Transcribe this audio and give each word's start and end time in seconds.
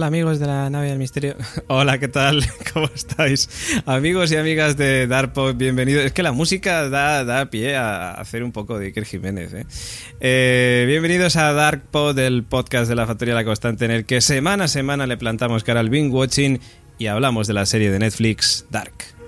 Hola 0.00 0.06
amigos 0.06 0.38
de 0.38 0.46
la 0.46 0.70
nave 0.70 0.88
del 0.88 0.98
misterio. 0.98 1.36
Hola, 1.66 1.98
¿qué 1.98 2.08
tal? 2.08 2.42
¿Cómo 2.72 2.88
estáis? 2.94 3.50
Amigos 3.84 4.32
y 4.32 4.36
amigas 4.36 4.78
de 4.78 5.06
Darpo, 5.06 5.52
bienvenidos. 5.52 6.06
Es 6.06 6.12
que 6.12 6.22
la 6.22 6.32
música 6.32 6.88
da, 6.88 7.22
da 7.22 7.50
pie 7.50 7.76
a 7.76 8.12
hacer 8.12 8.42
un 8.42 8.50
poco 8.50 8.78
de 8.78 8.86
Iker 8.86 9.04
Jiménez. 9.04 9.52
¿eh? 9.52 9.66
Eh, 10.20 10.84
bienvenidos 10.86 11.36
a 11.36 11.52
Darkpod, 11.52 12.18
el 12.18 12.44
podcast 12.44 12.88
de 12.88 12.94
la 12.94 13.06
Factoría 13.06 13.34
La 13.34 13.44
Constante, 13.44 13.84
en 13.84 13.90
el 13.90 14.06
que 14.06 14.22
semana 14.22 14.64
a 14.64 14.68
semana 14.68 15.06
le 15.06 15.18
plantamos 15.18 15.64
cara 15.64 15.80
al 15.80 15.90
binge 15.90 16.14
watching 16.14 16.60
y 16.96 17.08
hablamos 17.08 17.46
de 17.46 17.52
la 17.52 17.66
serie 17.66 17.90
de 17.90 17.98
Netflix 17.98 18.64
Dark. 18.70 19.19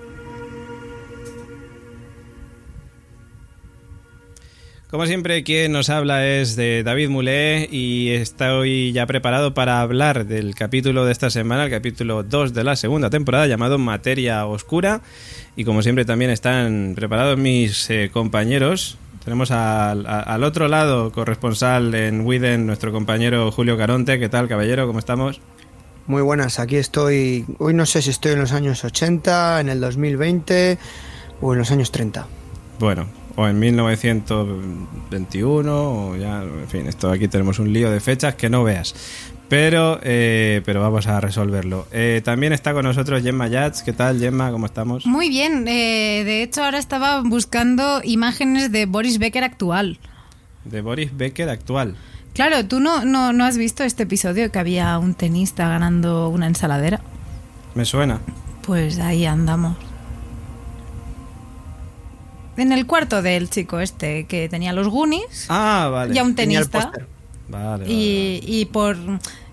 Como 4.93 5.07
siempre, 5.07 5.43
quien 5.43 5.73
nos 5.73 5.89
habla 5.89 6.27
es 6.27 6.55
de 6.55 6.83
David 6.83 7.09
Mulé 7.09 7.67
y 7.73 8.11
estoy 8.11 8.93
ya 8.93 9.07
preparado 9.07 9.55
para 9.55 9.81
hablar 9.81 10.27
del 10.27 10.55
capítulo 10.55 11.07
de 11.07 11.13
esta 11.13 11.31
semana, 11.31 11.65
el 11.65 11.71
capítulo 11.71 12.23
2 12.23 12.53
de 12.53 12.63
la 12.63 12.77
segunda 12.77 13.09
temporada, 13.09 13.47
llamado 13.47 13.79
Materia 13.79 14.45
Oscura. 14.45 15.01
Y 15.57 15.65
como 15.65 15.81
siempre 15.81 16.05
también 16.05 16.31
están 16.31 16.93
preparados 16.95 17.39
mis 17.39 17.89
eh, 17.89 18.11
compañeros. 18.13 18.99
Tenemos 19.25 19.51
al, 19.51 20.07
al, 20.07 20.45
otro 20.45 20.69
lado, 20.69 21.11
corresponsal 21.11 21.95
en 21.95 22.27
Widen, 22.27 22.67
nuestro 22.67 22.93
compañero 22.93 23.51
Julio 23.51 23.79
Caronte. 23.79 24.19
¿Qué 24.19 24.29
tal, 24.29 24.47
caballero? 24.47 24.87
¿Cómo 24.87 24.99
estamos? 24.99 25.41
Muy 26.07 26.21
buenas, 26.21 26.59
aquí 26.59 26.77
estoy. 26.77 27.47
Hoy 27.61 27.73
no 27.73 27.87
sé 27.87 28.03
si 28.03 28.11
estoy 28.11 28.33
en 28.33 28.41
los 28.41 28.53
años 28.53 28.85
80, 28.85 29.59
en 29.63 29.71
el 29.71 29.81
2020 29.81 30.77
o 31.41 31.55
en 31.55 31.61
los 31.61 31.71
años 31.71 31.91
30. 31.93 32.27
Bueno, 32.79 33.22
o 33.37 33.49
en 33.49 33.59
1921, 33.59 35.73
o 35.73 36.15
ya, 36.17 36.43
en 36.43 36.69
fin, 36.69 36.87
esto 36.87 37.11
aquí 37.11 37.29
tenemos 37.29 37.59
un 37.59 37.73
lío 37.73 37.91
de 37.91 38.01
fechas 38.01 38.35
que 38.35 38.51
no 38.51 38.65
veas. 38.65 38.95
Pero, 39.49 39.99
eh, 40.03 40.61
pero 40.65 40.81
vamos 40.81 41.07
a 41.07 41.21
resolverlo. 41.21 41.87
Eh, 41.93 42.23
también 42.25 42.55
está 42.55 42.73
con 42.73 42.85
nosotros 42.85 43.23
Gemma 43.23 43.49
Yats. 43.49 43.83
¿Qué 43.83 43.93
tal, 43.93 44.19
Gemma? 44.19 44.51
¿Cómo 44.51 44.65
estamos? 44.65 45.05
Muy 45.05 45.29
bien. 45.29 45.69
Eh, 45.69 46.23
de 46.25 46.43
hecho, 46.43 46.65
ahora 46.65 46.79
estaba 46.79 47.21
buscando 47.21 48.01
imágenes 48.03 48.73
de 48.73 48.87
Boris 48.87 49.19
Becker 49.19 49.45
actual. 49.45 49.99
De 50.65 50.81
Boris 50.81 51.15
Becker 51.15 51.51
actual. 51.51 51.97
Claro, 52.33 52.67
¿tú 52.67 52.81
no, 52.81 53.05
no, 53.05 53.35
no 53.35 53.45
has 53.45 53.59
visto 53.59 53.85
este 53.85 54.05
episodio 54.05 54.51
que 54.51 54.59
había 54.59 54.99
un 54.99 55.13
tenista 55.13 55.69
ganando 55.69 56.31
una 56.31 56.47
ensaladera? 56.47 57.03
Me 57.75 57.85
suena. 57.85 58.21
Pues 58.63 59.01
ahí 59.01 59.27
andamos. 59.27 59.77
En 62.63 62.73
el 62.73 62.87
cuarto 62.87 63.23
del 63.23 63.51
chico 63.51 63.81
este 63.81 64.25
que 64.25 64.49
tenía 64.49 64.73
los 64.73 64.89
Goonies. 64.89 65.47
Ah, 65.49 65.89
vale. 65.93 66.15
Y 66.15 66.19
a 66.19 66.23
un 66.25 66.35
tenista. 66.35 66.93
Vale, 67.49 67.65
vale, 67.85 67.93
y, 67.93 68.39
vale. 68.41 68.53
y 68.57 68.65
por. 68.67 68.97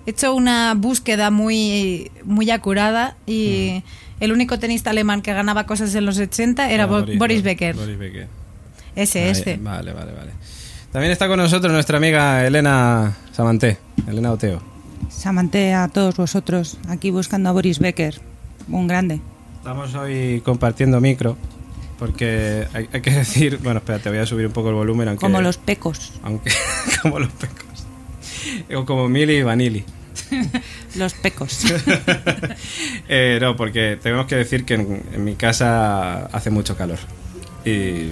He 0.06 0.12
hecho 0.12 0.34
una 0.34 0.74
búsqueda 0.76 1.30
muy, 1.32 2.12
muy 2.24 2.50
acurada 2.52 3.16
y 3.28 3.84
el 4.20 4.32
único 4.32 4.58
tenista 4.60 4.90
alemán 4.92 5.22
que 5.22 5.34
ganaba 5.34 5.66
cosas 5.66 5.94
en 5.96 6.06
los 6.06 6.18
80 6.18 6.72
era 6.72 6.84
Ah, 6.84 6.88
Bo- 6.88 7.06
Boris, 7.18 7.44
Becker. 7.44 7.76
Boris 7.76 7.98
Becker. 7.98 8.28
Ese, 8.96 9.24
Ahí, 9.26 9.32
ese. 9.32 9.58
Vale, 9.58 9.92
vale, 9.94 10.12
vale. 10.14 10.32
También 10.92 11.12
está 11.12 11.28
con 11.28 11.38
nosotros 11.38 11.72
nuestra 11.74 11.98
amiga 11.98 12.46
Elena 12.46 13.16
Samanté. 13.34 13.78
Elena 14.08 14.32
Oteo. 14.32 14.62
Samante 15.10 15.74
a 15.74 15.88
todos 15.90 16.16
vosotros, 16.16 16.78
aquí 16.88 17.12
buscando 17.12 17.50
a 17.50 17.52
Boris 17.52 17.80
Becker, 17.80 18.20
un 18.70 18.88
grande. 18.88 19.20
Estamos 19.58 19.94
hoy 19.96 20.42
compartiendo 20.44 21.00
micro. 21.02 21.38
Porque 22.00 22.68
hay, 22.74 22.90
hay 22.92 23.02
que 23.02 23.12
decir. 23.24 23.58
Bueno, 23.62 23.80
espérate, 23.80 24.10
voy 24.10 24.20
a 24.20 24.26
subir 24.26 24.48
un 24.48 24.54
poco 24.54 24.70
el 24.70 24.76
volumen. 24.76 25.08
Aunque, 25.10 25.22
Como 25.22 25.42
los 25.42 25.58
pecos. 25.58 26.14
Aunque, 26.24 26.52
como 27.02 27.20
los 27.20 27.32
pecos. 27.34 27.66
O 28.76 28.86
como 28.86 29.08
Mili 29.10 29.36
y 29.38 29.44
Vanilli. 29.44 29.84
Los 30.96 31.14
pecos. 31.14 31.60
Eh, 33.08 33.38
no, 33.42 33.56
porque 33.56 33.98
tenemos 34.02 34.26
que 34.28 34.36
decir 34.36 34.66
que 34.66 34.76
en, 34.76 35.04
en 35.14 35.24
mi 35.24 35.36
casa 35.36 36.26
hace 36.28 36.50
mucho 36.50 36.76
calor. 36.78 36.98
Y, 37.66 38.12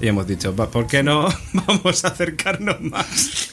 y 0.00 0.08
hemos 0.08 0.26
dicho, 0.26 0.54
"Va, 0.54 0.70
¿por 0.70 0.86
qué 0.86 1.02
no 1.02 1.28
vamos 1.52 2.04
a 2.04 2.08
acercarnos 2.08 2.80
más? 2.80 3.50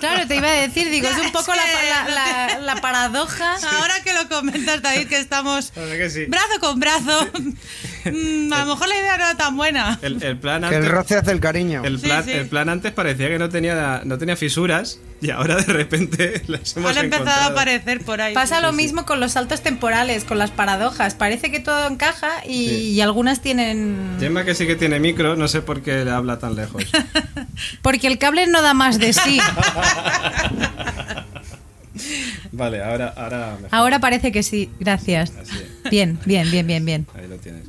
Claro, 0.00 0.26
te 0.26 0.36
iba 0.36 0.48
a 0.48 0.52
decir, 0.52 0.90
digo, 0.90 1.08
es 1.08 1.18
un 1.18 1.32
poco 1.32 1.52
la, 1.54 1.62
la- 1.64 2.14
la- 2.14 2.58
la 2.60 2.80
paradoja. 2.80 3.54
Ahora 3.78 3.94
que 4.04 4.12
lo 4.12 4.28
comentas, 4.28 4.82
David, 4.82 5.06
que 5.08 5.18
estamos 5.18 5.70
que 5.72 6.10
sí. 6.10 6.24
brazo 6.26 6.60
con 6.60 6.80
brazo, 6.80 7.28
mm, 8.04 8.52
a 8.52 8.64
lo 8.64 8.66
mejor 8.74 8.88
la 8.88 8.96
idea 8.96 9.16
no 9.18 9.24
era 9.24 9.36
tan 9.36 9.56
buena. 9.56 9.98
El, 10.02 10.22
el 10.22 10.36
plan 10.38 10.62
Que 10.62 10.68
el 10.68 10.74
antes, 10.76 10.90
roce 10.90 11.16
hace 11.16 11.30
el 11.32 11.40
cariño. 11.40 11.82
el 11.84 11.98
plan, 11.98 12.24
sí. 12.24 12.32
el 12.32 12.46
plan 12.48 12.68
antes 12.68 12.92
parecía 12.92 13.28
que 13.28 13.38
no 13.38 13.48
tenía, 13.48 14.02
no 14.04 14.18
tenía 14.18 14.36
fisuras 14.36 14.98
y 15.20 15.30
ahora 15.30 15.56
de 15.56 15.72
repente 15.72 16.42
las 16.48 16.76
hemos 16.76 16.96
Han 16.96 17.04
empezado 17.06 17.28
a 17.42 17.46
aparecer 17.46 18.04
por 18.04 18.20
ahí. 18.20 18.34
Pasa 18.34 18.60
lo 18.60 18.72
mismo 18.72 19.06
con 19.06 19.20
los 19.20 19.32
saltos 19.32 19.62
temporales, 19.62 20.24
con 20.24 20.38
las 20.38 20.50
paradojas. 20.50 21.14
Parece 21.14 21.50
que 21.50 21.60
todo 21.60 21.86
encaja 21.88 22.44
y, 22.46 22.68
Sí. 22.68 22.74
y 22.92 23.00
algunas 23.00 23.40
tienen... 23.40 24.16
Gemma 24.20 24.44
que 24.44 24.54
sí 24.54 24.66
que 24.66 24.76
tiene 24.76 25.00
micro, 25.00 25.36
no 25.36 25.48
sé 25.48 25.62
por 25.62 25.82
qué 25.82 26.04
le 26.04 26.10
habla 26.10 26.38
tan 26.38 26.54
lejos. 26.56 26.84
Porque 27.82 28.06
el 28.06 28.18
cable 28.18 28.46
no 28.46 28.60
da 28.62 28.74
más 28.74 28.98
de 28.98 29.12
sí. 29.12 29.38
Vale, 32.52 32.82
ahora, 32.82 33.14
ahora 33.16 33.52
mejor. 33.56 33.68
Ahora 33.70 33.98
parece 34.00 34.32
que 34.32 34.42
sí, 34.42 34.70
gracias. 34.80 35.32
Bien, 35.90 36.18
bien, 36.24 36.50
bien, 36.50 36.66
bien, 36.66 36.84
bien. 36.84 37.06
Ahí 37.14 37.28
lo 37.28 37.36
tienes. 37.36 37.62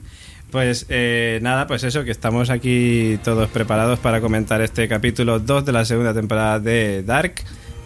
Pues 0.56 0.86
eh, 0.88 1.40
nada, 1.42 1.68
pues 1.68 1.84
eso, 1.84 2.06
que 2.06 2.12
estamos 2.12 2.50
aquí 2.50 3.20
todos 3.26 3.50
preparados 3.50 4.00
para 4.00 4.22
comentar 4.22 4.62
este 4.62 4.88
capítulo 4.88 5.42
2 5.42 5.66
de 5.66 5.74
la 5.74 5.84
segunda 5.84 6.14
temporada 6.14 6.62
de 6.62 7.04
Dark. 7.04 7.42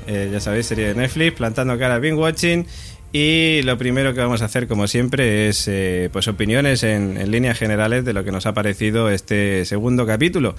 Eh, 0.05 0.29
ya 0.31 0.39
sabéis, 0.39 0.67
serie 0.67 0.89
de 0.89 0.93
Netflix, 0.93 1.35
plantando 1.35 1.79
cara 1.79 1.97
binge 1.97 2.19
watching. 2.19 2.67
Y 3.11 3.63
lo 3.63 3.75
primero 3.79 4.13
que 4.13 4.19
vamos 4.19 4.43
a 4.43 4.45
hacer, 4.45 4.67
como 4.67 4.85
siempre, 4.85 5.49
es 5.49 5.67
eh, 5.67 6.11
pues 6.13 6.27
opiniones 6.27 6.83
en, 6.83 7.17
en 7.17 7.31
líneas 7.31 7.57
generales 7.57 8.05
de 8.05 8.13
lo 8.13 8.23
que 8.23 8.31
nos 8.31 8.45
ha 8.45 8.53
parecido 8.53 9.09
este 9.09 9.65
segundo 9.65 10.05
capítulo. 10.05 10.53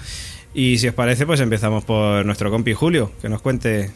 Y 0.52 0.78
si 0.78 0.88
os 0.88 0.94
parece, 0.94 1.26
pues 1.26 1.38
empezamos 1.38 1.84
por 1.84 2.26
nuestro 2.26 2.50
compi 2.50 2.72
Julio, 2.72 3.12
que 3.22 3.28
nos 3.28 3.40
cuente 3.40 3.92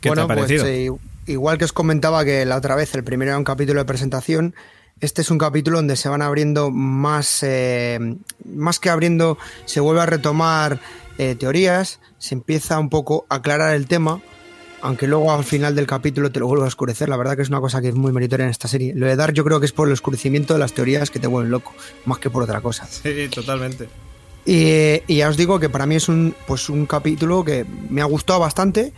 qué 0.00 0.08
bueno, 0.08 0.26
te 0.26 0.32
ha 0.32 0.34
parecido. 0.34 0.64
pues 0.64 0.90
igual 1.28 1.56
que 1.56 1.66
os 1.66 1.72
comentaba 1.72 2.24
que 2.24 2.44
la 2.46 2.56
otra 2.56 2.74
vez 2.74 2.92
el 2.96 3.04
primero 3.04 3.30
era 3.30 3.38
un 3.38 3.44
capítulo 3.44 3.78
de 3.78 3.84
presentación, 3.84 4.56
este 5.00 5.22
es 5.22 5.30
un 5.30 5.38
capítulo 5.38 5.78
donde 5.78 5.96
se 5.96 6.08
van 6.08 6.22
abriendo 6.22 6.70
más, 6.70 7.42
eh, 7.42 8.16
más 8.44 8.78
que 8.78 8.90
abriendo, 8.90 9.38
se 9.64 9.80
vuelve 9.80 10.02
a 10.02 10.06
retomar 10.06 10.80
eh, 11.18 11.34
teorías, 11.34 12.00
se 12.18 12.34
empieza 12.34 12.78
un 12.78 12.88
poco 12.88 13.26
a 13.28 13.36
aclarar 13.36 13.74
el 13.74 13.86
tema, 13.86 14.20
aunque 14.80 15.06
luego 15.06 15.32
al 15.32 15.44
final 15.44 15.74
del 15.74 15.86
capítulo 15.86 16.30
te 16.30 16.40
lo 16.40 16.46
vuelve 16.46 16.64
a 16.64 16.68
oscurecer. 16.68 17.08
La 17.08 17.16
verdad 17.16 17.36
que 17.36 17.42
es 17.42 17.48
una 17.48 17.60
cosa 17.60 17.80
que 17.80 17.88
es 17.88 17.94
muy 17.94 18.12
meritoria 18.12 18.44
en 18.44 18.50
esta 18.50 18.68
serie. 18.68 18.94
Lo 18.94 19.06
de 19.06 19.16
dar 19.16 19.32
yo 19.32 19.44
creo 19.44 19.60
que 19.60 19.66
es 19.66 19.72
por 19.72 19.88
el 19.88 19.92
oscurecimiento 19.92 20.54
de 20.54 20.60
las 20.60 20.72
teorías 20.72 21.10
que 21.10 21.18
te 21.18 21.26
vuelven 21.26 21.50
loco, 21.50 21.74
más 22.04 22.18
que 22.18 22.30
por 22.30 22.42
otra 22.42 22.60
cosa. 22.60 22.86
Sí, 22.86 23.28
totalmente. 23.28 23.88
Y, 24.46 25.02
y 25.06 25.16
ya 25.16 25.28
os 25.28 25.36
digo 25.36 25.60
que 25.60 25.68
para 25.68 25.84
mí 25.86 25.96
es 25.96 26.08
un, 26.08 26.34
pues 26.46 26.68
un 26.70 26.86
capítulo 26.86 27.44
que 27.44 27.66
me 27.90 28.00
ha 28.00 28.06
gustado 28.06 28.40
bastante. 28.40 28.92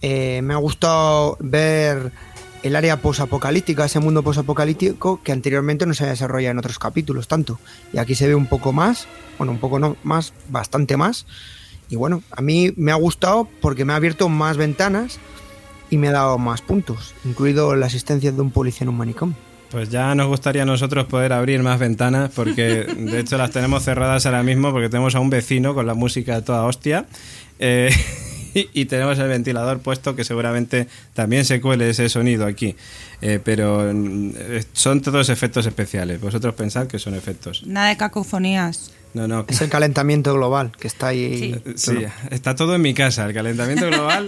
Eh, 0.00 0.42
me 0.42 0.54
ha 0.54 0.58
gustado 0.58 1.36
ver 1.40 2.12
el 2.64 2.76
área 2.76 2.96
posapocalíptica, 2.96 3.84
ese 3.84 4.00
mundo 4.00 4.22
posapocalíptico 4.22 5.22
que 5.22 5.32
anteriormente 5.32 5.84
no 5.84 5.92
se 5.92 6.04
había 6.04 6.12
desarrollado 6.12 6.52
en 6.52 6.58
otros 6.58 6.78
capítulos 6.78 7.28
tanto. 7.28 7.60
Y 7.92 7.98
aquí 7.98 8.14
se 8.14 8.26
ve 8.26 8.34
un 8.34 8.46
poco 8.46 8.72
más, 8.72 9.06
bueno, 9.36 9.52
un 9.52 9.58
poco 9.58 9.78
no, 9.78 9.98
más, 10.02 10.32
bastante 10.48 10.96
más. 10.96 11.26
Y 11.90 11.96
bueno, 11.96 12.22
a 12.30 12.40
mí 12.40 12.72
me 12.76 12.90
ha 12.90 12.94
gustado 12.94 13.46
porque 13.60 13.84
me 13.84 13.92
ha 13.92 13.96
abierto 13.96 14.30
más 14.30 14.56
ventanas 14.56 15.18
y 15.90 15.98
me 15.98 16.08
ha 16.08 16.12
dado 16.12 16.38
más 16.38 16.62
puntos, 16.62 17.14
incluido 17.26 17.76
la 17.76 17.84
existencia 17.84 18.32
de 18.32 18.40
un 18.40 18.50
policía 18.50 18.84
en 18.84 18.88
un 18.88 18.96
manicomio. 18.96 19.36
Pues 19.70 19.90
ya 19.90 20.14
nos 20.14 20.28
gustaría 20.28 20.62
a 20.62 20.66
nosotros 20.66 21.04
poder 21.04 21.34
abrir 21.34 21.62
más 21.62 21.78
ventanas 21.78 22.30
porque 22.34 22.84
de 22.96 23.20
hecho 23.20 23.36
las 23.36 23.50
tenemos 23.50 23.82
cerradas 23.82 24.24
ahora 24.24 24.42
mismo 24.42 24.72
porque 24.72 24.88
tenemos 24.88 25.14
a 25.16 25.20
un 25.20 25.28
vecino 25.28 25.74
con 25.74 25.86
la 25.86 25.94
música 25.94 26.36
a 26.36 26.42
toda 26.42 26.64
hostia 26.64 27.06
eh, 27.58 27.90
y, 28.54 28.68
y 28.80 28.84
tenemos 28.86 29.18
el 29.18 29.28
ventilador 29.28 29.80
puesto 29.80 30.14
que 30.16 30.24
seguramente 30.24 30.86
también 31.12 31.44
se 31.44 31.60
cuele 31.60 31.90
ese 31.90 32.08
sonido 32.08 32.46
aquí. 32.46 32.76
Eh, 33.20 33.40
pero 33.42 33.90
mm, 33.92 34.30
eh, 34.36 34.64
son 34.72 35.00
todos 35.00 35.28
efectos 35.28 35.66
especiales. 35.66 36.20
Vosotros 36.20 36.54
pensad 36.54 36.86
que 36.86 36.98
son 36.98 37.14
efectos. 37.14 37.62
Nada 37.66 37.88
de 37.88 37.96
cacofonías. 37.96 38.90
No, 39.14 39.28
no. 39.28 39.46
Es 39.48 39.60
el 39.60 39.70
calentamiento 39.70 40.34
global 40.34 40.72
que 40.76 40.88
está 40.88 41.08
ahí. 41.08 41.62
Sí, 41.76 41.98
está 42.30 42.56
todo 42.56 42.74
en 42.74 42.82
mi 42.82 42.94
casa. 42.94 43.24
El 43.26 43.32
calentamiento 43.32 43.86
global 43.86 44.26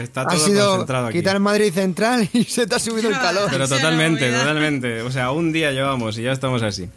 está 0.00 0.20
Ha 0.22 0.26
todo 0.28 0.38
sido 0.38 0.68
concentrado 0.70 1.06
aquí. 1.08 1.18
quitar 1.18 1.40
Madrid 1.40 1.72
central 1.72 2.28
y 2.32 2.44
se 2.44 2.68
te 2.68 2.76
ha 2.76 2.78
subido 2.78 3.08
el 3.08 3.16
calor. 3.16 3.48
Pero 3.50 3.66
totalmente, 3.66 4.30
totalmente. 4.30 5.02
O 5.02 5.10
sea, 5.10 5.32
un 5.32 5.52
día 5.52 5.72
llevamos 5.72 6.16
y 6.18 6.22
ya 6.22 6.30
estamos 6.30 6.62
así. 6.62 6.88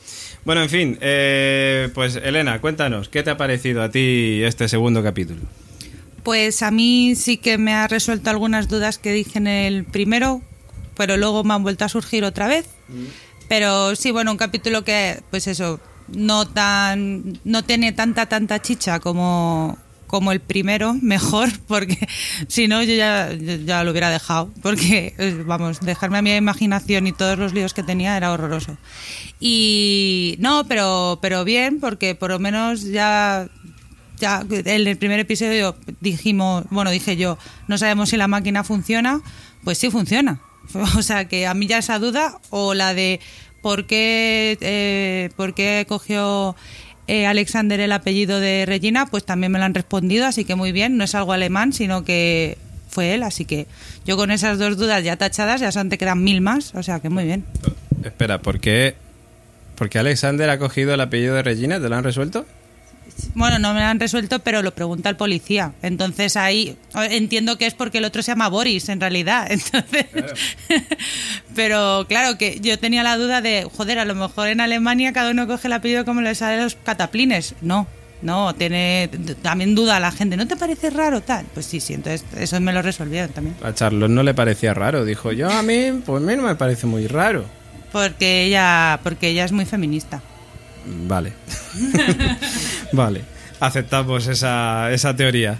Bueno, 0.46 0.62
en 0.62 0.70
fin, 0.70 0.98
eh, 1.02 1.90
pues 1.96 2.16
Elena, 2.16 2.62
cuéntanos, 2.62 3.10
¿qué 3.10 3.24
te 3.24 3.32
ha 3.32 3.38
parecido 3.38 3.82
a 3.82 3.90
ti 3.90 4.42
este 4.44 4.68
segundo 4.68 5.02
capítulo? 5.02 5.42
Pues 6.24 6.62
a 6.62 6.72
mí 6.72 7.16
sí 7.16 7.38
que 7.38 7.58
me 7.58 7.74
ha 7.74 7.88
resuelto 7.88 8.30
algunas 8.30 8.68
dudas 8.68 8.98
que 8.98 9.12
dije 9.12 9.40
en 9.40 9.48
el 9.48 9.86
primero, 9.86 10.42
pero 10.96 11.18
luego 11.18 11.44
me 11.44 11.54
han 11.54 11.64
vuelto 11.64 11.86
a 11.86 11.90
surgir 11.90 12.24
otra 12.24 12.48
vez. 12.48 12.68
Pero 13.48 13.96
sí, 13.96 14.12
bueno, 14.12 14.32
un 14.32 14.38
capítulo 14.38 14.84
que, 14.84 15.22
pues 15.30 15.48
eso, 15.48 15.80
no 16.08 16.48
tan, 16.48 17.40
no 17.44 17.64
tiene 17.64 17.92
tanta, 17.92 18.28
tanta 18.28 18.62
chicha 18.62 19.00
como, 19.00 19.78
como 20.08 20.32
el 20.32 20.42
primero, 20.42 20.94
mejor, 21.02 21.50
porque 21.68 22.08
si 22.48 22.68
no 22.68 22.84
yo 22.84 22.94
ya, 22.94 23.34
ya 23.34 23.84
lo 23.84 23.92
hubiera 23.92 24.10
dejado, 24.10 24.52
porque, 24.62 25.16
eh, 25.18 25.44
vamos, 25.46 25.80
dejarme 25.80 26.20
a 26.20 26.22
mi 26.22 26.36
imaginación 26.36 27.08
y 27.08 27.14
todos 27.14 27.40
los 27.40 27.54
líos 27.54 27.74
que 27.74 27.84
tenía 27.84 28.18
era 28.18 28.32
horroroso. 28.32 28.78
Y 29.40 30.36
no, 30.40 30.66
pero, 30.68 31.20
pero 31.22 31.44
bien, 31.44 31.80
porque 31.80 32.14
por 32.14 32.30
lo 32.30 32.40
menos 32.40 32.84
ya 32.84 33.50
ya 34.22 34.46
en 34.50 34.88
el 34.88 34.98
primer 34.98 35.20
episodio 35.20 35.76
dijimos, 36.00 36.64
bueno, 36.70 36.92
dije 36.92 37.18
yo, 37.18 37.38
no 37.68 37.78
sabemos 37.78 38.10
si 38.10 38.18
la 38.18 38.28
máquina 38.28 38.64
funciona, 38.64 39.22
pues 39.64 39.78
sí 39.78 39.90
funciona. 39.92 40.40
O 40.98 41.02
sea 41.02 41.26
que 41.26 41.48
a 41.48 41.54
mí 41.54 41.68
ya 41.68 41.80
esa 41.80 42.00
duda 42.00 42.40
o 42.50 42.74
la 42.74 42.94
de 42.94 43.20
por 43.62 43.88
qué, 43.88 44.58
eh, 44.62 45.30
por 45.36 45.54
qué 45.54 45.86
cogió 45.90 46.56
eh, 47.08 47.26
Alexander 47.26 47.80
el 47.80 47.92
apellido 47.92 48.40
de 48.40 48.66
Regina, 48.66 49.06
pues 49.08 49.26
también 49.26 49.52
me 49.52 49.60
lo 49.60 49.66
han 49.66 49.74
respondido, 49.74 50.26
así 50.26 50.46
que 50.46 50.56
muy 50.56 50.72
bien, 50.72 50.98
no 50.98 51.04
es 51.04 51.16
algo 51.16 51.34
alemán, 51.34 51.74
sino 51.74 52.04
que 52.04 52.58
fue 52.90 53.14
él, 53.14 53.24
así 53.24 53.46
que 53.46 53.68
yo 54.06 54.18
con 54.18 54.32
esas 54.32 54.60
dos 54.60 54.78
dudas 54.78 55.04
ya 55.04 55.18
tachadas, 55.18 55.62
ya 55.62 55.72
son 55.72 55.90
te 55.90 55.98
quedan 55.98 56.24
mil 56.24 56.42
más, 56.42 56.74
o 56.76 56.84
sea 56.84 57.00
que 57.00 57.10
muy 57.10 57.26
bien. 57.26 57.44
Espera, 58.04 58.42
¿por 58.42 58.60
qué, 58.60 58.96
¿por 59.76 59.90
qué 59.90 60.00
Alexander 60.00 60.50
ha 60.50 60.58
cogido 60.58 60.94
el 60.94 61.02
apellido 61.02 61.36
de 61.36 61.44
Regina? 61.44 61.80
¿Te 61.80 61.90
lo 61.90 61.96
han 61.96 62.04
resuelto? 62.04 62.46
Bueno, 63.34 63.60
no 63.60 63.74
me 63.74 63.80
lo 63.80 63.86
han 63.86 64.00
resuelto, 64.00 64.40
pero 64.40 64.62
lo 64.62 64.74
pregunta 64.74 65.10
el 65.10 65.16
policía. 65.16 65.74
Entonces 65.82 66.36
ahí 66.38 66.78
entiendo 66.96 67.58
que 67.58 67.66
es 67.66 67.74
porque 67.74 68.00
el 68.00 68.06
otro 68.06 68.22
se 68.22 68.32
llama 68.32 68.50
Boris, 68.50 68.90
en 68.90 69.00
realidad. 69.00 69.48
Entonces, 69.50 70.06
pero 71.56 72.06
claro 72.08 72.38
que 72.38 72.60
yo 72.62 72.78
tenía 72.80 73.04
la 73.04 73.18
duda 73.18 73.42
de, 73.42 73.68
joder, 73.72 74.00
a 74.00 74.06
lo 74.06 74.16
mejor 74.16 74.50
en 74.50 74.62
Alemania 74.62 75.14
cada 75.14 75.32
uno 75.32 75.48
coge 75.48 75.68
el 75.68 75.74
apellido 75.74 76.06
como 76.06 76.22
le 76.22 76.36
sale 76.36 76.62
los 76.62 76.76
cataplines. 76.76 77.56
No, 77.62 77.88
no, 78.22 78.54
tiene 78.54 79.10
también 79.42 79.76
duda 79.76 80.00
la 80.00 80.12
gente. 80.12 80.38
¿No 80.38 80.48
te 80.48 80.56
parece 80.56 80.90
raro 80.90 81.22
tal? 81.22 81.46
Pues 81.54 81.66
sí, 81.66 81.80
sí, 81.80 81.94
entonces 81.94 82.24
eso 82.38 82.60
me 82.60 82.74
lo 82.74 82.82
resolvieron 82.82 83.32
también. 83.32 83.56
A 83.64 83.74
Charlotte 83.74 84.12
no 84.12 84.24
le 84.24 84.34
parecía 84.34 84.74
raro, 84.74 85.06
dijo 85.06 85.32
yo 85.32 85.50
a 85.50 85.64
mí, 85.64 86.02
pues 86.06 86.22
a 86.22 86.26
mí 86.26 86.36
no 86.36 86.44
me 86.44 86.56
parece 86.56 86.88
muy 86.88 87.08
raro. 87.08 87.46
Porque 87.92 88.46
ella, 88.46 89.00
porque 89.04 89.30
ella 89.30 89.44
es 89.44 89.52
muy 89.52 89.66
feminista. 89.66 90.22
Vale. 90.86 91.34
vale. 92.94 93.22
Aceptamos 93.60 94.28
esa, 94.28 94.92
esa 94.92 95.16
teoría. 95.16 95.60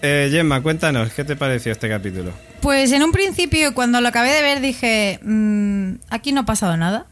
Eh, 0.00 0.28
Gemma, 0.30 0.62
cuéntanos, 0.62 1.12
¿qué 1.12 1.22
te 1.22 1.36
pareció 1.36 1.72
este 1.72 1.88
capítulo? 1.88 2.32
Pues 2.62 2.92
en 2.92 3.02
un 3.02 3.12
principio, 3.12 3.74
cuando 3.74 4.00
lo 4.00 4.08
acabé 4.08 4.30
de 4.30 4.40
ver, 4.40 4.60
dije, 4.60 5.20
mm, 5.22 5.96
aquí 6.08 6.32
no 6.32 6.40
ha 6.40 6.46
pasado 6.46 6.76
nada. 6.76 7.06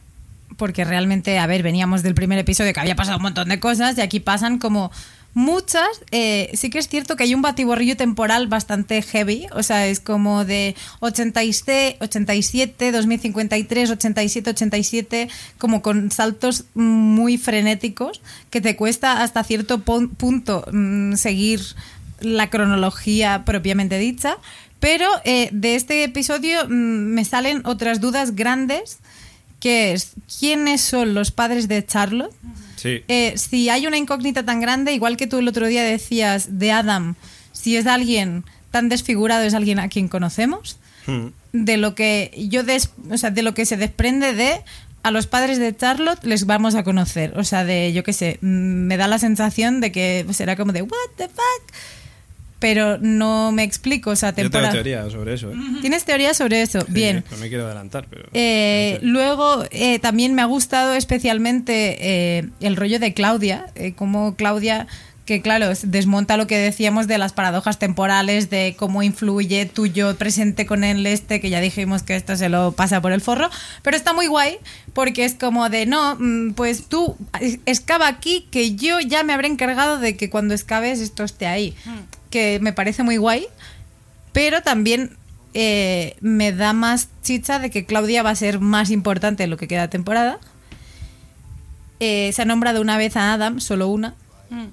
Porque 0.57 0.83
realmente, 0.83 1.39
a 1.39 1.47
ver, 1.47 1.63
veníamos 1.63 2.03
del 2.03 2.15
primer 2.15 2.37
episodio 2.39 2.73
que 2.73 2.79
había 2.79 2.95
pasado 2.95 3.17
un 3.17 3.23
montón 3.23 3.47
de 3.47 3.59
cosas 3.59 3.97
y 3.97 4.01
aquí 4.01 4.19
pasan 4.19 4.57
como 4.57 4.91
muchas. 5.33 5.87
Eh, 6.11 6.51
sí 6.53 6.69
que 6.69 6.79
es 6.79 6.87
cierto 6.87 7.15
que 7.15 7.23
hay 7.23 7.35
un 7.35 7.41
batiborrillo 7.41 7.97
temporal 7.97 8.47
bastante 8.47 9.01
heavy, 9.01 9.47
o 9.51 9.63
sea, 9.63 9.87
es 9.87 9.99
como 9.99 10.45
de 10.45 10.75
87, 10.99 11.97
87, 12.01 12.91
2053, 12.91 13.91
87, 13.91 14.49
87, 14.49 15.29
como 15.57 15.81
con 15.81 16.11
saltos 16.11 16.65
muy 16.73 17.37
frenéticos 17.37 18.21
que 18.49 18.61
te 18.61 18.75
cuesta 18.75 19.23
hasta 19.23 19.43
cierto 19.43 19.79
punto 19.79 20.65
mm, 20.71 21.13
seguir 21.15 21.61
la 22.21 22.49
cronología 22.49 23.43
propiamente 23.45 23.97
dicha. 23.97 24.37
Pero 24.79 25.07
eh, 25.25 25.49
de 25.51 25.75
este 25.75 26.03
episodio 26.03 26.65
mm, 26.65 26.69
me 26.69 27.25
salen 27.25 27.61
otras 27.65 27.99
dudas 27.99 28.35
grandes, 28.35 28.99
que 29.59 29.93
es 29.93 30.13
quiénes 30.39 30.81
son 30.81 31.13
los 31.13 31.31
padres 31.31 31.67
de 31.67 31.85
Charlotte. 31.85 32.33
Eh, 32.83 33.33
si 33.35 33.69
hay 33.69 33.87
una 33.87 33.97
incógnita 33.97 34.43
tan 34.45 34.61
grande, 34.61 34.93
igual 34.93 35.17
que 35.17 35.27
tú 35.27 35.39
el 35.39 35.47
otro 35.47 35.67
día 35.67 35.83
decías 35.83 36.59
de 36.59 36.71
Adam, 36.71 37.15
si 37.51 37.75
es 37.75 37.87
alguien 37.87 38.45
tan 38.71 38.87
desfigurado, 38.87 39.43
es 39.43 39.53
alguien 39.53 39.79
a 39.79 39.89
quien 39.89 40.07
conocemos, 40.07 40.77
hmm. 41.07 41.27
de 41.51 41.77
lo 41.77 41.93
que 41.95 42.31
yo 42.49 42.61
o 43.11 43.17
sea, 43.17 43.31
de 43.31 43.41
lo 43.41 43.53
que 43.53 43.65
se 43.65 43.75
desprende 43.75 44.33
de 44.33 44.61
a 45.03 45.11
los 45.11 45.27
padres 45.27 45.59
de 45.59 45.75
Charlotte 45.75 46.23
les 46.23 46.45
vamos 46.45 46.75
a 46.75 46.83
conocer. 46.83 47.37
O 47.37 47.43
sea, 47.43 47.63
de, 47.63 47.93
yo 47.93 48.03
qué 48.03 48.13
sé, 48.13 48.37
mm, 48.41 48.47
me 48.47 48.97
da 48.97 49.07
la 49.07 49.19
sensación 49.19 49.81
de 49.81 49.91
que 49.91 50.25
será 50.31 50.55
como 50.55 50.71
de, 50.71 50.81
¿What 50.81 51.09
the 51.17 51.27
fuck? 51.27 51.73
Pero 52.59 52.97
no 52.99 53.51
me 53.51 53.63
explico. 53.63 54.11
O 54.11 54.15
sea, 54.15 54.33
temporada... 54.33 54.67
Yo 54.67 54.71
tengo 54.71 54.83
teoría 54.83 55.09
sobre 55.09 55.33
eso. 55.33 55.51
¿eh? 55.51 55.55
¿Tienes 55.81 56.03
teoría 56.05 56.33
sobre 56.33 56.61
eso? 56.61 56.85
Bien. 56.87 57.23
No 57.31 57.37
me 57.37 57.49
quiero 57.49 57.65
adelantar, 57.65 58.05
pero... 58.09 58.29
Eh, 58.33 58.99
luego, 59.01 59.63
eh, 59.71 59.99
también 59.99 60.35
me 60.35 60.41
ha 60.41 60.45
gustado 60.45 60.93
especialmente 60.93 62.49
el 62.59 62.75
rollo 62.75 62.99
de 62.99 63.13
Claudia, 63.13 63.67
como 63.95 64.35
Claudia 64.35 64.87
que 65.29 65.43
claro, 65.43 65.71
desmonta 65.83 66.37
lo 66.37 66.47
que 66.47 66.57
decíamos 66.57 67.05
de 67.05 67.19
las 67.19 67.33
paradojas 67.33 67.77
temporales, 67.77 68.49
de 68.49 68.75
cómo 68.75 69.03
influye 69.03 69.67
tu 69.67 69.85
yo 69.85 70.15
presente 70.15 70.65
con 70.65 70.83
el 70.83 71.05
este, 71.05 71.39
que 71.39 71.51
ya 71.51 71.61
dijimos 71.61 72.01
que 72.01 72.15
esto 72.15 72.35
se 72.35 72.49
lo 72.49 72.71
pasa 72.71 72.99
por 72.99 73.11
el 73.11 73.21
forro, 73.21 73.47
pero 73.83 73.95
está 73.95 74.11
muy 74.11 74.25
guay 74.25 74.57
porque 74.93 75.25
es 75.25 75.35
como 75.35 75.69
de, 75.69 75.85
no, 75.85 76.15
mm, 76.19 76.53
pues 76.53 76.85
tú 76.85 77.15
excava 77.67 78.07
aquí, 78.07 78.47
que 78.49 78.73
yo 78.73 78.99
ya 79.01 79.23
me 79.23 79.33
habré 79.33 79.49
encargado 79.49 79.99
de 79.99 80.17
que 80.17 80.31
cuando 80.31 80.55
excaves 80.55 80.99
esto 80.99 81.23
esté 81.23 81.45
ahí. 81.45 81.75
Que 82.29 82.59
me 82.61 82.73
parece 82.73 83.03
muy 83.03 83.17
guay, 83.17 83.47
pero 84.33 84.61
también 84.61 85.17
eh, 85.53 86.15
me 86.21 86.51
da 86.51 86.73
más 86.73 87.09
chicha 87.23 87.59
de 87.59 87.69
que 87.69 87.85
Claudia 87.85 88.23
va 88.23 88.29
a 88.29 88.35
ser 88.35 88.59
más 88.59 88.91
importante 88.91 89.43
en 89.43 89.49
lo 89.49 89.57
que 89.57 89.67
queda 89.67 89.81
de 89.81 89.87
temporada. 89.87 90.39
Eh, 91.99 92.31
se 92.33 92.41
ha 92.41 92.45
nombrado 92.45 92.81
una 92.81 92.97
vez 92.97 93.17
a 93.17 93.33
Adam, 93.33 93.59
solo 93.59 93.87
una. 93.89 94.15
Mm. 94.49 94.67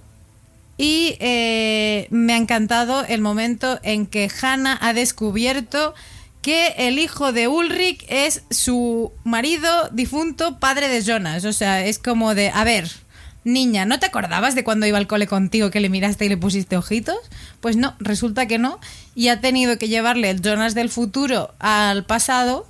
Y 0.78 1.16
eh, 1.20 2.06
me 2.10 2.34
ha 2.34 2.36
encantado 2.36 3.04
el 3.04 3.20
momento 3.20 3.80
en 3.82 4.06
que 4.06 4.30
Hannah 4.42 4.78
ha 4.80 4.92
descubierto 4.92 5.94
que 6.42 6.74
el 6.76 6.98
hijo 6.98 7.32
de 7.32 7.48
Ulrich 7.48 8.04
es 8.08 8.42
su 8.50 9.12
marido 9.24 9.88
difunto, 9.90 10.60
padre 10.60 10.88
de 10.88 11.02
Jonas. 11.02 11.44
O 11.44 11.52
sea, 11.52 11.84
es 11.84 11.98
como 11.98 12.34
de, 12.34 12.50
a 12.50 12.62
ver, 12.62 12.88
niña, 13.46 13.86
¿no 13.86 13.98
te 13.98 14.06
acordabas 14.06 14.54
de 14.54 14.64
cuando 14.64 14.86
iba 14.86 14.98
al 14.98 15.06
cole 15.06 15.26
contigo 15.26 15.70
que 15.70 15.80
le 15.80 15.88
miraste 15.88 16.26
y 16.26 16.28
le 16.28 16.36
pusiste 16.36 16.76
ojitos? 16.76 17.16
Pues 17.60 17.76
no, 17.76 17.94
resulta 17.98 18.46
que 18.46 18.58
no. 18.58 18.78
Y 19.14 19.28
ha 19.28 19.40
tenido 19.40 19.78
que 19.78 19.88
llevarle 19.88 20.28
el 20.30 20.42
Jonas 20.42 20.74
del 20.74 20.90
futuro 20.90 21.54
al 21.58 22.04
pasado. 22.04 22.66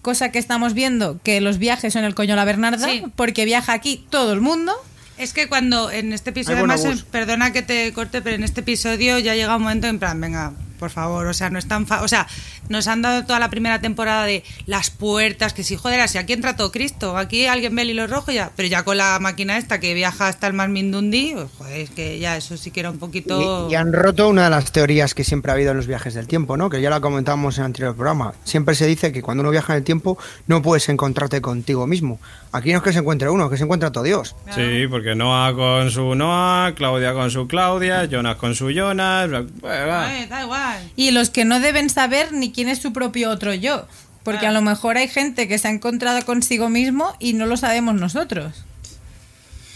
Cosa 0.00 0.32
que 0.32 0.38
estamos 0.38 0.74
viendo 0.74 1.20
que 1.22 1.40
los 1.40 1.58
viajes 1.58 1.92
son 1.92 2.04
el 2.04 2.14
coño 2.14 2.34
la 2.34 2.44
Bernarda, 2.44 2.88
porque 3.14 3.44
viaja 3.44 3.72
aquí 3.72 4.06
todo 4.08 4.32
el 4.32 4.40
mundo. 4.40 4.72
Es 5.18 5.32
que 5.32 5.48
cuando 5.48 5.90
en 5.90 6.12
este 6.12 6.30
episodio, 6.30 6.58
además, 6.58 7.04
perdona 7.10 7.52
que 7.52 7.62
te 7.62 7.92
corte, 7.92 8.22
pero 8.22 8.34
en 8.34 8.44
este 8.44 8.60
episodio 8.60 9.18
ya 9.18 9.34
llega 9.34 9.56
un 9.56 9.62
momento 9.62 9.86
en 9.86 9.98
plan, 9.98 10.20
venga, 10.20 10.52
por 10.82 10.90
favor, 10.90 11.28
o 11.28 11.32
sea, 11.32 11.48
no 11.48 11.60
es 11.60 11.68
tan 11.68 11.86
o 11.88 12.08
sea, 12.08 12.26
nos 12.68 12.88
han 12.88 13.02
dado 13.02 13.24
toda 13.24 13.38
la 13.38 13.50
primera 13.50 13.80
temporada 13.80 14.24
de 14.24 14.42
las 14.66 14.90
puertas, 14.90 15.54
que 15.54 15.62
si 15.62 15.76
joder, 15.76 16.08
si 16.08 16.18
aquí 16.18 16.32
entra 16.32 16.56
todo 16.56 16.72
Cristo, 16.72 17.16
aquí 17.16 17.46
alguien 17.46 17.76
ve 17.76 17.82
el 17.82 17.90
hilo 17.90 18.08
rojo 18.08 18.32
ya, 18.32 18.50
pero 18.56 18.66
ya 18.66 18.82
con 18.82 18.96
la 18.96 19.16
máquina 19.20 19.58
esta 19.58 19.78
que 19.78 19.94
viaja 19.94 20.26
hasta 20.26 20.48
el 20.48 20.54
Mar 20.54 20.70
Mindundi, 20.70 21.34
pues, 21.34 21.46
joder, 21.56 21.80
es 21.82 21.90
que 21.90 22.18
ya 22.18 22.36
eso 22.36 22.56
sí 22.56 22.72
que 22.72 22.80
era 22.80 22.90
un 22.90 22.98
poquito... 22.98 23.68
Y, 23.70 23.76
han 23.76 23.92
roto 23.92 24.28
una 24.28 24.42
de 24.42 24.50
las 24.50 24.72
teorías 24.72 25.14
que 25.14 25.22
siempre 25.22 25.52
ha 25.52 25.54
habido 25.54 25.70
en 25.70 25.76
los 25.76 25.86
viajes 25.86 26.14
del 26.14 26.26
tiempo, 26.26 26.56
¿no? 26.56 26.68
Que 26.68 26.82
ya 26.82 26.90
la 26.90 26.98
comentábamos 26.98 27.58
en 27.58 27.62
el 27.62 27.66
anterior 27.66 27.94
programa. 27.94 28.34
Siempre 28.42 28.74
se 28.74 28.88
dice 28.88 29.12
que 29.12 29.22
cuando 29.22 29.42
uno 29.42 29.50
viaja 29.50 29.74
en 29.74 29.76
el 29.78 29.84
tiempo 29.84 30.18
no 30.48 30.62
puedes 30.62 30.88
encontrarte 30.88 31.40
contigo 31.40 31.86
mismo. 31.86 32.18
Aquí 32.50 32.72
no 32.72 32.78
es 32.78 32.82
que 32.82 32.92
se 32.92 32.98
encuentre 32.98 33.30
uno, 33.30 33.44
es 33.44 33.50
que 33.52 33.56
se 33.56 33.64
encuentra 33.64 33.92
todo 33.92 34.02
Dios. 34.02 34.34
Sí, 34.50 34.88
porque 34.90 35.14
Noah 35.14 35.54
con 35.54 35.92
su 35.92 36.16
Noah, 36.16 36.74
Claudia 36.74 37.14
con 37.14 37.30
su 37.30 37.46
Claudia, 37.46 38.04
Jonas 38.06 38.34
con 38.34 38.56
su 38.56 38.70
Jonas... 38.72 39.30
da 39.30 40.42
igual. 40.42 40.71
Y 40.96 41.10
los 41.10 41.30
que 41.30 41.44
no 41.44 41.60
deben 41.60 41.90
saber 41.90 42.32
ni 42.32 42.52
quién 42.52 42.68
es 42.68 42.78
su 42.78 42.92
propio 42.92 43.30
otro 43.30 43.54
yo. 43.54 43.86
Porque 44.22 44.46
a 44.46 44.52
lo 44.52 44.62
mejor 44.62 44.98
hay 44.98 45.08
gente 45.08 45.48
que 45.48 45.58
se 45.58 45.68
ha 45.68 45.70
encontrado 45.70 46.24
consigo 46.24 46.68
mismo 46.68 47.12
y 47.18 47.32
no 47.32 47.46
lo 47.46 47.56
sabemos 47.56 47.94
nosotros. 47.94 48.64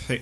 Sí. 0.06 0.20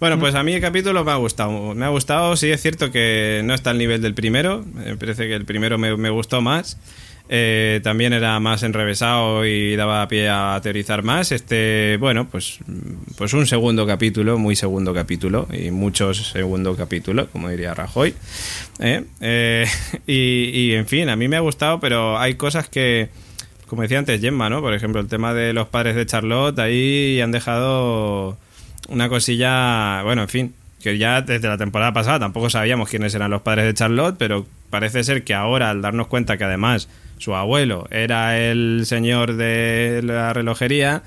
Bueno, 0.00 0.18
pues 0.18 0.34
a 0.34 0.42
mí 0.42 0.52
el 0.52 0.60
capítulo 0.60 1.04
me 1.04 1.12
ha 1.12 1.16
gustado. 1.16 1.74
Me 1.74 1.84
ha 1.84 1.90
gustado, 1.90 2.36
sí 2.36 2.50
es 2.50 2.60
cierto 2.60 2.90
que 2.90 3.42
no 3.44 3.54
está 3.54 3.70
al 3.70 3.78
nivel 3.78 4.02
del 4.02 4.14
primero. 4.14 4.64
Me 4.74 4.96
parece 4.96 5.28
que 5.28 5.34
el 5.34 5.44
primero 5.44 5.78
me, 5.78 5.96
me 5.96 6.10
gustó 6.10 6.40
más. 6.40 6.76
Eh, 7.28 7.80
también 7.82 8.12
era 8.12 8.38
más 8.38 8.62
enrevesado 8.62 9.44
y 9.44 9.74
daba 9.74 10.06
pie 10.06 10.28
a 10.28 10.58
teorizar 10.62 11.02
más. 11.02 11.32
Este, 11.32 11.96
bueno, 11.98 12.28
pues, 12.28 12.58
pues 13.16 13.32
un 13.32 13.46
segundo 13.46 13.86
capítulo, 13.86 14.38
muy 14.38 14.54
segundo 14.54 14.94
capítulo 14.94 15.48
y 15.52 15.70
muchos 15.70 16.28
segundo 16.28 16.76
capítulo, 16.76 17.28
como 17.28 17.48
diría 17.48 17.74
Rajoy. 17.74 18.14
¿eh? 18.78 19.04
Eh, 19.20 19.66
y, 20.06 20.72
en 20.74 20.86
fin, 20.86 21.08
a 21.08 21.16
mí 21.16 21.26
me 21.26 21.36
ha 21.36 21.40
gustado, 21.40 21.80
pero 21.80 22.18
hay 22.18 22.34
cosas 22.34 22.68
que, 22.68 23.08
como 23.66 23.82
decía 23.82 23.98
antes 23.98 24.20
Gemma, 24.20 24.48
¿no? 24.48 24.60
Por 24.60 24.74
ejemplo, 24.74 25.00
el 25.00 25.08
tema 25.08 25.34
de 25.34 25.52
los 25.52 25.68
padres 25.68 25.96
de 25.96 26.06
Charlotte, 26.06 26.58
ahí 26.60 27.20
han 27.20 27.32
dejado 27.32 28.38
una 28.88 29.08
cosilla, 29.08 30.02
bueno, 30.04 30.22
en 30.22 30.28
fin, 30.28 30.54
que 30.80 30.96
ya 30.96 31.22
desde 31.22 31.48
la 31.48 31.58
temporada 31.58 31.92
pasada 31.92 32.20
tampoco 32.20 32.50
sabíamos 32.50 32.88
quiénes 32.88 33.12
eran 33.16 33.32
los 33.32 33.42
padres 33.42 33.64
de 33.64 33.74
Charlotte, 33.74 34.14
pero 34.16 34.46
parece 34.70 35.02
ser 35.02 35.24
que 35.24 35.34
ahora, 35.34 35.70
al 35.70 35.82
darnos 35.82 36.06
cuenta 36.06 36.36
que 36.36 36.44
además 36.44 36.88
su 37.18 37.34
abuelo 37.34 37.86
era 37.90 38.38
el 38.38 38.82
señor 38.86 39.36
de 39.36 40.00
la 40.04 40.32
relojería, 40.32 41.02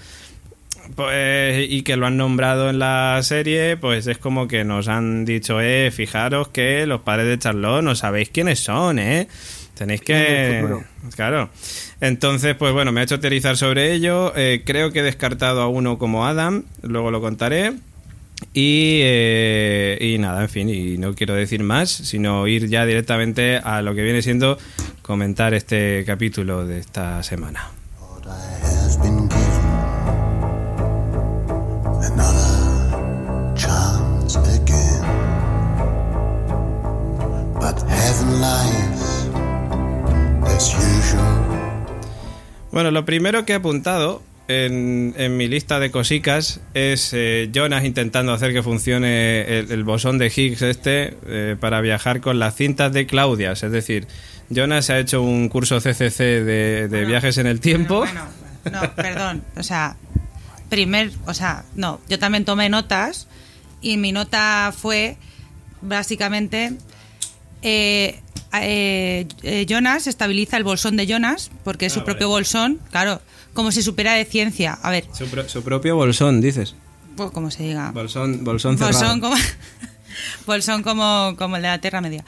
pues, 0.95 1.67
y 1.69 1.83
que 1.83 1.95
lo 1.95 2.07
han 2.07 2.17
nombrado 2.17 2.69
en 2.69 2.79
la 2.79 3.19
serie, 3.23 3.77
pues 3.77 4.07
es 4.07 4.17
como 4.17 4.47
que 4.47 4.63
nos 4.63 4.87
han 4.87 5.25
dicho, 5.25 5.61
eh, 5.61 5.91
fijaros 5.91 6.47
que 6.49 6.85
los 6.85 7.01
padres 7.01 7.27
de 7.27 7.37
Charlotte 7.37 7.83
no 7.83 7.95
sabéis 7.95 8.29
quiénes 8.29 8.59
son, 8.59 8.99
eh. 8.99 9.27
Tenéis 9.79 10.01
que... 10.01 10.77
Claro. 11.15 11.49
Entonces, 12.01 12.53
pues 12.55 12.73
bueno, 12.73 12.91
me 12.91 12.99
ha 12.99 13.03
hecho 13.05 13.21
teorizar 13.21 13.55
sobre 13.55 13.93
ello. 13.93 14.33
Eh, 14.35 14.63
creo 14.65 14.91
que 14.91 14.99
he 14.99 15.03
descartado 15.03 15.61
a 15.61 15.69
uno 15.69 15.97
como 15.97 16.27
Adam, 16.27 16.63
luego 16.81 17.11
lo 17.11 17.21
contaré. 17.21 17.75
Y, 18.53 19.01
eh, 19.03 19.97
y 20.01 20.17
nada, 20.17 20.41
en 20.41 20.49
fin, 20.49 20.69
y 20.69 20.97
no 20.97 21.13
quiero 21.13 21.35
decir 21.35 21.63
más, 21.63 21.89
sino 21.89 22.47
ir 22.47 22.67
ya 22.67 22.85
directamente 22.85 23.57
a 23.57 23.81
lo 23.81 23.93
que 23.93 24.01
viene 24.01 24.21
siendo 24.21 24.57
comentar 25.01 25.53
este 25.53 26.03
capítulo 26.05 26.65
de 26.65 26.79
esta 26.79 27.21
semana. 27.23 27.69
Bueno, 42.71 42.91
lo 42.91 43.03
primero 43.03 43.45
que 43.45 43.53
he 43.53 43.55
apuntado 43.55 44.21
en, 44.49 45.13
en 45.17 45.37
mi 45.37 45.47
lista 45.47 45.79
de 45.79 45.91
cosicas 45.91 46.59
es 46.73 47.11
eh, 47.13 47.49
Jonas 47.53 47.85
intentando 47.85 48.33
hacer 48.33 48.51
que 48.51 48.63
funcione 48.63 49.41
el, 49.59 49.71
el 49.71 49.83
bosón 49.83 50.17
de 50.17 50.27
Higgs 50.35 50.61
este 50.63 51.15
eh, 51.27 51.55
para 51.59 51.79
viajar 51.81 52.19
con 52.19 52.39
las 52.39 52.55
cintas 52.55 52.91
de 52.91 53.05
Claudias. 53.05 53.63
Es 53.63 53.71
decir, 53.71 54.07
Jonas 54.49 54.89
ha 54.89 54.97
hecho 54.99 55.21
un 55.21 55.49
curso 55.49 55.79
CCC 55.79 56.17
de, 56.43 56.87
de 56.89 57.05
viajes 57.05 57.37
en 57.37 57.45
el 57.47 57.59
tiempo. 57.59 57.99
Bueno, 57.99 58.23
bueno, 58.63 58.81
no, 58.81 58.95
perdón. 58.95 59.43
O 59.55 59.61
sea, 59.63 59.95
primer, 60.69 61.11
o 61.27 61.33
sea, 61.35 61.63
no, 61.75 62.01
yo 62.09 62.17
también 62.17 62.43
tomé 62.43 62.69
notas 62.69 63.27
y 63.81 63.97
mi 63.97 64.11
nota 64.11 64.73
fue 64.75 65.15
básicamente 65.81 66.73
eh, 67.61 68.19
eh, 68.53 69.27
eh, 69.43 69.65
Jonas 69.67 70.07
estabiliza 70.07 70.57
el 70.57 70.63
bolsón 70.63 70.97
de 70.97 71.05
Jonas 71.05 71.51
porque 71.63 71.85
es 71.85 71.93
Ah, 71.93 71.95
su 71.95 71.99
vale. 71.99 72.05
propio 72.13 72.29
bolsón, 72.29 72.79
claro, 72.89 73.21
como 73.53 73.71
si 73.71 73.81
supiera 73.83 74.13
de 74.13 74.25
ciencia. 74.25 74.73
A 74.81 74.89
ver, 74.91 75.05
Su, 75.13 75.25
pro- 75.27 75.47
su 75.49 75.61
propio 75.63 75.95
bolsón, 75.95 76.41
dices. 76.41 76.75
pues 77.15 77.31
como 77.31 77.51
se 77.51 77.63
diga. 77.63 77.91
Bolsón, 77.91 78.43
bolsón 78.43 78.77
cerrado. 78.77 78.97
Bolsón 78.99 79.19
como, 79.21 79.35
bolsón 80.45 80.83
como, 80.83 81.35
como 81.37 81.55
el 81.57 81.61
de 81.61 81.67
la 81.67 81.81
Tierra 81.81 82.01
Media. 82.01 82.23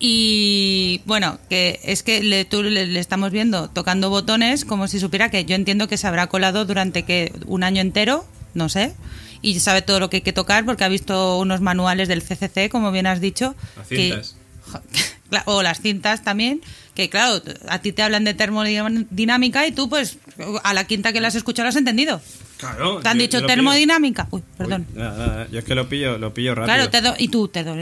Y 0.00 1.00
bueno, 1.06 1.38
que 1.48 1.80
es 1.82 2.02
que 2.04 2.22
le, 2.22 2.44
tú 2.44 2.62
le, 2.62 2.86
le 2.86 3.00
estamos 3.00 3.32
viendo 3.32 3.68
tocando 3.68 4.10
botones 4.10 4.64
como 4.64 4.86
si 4.86 5.00
supiera 5.00 5.28
que 5.30 5.44
yo 5.44 5.56
entiendo 5.56 5.88
que 5.88 5.96
se 5.96 6.06
habrá 6.06 6.28
colado 6.28 6.64
durante 6.64 7.02
que 7.04 7.32
un 7.46 7.64
año 7.64 7.80
entero, 7.80 8.24
no 8.54 8.68
sé, 8.68 8.94
y 9.42 9.58
sabe 9.58 9.82
todo 9.82 9.98
lo 9.98 10.08
que 10.08 10.18
hay 10.18 10.22
que 10.22 10.32
tocar 10.32 10.64
porque 10.64 10.84
ha 10.84 10.88
visto 10.88 11.38
unos 11.40 11.60
manuales 11.60 12.06
del 12.06 12.22
CCC, 12.22 12.68
como 12.70 12.92
bien 12.92 13.06
has 13.08 13.20
dicho. 13.20 13.56
Que- 13.88 13.96
cintas. 14.22 14.36
O 15.44 15.62
las 15.62 15.80
cintas 15.80 16.22
también, 16.24 16.60
que 16.94 17.08
claro, 17.10 17.42
a 17.68 17.78
ti 17.80 17.92
te 17.92 18.02
hablan 18.02 18.24
de 18.24 18.34
termodinámica 18.34 19.66
y 19.66 19.72
tú 19.72 19.88
pues 19.88 20.18
a 20.64 20.74
la 20.74 20.84
quinta 20.84 21.12
que 21.12 21.20
las 21.20 21.28
has 21.34 21.36
escuchado 21.36 21.66
las 21.66 21.74
has 21.74 21.78
entendido. 21.80 22.20
Claro. 22.56 22.98
Te 23.00 23.08
han 23.08 23.16
yo- 23.18 23.22
dicho 23.22 23.40
lo 23.40 23.46
termodinámica. 23.46 24.26
Uy, 24.30 24.40
Uy, 24.40 24.46
perdón. 24.56 24.86
nada, 24.94 25.26
nada, 25.26 25.48
yo 25.50 25.58
es 25.60 25.64
que 25.64 25.74
lo 25.76 25.88
pillo, 25.88 26.18
lo 26.18 26.34
pillo 26.34 26.54
rápido. 26.56 26.74
Claro, 26.74 26.90
te 26.90 27.00
do- 27.02 27.14
y 27.18 27.28
tú 27.28 27.46
te 27.48 27.62
do- 27.62 27.76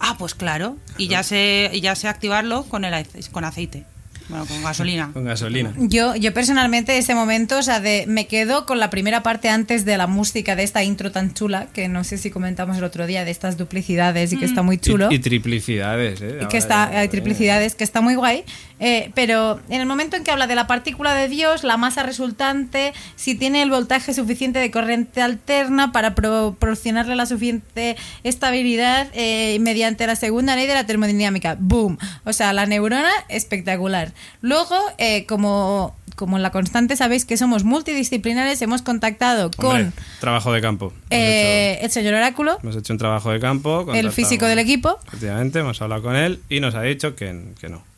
Ah, 0.00 0.16
pues 0.18 0.34
claro. 0.34 0.78
Y 0.96 1.08
ya 1.08 1.22
sé, 1.22 1.70
y 1.72 1.80
ya 1.82 1.94
sé 1.94 2.08
activarlo 2.08 2.64
con 2.64 2.84
el 2.84 2.94
ace- 2.94 3.30
con 3.30 3.44
aceite. 3.44 3.84
Bueno, 4.28 4.46
con 4.46 4.62
gasolina. 4.62 5.10
Con 5.12 5.24
gasolina. 5.24 5.72
Yo, 5.78 6.14
yo 6.16 6.32
personalmente 6.34 6.96
ese 6.98 7.14
momento, 7.14 7.58
o 7.58 7.62
sea, 7.62 7.80
de 7.80 8.04
me 8.08 8.26
quedo 8.26 8.66
con 8.66 8.78
la 8.78 8.90
primera 8.90 9.22
parte 9.22 9.48
antes 9.48 9.84
de 9.84 9.96
la 9.96 10.06
música 10.06 10.56
de 10.56 10.62
esta 10.62 10.84
intro 10.84 11.12
tan 11.12 11.34
chula, 11.34 11.68
que 11.72 11.88
no 11.88 12.04
sé 12.04 12.18
si 12.18 12.30
comentamos 12.30 12.76
el 12.78 12.84
otro 12.84 13.06
día 13.06 13.24
de 13.24 13.30
estas 13.30 13.56
duplicidades 13.56 14.32
y 14.32 14.38
que 14.38 14.44
está 14.44 14.62
muy 14.62 14.78
chulo. 14.78 15.08
Y, 15.10 15.16
y 15.16 15.18
triplicidades, 15.18 16.20
¿eh? 16.22 16.40
y 16.42 16.46
que 16.46 16.56
está 16.56 16.88
hay 16.88 17.06
eh. 17.06 17.08
triplicidades 17.08 17.74
que 17.74 17.84
está 17.84 18.00
muy 18.00 18.14
guay 18.14 18.44
eh, 18.84 19.12
pero 19.14 19.60
en 19.68 19.80
el 19.80 19.86
momento 19.86 20.16
en 20.16 20.24
que 20.24 20.32
habla 20.32 20.48
de 20.48 20.56
la 20.56 20.66
partícula 20.66 21.14
de 21.14 21.28
Dios 21.28 21.62
la 21.62 21.76
masa 21.76 22.02
resultante 22.02 22.92
si 23.14 23.36
tiene 23.36 23.62
el 23.62 23.70
voltaje 23.70 24.12
suficiente 24.12 24.58
de 24.58 24.72
corriente 24.72 25.22
alterna 25.22 25.92
para 25.92 26.16
proporcionarle 26.16 27.14
la 27.14 27.26
suficiente 27.26 27.96
estabilidad 28.24 29.06
eh, 29.14 29.56
mediante 29.60 30.04
la 30.08 30.16
segunda 30.16 30.56
ley 30.56 30.66
de 30.66 30.74
la 30.74 30.84
termodinámica 30.84 31.56
boom 31.60 31.96
o 32.24 32.32
sea 32.32 32.52
la 32.52 32.66
neurona 32.66 33.12
espectacular 33.28 34.12
luego 34.40 34.76
eh, 34.98 35.26
como 35.26 35.94
como 36.16 36.36
en 36.36 36.42
la 36.42 36.50
constante 36.50 36.96
sabéis 36.96 37.24
que 37.24 37.36
somos 37.36 37.62
multidisciplinares 37.62 38.60
hemos 38.62 38.82
contactado 38.82 39.50
con 39.56 39.92
trabajo 40.20 40.52
de 40.52 40.60
campo. 40.60 40.92
Eh, 41.10 41.74
hecho, 41.74 41.84
el 41.84 41.90
señor 41.90 42.14
oráculo 42.14 42.58
hemos 42.62 42.76
hecho 42.76 42.92
un 42.92 42.98
trabajo 42.98 43.30
de 43.30 43.40
campo. 43.40 43.86
el 43.94 44.10
físico 44.10 44.46
del 44.46 44.58
equipo 44.58 44.98
Efectivamente, 45.06 45.60
hemos 45.60 45.80
hablado 45.80 46.02
con 46.02 46.16
él 46.16 46.40
y 46.48 46.60
nos 46.60 46.74
ha 46.74 46.82
dicho 46.82 47.14
que, 47.14 47.54
que 47.60 47.68
no. 47.68 47.91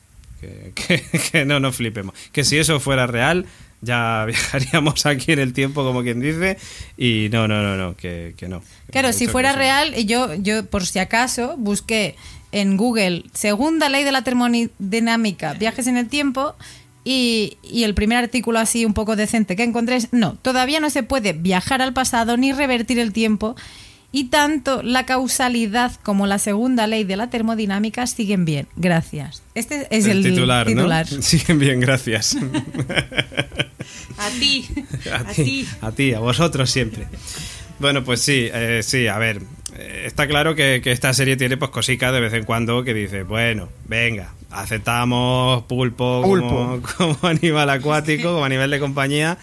Que, 0.75 1.03
que- 1.11 1.19
que 1.33 1.45
no 1.45 1.61
nos 1.61 1.77
flipemos. 1.77 2.15
Que 2.33 2.45
si 2.45 2.59
eso 2.59 2.81
fuera 2.81 3.07
real, 3.07 3.47
ya 3.81 4.25
viajaríamos 4.27 5.07
aquí 5.07 5.33
en 5.33 5.39
el 5.39 5.53
tiempo, 5.53 5.85
como 5.85 6.03
quien 6.03 6.21
dice. 6.21 6.59
Y 6.97 7.29
no, 7.33 7.49
no, 7.49 7.63
no, 7.63 7.77
no, 7.77 7.97
que, 7.97 8.35
que 8.37 8.49
no. 8.49 8.63
Claro, 8.91 9.13
si 9.13 9.27
fuera 9.27 9.53
sí. 9.53 9.59
real, 9.59 9.95
y 9.97 10.05
yo, 10.07 10.35
yo 10.35 10.67
por 10.67 10.87
si 10.87 10.99
acaso 10.99 11.57
busqué 11.59 12.17
en 12.53 12.77
Google 12.77 13.25
segunda 13.33 13.89
ley 13.89 14.05
de 14.05 14.13
la 14.13 14.23
termodinámica, 14.23 15.55
viajes 15.55 15.87
en 15.87 15.97
el 15.97 16.09
tiempo, 16.09 16.55
y, 17.05 17.59
y 17.63 17.83
el 17.85 17.95
primer 17.95 18.17
artículo 18.19 18.59
así 18.59 18.85
un 18.87 18.95
poco 18.95 19.15
decente 19.17 19.57
que 19.57 19.63
encontré 19.63 19.97
es, 19.97 20.13
no, 20.13 20.35
todavía 20.37 20.81
no 20.81 20.89
se 20.89 21.03
puede 21.03 21.33
viajar 21.35 21.83
al 21.83 21.93
pasado 21.93 22.37
ni 22.37 22.53
revertir 22.53 22.99
el 22.99 23.13
tiempo, 23.13 23.57
y 24.15 24.27
tanto 24.27 24.81
la 24.85 25.07
causalidad 25.07 25.91
como 26.05 26.29
la 26.29 26.39
segunda 26.39 26.87
ley 26.87 27.03
de 27.03 27.17
la 27.17 27.31
termodinámica 27.31 28.07
siguen 28.07 28.45
bien. 28.45 28.69
Gracias. 28.77 29.43
Este 29.57 29.89
es 29.91 30.07
el, 30.07 30.23
titular, 30.23 30.69
titular. 30.69 31.13
¿no? 31.13 31.21
Siguen 31.23 31.59
bien, 31.59 31.81
gracias. 31.81 32.37
A 34.17 34.31
ti. 34.39 34.69
a 35.13 35.25
ti, 35.33 35.67
a 35.81 35.91
ti, 35.91 36.15
a 36.15 36.21
vosotros 36.21 36.71
siempre. 36.71 37.09
Bueno, 37.81 38.05
pues 38.05 38.21
sí, 38.21 38.49
eh, 38.55 38.83
sí, 38.85 39.09
a 39.09 39.19
ver, 39.19 39.43
eh, 39.77 40.05
está 40.07 40.29
claro 40.29 40.55
que, 40.55 40.81
que 40.81 40.93
esta 40.93 41.13
serie 41.13 41.37
tiene 41.37 41.57
pues 41.57 41.73
cositas 41.73 42.13
de 42.13 42.21
vez 42.21 42.33
en 42.35 42.45
cuando 42.45 42.85
que 42.85 42.95
dice, 42.95 43.25
bueno, 43.25 43.69
venga, 43.89 44.33
aceptamos 44.55 45.65
pulpo, 45.65 46.23
Como, 46.23 46.81
como 46.97 47.19
animal 47.23 47.69
acuático, 47.69 48.35
como 48.35 48.45
animal 48.45 48.71
de 48.71 48.79
compañía, 48.79 49.39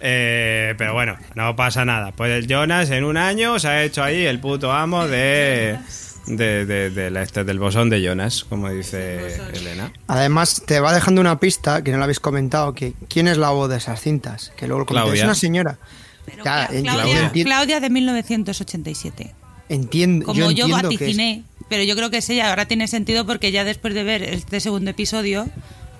eh, 0.00 0.74
pero 0.78 0.92
bueno, 0.94 1.16
no 1.34 1.56
pasa 1.56 1.84
nada. 1.84 2.12
Pues 2.12 2.30
el 2.32 2.46
Jonas 2.46 2.90
en 2.90 3.04
un 3.04 3.16
año 3.16 3.58
se 3.58 3.68
ha 3.68 3.82
hecho 3.82 4.02
ahí 4.02 4.24
el 4.24 4.40
puto 4.40 4.72
amo 4.72 5.06
de... 5.06 5.78
De, 6.26 6.66
de- 6.66 6.90
de 6.90 7.08
la- 7.12 7.22
este, 7.22 7.44
del 7.44 7.60
bosón 7.60 7.88
de 7.88 8.02
Jonas, 8.02 8.42
como 8.42 8.68
dice 8.68 9.36
Elena. 9.54 9.92
Además, 10.08 10.60
te 10.66 10.80
va 10.80 10.92
dejando 10.92 11.20
una 11.20 11.38
pista 11.38 11.84
que 11.84 11.92
no 11.92 11.98
la 11.98 12.02
habéis 12.04 12.18
comentado, 12.18 12.74
que 12.74 12.94
quién 13.08 13.28
es 13.28 13.38
la 13.38 13.50
voz 13.50 13.70
de 13.70 13.76
esas 13.76 14.00
cintas, 14.00 14.50
que 14.56 14.66
luego 14.66 14.84
lo. 14.92 15.12
Es 15.12 15.22
una 15.22 15.36
señora. 15.36 15.78
Pero 16.24 16.42
Ya, 16.44 16.68
Cla- 16.68 16.82
Claudia, 17.44 17.76
yo 17.76 17.80
de 17.80 17.90
1987. 17.90 19.34
entiendo, 19.68 20.26
Como 20.26 20.38
yo, 20.40 20.48
entiendo 20.50 20.76
que 20.88 20.94
es- 20.94 21.00
vaticiné, 21.00 21.42
pero 21.68 21.84
yo 21.84 21.94
creo 21.94 22.10
que 22.10 22.16
es 22.18 22.28
ella. 22.28 22.50
Ahora 22.50 22.66
tiene 22.66 22.88
sentido 22.88 23.24
porque 23.24 23.52
ya 23.52 23.62
después 23.62 23.94
de 23.94 24.02
ver 24.02 24.24
este 24.24 24.58
segundo 24.58 24.90
episodio, 24.90 25.48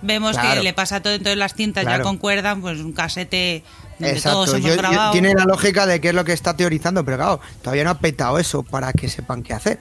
vemos 0.03 0.33
Claro. 0.37 0.57
que 0.61 0.65
le 0.65 0.73
pasa 0.73 1.01
todo, 1.03 1.15
entonces 1.15 1.39
las 1.39 1.55
cintas 1.55 1.85
ya 1.85 2.01
concuerdan, 2.03 2.61
pues 2.63 2.81
un 2.81 2.93
casete 2.93 3.63
Exacto, 4.01 4.57
yo- 4.59 4.75
yo- 4.77 5.11
tiene 5.13 5.33
la 5.35 5.45
lógica 5.45 5.87
de 5.87 6.01
qué 6.01 6.09
es 6.11 6.15
lo 6.15 6.25
que 6.25 6.33
está 6.33 6.57
teorizando, 6.57 7.05
pero 7.05 7.17
claro, 7.17 7.41
todavía 7.63 7.85
no 7.85 7.91
ha 7.91 7.99
petado 7.99 8.39
eso 8.39 8.63
para 8.63 8.93
que 8.93 9.09
sepan 9.09 9.43
qué 9.43 9.55
hacer. 9.55 9.81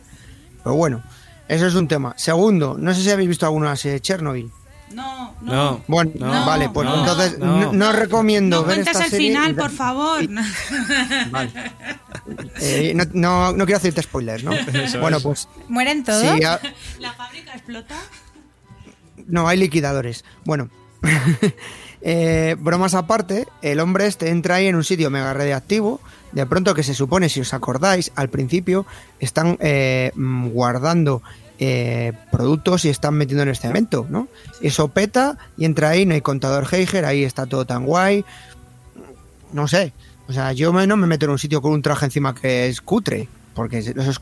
Pero 0.63 0.75
bueno, 0.75 1.03
eso 1.47 1.67
es 1.67 1.75
un 1.75 1.87
tema. 1.87 2.13
Segundo, 2.17 2.75
no 2.79 2.93
sé 2.93 3.01
si 3.01 3.11
habéis 3.11 3.29
visto 3.29 3.45
alguna 3.45 3.75
serie 3.75 3.93
de 3.95 4.01
Chernobyl. 4.01 4.51
No, 4.91 5.35
no. 5.41 5.51
No, 5.53 5.81
Bueno, 5.87 6.11
No, 6.15 6.45
vale, 6.45 6.69
pues 6.69 6.87
no, 6.87 6.99
entonces 6.99 7.39
no. 7.39 7.59
no, 7.59 7.73
no 7.73 7.89
os 7.89 7.95
recomiendo 7.95 8.61
No 8.61 8.67
ver 8.67 8.79
esta 8.79 9.03
el 9.03 9.09
serie. 9.09 9.27
final, 9.29 9.51
y 9.51 9.53
por 9.55 9.71
favor. 9.71 10.21
Vale. 11.31 11.51
Eh, 12.61 12.93
no, 12.95 13.03
no, 13.13 13.51
no 13.51 13.65
quiero 13.65 13.77
hacerte 13.77 14.01
spoilers, 14.03 14.43
¿no? 14.43 14.51
bueno, 15.01 15.17
es. 15.17 15.23
pues 15.23 15.47
¿Mueren 15.67 16.03
todos? 16.03 16.21
sí, 16.21 16.43
a- 16.43 16.59
¿La 16.99 17.13
fábrica 17.13 17.51
explota? 17.53 17.95
no, 19.27 19.47
hay 19.47 19.57
liquidadores. 19.57 20.23
Bueno, 20.45 20.69
eh, 22.07 22.55
bromas 22.59 22.93
aparte, 22.93 23.47
el 23.61 23.79
hombre 23.81 24.05
este 24.05 24.29
entra 24.29 24.55
ahí 24.55 24.67
en 24.67 24.75
un 24.75 24.83
sitio 24.85 25.09
mega 25.09 25.33
radiactivo. 25.33 25.99
De 26.31 26.45
pronto, 26.45 26.73
que 26.73 26.83
se 26.83 26.93
supone, 26.93 27.29
si 27.29 27.39
os 27.41 27.53
acordáis, 27.53 28.11
al 28.15 28.29
principio 28.29 28.85
están 29.19 29.57
eh, 29.59 30.11
mm, 30.15 30.49
guardando 30.49 31.21
eh, 31.59 32.11
productos 32.31 32.83
y 32.85 32.89
están 32.89 33.13
metiendo 33.15 33.43
en 33.43 33.49
el 33.49 33.55
cemento, 33.57 34.05
¿no? 34.09 34.27
Eso 34.61 34.89
peta 34.89 35.37
y 35.57 35.63
entra 35.65 35.89
ahí, 35.89 36.05
no 36.05 36.13
hay 36.13 36.21
contador 36.21 36.65
Geiger, 36.65 37.05
ahí 37.05 37.23
está 37.23 37.45
todo 37.45 37.65
tan 37.65 37.85
guay. 37.85 38.23
No 39.53 39.67
sé, 39.67 39.93
o 40.27 40.33
sea, 40.33 40.51
yo 40.51 40.73
me- 40.73 40.85
no 40.87 40.97
me 40.97 41.07
meto 41.07 41.25
en 41.25 41.31
un 41.31 41.39
sitio 41.39 41.61
con 41.61 41.71
un 41.71 41.81
traje 41.81 42.05
encima 42.05 42.35
que 42.35 42.67
es 42.67 42.81
cutre, 42.81 43.27
porque 43.53 43.77
eso 43.79 43.91
es. 44.01 44.19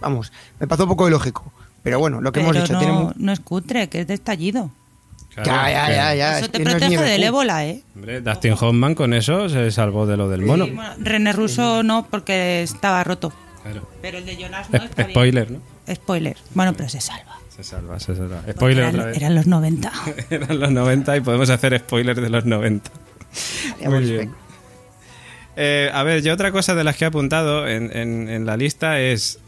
Vamos, 0.00 0.32
me 0.58 0.66
pasó 0.66 0.84
un 0.84 0.88
poco 0.88 1.06
ilógico. 1.06 1.52
Pero 1.82 1.98
bueno, 1.98 2.20
lo 2.20 2.32
que 2.32 2.40
hemos 2.40 2.56
dicho, 2.56 2.72
no, 2.72 2.78
tiene 2.78 3.12
no 3.16 3.32
es 3.32 3.40
cutre, 3.40 3.88
que 3.88 4.00
es 4.00 4.06
de 4.06 4.14
estallido. 4.14 4.70
Claro, 4.70 4.85
ya, 5.44 5.70
ya, 5.70 5.86
que- 5.86 5.92
ya, 5.94 6.14
ya. 6.14 6.36
Eso 6.38 6.44
es 6.46 6.52
te 6.52 6.58
que 6.58 6.64
no 6.64 6.70
es 6.70 6.76
protege 6.76 7.02
del 7.02 7.22
ébola, 7.24 7.66
¿eh? 7.66 7.82
Hombre, 7.94 8.20
Dustin 8.20 8.52
Hoffman 8.58 8.94
con 8.94 9.12
eso 9.14 9.48
se 9.48 9.70
salvó 9.70 10.06
de 10.06 10.16
lo 10.16 10.28
del 10.28 10.42
mono. 10.42 10.66
Bueno, 10.66 10.90
René 10.98 11.32
Russo 11.32 11.82
no, 11.82 12.06
porque 12.10 12.62
estaba 12.62 13.02
roto. 13.04 13.32
Claro. 13.62 13.88
Pero 14.00 14.18
el 14.18 14.26
de 14.26 14.36
Jonas 14.36 14.70
no 14.70 14.78
Es- 14.78 14.84
está 14.84 15.02
bien. 15.02 15.10
Spoiler, 15.14 15.50
¿no? 15.50 15.60
Spoiler. 15.94 16.36
Bueno, 16.54 16.72
pero 16.74 16.88
se 16.88 17.00
salva. 17.00 17.38
Se 17.54 17.64
salva, 17.64 17.98
se 18.00 18.14
salva. 18.14 18.42
Spoiler 18.50 18.84
Eran, 18.84 18.94
otra 18.94 19.06
vez. 19.06 19.16
eran 19.16 19.34
los 19.34 19.46
90. 19.46 19.92
Eran 20.30 20.58
los 20.60 20.70
90 20.70 21.16
y 21.16 21.20
podemos 21.20 21.48
hacer 21.50 21.78
spoilers 21.78 22.20
de 22.20 22.28
los 22.30 22.44
90. 22.44 22.90
Muy 23.86 24.00
bien. 24.04 24.32
Eh, 25.56 25.90
a 25.92 26.02
ver, 26.02 26.22
yo 26.22 26.34
otra 26.34 26.52
cosa 26.52 26.74
de 26.74 26.84
las 26.84 26.96
que 26.96 27.04
he 27.04 27.08
apuntado 27.08 27.66
en, 27.66 27.96
en- 27.96 28.28
en 28.28 28.44
la 28.46 28.56
lista 28.56 29.00
es 29.00 29.38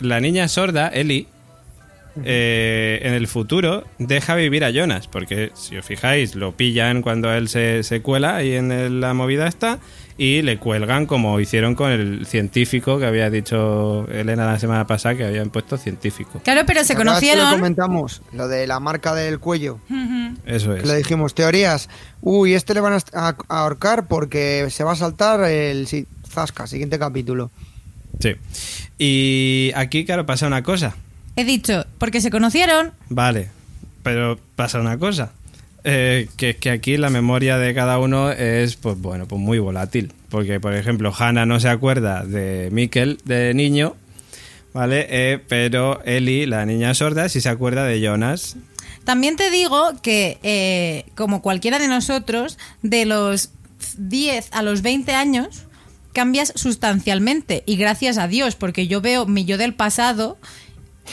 la 0.00 0.20
niña 0.20 0.48
sorda, 0.48 0.88
Ellie, 0.88 1.28
eh, 2.24 3.00
en 3.02 3.14
el 3.14 3.26
futuro 3.26 3.84
deja 3.98 4.34
vivir 4.36 4.64
a 4.64 4.70
Jonas, 4.70 5.08
porque 5.08 5.50
si 5.54 5.76
os 5.76 5.84
fijáis, 5.84 6.34
lo 6.36 6.52
pillan 6.56 7.02
cuando 7.02 7.32
él 7.32 7.48
se, 7.48 7.82
se 7.82 8.02
cuela 8.02 8.36
ahí 8.36 8.54
en 8.54 8.70
el- 8.70 9.00
la 9.00 9.14
movida 9.14 9.46
esta 9.48 9.78
y 10.16 10.42
le 10.42 10.58
cuelgan 10.58 11.06
como 11.06 11.40
hicieron 11.40 11.74
con 11.74 11.90
el 11.90 12.24
científico 12.26 13.00
que 13.00 13.06
había 13.06 13.30
dicho 13.30 14.06
Elena 14.12 14.46
la 14.46 14.60
semana 14.60 14.86
pasada 14.86 15.16
que 15.16 15.24
habían 15.24 15.50
puesto 15.50 15.76
científico. 15.76 16.40
Claro, 16.44 16.62
pero 16.66 16.82
se 16.82 16.88
¿Te 16.88 16.92
acuerdas 16.94 17.18
que 17.18 17.26
lo 17.26 17.32
conocieron. 17.32 17.58
comentamos, 17.60 18.22
lo 18.32 18.46
de 18.46 18.66
la 18.68 18.78
marca 18.78 19.12
del 19.14 19.40
cuello. 19.40 19.80
Eso 20.46 20.72
Que 20.74 20.82
le 20.82 20.92
es. 20.92 20.98
dijimos, 20.98 21.34
teorías. 21.34 21.88
Uy, 22.20 22.54
este 22.54 22.74
le 22.74 22.80
van 22.80 22.98
a, 23.12 23.36
ahorcar 23.48 24.06
porque 24.06 24.66
se 24.70 24.84
va 24.84 24.92
a 24.92 24.96
saltar 24.96 25.42
el. 25.50 25.86
Sí, 25.88 26.06
Zasca, 26.28 26.66
siguiente 26.68 26.98
capítulo. 26.98 27.50
Sí. 28.20 28.34
Y 28.98 29.72
aquí, 29.74 30.04
claro, 30.04 30.24
pasa 30.26 30.46
una 30.46 30.62
cosa. 30.62 30.94
He 31.36 31.44
dicho, 31.44 31.84
porque 31.98 32.20
se 32.20 32.30
conocieron. 32.30 32.92
Vale, 33.08 33.48
pero 34.02 34.38
pasa 34.56 34.80
una 34.80 34.98
cosa. 34.98 35.32
eh, 35.84 36.28
que 36.36 36.50
es 36.50 36.56
que 36.56 36.70
aquí 36.70 36.96
la 36.96 37.10
memoria 37.10 37.58
de 37.58 37.74
cada 37.74 37.98
uno 37.98 38.30
es, 38.30 38.76
pues 38.76 38.98
bueno, 39.00 39.26
pues 39.26 39.40
muy 39.40 39.58
volátil. 39.58 40.12
Porque, 40.30 40.58
por 40.60 40.74
ejemplo, 40.74 41.12
Hannah 41.16 41.44
no 41.46 41.60
se 41.60 41.68
acuerda 41.68 42.24
de 42.24 42.68
Mikkel 42.72 43.18
de 43.24 43.52
niño, 43.54 43.94
¿vale? 44.72 45.06
Eh, 45.10 45.38
pero 45.48 46.02
Ellie, 46.04 46.46
la 46.46 46.64
niña 46.66 46.94
sorda, 46.94 47.28
sí 47.28 47.40
se 47.40 47.48
acuerda 47.50 47.84
de 47.84 48.00
Jonas. 48.00 48.56
También 49.04 49.36
te 49.36 49.50
digo 49.50 49.92
que, 50.02 50.38
eh, 50.42 51.04
como 51.14 51.42
cualquiera 51.42 51.78
de 51.78 51.88
nosotros, 51.88 52.58
de 52.82 53.04
los 53.04 53.50
10 53.98 54.48
a 54.52 54.62
los 54.62 54.80
20 54.80 55.12
años 55.12 55.64
cambias 56.14 56.52
sustancialmente. 56.56 57.62
Y 57.66 57.76
gracias 57.76 58.16
a 58.18 58.26
Dios, 58.28 58.54
porque 58.56 58.86
yo 58.86 59.00
veo 59.02 59.26
mi 59.26 59.44
yo 59.44 59.58
del 59.58 59.74
pasado 59.74 60.38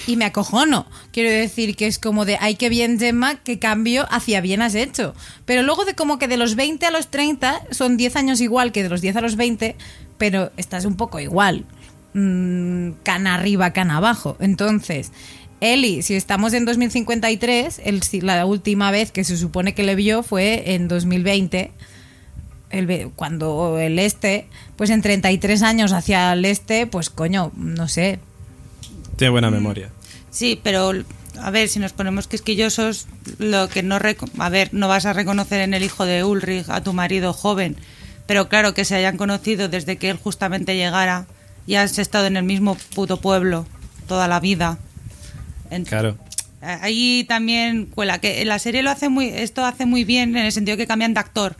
y 0.07 0.15
me 0.15 0.25
acojono. 0.25 0.85
Quiero 1.11 1.29
decir 1.29 1.75
que 1.75 1.87
es 1.87 1.99
como 1.99 2.25
de, 2.25 2.37
ay, 2.39 2.55
qué 2.55 2.69
bien, 2.69 2.99
Gemma, 2.99 3.35
qué 3.35 3.59
cambio 3.59 4.05
hacia 4.09 4.41
bien 4.41 4.61
has 4.61 4.75
hecho. 4.75 5.13
Pero 5.45 5.63
luego 5.63 5.85
de 5.85 5.95
como 5.95 6.17
que 6.19 6.27
de 6.27 6.37
los 6.37 6.55
20 6.55 6.85
a 6.85 6.91
los 6.91 7.09
30 7.09 7.61
son 7.71 7.97
10 7.97 8.15
años 8.15 8.41
igual 8.41 8.71
que 8.71 8.83
de 8.83 8.89
los 8.89 9.01
10 9.01 9.17
a 9.17 9.21
los 9.21 9.35
20, 9.35 9.75
pero 10.17 10.51
estás 10.57 10.85
un 10.85 10.95
poco 10.95 11.19
igual. 11.19 11.65
Mm, 12.13 12.91
cana 13.03 13.35
arriba, 13.35 13.73
cana 13.73 13.97
abajo. 13.97 14.37
Entonces, 14.39 15.11
Eli, 15.61 16.01
si 16.01 16.15
estamos 16.15 16.53
en 16.53 16.65
2053, 16.65 17.81
el, 17.85 18.01
la 18.21 18.45
última 18.45 18.91
vez 18.91 19.11
que 19.11 19.23
se 19.23 19.37
supone 19.37 19.73
que 19.73 19.83
le 19.83 19.95
vio 19.95 20.23
fue 20.23 20.73
en 20.73 20.87
2020 20.87 21.71
el 22.71 23.11
cuando 23.15 23.77
el 23.79 23.99
este, 23.99 24.47
pues 24.75 24.89
en 24.89 25.01
33 25.01 25.61
años 25.61 25.91
hacia 25.91 26.33
el 26.33 26.45
este, 26.45 26.87
pues 26.87 27.09
coño, 27.09 27.51
no 27.55 27.87
sé. 27.87 28.19
Tiene 29.21 29.29
buena 29.33 29.51
memoria. 29.51 29.89
Sí, 30.31 30.59
pero 30.63 30.93
a 31.39 31.51
ver, 31.51 31.69
si 31.69 31.77
nos 31.77 31.93
ponemos 31.93 32.27
quisquillosos, 32.27 33.05
lo 33.37 33.69
que 33.69 33.83
no 33.83 33.99
a 34.39 34.49
ver, 34.49 34.73
no 34.73 34.87
vas 34.87 35.05
a 35.05 35.13
reconocer 35.13 35.61
en 35.61 35.75
el 35.75 35.83
hijo 35.83 36.05
de 36.05 36.23
Ulrich 36.23 36.67
a 36.69 36.81
tu 36.81 36.91
marido 36.91 37.31
joven, 37.31 37.77
pero 38.25 38.49
claro 38.49 38.73
que 38.73 38.83
se 38.83 38.95
hayan 38.95 39.17
conocido 39.17 39.69
desde 39.69 39.97
que 39.97 40.09
él 40.09 40.17
justamente 40.17 40.75
llegara 40.75 41.27
y 41.67 41.75
has 41.75 41.99
estado 41.99 42.25
en 42.25 42.35
el 42.35 42.45
mismo 42.45 42.75
puto 42.95 43.17
pueblo 43.17 43.67
toda 44.07 44.27
la 44.27 44.39
vida. 44.39 44.79
Ent- 45.69 45.85
Claro. 45.87 46.17
Ahí 46.59 47.23
también 47.29 47.85
cuela 47.85 48.17
que 48.17 48.43
la 48.43 48.57
serie 48.57 48.81
lo 48.81 48.89
hace 48.89 49.07
muy 49.09 49.27
esto 49.27 49.63
hace 49.63 49.85
muy 49.85 50.03
bien 50.03 50.35
en 50.35 50.45
el 50.47 50.51
sentido 50.51 50.77
que 50.77 50.87
cambian 50.87 51.13
de 51.13 51.19
actor. 51.19 51.57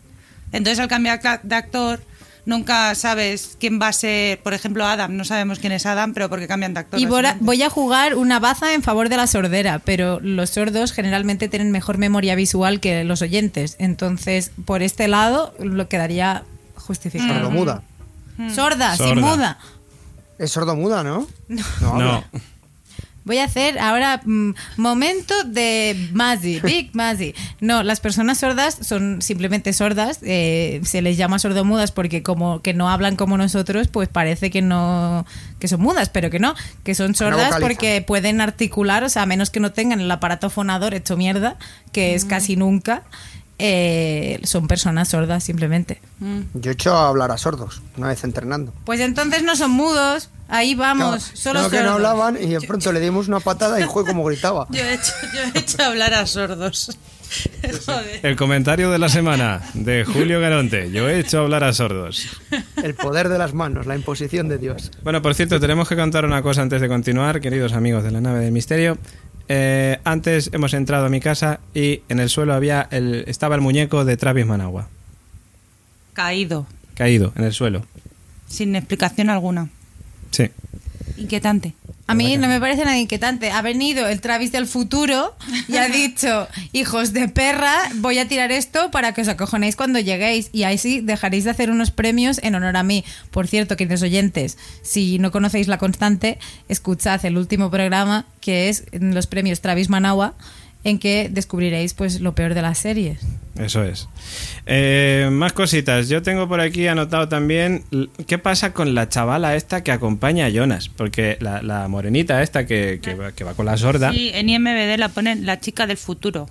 Entonces 0.52 0.80
al 0.80 0.88
cambiar 0.88 1.21
de 1.43 1.56
actor 1.56 2.02
nunca 2.45 2.93
sabes 2.95 3.58
quién 3.60 3.80
va 3.82 3.89
a 3.89 3.93
ser, 3.93 4.39
por 4.39 4.54
ejemplo, 4.54 4.86
Adam, 4.86 5.15
no 5.15 5.25
sabemos 5.25 5.60
quién 5.60 5.73
es 5.73 5.86
Adam, 5.86 6.13
pero 6.13 6.30
porque 6.30 6.47
cambian 6.47 6.73
de 6.73 6.82
actor. 6.82 6.99
Y 6.99 7.06
voy 7.06 7.19
a, 7.19 7.21
básicamente. 7.21 7.45
voy 7.45 7.63
a 7.63 7.69
jugar 7.69 8.15
una 8.15 8.39
baza 8.39 8.73
en 8.73 8.84
favor 8.84 9.10
de 9.10 9.17
la 9.17 9.27
sordera, 9.27 9.80
pero 9.80 10.19
los 10.19 10.51
sordos 10.51 10.91
generalmente 10.91 11.47
tienen 11.47 11.71
mejor 11.71 11.97
memoria 11.97 12.36
visual 12.36 12.80
que 12.80 13.04
los 13.04 13.21
oyentes. 13.21 13.75
Entonces, 13.80 14.51
por 14.65 14.82
este 14.82 15.08
lado, 15.08 15.54
lo 15.60 15.88
quedaría 15.88 16.43
justificado. 16.75 17.34
Sordomuda. 17.34 17.84
Sorda, 18.54 18.95
sin 18.95 19.08
Sorda. 19.08 19.21
muda. 19.21 19.60
Es 20.39 20.51
sordomuda, 20.51 21.04
¿no? 21.04 21.27
No. 21.47 21.99
No. 21.99 22.23
Voy 23.23 23.38
a 23.38 23.45
hacer 23.45 23.77
ahora 23.79 24.21
mm, 24.25 24.53
momento 24.77 25.43
de 25.43 26.10
Mazi, 26.13 26.60
Big 26.60 26.89
Mazi. 26.93 27.36
No, 27.60 27.84
las 27.84 27.99
personas 27.99 28.39
sordas 28.39 28.77
son 28.81 29.21
simplemente 29.21 29.73
sordas. 29.73 30.19
eh, 30.23 30.81
se 30.84 31.01
les 31.01 31.17
llama 31.17 31.39
sordomudas 31.39 31.91
porque 31.91 32.23
como 32.23 32.62
que 32.62 32.73
no 32.73 32.89
hablan 32.89 33.15
como 33.15 33.38
nosotros, 33.38 33.88
pues 33.88 34.10
parece 34.10 34.49
que 34.49 34.62
no 34.62 35.25
que 35.60 35.67
son 35.67 35.81
mudas, 35.81 36.10
pero 36.10 36.29
que 36.29 36.39
no, 36.39 36.55
que 36.84 36.95
son 36.95 37.13
sordas 37.13 37.55
porque 37.60 38.03
pueden 38.05 38.41
articular, 38.41 39.03
o 39.03 39.10
sea, 39.10 39.21
a 39.21 39.25
menos 39.27 39.51
que 39.51 39.60
no 39.60 39.71
tengan 39.71 40.01
el 40.01 40.10
aparato 40.10 40.49
fonador 40.49 40.93
hecho 40.95 41.15
mierda, 41.15 41.57
que 41.91 42.15
es 42.15 42.25
casi 42.25 42.55
nunca. 42.55 43.03
Eh, 43.63 44.39
son 44.43 44.67
personas 44.67 45.10
sordas 45.10 45.43
simplemente. 45.43 46.02
Yo 46.56 46.71
he 46.71 46.74
hecho 46.74 46.95
a 46.95 47.10
hablar 47.10 47.30
a 47.30 47.38
sordos, 47.38 47.84
una 47.95 48.08
vez 48.08 48.24
entrenando. 48.24 48.74
Pues 48.86 49.00
entonces 49.00 49.43
no 49.43 49.56
son 49.56 49.69
mudos. 49.69 50.30
Ahí 50.47 50.74
vamos, 50.74 51.28
Claro, 51.28 51.38
solo 51.38 51.62
no, 51.62 51.69
que 51.69 51.84
no 51.84 51.91
hablaban 51.91 52.38
y 52.41 52.47
de 52.47 52.62
pronto 52.62 52.91
le 52.91 53.00
dimos 53.00 53.28
una 53.28 53.39
patada 53.39 53.80
y 53.80 53.84
fue 53.84 54.04
como 54.04 54.24
gritaba. 54.24 54.65
Yo 54.71 54.82
he 54.82 54.95
hecho, 54.95 55.13
yo 55.34 55.41
he 55.54 55.60
hecho 55.60 55.84
hablar 55.84 56.13
a 56.15 56.26
sordos. 56.26 56.97
Joder. 57.86 58.19
El 58.24 58.36
comentario 58.36 58.91
de 58.91 58.97
la 59.00 59.08
semana 59.08 59.62
de 59.76 60.04
Julio 60.04 60.41
Garonte. 60.41 60.91
Yo 60.91 61.08
he 61.08 61.19
hecho 61.19 61.41
hablar 61.41 61.63
a 61.63 61.71
sordos. 61.71 62.28
El 62.84 62.95
poder 62.95 63.30
de 63.30 63.38
las 63.38 63.54
manos, 63.54 63.86
la 63.86 63.95
imposición 63.95 64.50
de 64.50 64.58
Dios. 64.58 64.91
Bueno, 65.04 65.21
por 65.21 65.36
cierto, 65.36 65.60
tenemos 65.60 65.88
que 65.88 65.95
contar 65.95 66.26
una 66.26 66.41
cosa 66.41 66.63
antes 66.63 66.82
de 66.82 66.89
continuar, 66.89 67.39
queridos 67.39 67.71
amigos 67.71 68.04
de 68.04 68.12
la 68.12 68.19
nave 68.19 68.39
del 68.39 68.52
misterio. 68.52 68.97
Eh, 69.53 69.99
antes 70.05 70.49
hemos 70.53 70.73
entrado 70.73 71.05
a 71.07 71.09
mi 71.09 71.19
casa 71.19 71.59
y 71.73 72.03
en 72.07 72.21
el 72.21 72.29
suelo 72.29 72.53
había 72.53 72.87
el, 72.89 73.25
estaba 73.27 73.53
el 73.55 73.59
muñeco 73.59 74.05
de 74.05 74.15
Travis 74.15 74.45
Managua, 74.45 74.87
Caído, 76.13 76.67
caído 76.95 77.33
en 77.35 77.43
el 77.43 77.51
suelo. 77.51 77.85
sin 78.47 78.77
explicación 78.77 79.29
alguna. 79.29 79.67
Sí. 80.31 80.49
Inquietante. 81.17 81.73
A 82.12 82.13
mí 82.13 82.36
no 82.36 82.50
me 82.50 82.60
parece 82.60 82.84
nada 82.84 82.97
inquietante. 82.97 83.52
Ha 83.52 83.62
venido 83.62 84.06
el 84.06 84.19
Travis 84.19 84.52
del 84.52 84.67
futuro 84.67 85.34
y 85.69 85.78
ha 85.78 85.88
dicho, 85.88 86.45
hijos 86.74 87.13
de 87.13 87.30
perra, 87.30 87.74
voy 87.95 88.19
a 88.19 88.28
tirar 88.28 88.52
esto 88.52 88.91
para 88.91 89.13
que 89.13 89.21
os 89.21 89.30
acojonéis 89.30 89.78
cuando 89.78 89.97
lleguéis. 89.97 90.50
Y 90.52 90.63
ahí 90.63 90.78
sí 90.78 91.00
dejaréis 91.00 91.45
de 91.45 91.52
hacer 91.52 91.71
unos 91.71 91.89
premios 91.91 92.41
en 92.43 92.56
honor 92.56 92.76
a 92.76 92.84
mí. 92.84 93.06
Por 93.32 93.47
cierto, 93.47 93.78
queridos 93.78 94.02
oyentes, 94.02 94.58
si 94.82 95.19
no 95.19 95.32
conocéis 95.32 95.69
la 95.69 95.78
constante, 95.78 96.38
escuchad 96.67 97.26
el 97.26 97.38
último 97.38 97.71
programa 97.71 98.26
que 98.41 98.67
es 98.67 98.84
los 98.91 99.28
premios 99.28 99.62
Travis 99.62 99.88
Managua, 99.88 100.34
en 100.83 100.99
que 100.99 101.29
descubriréis 101.31 101.93
pues 101.93 102.21
lo 102.21 102.33
peor 102.33 102.53
de 102.53 102.61
las 102.61 102.77
series. 102.77 103.19
Eso 103.57 103.83
es. 103.83 104.07
Eh, 104.65 105.29
más 105.31 105.53
cositas. 105.53 106.09
Yo 106.09 106.21
tengo 106.21 106.47
por 106.47 106.61
aquí 106.61 106.87
anotado 106.87 107.27
también 107.27 107.83
qué 108.25 108.37
pasa 108.37 108.73
con 108.73 108.95
la 108.95 109.09
chavala 109.09 109.55
esta 109.55 109.83
que 109.83 109.91
acompaña 109.91 110.45
a 110.45 110.49
Jonas. 110.49 110.89
Porque 110.89 111.37
la, 111.41 111.61
la 111.61 111.87
morenita 111.87 112.41
esta 112.41 112.65
que, 112.65 112.99
que 113.01 113.13
va, 113.13 113.31
que 113.33 113.43
va 113.43 113.53
con 113.53 113.65
la 113.65 113.77
sorda 113.77 114.11
Sí, 114.11 114.31
en 114.33 114.49
IMBD 114.49 114.97
la 114.97 115.09
ponen 115.09 115.45
la 115.45 115.59
chica 115.59 115.85
del 115.85 115.97
futuro. 115.97 116.49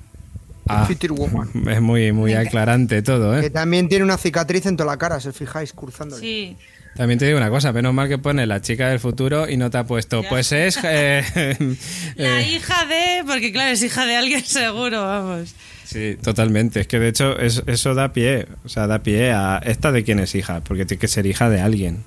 Ah, 0.69 0.85
Future 0.87 1.13
Woman. 1.15 1.51
es 1.69 1.81
muy, 1.81 2.13
muy 2.13 2.35
aclarante 2.35 3.03
todo, 3.03 3.41
Que 3.41 3.47
¿eh? 3.47 3.51
también 3.51 3.89
tiene 3.89 4.05
una 4.05 4.17
cicatriz 4.19 4.67
en 4.67 4.77
toda 4.77 4.93
la 4.93 4.99
cara, 4.99 5.19
si 5.19 5.29
os 5.29 5.37
fijáis, 5.37 5.73
cruzándole. 5.73 6.21
Sí. 6.23 6.57
También 6.95 7.19
te 7.19 7.27
digo 7.27 7.39
una 7.39 7.49
cosa, 7.51 7.73
menos 7.73 7.95
mal 7.95 8.09
que 8.09 8.19
pone 8.19 8.47
la 8.47 8.61
chica 8.61 8.89
del 8.89 9.01
futuro 9.01 9.49
y 9.49 9.57
no 9.57 9.71
te 9.71 9.79
ha 9.79 9.85
puesto, 9.85 10.23
pues 10.29 10.53
es... 10.53 10.79
eh, 10.83 11.23
La 12.17 12.41
eh, 12.41 12.51
hija 12.53 12.85
de. 12.87 13.25
Porque 13.27 13.53
claro, 13.53 13.71
es 13.73 13.83
hija 13.83 14.05
de 14.07 14.17
alguien 14.17 14.45
seguro, 14.45 15.03
vamos. 15.03 15.55
Sí, 15.85 16.17
totalmente. 16.23 16.81
Es 16.81 16.87
que 16.87 16.99
de 16.99 17.09
hecho 17.09 17.39
es- 17.39 17.63
eso 17.67 17.95
da 17.95 18.13
pie, 18.13 18.47
o 18.65 18.69
sea, 18.69 18.87
da 18.87 19.01
pie 19.01 19.33
a 19.33 19.61
esta 19.65 19.93
de 19.93 20.05
quién 20.05 20.19
es 20.19 20.35
hija, 20.35 20.61
porque 20.63 20.85
tiene 20.85 21.01
que 21.01 21.09
ser 21.09 21.27
hija 21.27 21.49
de 21.49 21.61
alguien. 21.61 22.03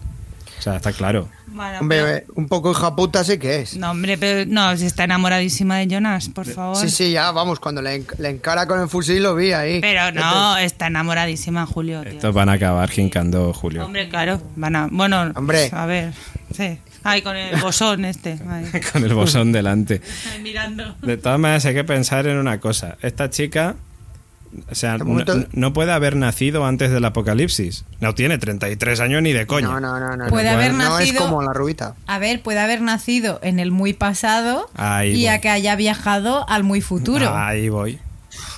O 0.60 0.62
sea, 0.62 0.76
está 0.78 0.94
claro. 0.94 1.30
Bueno, 1.54 1.80
Hombre, 1.82 2.02
pero- 2.26 2.34
un 2.36 2.48
poco 2.48 2.72
hija 2.72 2.96
puta 2.96 3.24
sí 3.24 3.38
que 3.38 3.62
es. 3.62 3.78
no, 3.78 3.92
hombre, 3.92 4.18
pero 4.18 4.46
no, 4.50 4.76
si 4.76 4.86
está 4.86 5.04
enamoradísima 5.04 5.78
de 5.78 5.88
Jonas, 5.88 6.30
por 6.30 6.46
favor. 6.46 6.76
Sí, 6.78 6.90
sí, 6.90 7.12
ya, 7.12 7.32
vamos, 7.32 7.60
cuando 7.60 7.82
le, 7.82 7.96
en- 7.96 8.08
le 8.18 8.30
encara 8.30 8.66
con 8.68 8.80
el 8.82 8.90
fusil 8.90 9.22
lo 9.24 9.36
vi 9.36 9.54
ahí. 9.54 9.80
Pero 9.82 10.12
no, 10.12 10.58
está 10.58 10.88
enamoradísima 10.88 11.66
Julio, 11.66 12.02
tío. 12.02 12.12
Estos 12.14 12.34
van 12.34 12.50
a 12.50 12.54
acabar 12.54 12.90
jincando 12.90 13.54
Julio. 13.54 13.86
Hombre, 13.86 14.10
claro, 14.10 14.42
van 14.56 14.76
a. 14.76 14.88
Bueno, 14.92 15.32
Hombre. 15.36 15.70
a 15.72 15.86
ver, 15.86 16.14
sí. 16.56 16.78
Ay, 17.06 17.22
con 17.22 17.36
el 17.36 17.60
bosón 17.60 18.06
este. 18.06 18.40
Con 18.94 19.04
el 19.04 19.14
bosón 19.14 19.52
delante. 19.52 20.02
Ay, 20.34 20.40
mirando. 20.42 20.96
De 21.02 21.18
todas 21.18 21.38
maneras 21.38 21.66
hay 21.66 21.74
que 21.74 21.84
pensar 21.84 22.26
en 22.28 22.38
una 22.38 22.60
cosa. 22.62 22.98
Esta 23.02 23.30
chica 23.30 23.76
O 24.70 24.76
sea, 24.76 24.98
no, 24.98 25.06
momento- 25.06 25.46
no 25.54 25.74
puede 25.74 25.92
haber 25.92 26.16
nacido 26.16 26.66
antes 26.66 26.92
del 26.92 27.04
apocalipsis. 27.06 27.86
No 28.00 28.14
tiene 28.16 28.38
33 28.38 29.00
años 29.00 29.22
ni 29.22 29.34
de 29.34 29.46
coña. 29.48 29.68
No, 29.68 29.80
no, 29.80 30.00
no, 30.00 30.16
no. 30.18 30.28
Puede 30.28 30.46
no, 30.50 30.56
haber 30.58 30.74
no 30.74 31.00
es 31.00 31.08
nacido- 31.10 31.22
como 31.22 31.42
la 31.42 31.54
rubita. 31.54 31.96
A 32.08 32.20
ver, 32.20 32.42
puede 32.42 32.60
haber 32.60 32.82
nacido 32.82 33.40
en 33.44 33.60
el 33.60 33.72
muy 33.72 33.94
pasado 33.94 34.70
Ahí 34.76 35.12
y 35.14 35.28
a 35.28 35.40
que 35.42 35.50
haya 35.50 35.76
viajado 35.76 36.48
al 36.50 36.64
muy 36.64 36.82
futuro. 36.82 37.34
Ahí 37.36 37.70
voy. 37.70 38.00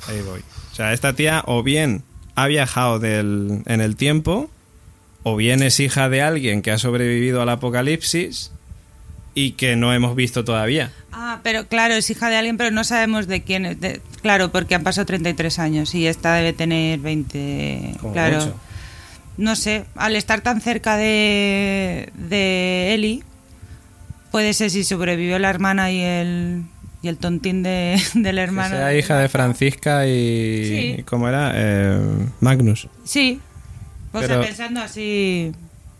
Ahí 0.08 0.22
voy. 0.22 0.42
O 0.72 0.76
sea, 0.76 0.94
esta 0.94 1.14
tía 1.14 1.44
o 1.46 1.64
bien 1.64 2.04
ha 2.36 2.48
viajado 2.48 3.00
del, 3.00 3.62
en 3.66 3.80
el 3.82 3.96
tiempo, 3.96 4.50
o 5.24 5.36
bien 5.38 5.64
es 5.64 5.80
hija 5.80 6.10
de 6.10 6.22
alguien 6.22 6.62
que 6.62 6.72
ha 6.72 6.78
sobrevivido 6.78 7.42
al 7.42 7.50
apocalipsis 7.50 8.52
y 9.36 9.52
que 9.52 9.76
no 9.76 9.94
hemos 9.94 10.16
visto 10.16 10.44
todavía. 10.44 10.92
Ah, 11.12 11.40
pero 11.44 11.68
claro, 11.68 11.94
es 11.94 12.10
hija 12.10 12.30
de 12.30 12.38
alguien, 12.38 12.58
pero 12.58 12.72
no 12.72 12.84
sabemos 12.84 13.28
de 13.28 13.44
quién 13.44 13.66
es. 13.68 13.80
de- 13.80 14.02
claro, 14.24 14.52
porque 14.52 14.74
han 14.76 14.84
pasado 14.84 15.06
33 15.06 15.60
años 15.60 15.94
y 15.94 16.08
esta 16.08 16.34
debe 16.34 16.54
tener 16.54 17.00
20. 17.00 17.96
Como 18.02 18.14
claro. 18.14 18.56
No 19.38 19.56
sé, 19.58 19.86
al 19.96 20.16
estar 20.16 20.40
tan 20.42 20.62
cerca 20.62 20.96
de, 20.98 22.10
de 22.16 22.94
Eli, 22.96 23.24
puede 24.32 24.54
ser 24.54 24.70
si 24.72 24.84
sobrevivió 24.86 25.38
la 25.40 25.50
hermana 25.50 25.92
y 25.92 26.02
el, 26.02 26.64
y 27.02 27.10
el 27.10 27.18
tontín 27.18 27.62
de, 27.62 28.02
del 28.14 28.36
Que 28.38 28.42
hermano. 28.42 28.76
sea 28.76 28.96
hija 28.98 29.18
de 29.20 29.28
Francisca 29.30 30.08
y... 30.08 30.96
Sí. 30.98 31.04
¿Cómo 31.04 31.28
era? 31.28 31.52
Eh, 31.54 32.00
Magnus. 32.40 32.88
Sí, 33.04 33.42
o 34.14 34.20
Pero- 34.22 34.36
sea, 34.36 34.42
pensando 34.42 34.80
así. 34.82 35.52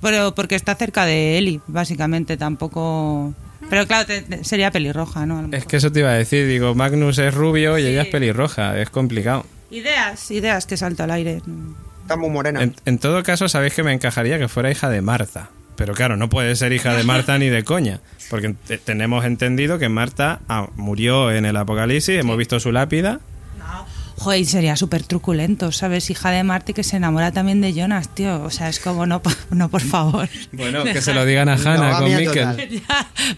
Pero 0.02 0.36
porque 0.36 0.56
está 0.56 0.76
cerca 0.76 1.06
de 1.06 1.38
Eli, 1.38 1.62
básicamente, 1.68 2.38
tampoco. 2.38 3.34
Pero 3.70 3.88
claro, 3.88 4.06
te- 4.06 4.22
te- 4.22 4.44
sería 4.44 4.70
pelirroja, 4.72 5.26
¿no? 5.26 5.50
Es 5.52 5.66
que 5.66 5.78
eso 5.78 5.92
te 5.92 6.00
iba 6.02 6.10
a 6.10 6.14
decir. 6.14 6.48
Digo, 6.48 6.76
Magnus 6.76 7.18
es 7.18 7.34
rubio 7.34 7.78
y 7.78 7.82
Sí. 7.82 7.88
ella 7.90 8.04
es 8.04 8.08
pelirroja. 8.10 8.80
Es 8.80 8.90
complicado. 8.90 9.46
Ideas, 9.72 10.30
ideas 10.32 10.66
que 10.68 10.78
salto 10.78 11.04
al 11.04 11.12
aire. 11.12 11.42
Está 12.04 12.16
muy 12.18 12.30
morena. 12.30 12.62
En, 12.62 12.76
en 12.86 13.00
todo 13.00 13.24
caso, 13.24 13.50
sabéis 13.50 13.74
que 13.74 13.82
me 13.84 13.92
encajaría 13.94 14.38
que 14.38 14.48
fuera 14.48 14.70
hija 14.70 14.90
de 14.90 15.02
Marta. 15.02 15.50
Pero 15.76 15.94
claro, 15.94 16.16
no 16.16 16.30
puede 16.30 16.56
ser 16.56 16.72
hija 16.74 16.94
de 16.96 17.04
Marta 17.06 17.38
ni 17.40 17.50
de 17.50 17.64
coña. 17.64 18.00
Porque 18.30 18.54
te- 18.68 18.78
tenemos 18.78 19.26
entendido 19.26 19.80
que 19.80 19.90
Marta 19.90 20.40
ah, 20.48 20.70
murió 20.76 21.32
en 21.32 21.46
el 21.46 21.58
apocalipsis, 21.58 22.20
hemos 22.20 22.38
visto 22.38 22.60
su 22.60 22.72
lápida. 22.72 23.20
Joder, 24.18 24.40
y 24.40 24.46
sería 24.46 24.76
súper 24.78 25.04
truculento, 25.04 25.74
¿sabes? 25.74 26.10
Hija 26.10 26.32
de 26.32 26.44
Marte 26.44 26.74
que 26.74 26.84
se 26.84 26.96
enamora 26.96 27.34
también 27.34 27.60
de 27.60 27.74
Jonas, 27.74 28.14
tío. 28.16 28.42
O 28.44 28.50
sea, 28.50 28.70
es 28.70 28.80
como, 28.80 29.06
no, 29.06 29.22
no 29.52 29.70
por 29.70 29.82
favor. 29.82 30.30
Bueno, 30.54 30.84
que 30.84 31.02
se 31.02 31.14
lo 31.14 31.26
digan 31.26 31.50
a 31.50 31.54
Hannah 31.56 32.00
con. 32.00 32.06
Ya, 32.16 32.56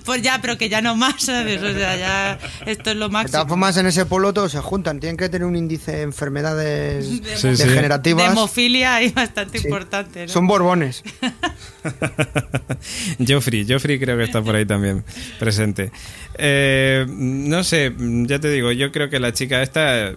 pues 0.05 0.21
ya, 0.21 0.39
pero 0.41 0.57
que 0.57 0.69
ya 0.69 0.81
no 0.81 0.95
más, 0.95 1.15
¿sabes? 1.23 1.61
O 1.61 1.73
sea, 1.73 1.97
ya 1.97 2.39
esto 2.65 2.91
es 2.91 2.95
lo 2.97 3.07
De 3.07 3.09
todas 3.09 3.11
máximo. 3.11 3.47
formas, 3.47 3.77
en 3.77 3.87
ese 3.87 4.05
pueblo 4.05 4.33
todos 4.33 4.51
se 4.51 4.59
juntan. 4.59 4.99
Tienen 4.99 5.17
que 5.17 5.29
tener 5.29 5.45
un 5.47 5.55
índice 5.55 5.91
de 5.93 6.01
enfermedades 6.03 7.07
sí. 7.35 7.47
degenerativas. 7.49 8.25
De 8.25 8.31
hemofilia 8.31 8.95
ahí 8.95 9.09
bastante 9.09 9.59
Sí. 9.59 9.67
importante, 9.67 10.27
¿no? 10.27 10.31
Son 10.31 10.47
borbones. 10.47 11.03
Joffrey, 13.27 13.65
Joffrey 13.67 13.99
creo 13.99 14.17
que 14.17 14.23
está 14.23 14.41
por 14.41 14.55
ahí 14.55 14.65
también 14.65 15.03
presente. 15.39 15.91
Eh, 16.37 17.05
no 17.09 17.63
sé, 17.63 17.93
ya 17.97 18.39
te 18.39 18.49
digo, 18.49 18.71
yo 18.71 18.91
creo 18.91 19.09
que 19.09 19.19
la 19.19 19.33
chica 19.33 19.61
esta 19.61 20.13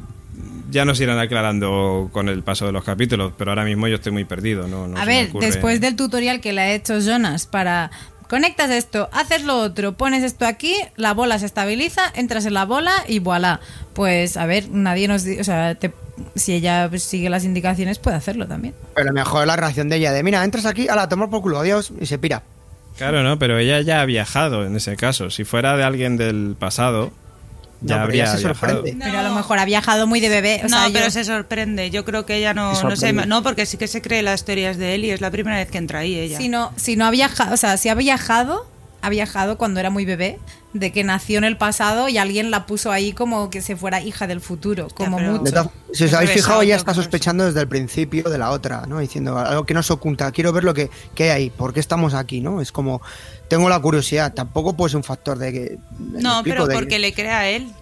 ya 0.71 0.85
nos 0.85 1.01
irán 1.01 1.19
aclarando 1.19 2.09
con 2.13 2.29
el 2.29 2.43
paso 2.43 2.67
de 2.67 2.73
los 2.73 2.85
capítulos, 2.85 3.33
pero 3.37 3.51
ahora 3.51 3.65
mismo 3.65 3.89
yo 3.89 3.97
estoy 3.97 4.13
muy 4.13 4.25
perdido. 4.25 4.69
No, 4.69 4.87
no 4.89 4.99
A 4.99 5.05
ver, 5.05 5.31
ocurre- 5.31 5.47
después 5.47 5.81
del 5.81 5.97
tutorial 5.97 6.41
que 6.41 6.53
le 6.53 6.61
ha 6.61 6.73
hecho 6.73 6.99
Jonas 7.01 7.47
para 7.47 7.91
conectas 8.29 8.71
esto, 8.71 9.09
haces 9.13 9.43
lo 9.45 9.59
otro, 9.59 9.97
pones 9.97 10.23
esto 10.23 10.47
aquí, 10.47 10.75
la 10.97 11.15
bola 11.15 11.39
se 11.39 11.47
estabiliza, 11.47 12.03
entras 12.15 12.47
en 12.47 12.55
la 12.55 12.65
bola 12.65 12.93
y 13.09 13.19
voilà. 13.19 13.61
Pues 13.93 14.37
a 14.37 14.47
ver, 14.47 14.69
nadie 14.71 15.09
nos, 15.09 15.25
o 15.27 15.45
sea, 15.45 15.75
te- 15.75 15.93
si 16.37 16.53
ella 16.53 16.89
sigue 16.99 17.29
las 17.31 17.45
indicaciones 17.45 17.99
puede 17.99 18.17
hacerlo 18.17 18.47
también. 18.47 18.75
Pero 18.95 19.13
mejor 19.13 19.47
la 19.47 19.57
reacción 19.57 19.89
de 19.89 19.97
ella 19.97 20.13
de, 20.13 20.23
mira, 20.23 20.45
entras 20.45 20.67
aquí, 20.67 20.87
a 20.89 20.95
la 20.95 21.09
tomar 21.09 21.29
por 21.31 21.43
culo, 21.43 21.59
adiós, 21.59 21.93
y 22.01 22.07
se 22.07 22.19
pira. 22.19 22.43
Claro, 22.99 23.23
no, 23.23 23.39
pero 23.39 23.59
ella 23.59 23.81
ya 23.81 24.03
ha 24.03 24.05
viajado 24.05 24.67
en 24.67 24.77
ese 24.77 24.95
caso. 24.97 25.31
Si 25.31 25.45
fuera 25.45 25.77
de 25.77 25.83
alguien 25.85 26.17
del 26.19 26.55
pasado, 26.59 27.11
ya 27.83 27.97
No, 27.97 28.03
pero 28.03 28.03
habría 28.03 28.23
ella 28.25 28.33
se 28.33 28.39
viajado. 28.45 28.55
sorprende. 28.77 29.05
Pero 29.05 29.19
a 29.19 29.23
lo 29.23 29.35
mejor 29.35 29.59
ha 29.59 29.65
viajado 29.65 30.07
muy 30.07 30.21
de 30.21 30.29
bebé. 30.29 30.61
O 30.65 30.69
no, 30.69 30.77
sea, 30.77 30.87
yo- 30.89 30.93
pero 30.93 31.11
se 31.11 31.25
sorprende. 31.25 31.91
Yo 31.91 32.05
creo 32.05 32.27
que 32.27 32.37
ella 32.37 32.53
no, 32.55 32.75
Se 32.75 32.85
no 32.87 32.97
sé, 32.97 33.13
no, 33.13 33.43
porque 33.43 33.67
sí 33.67 33.77
que 33.77 33.87
se 33.89 34.03
cree 34.03 34.23
las 34.23 34.45
teorías 34.45 34.77
de 34.77 34.95
Eli. 34.95 35.11
Es 35.11 35.21
la 35.21 35.31
primera 35.31 35.57
vez 35.57 35.71
que 35.71 35.79
entra 35.79 36.01
ahí 36.01 36.15
ella. 36.15 36.37
si 36.39 36.49
no, 36.49 36.73
si 36.77 36.97
no 36.97 37.07
ha 37.07 37.11
viajado, 37.11 37.55
o 37.55 37.57
sea, 37.57 37.77
si 37.77 37.89
ha 37.89 37.95
viajado, 37.95 38.67
ha 39.03 39.09
viajado 39.09 39.57
cuando 39.59 39.81
era 39.81 39.91
muy 39.91 40.05
bebé, 40.05 40.39
de 40.73 40.93
que 40.93 41.03
nació 41.05 41.39
en 41.39 41.45
el 41.45 41.57
pasado 41.57 42.09
y 42.09 42.19
alguien 42.19 42.51
la 42.51 42.67
puso 42.67 42.93
ahí 42.93 43.13
como 43.13 43.51
que 43.51 43.61
se 43.63 43.75
fuera 43.77 44.01
hija 44.01 44.27
del 44.27 44.41
futuro, 44.41 44.89
como 44.95 45.19
mucho. 45.19 45.73
si 45.93 46.05
os 46.05 46.13
habéis 46.13 46.31
fijado, 46.31 46.63
ella 46.63 46.77
está 46.77 46.95
sospechando 46.95 47.45
desde 47.45 47.61
el 47.61 47.69
principio 47.69 48.25
de 48.31 48.39
la 48.39 48.51
otra, 48.51 48.85
¿no? 48.87 49.01
Diciendo 49.01 49.37
algo 49.39 49.65
que 49.65 49.75
nos 49.75 49.91
oculta, 49.91 50.31
quiero 50.33 50.53
ver 50.53 50.65
lo 50.65 50.75
que, 50.75 50.91
que 51.15 51.25
hay 51.25 51.31
ahí, 51.31 51.51
por 51.51 51.73
qué 51.75 51.81
estamos 51.81 52.15
aquí, 52.15 52.41
¿no? 52.41 52.61
Es 52.61 52.71
como, 52.73 53.01
tengo 53.49 53.69
la 53.69 53.81
curiosidad, 53.81 54.33
tampoco 54.35 54.77
puede 54.77 54.91
ser 54.91 54.99
un 54.99 55.05
factor 55.05 55.39
de 55.39 55.53
que... 55.53 55.79
No, 55.99 56.35
explico, 56.41 56.43
pero 56.45 56.67
de- 56.69 56.75
porque 56.75 56.99
le 56.99 57.13
cree 57.13 57.31
a 57.31 57.49
él. 57.51 57.73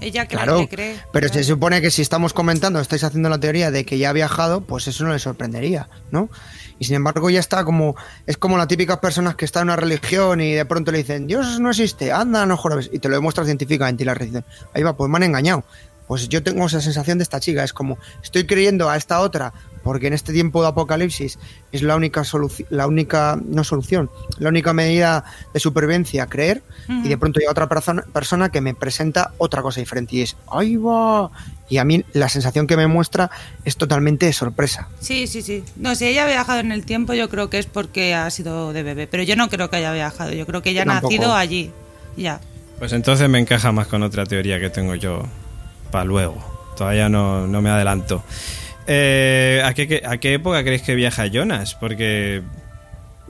Ella 0.00 0.26
cree, 0.26 0.36
Claro, 0.38 0.60
le 0.60 0.68
cree. 0.68 0.94
pero 1.12 1.26
Claro. 1.26 1.42
se 1.42 1.44
supone 1.44 1.80
que 1.82 1.90
si 1.90 2.02
estamos 2.02 2.32
comentando, 2.32 2.78
estáis 2.78 3.02
haciendo 3.02 3.28
la 3.28 3.38
teoría 3.40 3.72
de 3.72 3.84
que 3.84 3.98
ya 3.98 4.10
ha 4.10 4.12
viajado, 4.12 4.60
pues 4.60 4.86
eso 4.86 5.02
no 5.04 5.12
le 5.12 5.18
sorprendería, 5.18 5.88
¿no? 6.12 6.30
Y 6.78 6.84
sin 6.84 6.96
embargo 6.96 7.28
ya 7.30 7.40
está 7.40 7.64
como, 7.64 7.96
es 8.26 8.36
como 8.36 8.56
las 8.56 8.68
típicas 8.68 8.98
personas 8.98 9.34
que 9.34 9.44
están 9.44 9.62
en 9.62 9.68
una 9.68 9.76
religión 9.76 10.40
y 10.40 10.52
de 10.52 10.64
pronto 10.64 10.92
le 10.92 10.98
dicen, 10.98 11.26
Dios 11.26 11.58
no 11.60 11.70
existe, 11.70 12.12
anda, 12.12 12.46
no 12.46 12.56
jorobes, 12.56 12.90
y 12.92 12.98
te 12.98 13.08
lo 13.08 13.16
demuestras 13.16 13.46
científicamente 13.46 14.04
y 14.04 14.06
la 14.06 14.14
dicen, 14.14 14.44
ahí 14.74 14.82
va, 14.82 14.96
pues 14.96 15.10
me 15.10 15.16
han 15.16 15.24
engañado. 15.24 15.64
Pues 16.06 16.28
yo 16.28 16.42
tengo 16.42 16.64
esa 16.66 16.80
sensación 16.80 17.18
de 17.18 17.24
esta 17.24 17.38
chica, 17.38 17.62
es 17.62 17.72
como, 17.72 17.98
estoy 18.22 18.46
creyendo 18.46 18.88
a 18.88 18.96
esta 18.96 19.20
otra, 19.20 19.52
porque 19.88 20.08
en 20.08 20.12
este 20.12 20.34
tiempo 20.34 20.60
de 20.60 20.68
apocalipsis 20.68 21.38
es 21.72 21.80
la 21.80 21.96
única 21.96 22.22
solución, 22.22 22.68
la 22.68 22.86
única, 22.86 23.40
no 23.42 23.64
solución, 23.64 24.10
la 24.38 24.50
única 24.50 24.74
medida 24.74 25.24
de 25.54 25.60
supervivencia, 25.60 26.26
creer, 26.26 26.62
y 26.90 27.08
de 27.08 27.16
pronto 27.16 27.40
hay 27.40 27.46
otra 27.46 27.70
persona, 27.70 28.02
persona 28.12 28.50
que 28.50 28.60
me 28.60 28.74
presenta 28.74 29.32
otra 29.38 29.62
cosa 29.62 29.80
diferente 29.80 30.16
y 30.16 30.20
es, 30.20 30.36
ahí 30.52 30.76
va. 30.76 31.30
Y 31.70 31.78
a 31.78 31.86
mí 31.86 32.04
la 32.12 32.28
sensación 32.28 32.66
que 32.66 32.76
me 32.76 32.86
muestra 32.86 33.30
es 33.64 33.78
totalmente 33.78 34.26
de 34.26 34.34
sorpresa. 34.34 34.90
Sí, 35.00 35.26
sí, 35.26 35.40
sí. 35.40 35.64
No, 35.76 35.94
si 35.94 36.06
ella 36.06 36.24
ha 36.24 36.26
viajado 36.26 36.60
en 36.60 36.70
el 36.70 36.84
tiempo, 36.84 37.14
yo 37.14 37.30
creo 37.30 37.48
que 37.48 37.58
es 37.58 37.64
porque 37.64 38.12
ha 38.14 38.28
sido 38.28 38.74
de 38.74 38.82
bebé. 38.82 39.06
Pero 39.06 39.22
yo 39.22 39.36
no 39.36 39.48
creo 39.48 39.70
que 39.70 39.76
haya 39.76 39.94
viajado. 39.94 40.32
Yo 40.34 40.44
creo 40.44 40.60
que 40.60 40.68
ella 40.68 40.82
ha 40.82 40.84
nacido 40.84 41.34
allí. 41.34 41.70
Ya. 42.14 42.42
Pues 42.78 42.92
entonces 42.92 43.26
me 43.30 43.38
encaja 43.38 43.72
más 43.72 43.86
con 43.86 44.02
otra 44.02 44.26
teoría 44.26 44.60
que 44.60 44.68
tengo 44.68 44.94
yo 44.96 45.22
para 45.90 46.04
luego. 46.04 46.36
Todavía 46.76 47.08
no, 47.08 47.46
no 47.46 47.62
me 47.62 47.70
adelanto. 47.70 48.22
Eh, 48.90 49.60
¿a, 49.64 49.74
qué, 49.74 50.02
¿A 50.06 50.16
qué 50.16 50.32
época 50.34 50.62
creéis 50.62 50.80
que 50.82 50.94
viaja 50.94 51.26
Jonas? 51.26 51.74
Porque 51.74 52.42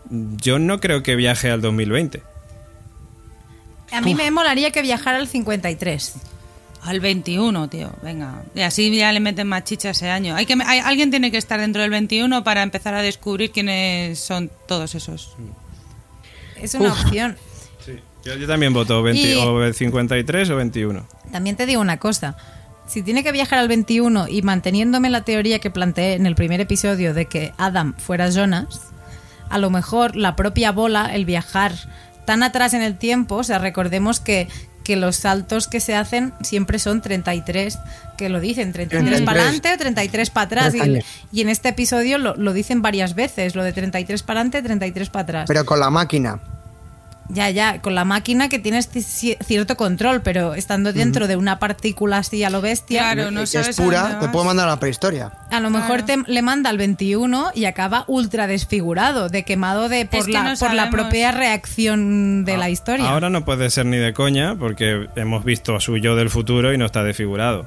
yo 0.08 0.58
no 0.60 0.78
creo 0.80 1.02
que 1.02 1.16
viaje 1.16 1.50
al 1.50 1.60
2020. 1.60 2.22
A 3.90 4.00
mí 4.00 4.14
me 4.14 4.30
molaría 4.30 4.70
que 4.70 4.82
viajara 4.82 5.18
al 5.18 5.26
53. 5.28 6.14
Al 6.82 7.00
21, 7.00 7.68
tío. 7.68 7.90
Venga. 8.02 8.42
Y 8.54 8.60
así 8.60 8.94
ya 8.96 9.10
le 9.12 9.18
meten 9.20 9.48
más 9.48 9.64
chicha 9.64 9.90
ese 9.90 10.08
año. 10.10 10.36
Hay 10.36 10.46
que, 10.46 10.54
hay- 10.64 10.78
alguien 10.78 11.10
tiene 11.10 11.30
que 11.32 11.38
estar 11.38 11.58
dentro 11.58 11.82
del 11.82 11.90
21 11.90 12.44
para 12.44 12.62
empezar 12.62 12.94
a 12.94 13.02
descubrir 13.02 13.50
quiénes 13.50 14.18
son 14.20 14.50
todos 14.68 14.94
esos. 14.94 15.34
Es 16.56 16.74
una 16.74 16.92
opción. 16.92 17.36
Yo, 18.24 18.34
yo 18.34 18.46
también 18.46 18.72
voto 18.72 19.02
20, 19.02 19.20
Y- 19.20 19.34
o 19.34 19.62
el 19.64 19.74
53 19.74 20.50
o 20.50 20.56
21. 20.56 21.06
También 21.32 21.56
te 21.56 21.66
digo 21.66 21.80
una 21.80 21.96
cosa. 21.98 22.36
Si 22.88 23.02
tiene 23.02 23.22
que 23.22 23.32
viajar 23.32 23.58
al 23.58 23.68
21 23.68 24.28
y 24.28 24.40
manteniéndome 24.40 25.10
la 25.10 25.20
teoría 25.20 25.58
que 25.58 25.70
planteé 25.70 26.14
en 26.14 26.24
el 26.24 26.34
primer 26.34 26.60
episodio 26.60 27.12
de 27.12 27.26
que 27.26 27.52
Adam 27.58 27.94
fuera 27.98 28.30
Jonas, 28.30 28.80
a 29.50 29.58
lo 29.58 29.68
mejor 29.68 30.16
la 30.16 30.36
propia 30.36 30.72
bola, 30.72 31.14
el 31.14 31.26
viajar 31.26 31.72
tan 32.24 32.42
atrás 32.42 32.72
en 32.72 32.82
el 32.82 32.96
tiempo, 32.96 33.36
o 33.36 33.44
sea, 33.44 33.58
recordemos 33.58 34.20
que, 34.20 34.48
que 34.84 34.96
los 34.96 35.16
saltos 35.16 35.68
que 35.68 35.80
se 35.80 35.94
hacen 35.94 36.32
siempre 36.40 36.78
son 36.78 37.02
33, 37.02 37.78
que 38.16 38.30
lo 38.30 38.40
dicen, 38.40 38.72
33, 38.72 39.20
para 39.22 39.40
33. 39.40 39.44
adelante 39.44 39.72
o 39.74 39.78
33 39.78 40.30
para 40.30 40.44
atrás. 40.44 40.72
Tres 40.72 41.04
Y, 41.32 41.38
y 41.38 41.42
en 41.42 41.50
este 41.50 41.68
episodio 41.68 42.16
lo, 42.16 42.36
lo 42.36 42.54
dicen 42.54 42.80
varias 42.80 43.14
veces, 43.14 43.54
lo 43.54 43.64
de 43.64 43.74
33 43.74 44.22
para 44.22 44.40
adelante, 44.40 44.62
33 44.62 45.10
para 45.10 45.22
atrás. 45.22 45.44
Pero 45.46 45.66
con 45.66 45.78
la 45.78 45.90
máquina. 45.90 46.40
Ya, 47.30 47.50
ya, 47.50 47.82
con 47.82 47.94
la 47.94 48.04
máquina 48.06 48.48
que 48.48 48.58
tienes 48.58 48.90
ci- 48.90 49.36
cierto 49.44 49.76
control, 49.76 50.22
pero 50.22 50.54
estando 50.54 50.92
dentro 50.94 51.28
de 51.28 51.36
una 51.36 51.58
partícula 51.58 52.18
así 52.18 52.42
a 52.42 52.48
lo 52.48 52.62
bestia, 52.62 53.12
Claro, 53.12 53.30
no 53.30 53.40
que 53.40 53.46
sabes 53.48 53.68
es 53.68 53.76
pura, 53.76 54.18
te 54.18 54.28
puedo 54.28 54.46
mandar 54.46 54.66
a 54.66 54.70
la 54.72 54.80
prehistoria. 54.80 55.32
a 55.50 55.60
lo 55.60 55.68
mejor 55.68 56.02
te, 56.02 56.16
le 56.26 56.40
manda 56.42 56.70
al 56.70 56.78
21 56.78 57.50
y 57.54 57.66
acaba 57.66 58.04
ultra 58.06 58.46
desfigurado, 58.46 59.28
de 59.28 59.44
quemado 59.44 59.88
de 59.90 60.06
por, 60.06 60.24
que 60.24 60.32
la, 60.32 60.42
no 60.44 60.56
por 60.56 60.72
la 60.72 60.88
propia 60.90 61.30
reacción 61.32 62.44
de 62.44 62.56
la 62.56 62.70
historia. 62.70 63.08
Ahora 63.10 63.28
no 63.30 63.44
puede 63.44 63.68
ser 63.70 63.86
ni 63.86 63.98
de 63.98 64.12
coña 64.14 64.56
porque 64.56 65.08
hemos 65.16 65.44
visto 65.44 65.76
a 65.76 65.80
su 65.80 65.96
yo 65.98 66.16
del 66.16 66.30
futuro 66.30 66.72
y 66.72 66.78
no 66.78 66.86
está 66.86 67.02
desfigurado. 67.04 67.66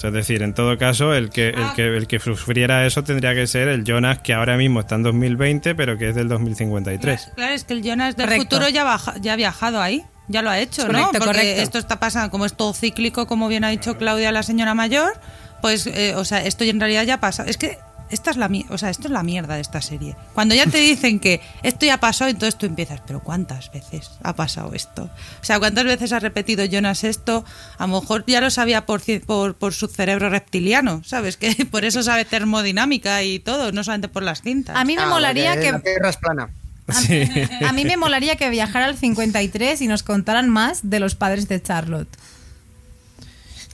O 0.00 0.02
sea, 0.02 0.08
es 0.08 0.14
decir, 0.14 0.40
en 0.42 0.54
todo 0.54 0.78
caso, 0.78 1.12
el 1.12 1.28
que, 1.28 1.50
el, 1.50 1.74
que, 1.76 1.94
el 1.94 2.06
que 2.06 2.18
sufriera 2.20 2.86
eso 2.86 3.04
tendría 3.04 3.34
que 3.34 3.46
ser 3.46 3.68
el 3.68 3.84
Jonas 3.84 4.20
que 4.20 4.32
ahora 4.32 4.56
mismo 4.56 4.80
está 4.80 4.94
en 4.94 5.02
2020, 5.02 5.74
pero 5.74 5.98
que 5.98 6.08
es 6.08 6.14
del 6.14 6.26
2053. 6.26 7.32
Claro, 7.36 7.52
es 7.52 7.64
que 7.64 7.74
el 7.74 7.82
Jonas 7.82 8.16
del 8.16 8.24
Correcto. 8.24 8.44
futuro 8.56 8.68
ya, 8.70 8.82
baja- 8.84 9.14
ya 9.20 9.34
ha 9.34 9.36
viajado 9.36 9.82
ahí. 9.82 10.02
Ya 10.28 10.40
lo 10.40 10.48
ha 10.48 10.58
hecho, 10.58 10.86
Correcto, 10.86 11.02
¿no? 11.12 11.18
Porque 11.18 11.26
correcto. 11.26 11.62
esto 11.62 11.78
está 11.78 12.00
pasando, 12.00 12.30
como 12.30 12.46
es 12.46 12.54
todo 12.54 12.72
cíclico, 12.72 13.26
como 13.26 13.46
bien 13.48 13.62
ha 13.64 13.68
dicho 13.68 13.98
Claudia, 13.98 14.32
la 14.32 14.42
señora 14.42 14.72
mayor, 14.74 15.12
Pues, 15.60 15.86
eh, 15.86 16.14
o 16.16 16.24
sea, 16.24 16.42
esto 16.46 16.64
ya 16.64 16.70
en 16.70 16.80
realidad 16.80 17.02
ya 17.04 17.20
pasa. 17.20 17.44
Es 17.44 17.58
que 17.58 17.76
esta 18.10 18.30
es 18.30 18.36
la 18.36 18.50
o 18.68 18.78
sea, 18.78 18.90
esto 18.90 19.08
es 19.08 19.12
la 19.12 19.22
mierda 19.22 19.54
de 19.54 19.60
esta 19.60 19.80
serie. 19.80 20.16
Cuando 20.34 20.54
ya 20.54 20.66
te 20.66 20.78
dicen 20.82 21.20
que 21.20 21.40
esto 21.62 21.86
ya 21.86 21.98
pasó, 21.98 22.26
entonces 22.26 22.56
tú 22.58 22.66
empiezas, 22.66 23.00
pero 23.06 23.20
¿cuántas 23.20 23.70
veces 23.72 24.10
ha 24.22 24.34
pasado 24.34 24.74
esto? 24.74 25.04
O 25.40 25.44
sea, 25.44 25.58
¿cuántas 25.58 25.84
veces 25.84 26.12
ha 26.12 26.18
repetido 26.18 26.64
Jonas 26.64 27.04
esto? 27.04 27.44
A 27.78 27.86
lo 27.86 28.00
mejor 28.00 28.24
ya 28.26 28.40
lo 28.40 28.50
sabía 28.50 28.86
por, 28.86 29.02
por, 29.26 29.54
por 29.56 29.72
su 29.74 29.86
cerebro 29.88 30.28
reptiliano, 30.30 31.02
¿sabes? 31.04 31.36
Que 31.36 31.54
por 31.70 31.84
eso 31.84 32.02
sabe 32.02 32.24
termodinámica 32.24 33.22
y 33.22 33.38
todo, 33.38 33.72
no 33.72 33.84
solamente 33.84 34.08
por 34.08 34.22
las 34.22 34.42
cintas. 34.42 34.76
A 34.76 34.84
mí 34.84 34.96
me 34.96 35.02
Ah, 35.02 35.06
molaría 35.08 35.58
que... 35.60 35.72
La 35.72 35.80
Tierra 35.80 36.10
es 36.10 36.16
plana. 36.16 36.50
A, 36.88 36.98
a 37.68 37.72
mí 37.72 37.84
me 37.84 37.96
molaría 37.96 38.34
que 38.36 38.50
viajara 38.50 38.86
al 38.86 38.96
53 38.98 39.80
y 39.82 39.86
nos 39.86 40.02
contaran 40.02 40.48
más 40.48 40.80
de 40.90 40.98
los 41.00 41.14
padres 41.14 41.46
de 41.48 41.62
Charlotte. 41.62 42.08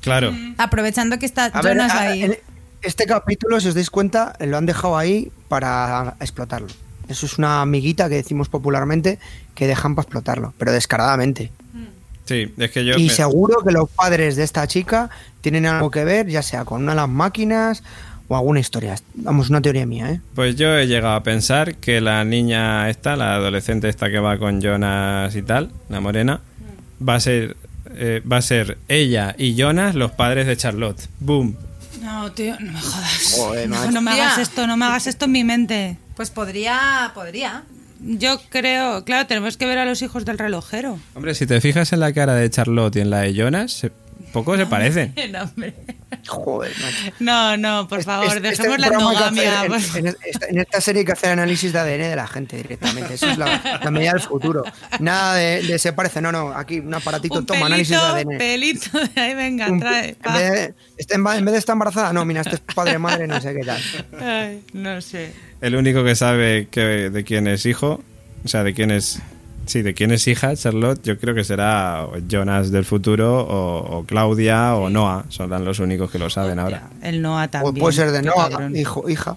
Claro. 0.01 0.33
Aprovechando 0.59 1.18
que 1.18 1.27
está 1.27 1.46
A 1.46 1.62
ver, 1.62 1.72
Jonas 1.72 1.92
a- 1.92 2.01
ahí. 2.01 2.31
Este 2.82 3.06
capítulo, 3.06 3.60
si 3.60 3.68
os 3.68 3.74
dais 3.74 3.90
cuenta, 3.90 4.34
lo 4.40 4.56
han 4.56 4.66
dejado 4.66 4.96
ahí 4.96 5.30
para 5.48 6.14
explotarlo. 6.20 6.68
Eso 7.08 7.26
es 7.26 7.38
una 7.38 7.62
amiguita 7.62 8.08
que 8.08 8.16
decimos 8.16 8.48
popularmente 8.48 9.18
que 9.54 9.66
dejan 9.66 9.94
para 9.94 10.04
explotarlo, 10.04 10.54
pero 10.58 10.72
descaradamente. 10.72 11.50
Sí, 12.24 12.52
es 12.58 12.70
que 12.72 12.84
yo. 12.84 12.96
y 12.96 13.04
me- 13.06 13.10
seguro 13.12 13.62
que 13.64 13.70
los 13.72 13.88
padres 13.88 14.34
de 14.34 14.42
esta 14.42 14.66
chica 14.66 15.08
tienen 15.40 15.64
algo 15.66 15.90
que 15.92 16.04
ver, 16.04 16.26
ya 16.26 16.42
sea 16.42 16.64
con 16.64 16.82
una 16.82 16.92
de 16.92 16.96
las 16.96 17.08
máquinas 17.08 17.84
o 18.26 18.36
alguna 18.36 18.58
historia. 18.58 18.96
Vamos, 19.14 19.48
una 19.50 19.60
teoría 19.60 19.86
mía, 19.86 20.10
¿eh? 20.10 20.20
Pues 20.34 20.56
yo 20.56 20.76
he 20.76 20.88
llegado 20.88 21.14
a 21.14 21.22
pensar 21.22 21.76
que 21.76 22.00
la 22.00 22.24
niña 22.24 22.90
esta, 22.90 23.14
la 23.14 23.36
adolescente 23.36 23.88
esta 23.88 24.10
que 24.10 24.18
va 24.18 24.38
con 24.38 24.60
Jonas 24.60 25.36
y 25.36 25.42
tal, 25.42 25.70
la 25.88 26.00
morena, 26.00 26.40
va 27.06 27.14
a 27.14 27.20
ser 27.20 27.56
eh, 27.94 28.20
va 28.30 28.38
a 28.38 28.42
ser 28.42 28.76
ella 28.88 29.36
y 29.38 29.54
Jonas 29.54 29.94
los 29.94 30.10
padres 30.10 30.48
de 30.48 30.56
Charlotte. 30.56 31.08
Boom. 31.20 31.54
No, 32.02 32.30
tío, 32.32 32.56
no 32.61 32.72
me 32.72 32.80
jodas. 32.80 33.32
Joder, 33.37 33.68
no, 33.68 33.90
no 33.90 34.00
me 34.02 34.11
hagas 34.12 34.38
esto, 34.38 34.66
no 34.66 34.76
me 34.76 34.85
hagas 34.87 35.06
esto 35.06 35.24
en 35.26 35.32
mi 35.32 35.44
mente. 35.44 35.96
Pues 36.14 36.30
podría, 36.30 37.11
podría. 37.14 37.64
Yo 38.00 38.38
creo, 38.50 39.04
claro, 39.04 39.26
tenemos 39.26 39.56
que 39.56 39.64
ver 39.66 39.78
a 39.78 39.85
los 39.87 40.02
hijos 40.02 40.24
del 40.24 40.38
relojero. 40.38 40.98
Hombre, 41.14 41.35
si 41.35 41.46
te 41.46 41.61
fijas 41.61 41.92
en 41.92 42.00
la 42.00 42.12
cara 42.12 42.35
de 42.35 42.50
Charlotte 42.50 42.96
y 42.96 43.00
en 43.00 43.11
la 43.11 43.20
de 43.20 43.35
Jonas, 43.35 43.72
se- 43.72 43.92
poco 44.33 44.57
se 44.57 44.66
parecen. 44.66 45.14
No, 45.31 45.42
hombre. 45.42 45.74
Joder, 46.29 46.72
macho. 46.81 47.14
no, 47.20 47.57
no, 47.57 47.88
por 47.88 48.02
favor, 48.02 48.26
Este- 48.37 48.48
este 48.48 48.62
dejemos 48.68 48.81
la 48.81 48.87
endogamia. 48.88 49.64
en, 49.64 50.07
esta, 50.07 50.46
en 50.46 50.59
esta 50.59 50.81
serie 50.81 51.00
hay 51.00 51.05
que 51.07 51.12
hacer 51.12 51.31
análisis 51.31 51.72
de 51.72 51.79
ADN 51.79 51.98
de 52.11 52.16
la 52.16 52.26
gente 52.26 52.57
directamente. 52.57 53.14
Eso 53.14 53.29
es 53.29 53.38
la, 53.38 53.81
la 53.83 53.90
medida 53.90 54.12
del 54.12 54.20
futuro. 54.20 54.62
Nada 55.00 55.35
de, 55.35 55.62
de 55.62 55.79
se 55.79 55.92
parece, 55.92 56.20
no, 56.20 56.31
no. 56.33 56.52
Aquí 56.57 56.79
un 56.81 56.94
aparatito, 56.94 57.38
Un 57.38 57.46
toma 57.46 57.66
análisis 57.66 57.90
de 57.90 57.96
ADN. 57.96 58.38
pelito, 58.38 58.98
de 59.14 59.20
ahí 59.20 59.35
venga, 59.35 59.68
Un- 59.68 59.81
trae. 59.81 60.11
en, 60.11 60.14
pa. 60.16 60.37
vez 60.37 60.50
de, 60.52 60.74
este- 60.96 61.14
en 61.14 61.24
vez 61.24 61.52
de 61.52 61.59
estar 61.59 61.74
embarazada, 61.74 62.12
no, 62.12 62.24
mira, 62.24 62.40
este 62.42 62.55
es 62.57 62.61
padre, 62.61 62.98
madre, 62.98 63.26
no 63.26 63.40
sé 63.40 63.55
qué 63.55 63.64
tal. 63.64 63.83
Ay, 64.20 64.62
no 64.72 65.00
sé. 65.00 65.33
El 65.61 65.74
único 65.76 66.05
que 66.05 66.14
sabe 66.14 66.68
que, 66.70 66.81
de 67.11 67.24
quién 67.24 67.46
es 67.48 67.66
hijo, 67.66 68.00
o 68.44 68.48
sea, 68.48 68.62
de 68.62 68.74
quién 68.74 68.90
es. 68.90 69.20
Sí, 69.66 69.83
de 69.83 69.94
quién 69.94 70.12
es 70.12 70.26
hija, 70.29 70.55
Charlotte, 70.55 71.00
yo 71.02 71.18
creo 71.18 71.35
que 71.35 71.42
será 71.44 72.07
Jonas 72.29 72.70
del 72.70 72.85
futuro 72.85 73.40
o, 73.40 73.98
o 73.98 74.05
Claudia 74.05 74.74
o 74.76 74.88
Noah. 74.90 75.24
Son 75.29 75.50
los 75.64 75.81
únicos 75.81 76.11
que 76.11 76.18
lo 76.18 76.31
saben 76.31 76.59
ahora. 76.59 76.88
El 77.02 77.20
Noah 77.20 77.44
O 77.44 77.48
también. 77.50 77.74
puede 77.83 77.92
ser 77.96 78.12
de 78.12 78.22
Noah, 78.22 78.48
cabrón. 78.50 78.76
hijo, 78.76 79.09
hija. 79.11 79.37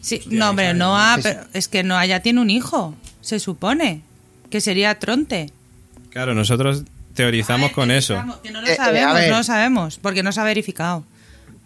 Sí, 0.00 0.22
no, 0.30 0.50
hombre, 0.50 0.72
Noah, 0.72 1.18
pero 1.22 1.40
es 1.52 1.68
que 1.68 1.82
Noah 1.82 2.06
ya 2.06 2.20
tiene 2.20 2.40
un 2.40 2.48
hijo, 2.50 2.94
se 3.20 3.38
supone. 3.38 4.02
Que 4.48 4.60
sería 4.60 4.98
Tronte. 4.98 5.50
Claro, 6.08 6.34
nosotros 6.34 6.84
teorizamos 7.14 7.70
con 7.72 7.90
eso. 7.90 8.14
Que 8.42 8.50
no 8.50 8.60
lo 8.62 8.66
Eh, 8.66 8.72
eh, 8.72 8.76
sabemos, 8.76 9.14
no 9.28 9.36
lo 9.36 9.44
sabemos, 9.44 9.98
porque 10.00 10.22
no 10.22 10.32
se 10.32 10.40
ha 10.40 10.44
verificado. 10.44 11.04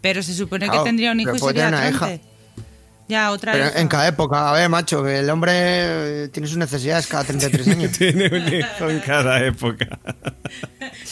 Pero 0.00 0.22
se 0.22 0.34
supone 0.34 0.66
Claro, 0.66 0.82
que 0.82 0.88
tendría 0.90 1.12
un 1.12 1.20
hijo 1.20 1.34
y 1.34 1.38
sería 1.38 1.70
Tronte. 1.70 2.20
Ya, 3.06 3.30
otra 3.32 3.52
Pero 3.52 3.66
hija. 3.66 3.80
en 3.80 3.88
cada 3.88 4.08
época, 4.08 4.48
a 4.50 4.52
ver, 4.54 4.68
macho, 4.70 5.04
que 5.04 5.18
el 5.18 5.28
hombre 5.28 5.52
eh, 5.54 6.28
tiene 6.32 6.48
sus 6.48 6.56
necesidades 6.56 7.06
cada 7.06 7.24
33 7.24 7.68
años. 7.76 7.92
Tiene 7.92 8.26
un 8.28 8.54
hijo 8.54 8.88
en 8.90 9.00
cada 9.00 9.44
época. 9.44 9.98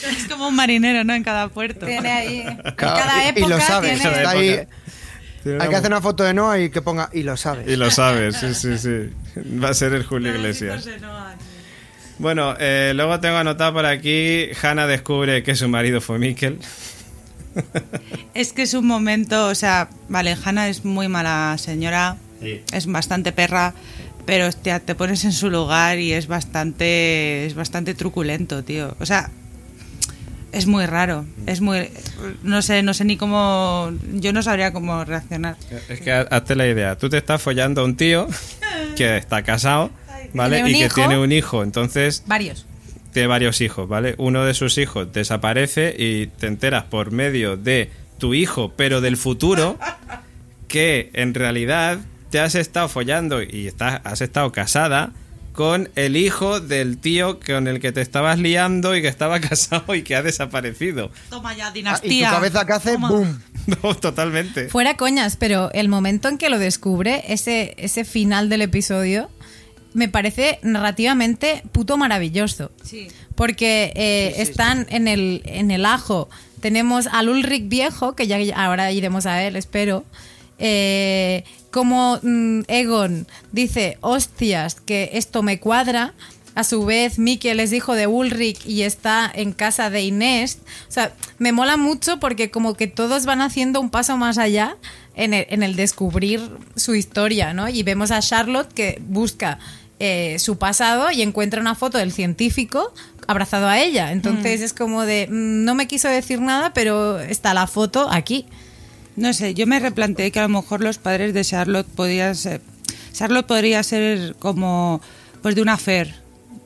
Es 0.02 0.26
como 0.28 0.48
un 0.48 0.56
marinero, 0.56 1.04
¿no? 1.04 1.14
En 1.14 1.22
cada 1.22 1.48
puerto. 1.48 1.86
Tiene 1.86 2.10
ahí. 2.10 2.40
en 2.40 2.56
Claro, 2.76 2.96
cada 3.04 3.28
época 3.28 3.46
y 3.46 3.48
lo 3.48 3.60
sabe. 3.60 3.88
tiene- 3.90 4.02
Cada 4.02 4.16
está 4.16 4.30
ahí- 4.30 4.66
hay 5.60 5.68
que 5.68 5.76
hacer 5.76 5.90
una 5.90 6.00
foto 6.00 6.22
de 6.24 6.34
Noah 6.34 6.58
y 6.60 6.70
que 6.70 6.82
ponga 6.82 7.08
y 7.12 7.22
lo 7.24 7.36
sabes. 7.36 7.68
Y 7.68 7.76
lo 7.76 7.90
sabes, 7.90 8.36
sí, 8.36 8.54
sí, 8.54 8.78
sí. 9.34 9.40
Va 9.62 9.70
a 9.70 9.74
ser 9.74 9.92
el 9.92 10.04
Julio 10.04 10.34
Iglesias. 10.34 10.88
Bueno, 12.18 12.54
eh, 12.58 12.92
luego 12.94 13.18
tengo 13.20 13.36
anotado 13.36 13.72
por 13.74 13.86
aquí, 13.86 14.48
Hannah 14.62 14.86
descubre 14.86 15.42
que 15.42 15.54
su 15.56 15.68
marido 15.68 16.00
fue 16.00 16.18
Mikkel. 16.18 16.58
Es 18.34 18.52
que 18.52 18.62
es 18.62 18.74
un 18.74 18.86
momento, 18.86 19.46
o 19.48 19.54
sea, 19.54 19.88
vale, 20.08 20.36
Hanna 20.44 20.68
es 20.68 20.84
muy 20.84 21.08
mala 21.08 21.56
señora, 21.58 22.16
Sí. 22.40 22.60
es 22.72 22.86
bastante 22.86 23.30
perra, 23.32 23.72
pero 24.26 24.46
hostia, 24.48 24.80
te 24.80 24.94
pones 24.94 25.24
en 25.24 25.32
su 25.32 25.50
lugar 25.50 25.98
y 25.98 26.12
es 26.12 26.26
bastante, 26.26 27.46
es 27.46 27.54
bastante 27.54 27.94
truculento, 27.94 28.64
tío. 28.64 28.96
O 29.00 29.06
sea, 29.06 29.30
es 30.52 30.66
muy 30.66 30.86
raro, 30.86 31.24
es 31.46 31.60
muy, 31.60 31.88
no 32.42 32.60
sé, 32.62 32.82
no 32.82 32.94
sé 32.94 33.04
ni 33.04 33.16
cómo, 33.16 33.92
yo 34.14 34.32
no 34.32 34.42
sabría 34.42 34.72
cómo 34.72 35.04
reaccionar. 35.04 35.56
Es 35.88 36.00
que 36.00 36.12
ha- 36.12 36.22
hazte 36.22 36.54
la 36.56 36.66
idea, 36.66 36.96
tú 36.98 37.08
te 37.08 37.16
estás 37.18 37.40
follando 37.40 37.80
a 37.82 37.84
un 37.84 37.96
tío 37.96 38.26
que 38.96 39.16
está 39.16 39.42
casado, 39.42 39.90
¿vale? 40.34 40.60
Y 40.68 40.72
que 40.72 40.84
hijo. 40.86 40.94
tiene 40.94 41.18
un 41.18 41.32
hijo, 41.32 41.62
entonces 41.62 42.22
Varios. 42.26 42.66
Tiene 43.12 43.26
varios 43.28 43.60
hijos, 43.60 43.88
¿vale? 43.88 44.14
Uno 44.18 44.44
de 44.44 44.54
sus 44.54 44.78
hijos 44.78 45.12
desaparece 45.12 45.94
y 45.98 46.26
te 46.28 46.46
enteras 46.46 46.84
por 46.84 47.10
medio 47.12 47.56
de 47.56 47.90
tu 48.18 48.34
hijo, 48.34 48.72
pero 48.76 49.00
del 49.00 49.16
futuro, 49.16 49.78
que 50.68 51.10
en 51.14 51.34
realidad 51.34 51.98
te 52.30 52.40
has 52.40 52.54
estado 52.54 52.88
follando 52.88 53.42
y 53.42 53.66
estás, 53.66 54.00
has 54.04 54.20
estado 54.20 54.52
casada 54.52 55.12
con 55.52 55.90
el 55.96 56.16
hijo 56.16 56.60
del 56.60 56.96
tío 56.96 57.38
con 57.40 57.68
el 57.68 57.78
que 57.78 57.92
te 57.92 58.00
estabas 58.00 58.38
liando 58.38 58.96
y 58.96 59.02
que 59.02 59.08
estaba 59.08 59.38
casado 59.48 59.94
y 59.94 60.02
que 60.02 60.16
ha 60.16 60.22
desaparecido. 60.22 61.10
Toma 61.28 61.54
ya, 61.54 61.66
Ah, 61.66 61.72
dinastía. 61.72 62.12
y 62.28 62.30
tu 62.30 62.34
cabeza 62.36 62.66
que 62.66 62.72
hace, 62.72 62.92
Toma. 62.92 63.10
¡boom! 63.10 63.40
No, 63.82 63.94
totalmente. 63.94 64.68
Fuera 64.70 64.96
coñas, 64.96 65.36
pero 65.36 65.70
el 65.72 65.88
momento 65.88 66.28
en 66.28 66.36
que 66.38 66.48
lo 66.48 66.58
descubre, 66.58 67.22
ese, 67.28 67.74
ese 67.78 68.04
final 68.04 68.48
del 68.48 68.62
episodio, 68.62 69.30
me 69.94 70.08
parece 70.08 70.58
narrativamente 70.62 71.62
puto 71.72 71.96
maravilloso. 71.96 72.70
Sí. 72.82 73.08
Porque 73.34 73.92
eh, 73.94 74.34
están 74.38 74.86
En, 74.90 75.08
el, 75.08 75.42
en 75.44 75.70
el 75.70 75.86
ajo. 75.86 76.28
Tenemos 76.60 77.08
al 77.08 77.28
Ulrich 77.28 77.68
viejo, 77.68 78.14
que 78.14 78.26
ya 78.26 78.38
ahora 78.54 78.92
iremos 78.92 79.26
a 79.26 79.42
él, 79.42 79.56
espero. 79.56 80.04
Eh, 80.58 81.44
como 81.72 82.20
mm, 82.22 82.60
Egon 82.68 83.26
dice, 83.50 83.98
hostias, 84.00 84.76
que 84.76 85.10
esto 85.14 85.42
me 85.42 85.58
cuadra. 85.58 86.14
A 86.54 86.64
su 86.64 86.84
vez, 86.84 87.18
Mikkel 87.18 87.60
es 87.60 87.72
hijo 87.72 87.94
de 87.94 88.06
Ulrich 88.06 88.66
y 88.66 88.82
está 88.82 89.30
en 89.34 89.52
casa 89.52 89.88
de 89.88 90.02
Inés. 90.02 90.58
O 90.86 90.92
sea, 90.92 91.14
me 91.38 91.50
mola 91.50 91.78
mucho 91.78 92.20
porque 92.20 92.50
como 92.50 92.74
que 92.74 92.86
todos 92.86 93.24
van 93.24 93.40
haciendo 93.40 93.80
un 93.80 93.88
paso 93.88 94.18
más 94.18 94.36
allá 94.36 94.76
en 95.14 95.32
el, 95.32 95.46
en 95.48 95.62
el 95.62 95.76
descubrir 95.76 96.42
su 96.76 96.94
historia, 96.94 97.54
¿no? 97.54 97.70
Y 97.70 97.82
vemos 97.82 98.10
a 98.10 98.20
Charlotte 98.20 98.70
que 98.72 99.00
busca 99.00 99.58
eh, 100.04 100.38
su 100.40 100.58
pasado 100.58 101.12
y 101.12 101.22
encuentra 101.22 101.60
una 101.60 101.76
foto 101.76 101.96
del 101.98 102.10
científico 102.12 102.92
abrazado 103.28 103.68
a 103.68 103.78
ella. 103.80 104.10
Entonces 104.10 104.60
es 104.60 104.72
como 104.72 105.02
de, 105.02 105.28
mm, 105.30 105.64
no 105.64 105.74
me 105.76 105.86
quiso 105.86 106.08
decir 106.08 106.40
nada, 106.40 106.72
pero 106.74 107.20
está 107.20 107.54
la 107.54 107.66
foto 107.68 108.08
aquí. 108.10 108.46
No 109.14 109.32
sé, 109.32 109.54
yo 109.54 109.66
me 109.66 109.78
replanteé 109.78 110.30
que 110.32 110.40
a 110.40 110.42
lo 110.42 110.48
mejor 110.48 110.80
los 110.80 110.98
padres 110.98 111.34
de 111.34 111.44
Charlotte 111.44 111.86
podían 111.86 112.34
ser. 112.34 112.60
Charlotte 113.12 113.46
podría 113.46 113.82
ser 113.82 114.34
como. 114.38 115.00
Pues 115.42 115.54
de 115.54 115.62
una 115.62 115.76
fer, 115.76 116.14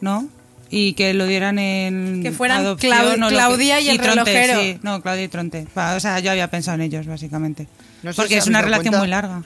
¿no? 0.01 0.29
Y 0.71 0.95
que 0.95 1.13
lo 1.13 1.27
dieran 1.27 1.59
en. 1.59 2.23
Que 2.23 2.31
fueran 2.33 2.61
adopción 2.61 2.93
Clau- 2.97 3.13
o 3.15 3.17
lo 3.17 3.29
que- 3.29 3.35
Claudia 3.35 3.81
y 3.81 3.89
el 3.89 4.01
Tronte, 4.01 4.25
relojero. 4.33 4.61
Sí, 4.61 4.79
no, 4.83 5.03
Claudia 5.03 5.25
y 5.25 5.29
Tronte. 5.29 5.67
O 5.75 6.01
sea, 6.01 6.21
yo 6.21 6.31
había 6.31 6.49
pensado 6.49 6.77
en 6.77 6.83
ellos, 6.83 7.07
básicamente. 7.07 7.67
No 8.03 8.13
sé 8.13 8.17
Porque 8.17 8.35
si 8.35 8.39
es 8.39 8.47
una 8.47 8.63
relación 8.63 8.93
cuenta- 8.93 8.99
muy 9.01 9.09
larga. 9.09 9.43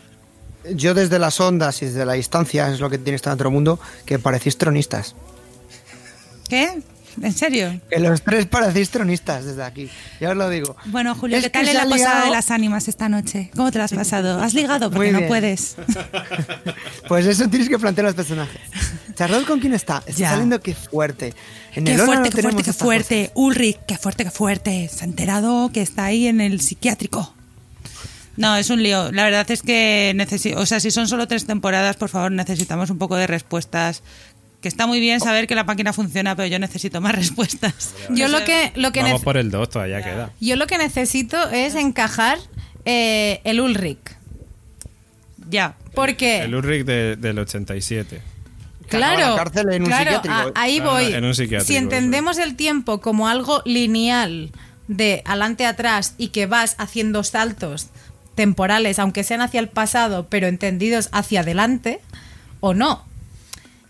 Yo 0.74 0.94
desde 0.94 1.18
las 1.18 1.40
ondas 1.40 1.80
y 1.82 1.86
desde 1.86 2.04
la 2.04 2.12
distancia, 2.14 2.68
es 2.68 2.80
lo 2.80 2.90
que 2.90 2.98
tiene 2.98 3.16
este 3.16 3.30
otro 3.30 3.50
mundo, 3.50 3.78
que 4.04 4.18
parecéis 4.18 4.58
tronistas. 4.58 5.14
¿Qué? 6.48 6.82
¿En 7.20 7.32
serio? 7.32 7.80
Que 7.90 7.98
los 7.98 8.22
tres 8.22 8.46
parecéis 8.46 8.88
tronistas 8.90 9.44
desde 9.44 9.64
aquí. 9.64 9.90
Ya 10.20 10.30
os 10.30 10.36
lo 10.36 10.48
digo. 10.48 10.76
Bueno, 10.86 11.14
Julio, 11.16 11.36
Es 11.38 11.42
¿qué 11.44 11.50
que 11.50 11.58
tal 11.58 11.68
en 11.68 11.76
la 11.76 11.84
posada 11.86 12.24
de 12.24 12.30
las 12.30 12.50
ánimas 12.50 12.86
esta 12.88 13.08
noche? 13.08 13.50
¿Cómo 13.56 13.70
te 13.72 13.78
lo 13.78 13.84
has 13.84 13.92
pasado? 13.92 14.40
¿Has 14.40 14.54
ligado? 14.54 14.90
Porque 14.90 15.10
no 15.12 15.26
puedes. 15.26 15.76
Pues 17.08 17.26
eso 17.26 17.48
tienes 17.48 17.68
que 17.68 17.76
plantear 17.78 18.06
a 18.06 18.10
los 18.10 18.14
personajes. 18.16 18.60
Charlotte, 19.16 19.44
¿con 19.46 19.58
quién 19.58 19.74
está? 19.74 19.98
Está 20.06 20.12
Ya. 20.20 20.30
saliendo 20.30 20.60
qué 20.60 20.74
fuerte. 20.74 21.34
En 21.74 21.84
Qué 21.84 21.94
el 21.94 22.00
fuerte, 22.00 22.30
no 22.30 22.36
qué 22.36 22.42
fuerte, 22.42 22.62
qué 22.62 22.70
estas 22.70 22.76
fuerte. 22.76 23.30
Ulrich, 23.34 23.78
qué 23.86 23.98
fuerte, 23.98 24.24
qué 24.24 24.30
fuerte. 24.30 24.88
Se 24.88 25.04
ha 25.04 25.08
enterado 25.08 25.70
que 25.72 25.82
está 25.82 26.04
ahí 26.04 26.28
en 26.28 26.40
el 26.40 26.60
psiquiátrico. 26.60 27.34
No, 28.40 28.56
es 28.56 28.70
un 28.70 28.82
lío. 28.82 29.12
La 29.12 29.24
verdad 29.24 29.50
es 29.50 29.60
que 29.62 30.12
necesito, 30.16 30.58
o 30.58 30.64
sea, 30.64 30.80
si 30.80 30.90
son 30.90 31.06
solo 31.08 31.28
tres 31.28 31.44
temporadas, 31.46 31.96
por 31.96 32.08
favor, 32.08 32.32
necesitamos 32.32 32.88
un 32.88 32.96
poco 32.98 33.16
de 33.16 33.26
respuestas. 33.26 34.02
Que 34.62 34.68
está 34.68 34.86
muy 34.86 34.98
bien 35.00 35.20
saber 35.20 35.46
que 35.46 35.54
la 35.54 35.64
máquina 35.64 35.92
funciona, 35.92 36.34
pero 36.36 36.46
yo 36.48 36.58
necesito 36.58 37.00
más 37.00 37.14
respuestas. 37.22 37.94
Yo 38.10 38.28
lo 38.28 38.42
que, 38.44 38.72
lo 38.76 38.92
que 38.92 39.02
Vamos 39.02 39.22
por 39.22 39.36
el 39.36 39.50
2, 39.50 39.68
todavía 39.70 40.02
queda. 40.02 40.32
Yo 40.40 40.56
lo 40.56 40.66
que 40.66 40.78
necesito 40.78 41.50
es 41.50 41.74
encajar 41.74 42.38
eh, 42.84 43.40
el 43.44 43.60
Ulrich. 43.60 44.16
Ya. 45.48 45.76
Porque, 45.94 46.42
El 46.42 46.54
Ulrich 46.54 46.84
de- 46.86 47.16
del 47.16 47.38
87. 47.38 48.20
Que 48.88 48.96
acaba 48.96 49.14
claro, 49.14 49.30
en 49.30 49.36
la 49.36 49.44
cárcel 49.44 49.72
en 49.72 49.82
un 49.82 49.88
claro, 49.88 50.04
psiquiátrico. 50.16 50.34
a- 50.58 50.62
ahí 50.62 50.78
Ah, 50.80 50.84
voy. 50.84 51.12
en 51.12 51.24
un 51.24 51.34
psiquiátrico, 51.34 51.66
si 51.66 51.76
entendemos 51.76 52.38
el 52.38 52.56
tiempo 52.56 53.00
como 53.00 53.28
algo 53.28 53.62
lineal 53.64 54.50
de 54.88 55.22
adelante 55.24 55.64
a 55.66 55.70
atrás 55.70 56.14
y 56.18 56.28
que 56.28 56.46
vas 56.46 56.74
haciendo 56.78 57.22
saltos 57.22 57.88
temporales, 58.44 58.98
aunque 58.98 59.22
sean 59.22 59.42
hacia 59.42 59.60
el 59.60 59.68
pasado, 59.68 60.26
pero 60.30 60.46
entendidos 60.46 61.10
hacia 61.12 61.40
adelante, 61.40 62.00
o 62.60 62.72
no. 62.72 63.04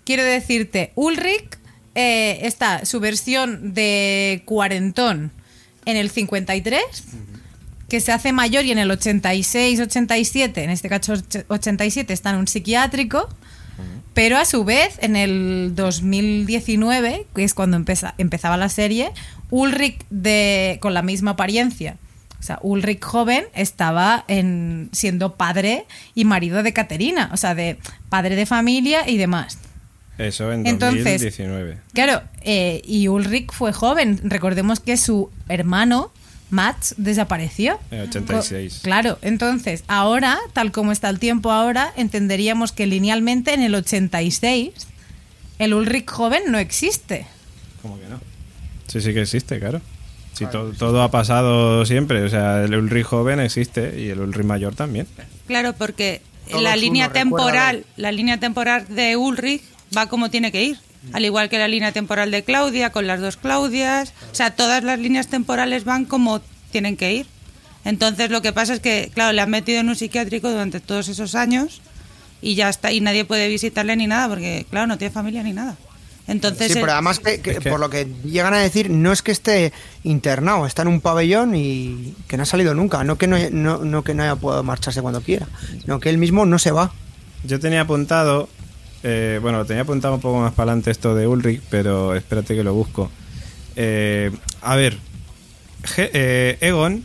Quiero 0.04 0.24
decirte, 0.24 0.90
Ulrich 0.96 1.56
eh, 1.94 2.40
está 2.42 2.84
su 2.84 2.98
versión 2.98 3.74
de 3.74 4.42
cuarentón 4.46 5.30
en 5.84 5.96
el 5.96 6.10
53, 6.10 6.82
que 7.88 8.00
se 8.00 8.10
hace 8.10 8.32
mayor 8.32 8.64
y 8.64 8.72
en 8.72 8.78
el 8.78 8.90
86, 8.90 9.78
87, 9.78 10.64
en 10.64 10.70
este 10.70 10.88
caso 10.88 11.12
och- 11.14 11.44
87, 11.46 12.12
está 12.12 12.30
en 12.30 12.36
un 12.36 12.48
psiquiátrico. 12.48 13.28
Pero 14.14 14.36
a 14.38 14.44
su 14.44 14.64
vez, 14.64 14.98
en 15.00 15.14
el 15.14 15.72
2019, 15.76 17.26
que 17.34 17.44
es 17.44 17.54
cuando 17.54 17.76
empeza- 17.76 18.14
empezaba 18.18 18.56
la 18.56 18.68
serie, 18.68 19.12
Ulrich 19.50 20.04
de, 20.10 20.78
con 20.82 20.92
la 20.94 21.02
misma 21.02 21.32
apariencia. 21.32 21.96
O 22.40 22.42
sea, 22.42 22.58
Ulrich 22.62 23.02
joven 23.04 23.44
estaba 23.54 24.24
en, 24.26 24.88
siendo 24.92 25.34
padre 25.36 25.84
y 26.14 26.24
marido 26.24 26.62
de 26.62 26.72
Caterina, 26.72 27.28
o 27.32 27.36
sea, 27.36 27.54
de 27.54 27.78
padre 28.08 28.34
de 28.34 28.46
familia 28.46 29.06
y 29.08 29.18
demás. 29.18 29.58
Eso 30.18 30.50
en 30.52 30.66
Entonces- 30.66 31.04
2019. 31.04 31.78
Claro, 31.92 32.22
eh, 32.42 32.82
y 32.84 33.08
Ulrich 33.08 33.52
fue 33.52 33.72
joven. 33.72 34.20
Recordemos 34.24 34.80
que 34.80 34.96
su 34.96 35.30
hermano, 35.48 36.10
Mats, 36.50 36.94
desapareció. 36.98 37.78
En 37.90 38.00
86. 38.08 38.74
Co- 38.78 38.82
Claro, 38.82 39.18
entonces, 39.22 39.84
ahora, 39.86 40.38
tal 40.52 40.72
como 40.72 40.92
está 40.92 41.08
el 41.10 41.18
tiempo 41.18 41.52
ahora, 41.52 41.92
entenderíamos 41.96 42.72
que 42.72 42.86
linealmente 42.86 43.54
en 43.54 43.62
el 43.62 43.74
86 43.74 44.72
el 45.58 45.74
Ulrich 45.74 46.10
joven 46.10 46.42
no 46.48 46.58
existe. 46.58 47.26
¿Cómo 47.82 47.98
que 48.00 48.06
no? 48.08 48.20
Sí, 48.88 49.00
sí 49.00 49.12
que 49.14 49.22
existe, 49.22 49.58
claro. 49.58 49.80
Si 50.34 50.46
to- 50.46 50.72
todo 50.78 51.02
ha 51.02 51.10
pasado 51.10 51.84
siempre, 51.84 52.22
o 52.22 52.28
sea, 52.28 52.62
el 52.64 52.74
Ulrich 52.74 53.04
joven 53.04 53.40
existe 53.40 54.00
y 54.00 54.08
el 54.08 54.20
Ulrich 54.20 54.44
mayor 54.46 54.74
también. 54.74 55.06
Claro, 55.46 55.74
porque 55.74 56.22
Todos 56.48 56.62
la 56.62 56.70
uno, 56.70 56.80
línea 56.80 57.06
recuérdalo. 57.08 57.36
temporal, 57.36 57.84
la 57.96 58.12
línea 58.12 58.40
temporal 58.40 58.86
de 58.88 59.16
Ulrich 59.16 59.62
va 59.96 60.06
como 60.06 60.30
tiene 60.30 60.50
que 60.52 60.64
ir. 60.64 60.78
Al 61.12 61.24
igual 61.24 61.48
que 61.48 61.58
la 61.58 61.68
línea 61.68 61.92
temporal 61.92 62.30
de 62.30 62.42
Claudia, 62.44 62.90
con 62.90 63.06
las 63.06 63.20
dos 63.20 63.36
Claudias. 63.38 64.12
O 64.32 64.34
sea, 64.34 64.54
todas 64.54 64.84
las 64.84 64.98
líneas 64.98 65.28
temporales 65.28 65.84
van 65.84 66.04
como 66.04 66.40
tienen 66.70 66.96
que 66.96 67.12
ir. 67.14 67.26
Entonces 67.84 68.30
lo 68.30 68.42
que 68.42 68.52
pasa 68.52 68.74
es 68.74 68.80
que, 68.80 69.10
claro, 69.14 69.32
le 69.32 69.40
han 69.40 69.48
metido 69.50 69.80
en 69.80 69.88
un 69.88 69.96
psiquiátrico 69.96 70.50
durante 70.50 70.80
todos 70.80 71.08
esos 71.08 71.34
años 71.34 71.80
y 72.42 72.54
ya 72.54 72.68
está, 72.68 72.92
y 72.92 73.00
nadie 73.00 73.24
puede 73.24 73.48
visitarle 73.48 73.96
ni 73.96 74.06
nada, 74.06 74.28
porque, 74.28 74.66
claro, 74.70 74.86
no 74.86 74.98
tiene 74.98 75.12
familia 75.12 75.42
ni 75.42 75.52
nada. 75.54 75.76
Entonces, 76.30 76.68
Sí, 76.72 76.78
pero 76.80 76.92
además, 76.92 77.18
que, 77.18 77.60
por 77.68 77.80
lo 77.80 77.90
que 77.90 78.06
llegan 78.24 78.54
a 78.54 78.58
decir, 78.58 78.88
no 78.88 79.10
es 79.10 79.20
que 79.20 79.32
esté 79.32 79.72
internado, 80.04 80.64
está 80.64 80.82
en 80.82 80.88
un 80.88 81.00
pabellón 81.00 81.56
y 81.56 82.14
que 82.28 82.36
no 82.36 82.44
ha 82.44 82.46
salido 82.46 82.72
nunca. 82.72 83.02
No 83.02 83.18
que 83.18 83.26
no, 83.26 83.36
no, 83.50 83.78
no 83.78 84.04
que 84.04 84.14
no 84.14 84.22
haya 84.22 84.36
podido 84.36 84.62
marcharse 84.62 85.02
cuando 85.02 85.22
quiera, 85.22 85.48
sino 85.80 85.98
que 85.98 86.08
él 86.08 86.18
mismo 86.18 86.46
no 86.46 86.60
se 86.60 86.70
va. 86.70 86.92
Yo 87.42 87.58
tenía 87.58 87.80
apuntado, 87.80 88.48
eh, 89.02 89.40
bueno, 89.42 89.58
lo 89.58 89.64
tenía 89.64 89.82
apuntado 89.82 90.14
un 90.14 90.20
poco 90.20 90.38
más 90.38 90.52
para 90.52 90.70
adelante 90.70 90.92
esto 90.92 91.16
de 91.16 91.26
Ulrich, 91.26 91.62
pero 91.68 92.14
espérate 92.14 92.54
que 92.54 92.62
lo 92.62 92.74
busco. 92.74 93.10
Eh, 93.74 94.30
a 94.62 94.76
ver, 94.76 94.98
eh, 95.96 96.58
Egon, 96.60 97.04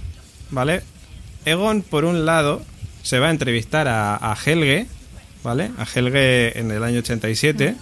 ¿vale? 0.52 0.84
Egon, 1.46 1.82
por 1.82 2.06
un 2.06 2.26
lado, 2.28 2.62
se 3.02 3.18
va 3.18 3.30
a 3.30 3.32
entrevistar 3.32 3.88
a, 3.88 4.18
a 4.18 4.36
Helge, 4.36 4.86
¿vale? 5.44 5.72
A 5.80 5.86
Helge 5.86 6.60
en 6.60 6.70
el 6.70 6.84
año 6.84 7.00
87. 7.00 7.76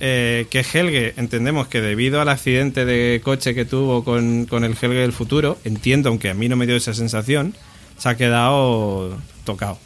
Eh, 0.00 0.46
que 0.50 0.60
Helge, 0.60 1.14
entendemos 1.16 1.68
que 1.68 1.80
debido 1.80 2.20
al 2.20 2.28
accidente 2.28 2.84
de 2.84 3.20
coche 3.22 3.54
que 3.54 3.64
tuvo 3.64 4.04
con, 4.04 4.46
con 4.46 4.64
el 4.64 4.72
Helge 4.72 4.88
del 5.00 5.12
futuro, 5.12 5.58
entiendo, 5.64 6.08
aunque 6.10 6.30
a 6.30 6.34
mí 6.34 6.48
no 6.48 6.56
me 6.56 6.66
dio 6.66 6.76
esa 6.76 6.94
sensación, 6.94 7.54
se 7.98 8.08
ha 8.08 8.16
quedado 8.16 9.18
tocado. 9.44 9.78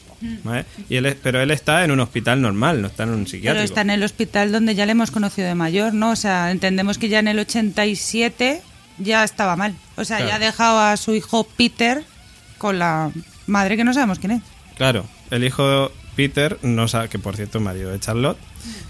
¿vale? 0.44 0.66
Y 0.88 0.96
él, 0.96 1.16
pero 1.23 1.40
él 1.40 1.51
está 1.51 1.83
en 1.85 1.90
un 1.92 2.01
hospital 2.01 2.42
normal, 2.42 2.83
no 2.83 2.88
está 2.88 3.05
en 3.05 3.11
un 3.11 3.16
pero 3.20 3.31
psiquiátrico. 3.31 3.64
está 3.64 3.81
en 3.81 3.90
el 3.90 4.03
hospital 4.03 4.53
donde 4.53 4.75
ya 4.75 4.85
le 4.85 4.92
hemos 4.92 5.11
conocido 5.11 5.49
de 5.49 5.55
mayor, 5.55 5.94
¿no? 5.94 6.11
O 6.11 6.16
sea, 6.16 6.51
entendemos 6.51 6.99
que 6.99 7.09
ya 7.09 7.20
en 7.20 7.29
el 7.29 7.38
87 7.38 8.61
ya 8.99 9.25
estaba 9.25 9.57
mal. 9.57 9.75
O 9.96 10.05
sea, 10.05 10.18
Claro. 10.18 10.31
ya 10.31 10.37
ha 10.37 10.38
dejado 10.38 10.79
a 10.81 10.96
su 10.96 11.14
hijo 11.14 11.44
Peter 11.44 12.05
con 12.59 12.79
la 12.79 13.11
madre 13.46 13.77
que 13.77 13.85
no 13.85 13.94
sabemos 13.94 14.18
quién 14.18 14.33
es. 14.33 14.42
Claro, 14.77 15.07
el 15.31 15.44
hijo 15.44 15.90
Peter, 16.16 16.59
no 16.62 16.88
sabe, 16.88 17.09
que 17.09 17.18
por 17.18 17.37
cierto 17.37 17.59
es 17.59 17.64
marido 17.64 17.90
de 17.90 18.01
Charlotte, 18.01 18.38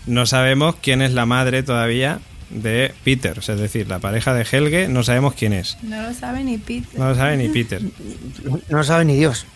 no 0.06 0.26
sabemos 0.26 0.76
quién 0.80 1.02
es 1.02 1.12
la 1.12 1.26
madre 1.26 1.62
todavía 1.62 2.20
de 2.50 2.92
Peter, 3.04 3.38
o 3.38 3.42
sea, 3.42 3.54
es 3.54 3.60
decir, 3.60 3.88
la 3.88 4.00
pareja 4.00 4.34
de 4.34 4.44
Helge, 4.50 4.88
no 4.88 5.04
sabemos 5.04 5.34
quién 5.34 5.52
es. 5.52 5.78
No 5.82 6.02
lo 6.02 6.12
sabe 6.12 6.42
ni 6.42 6.58
Peter. 6.58 6.98
No 6.98 7.08
lo 7.08 7.14
sabe 7.14 7.36
ni 7.36 7.48
Peter. 7.48 7.80
No 8.68 8.78
lo 8.78 8.84
sabe 8.84 9.04
ni 9.04 9.16
Dios. 9.16 9.46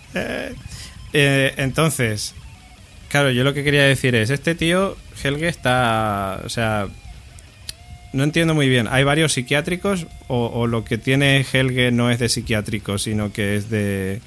Eh, 1.13 1.55
entonces, 1.57 2.35
claro, 3.09 3.31
yo 3.31 3.45
lo 3.45 3.55
que 3.55 3.65
quería 3.65 3.83
decir 3.85 4.15
es, 4.15 4.31
este 4.31 4.55
tío, 4.55 4.97
Helge, 5.23 5.49
está, 5.49 6.41
o 6.45 6.49
sea, 6.49 6.89
no 8.13 8.23
entiendo 8.23 8.55
muy 8.55 8.69
bien, 8.69 8.87
¿hay 8.89 9.03
varios 9.03 9.33
psiquiátricos 9.33 10.07
o, 10.29 10.47
o 10.47 10.67
lo 10.69 10.85
que 10.85 10.99
tiene 10.99 11.45
Helge 11.53 11.91
no 11.91 12.11
es 12.11 12.21
de 12.21 12.29
psiquiátrico, 12.29 12.99
sino 12.99 13.33
que 13.33 13.57
es 13.57 13.71
de... 13.71 14.21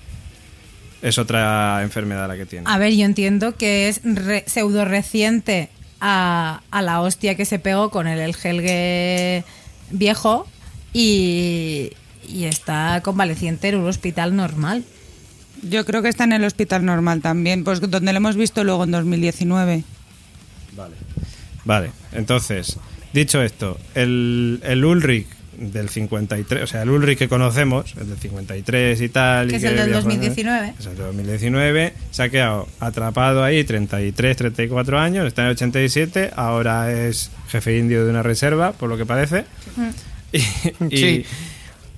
Es 1.01 1.17
otra 1.17 1.81
enfermedad 1.83 2.27
la 2.27 2.35
que 2.37 2.45
tiene. 2.45 2.65
A 2.67 2.77
ver, 2.77 2.93
yo 2.93 3.05
entiendo 3.05 3.55
que 3.55 3.87
es 3.87 4.01
re- 4.03 4.43
pseudo 4.47 4.83
reciente 4.85 5.69
a, 5.99 6.61
a 6.71 6.81
la 6.81 7.01
hostia 7.01 7.35
que 7.35 7.45
se 7.45 7.59
pegó 7.59 7.89
con 7.89 8.07
el, 8.07 8.19
el 8.19 8.35
Helge 8.41 9.43
viejo 9.91 10.47
y, 10.93 11.91
y 12.27 12.45
está 12.45 13.01
convaleciente 13.03 13.69
en 13.69 13.75
un 13.77 13.87
hospital 13.87 14.35
normal. 14.35 14.83
Yo 15.63 15.85
creo 15.85 16.01
que 16.01 16.09
está 16.09 16.23
en 16.23 16.33
el 16.33 16.43
hospital 16.43 16.85
normal 16.85 17.21
también, 17.21 17.63
pues 17.63 17.79
donde 17.81 18.11
lo 18.11 18.17
hemos 18.17 18.35
visto 18.35 18.63
luego 18.63 18.83
en 18.83 18.91
2019. 18.91 19.83
Vale, 21.65 21.91
entonces, 22.13 22.77
dicho 23.13 23.41
esto, 23.41 23.77
el, 23.95 24.61
el 24.63 24.85
Ulrich 24.85 25.27
del 25.57 25.89
53, 25.89 26.63
o 26.63 26.67
sea, 26.67 26.83
el 26.83 26.89
Ulrich 26.89 27.17
que 27.17 27.27
conocemos, 27.27 27.93
el 27.99 28.09
del 28.09 28.17
53 28.17 29.01
y 29.01 29.09
tal. 29.09 29.47
Que 29.47 29.53
y 29.53 29.57
es 29.57 29.63
el 29.63 29.75
del 29.75 29.87
viajó, 29.87 30.01
¿no? 30.07 30.13
2019. 30.15 30.73
Es 30.79 30.85
el 30.85 30.95
del 30.95 31.05
2019, 31.07 31.93
se 32.11 32.23
ha 32.23 32.29
quedado 32.29 32.67
atrapado 32.79 33.43
ahí 33.43 33.63
33, 33.63 34.37
34 34.37 34.99
años, 34.99 35.25
está 35.27 35.41
en 35.41 35.47
el 35.47 35.51
87, 35.53 36.31
ahora 36.35 36.91
es 36.91 37.31
jefe 37.49 37.77
indio 37.77 38.03
de 38.05 38.09
una 38.11 38.23
reserva, 38.23 38.71
por 38.73 38.89
lo 38.89 38.97
que 38.97 39.05
parece. 39.05 39.45
Y, 40.33 40.37
y- 40.37 40.97
Sí. 40.97 41.25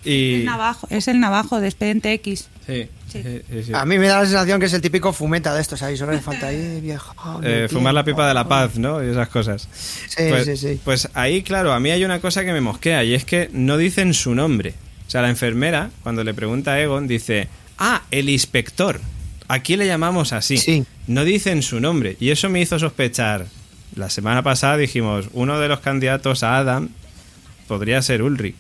y- 0.06 0.34
El 0.42 0.46
navajo, 0.46 0.88
es 0.92 1.08
el 1.08 1.20
navajo 1.20 1.60
de 1.60 1.68
Expediente 1.68 2.14
X. 2.14 2.48
sí, 2.68 2.88
Sí. 3.12 3.24
sí, 3.24 3.42
sí, 3.50 3.64
sí. 3.64 3.72
A 3.74 3.86
mí 3.86 3.98
me 3.98 4.08
da 4.08 4.20
la 4.20 4.26
sensación 4.26 4.60
que 4.60 4.68
es 4.68 4.74
el 4.74 4.82
típico 4.82 5.12
fumeta 5.14 5.54
de 5.54 5.62
estos 5.62 5.82
ahí, 5.82 5.98
solo 5.98 6.12
le 6.12 6.22
falta 6.22 6.48
ahí, 6.48 6.80
viejo. 6.84 7.14
Eh, 7.44 7.68
fumar 7.70 7.94
la 7.94 8.04
pipa 8.04 8.28
de 8.28 8.34
la 8.34 8.48
paz, 8.48 8.78
¿no? 8.78 9.04
Y 9.04 9.10
esas 9.10 9.30
cosas. 9.30 9.68
Sí, 9.74 10.24
pues, 10.30 10.46
sí, 10.46 10.58
sí. 10.58 10.80
Pues 10.84 11.10
ahí, 11.14 11.42
claro, 11.42 11.74
a 11.74 11.80
mí 11.80 11.92
hay 11.92 12.04
una 12.06 12.20
cosa 12.20 12.46
que 12.46 12.54
me 12.54 12.62
mosquea 12.62 13.04
y 13.04 13.14
es 13.14 13.26
que 13.26 13.50
no 13.52 13.78
dicen 13.78 14.14
su 14.14 14.36
nombre. 14.36 14.74
O 15.08 15.12
sea, 15.12 15.24
la 15.24 15.30
enfermera, 15.30 15.90
cuando 16.04 16.24
le 16.24 16.36
pregunta 16.36 16.74
a 16.74 16.82
Egon, 16.82 17.08
dice, 17.08 17.48
ah, 17.80 18.04
el 18.12 18.30
inspector. 18.30 19.02
Aquí 19.48 19.76
le 19.76 19.88
llamamos 19.88 20.34
así. 20.34 20.58
Sí. 20.58 20.86
No 21.08 21.26
dicen 21.26 21.64
su 21.64 21.80
nombre. 21.80 22.16
Y 22.20 22.30
eso 22.30 22.48
me 22.50 22.62
hizo 22.62 22.78
sospechar. 22.78 23.48
La 23.96 24.12
semana 24.12 24.44
pasada 24.44 24.78
dijimos, 24.78 25.30
uno 25.34 25.60
de 25.60 25.68
los 25.68 25.80
candidatos 25.80 26.44
a 26.44 26.58
Adam 26.58 26.90
podría 27.68 28.04
ser 28.04 28.22
Ulrich. 28.22 28.56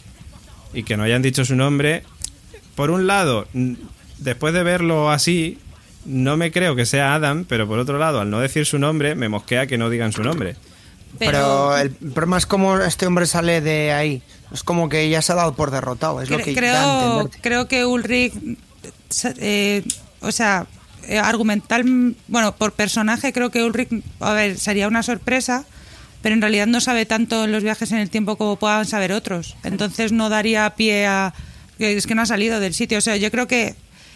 Y 0.73 0.81
que 0.81 0.97
no 0.97 1.03
hayan 1.03 1.21
dicho 1.21 1.45
su 1.45 1.55
nombre. 1.55 2.01
Por 2.73 2.89
un 2.89 3.05
lado, 3.05 3.47
después 4.19 4.53
de 4.53 4.63
verlo 4.63 5.11
así, 5.11 5.57
no 6.05 6.37
me 6.37 6.51
creo 6.51 6.75
que 6.75 6.85
sea 6.85 7.13
Adam, 7.13 7.45
pero 7.47 7.67
por 7.67 7.79
otro 7.79 7.97
lado, 7.97 8.19
al 8.19 8.29
no 8.29 8.39
decir 8.39 8.65
su 8.65 8.79
nombre, 8.79 9.15
me 9.15 9.29
mosquea 9.29 9.67
que 9.67 9.77
no 9.77 9.89
digan 9.89 10.11
su 10.11 10.23
nombre. 10.23 10.55
Pero 11.17 11.75
el 11.77 11.91
problema 11.91 12.37
es 12.37 12.45
cómo 12.45 12.77
este 12.77 13.07
hombre 13.07 13.25
sale 13.25 13.61
de 13.61 13.91
ahí. 13.91 14.21
Es 14.53 14.63
como 14.63 14.89
que 14.89 15.09
ya 15.09 15.21
se 15.21 15.31
ha 15.31 15.35
dado 15.35 15.53
por 15.53 15.71
derrotado, 15.71 16.21
es 16.21 16.29
lo 16.29 16.37
que 16.37 16.53
da 16.53 17.19
a 17.19 17.23
creo, 17.23 17.31
creo 17.41 17.67
que 17.67 17.85
Ulrich, 17.85 18.33
eh, 19.37 19.83
o 20.21 20.31
sea, 20.31 20.67
eh, 21.07 21.17
argumental, 21.17 22.15
bueno, 22.27 22.55
por 22.55 22.73
personaje 22.73 23.33
creo 23.33 23.49
que 23.51 23.63
Ulrich, 23.63 23.89
a 24.19 24.33
ver, 24.33 24.57
sería 24.57 24.87
una 24.87 25.03
sorpresa, 25.03 25.65
pero 26.21 26.35
en 26.35 26.41
realidad 26.41 26.67
no 26.67 26.81
sabe 26.81 27.05
tanto 27.05 27.45
en 27.45 27.51
los 27.51 27.63
viajes 27.63 27.91
en 27.91 27.99
el 27.99 28.09
tiempo 28.09 28.37
como 28.37 28.57
puedan 28.57 28.85
saber 28.85 29.11
otros. 29.11 29.55
Entonces 29.63 30.11
no 30.11 30.29
daría 30.29 30.69
pie 30.75 31.07
a... 31.07 31.33
que 31.77 31.95
Es 31.95 32.07
que 32.07 32.15
no 32.15 32.23
ha 32.23 32.25
salido 32.25 32.59
del 32.59 32.73
sitio. 32.73 32.97
O 32.97 33.01
sea, 33.01 33.15
yo 33.15 33.31
creo 33.31 33.47
que 33.47 33.75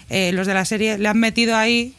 eh, 0.10 0.32
los 0.34 0.48
de 0.48 0.54
la 0.54 0.66
serie 0.66 0.98
le 0.98 1.08
han 1.08 1.20
metido 1.20 1.56
ahí 1.56 1.94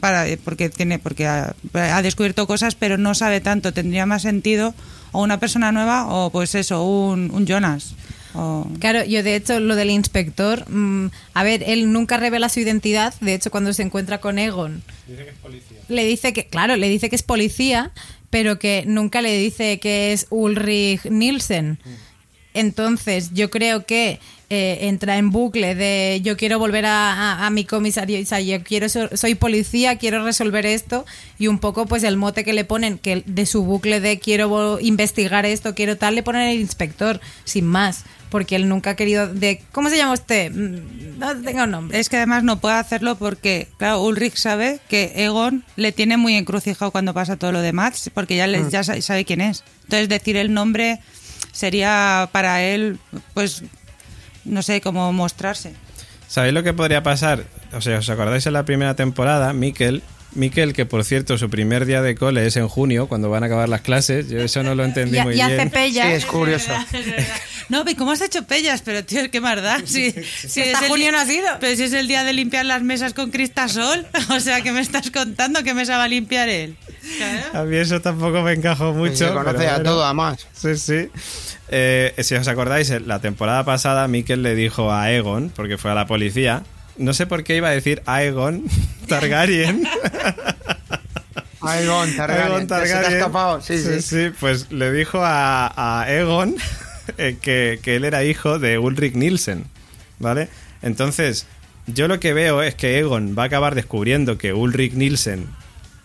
para 0.00 0.26
porque 0.44 0.68
tiene 0.68 0.98
porque 0.98 1.26
ha, 1.26 1.54
ha 1.74 2.02
descubierto 2.02 2.46
cosas 2.46 2.74
pero 2.74 2.98
no 2.98 3.14
sabe 3.14 3.40
tanto. 3.40 3.72
Tendría 3.72 4.06
más 4.06 4.22
sentido 4.22 4.74
o 5.12 5.22
una 5.22 5.40
persona 5.40 5.72
nueva 5.72 6.06
o 6.08 6.30
pues 6.30 6.54
eso 6.54 6.84
un, 6.84 7.30
un 7.32 7.46
Jonas 7.46 7.94
O- 8.34 8.66
Claro, 8.78 9.02
yo 9.04 9.22
de 9.22 9.34
hecho 9.36 9.58
lo 9.58 9.74
del 9.74 9.88
inspector, 9.90 10.68
mm, 10.70 11.06
a 11.34 11.42
ver, 11.44 11.62
él 11.66 11.90
nunca 11.92 12.18
revela 12.18 12.48
su 12.50 12.60
identidad, 12.60 13.14
de 13.20 13.34
hecho 13.34 13.50
cuando 13.50 13.72
se 13.72 13.82
encuentra 13.82 14.20
con 14.20 14.38
Egon, 14.38 14.82
le 15.88 16.04
dice 16.04 16.32
que, 16.34 16.46
claro, 16.46 16.76
le 16.76 16.88
dice 16.90 17.08
que 17.08 17.16
es 17.16 17.22
policía, 17.22 17.90
pero 18.30 18.58
que 18.58 18.84
nunca 18.86 19.22
le 19.22 19.36
dice 19.38 19.80
que 19.80 20.12
es 20.12 20.26
Ulrich 20.28 21.06
Nielsen. 21.06 21.78
Entonces, 22.54 23.30
yo 23.32 23.50
creo 23.50 23.86
que 23.86 24.20
eh, 24.50 24.78
entra 24.88 25.18
en 25.18 25.30
bucle 25.30 25.74
de 25.74 26.20
yo 26.24 26.36
quiero 26.38 26.58
volver 26.58 26.86
a, 26.86 27.12
a- 27.12 27.46
a 27.46 27.50
mi 27.50 27.64
comisario, 27.64 28.18
o 28.20 28.24
sea, 28.24 28.40
yo 28.40 28.62
quiero 28.62 28.88
so- 28.88 29.14
soy 29.14 29.34
policía, 29.34 29.96
quiero 29.98 30.24
resolver 30.24 30.64
esto 30.64 31.04
y 31.38 31.48
un 31.48 31.58
poco 31.58 31.84
pues 31.86 32.02
el 32.02 32.16
mote 32.16 32.44
que 32.44 32.54
le 32.54 32.64
ponen 32.64 32.96
que 32.98 33.22
de 33.26 33.44
su 33.46 33.62
bucle 33.64 34.00
de 34.00 34.18
quiero 34.18 34.78
investigar 34.80 35.44
esto, 35.44 35.74
quiero 35.74 35.96
tal, 35.98 36.14
le 36.14 36.22
ponen 36.22 36.42
el 36.48 36.60
inspector, 36.60 37.20
sin 37.44 37.66
más, 37.66 38.04
porque 38.30 38.56
él 38.56 38.68
nunca 38.70 38.90
ha 38.90 38.96
querido 38.96 39.26
de 39.32 39.60
¿cómo 39.72 39.90
se 39.90 39.98
llama 39.98 40.14
usted? 40.14 40.50
Mm, 40.50 41.18
No 41.18 41.36
tengo 41.42 41.66
nombre. 41.66 41.98
Es 42.00 42.08
que 42.08 42.16
además 42.16 42.42
no 42.42 42.58
puede 42.58 42.76
hacerlo 42.76 43.16
porque, 43.16 43.68
claro, 43.76 44.02
Ulrich 44.02 44.36
sabe 44.36 44.80
que 44.88 45.12
Egon 45.16 45.62
le 45.76 45.92
tiene 45.92 46.16
muy 46.16 46.36
encrucijado 46.36 46.90
cuando 46.90 47.12
pasa 47.12 47.36
todo 47.36 47.52
lo 47.52 47.60
de 47.60 47.72
Max, 47.74 48.10
porque 48.14 48.36
ya, 48.36 48.46
le- 48.46 48.70
ya 48.70 48.82
sa- 48.82 49.00
sabe 49.02 49.24
quién 49.26 49.40
es. 49.42 49.62
Entonces 49.84 50.08
decir 50.08 50.36
el 50.38 50.54
nombre 50.54 51.00
sería 51.52 52.28
para 52.32 52.62
él, 52.62 52.98
pues, 53.34 53.62
no 54.48 54.62
sé, 54.62 54.80
cómo 54.80 55.12
mostrarse. 55.12 55.74
¿Sabéis 56.26 56.54
lo 56.54 56.62
que 56.62 56.74
podría 56.74 57.02
pasar? 57.02 57.44
O 57.72 57.80
sea, 57.80 57.98
¿os 57.98 58.08
acordáis 58.10 58.46
en 58.46 58.52
la 58.52 58.64
primera 58.64 58.94
temporada? 58.94 59.52
Mikel, 59.52 60.02
Mikel, 60.32 60.72
que 60.72 60.86
por 60.86 61.04
cierto 61.04 61.38
su 61.38 61.48
primer 61.48 61.86
día 61.86 62.02
de 62.02 62.14
cole 62.14 62.46
es 62.46 62.56
en 62.56 62.68
junio, 62.68 63.08
cuando 63.08 63.30
van 63.30 63.42
a 63.42 63.46
acabar 63.46 63.68
las 63.68 63.80
clases. 63.80 64.28
Yo 64.28 64.40
eso 64.40 64.62
no 64.62 64.74
lo 64.74 64.84
entendí 64.84 65.18
Y, 65.18 65.22
muy 65.22 65.34
y 65.36 65.40
hace 65.40 65.56
bien. 65.56 65.92
Sí, 65.92 65.98
es 66.00 66.26
curioso. 66.26 66.72
No, 67.68 67.84
¿y 67.86 67.94
cómo 67.94 68.12
has 68.12 68.22
hecho 68.22 68.44
pellas? 68.44 68.80
Pero, 68.82 69.04
tío, 69.04 69.30
qué 69.30 69.42
más 69.42 69.60
da. 69.62 69.80
Si, 69.84 70.10
si 70.12 70.62
Hasta 70.62 70.72
es 70.72 70.82
el 70.82 70.88
junio 70.88 71.12
no 71.12 71.18
ha 71.18 71.26
sido. 71.26 71.46
Pero 71.60 71.76
si 71.76 71.82
es 71.82 71.92
el 71.92 72.08
día 72.08 72.24
de 72.24 72.32
limpiar 72.32 72.64
las 72.64 72.82
mesas 72.82 73.12
con 73.12 73.30
cristasol. 73.30 74.06
O 74.30 74.40
sea, 74.40 74.62
¿qué 74.62 74.72
me 74.72 74.80
estás 74.80 75.10
contando? 75.10 75.62
¿Qué 75.62 75.74
mesa 75.74 75.98
va 75.98 76.04
a 76.04 76.08
limpiar 76.08 76.48
él? 76.48 76.76
Claro. 77.18 77.58
A 77.60 77.64
mí 77.64 77.76
eso 77.76 78.00
tampoco 78.00 78.42
me 78.42 78.52
encajó 78.52 78.92
mucho. 78.92 79.16
se 79.16 79.28
conoce 79.28 79.58
pero 79.58 79.68
a 79.70 79.74
bueno. 79.74 79.90
todo, 79.90 80.04
además. 80.04 80.46
Sí, 80.52 80.76
sí. 80.76 81.08
Eh, 81.68 82.14
si 82.18 82.34
os 82.34 82.48
acordáis, 82.48 82.90
la 83.06 83.20
temporada 83.20 83.64
pasada 83.64 84.08
Mikel 84.08 84.42
le 84.42 84.54
dijo 84.54 84.90
a 84.92 85.10
Egon, 85.12 85.50
porque 85.54 85.76
fue 85.76 85.90
a 85.90 85.94
la 85.94 86.06
policía, 86.06 86.62
no 86.98 87.14
sé 87.14 87.26
por 87.26 87.44
qué 87.44 87.56
iba 87.56 87.68
a 87.68 87.72
decir 87.72 88.02
Aegon 88.06 88.64
Targaryen. 89.08 89.84
Aegon 91.60 92.16
Targaryen. 92.16 92.44
Aegon 92.46 92.60
Se 92.60 92.66
te 92.66 92.74
ha 92.74 92.78
Targaryen. 92.78 93.12
escapado. 93.18 93.60
Sí, 93.60 93.78
sí. 93.78 94.02
sí, 94.02 94.30
pues 94.38 94.70
le 94.70 94.92
dijo 94.92 95.20
a, 95.22 96.02
a 96.02 96.10
Egon 96.12 96.54
eh, 97.18 97.36
que, 97.40 97.80
que 97.82 97.96
él 97.96 98.04
era 98.04 98.24
hijo 98.24 98.58
de 98.58 98.78
Ulrich 98.78 99.14
Nielsen, 99.14 99.64
¿vale? 100.18 100.48
Entonces, 100.82 101.46
yo 101.86 102.06
lo 102.08 102.20
que 102.20 102.32
veo 102.32 102.62
es 102.62 102.74
que 102.74 102.98
Egon 102.98 103.34
va 103.36 103.44
a 103.44 103.46
acabar 103.46 103.74
descubriendo 103.74 104.38
que 104.38 104.52
Ulrich 104.52 104.92
Nielsen 104.94 105.46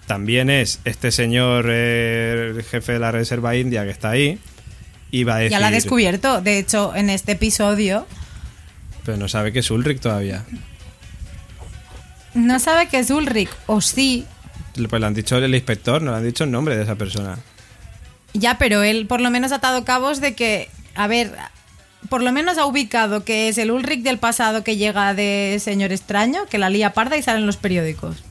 también 0.08 0.50
es 0.50 0.80
este 0.86 1.12
señor 1.12 1.66
eh, 1.70 2.54
el 2.56 2.64
jefe 2.64 2.94
de 2.94 3.00
la 3.00 3.12
Reserva 3.12 3.56
India 3.56 3.84
que 3.86 3.92
está 3.92 4.10
ahí 4.10 4.40
y 5.12 5.24
va 5.24 5.36
a 5.36 5.38
decir... 5.40 5.52
Ya 5.52 5.60
la 5.60 5.68
ha 5.68 5.72
descubierto, 5.72 6.42
de 6.42 6.58
hecho, 6.58 6.96
en 6.96 7.10
este 7.12 7.34
episodio. 7.34 8.08
Pero 9.06 9.18
no 9.18 9.28
sabe 9.28 9.54
que 9.54 9.60
es 9.60 9.70
Ulrich 9.70 10.00
todavía. 10.00 10.44
No 12.34 12.60
sabe 12.60 12.88
que 12.88 13.00
es 13.00 13.10
Ulrich, 13.10 13.50
o 13.68 13.82
sí. 13.82 14.26
Pues 14.90 15.00
le 15.00 15.06
han 15.06 15.14
dicho 15.14 15.38
el 15.38 15.54
inspector, 15.54 16.02
no 16.02 16.12
le 16.12 16.18
han 16.18 16.24
dicho 16.24 16.44
el 16.44 16.52
nombre 16.52 16.76
de 16.76 16.84
esa 16.84 16.96
persona. 16.96 17.38
Ya, 18.34 18.58
pero 18.58 18.82
él 18.82 19.06
por 19.06 19.22
lo 19.22 19.30
menos 19.30 19.52
ha 19.52 19.56
atado 19.56 19.86
cabos 19.86 20.20
de 20.20 20.34
que, 20.34 20.70
a 20.96 21.08
ver, 21.08 21.36
por 22.10 22.24
lo 22.24 22.32
menos 22.32 22.58
ha 22.58 22.66
ubicado 22.66 23.24
que 23.24 23.50
es 23.50 23.58
el 23.58 23.72
Ulrich 23.72 24.02
del 24.02 24.18
pasado 24.18 24.64
que 24.64 24.78
llega 24.78 25.14
de 25.14 25.58
Señor 25.60 25.92
Extraño, 25.92 26.46
que 26.48 26.58
la 26.58 26.70
lía 26.70 26.94
parda 26.94 27.18
y 27.18 27.22
sale 27.22 27.40
en 27.40 27.46
los 27.46 27.58
periódicos. 27.58 28.24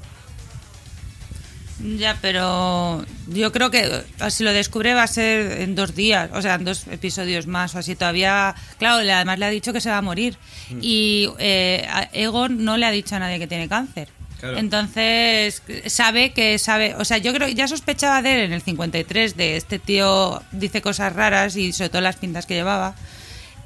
Ya, 1.84 2.16
pero 2.22 3.04
yo 3.28 3.50
creo 3.52 3.70
que 3.70 3.80
eh, 3.82 4.30
si 4.30 4.44
lo 4.44 4.52
descubre 4.52 4.94
va 4.94 5.02
a 5.02 5.06
ser 5.08 5.60
en 5.62 5.74
dos 5.74 5.94
días, 5.96 6.30
o 6.32 6.40
sea, 6.40 6.54
en 6.54 6.64
dos 6.64 6.86
episodios 6.88 7.46
más 7.46 7.74
o 7.74 7.78
así. 7.78 7.96
Todavía, 7.96 8.54
claro, 8.78 9.02
le- 9.02 9.12
además 9.12 9.38
le 9.38 9.46
ha 9.46 9.50
dicho 9.50 9.72
que 9.72 9.80
se 9.80 9.90
va 9.90 9.98
a 9.98 10.02
morir. 10.02 10.36
Y 10.80 11.28
eh, 11.38 11.86
Egon 12.12 12.64
no 12.64 12.76
le 12.76 12.86
ha 12.86 12.90
dicho 12.90 13.16
a 13.16 13.18
nadie 13.18 13.38
que 13.38 13.46
tiene 13.46 13.68
cáncer. 13.68 14.08
Claro. 14.38 14.58
Entonces, 14.58 15.62
sabe 15.86 16.32
que 16.32 16.58
sabe, 16.58 16.94
o 16.96 17.04
sea, 17.04 17.18
yo 17.18 17.32
creo 17.32 17.46
que 17.46 17.54
ya 17.54 17.68
sospechaba 17.68 18.22
de 18.22 18.34
él 18.34 18.40
en 18.46 18.52
el 18.52 18.62
53, 18.62 19.36
de 19.36 19.56
este 19.56 19.78
tío 19.78 20.42
dice 20.52 20.82
cosas 20.82 21.12
raras 21.14 21.54
y 21.56 21.72
sobre 21.72 21.90
todo 21.90 22.00
las 22.02 22.16
pintas 22.16 22.46
que 22.46 22.54
llevaba. 22.54 22.94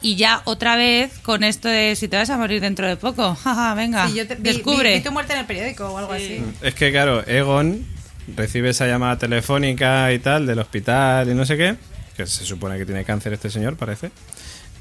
Y 0.02 0.16
ya 0.16 0.42
otra 0.44 0.76
vez 0.76 1.18
con 1.20 1.42
esto 1.44 1.68
de 1.68 1.96
si 1.96 2.08
te 2.08 2.16
vas 2.18 2.28
a 2.28 2.36
morir 2.36 2.60
dentro 2.60 2.86
de 2.86 2.96
poco, 2.96 3.34
jaja, 3.42 3.74
venga, 3.74 4.06
Sí, 4.08 4.16
yo 4.16 4.26
te- 4.26 4.34
vi- 4.34 4.42
descubre. 4.42 4.90
vi- 4.90 4.96
vi 4.98 5.04
tu 5.04 5.12
muerte 5.12 5.32
en 5.32 5.38
el 5.40 5.46
periódico 5.46 5.86
o 5.88 5.96
algo 5.98 6.12
así. 6.12 6.42
Es 6.60 6.74
que, 6.74 6.90
claro, 6.92 7.26
Egon 7.26 7.86
recibe 8.34 8.70
esa 8.70 8.86
llamada 8.86 9.18
telefónica 9.18 10.12
y 10.12 10.18
tal 10.18 10.46
del 10.46 10.58
hospital 10.58 11.28
y 11.30 11.34
no 11.34 11.44
sé 11.44 11.56
qué, 11.56 11.76
que 12.16 12.26
se 12.26 12.44
supone 12.44 12.78
que 12.78 12.86
tiene 12.86 13.04
cáncer 13.04 13.32
este 13.32 13.50
señor, 13.50 13.76
parece. 13.76 14.10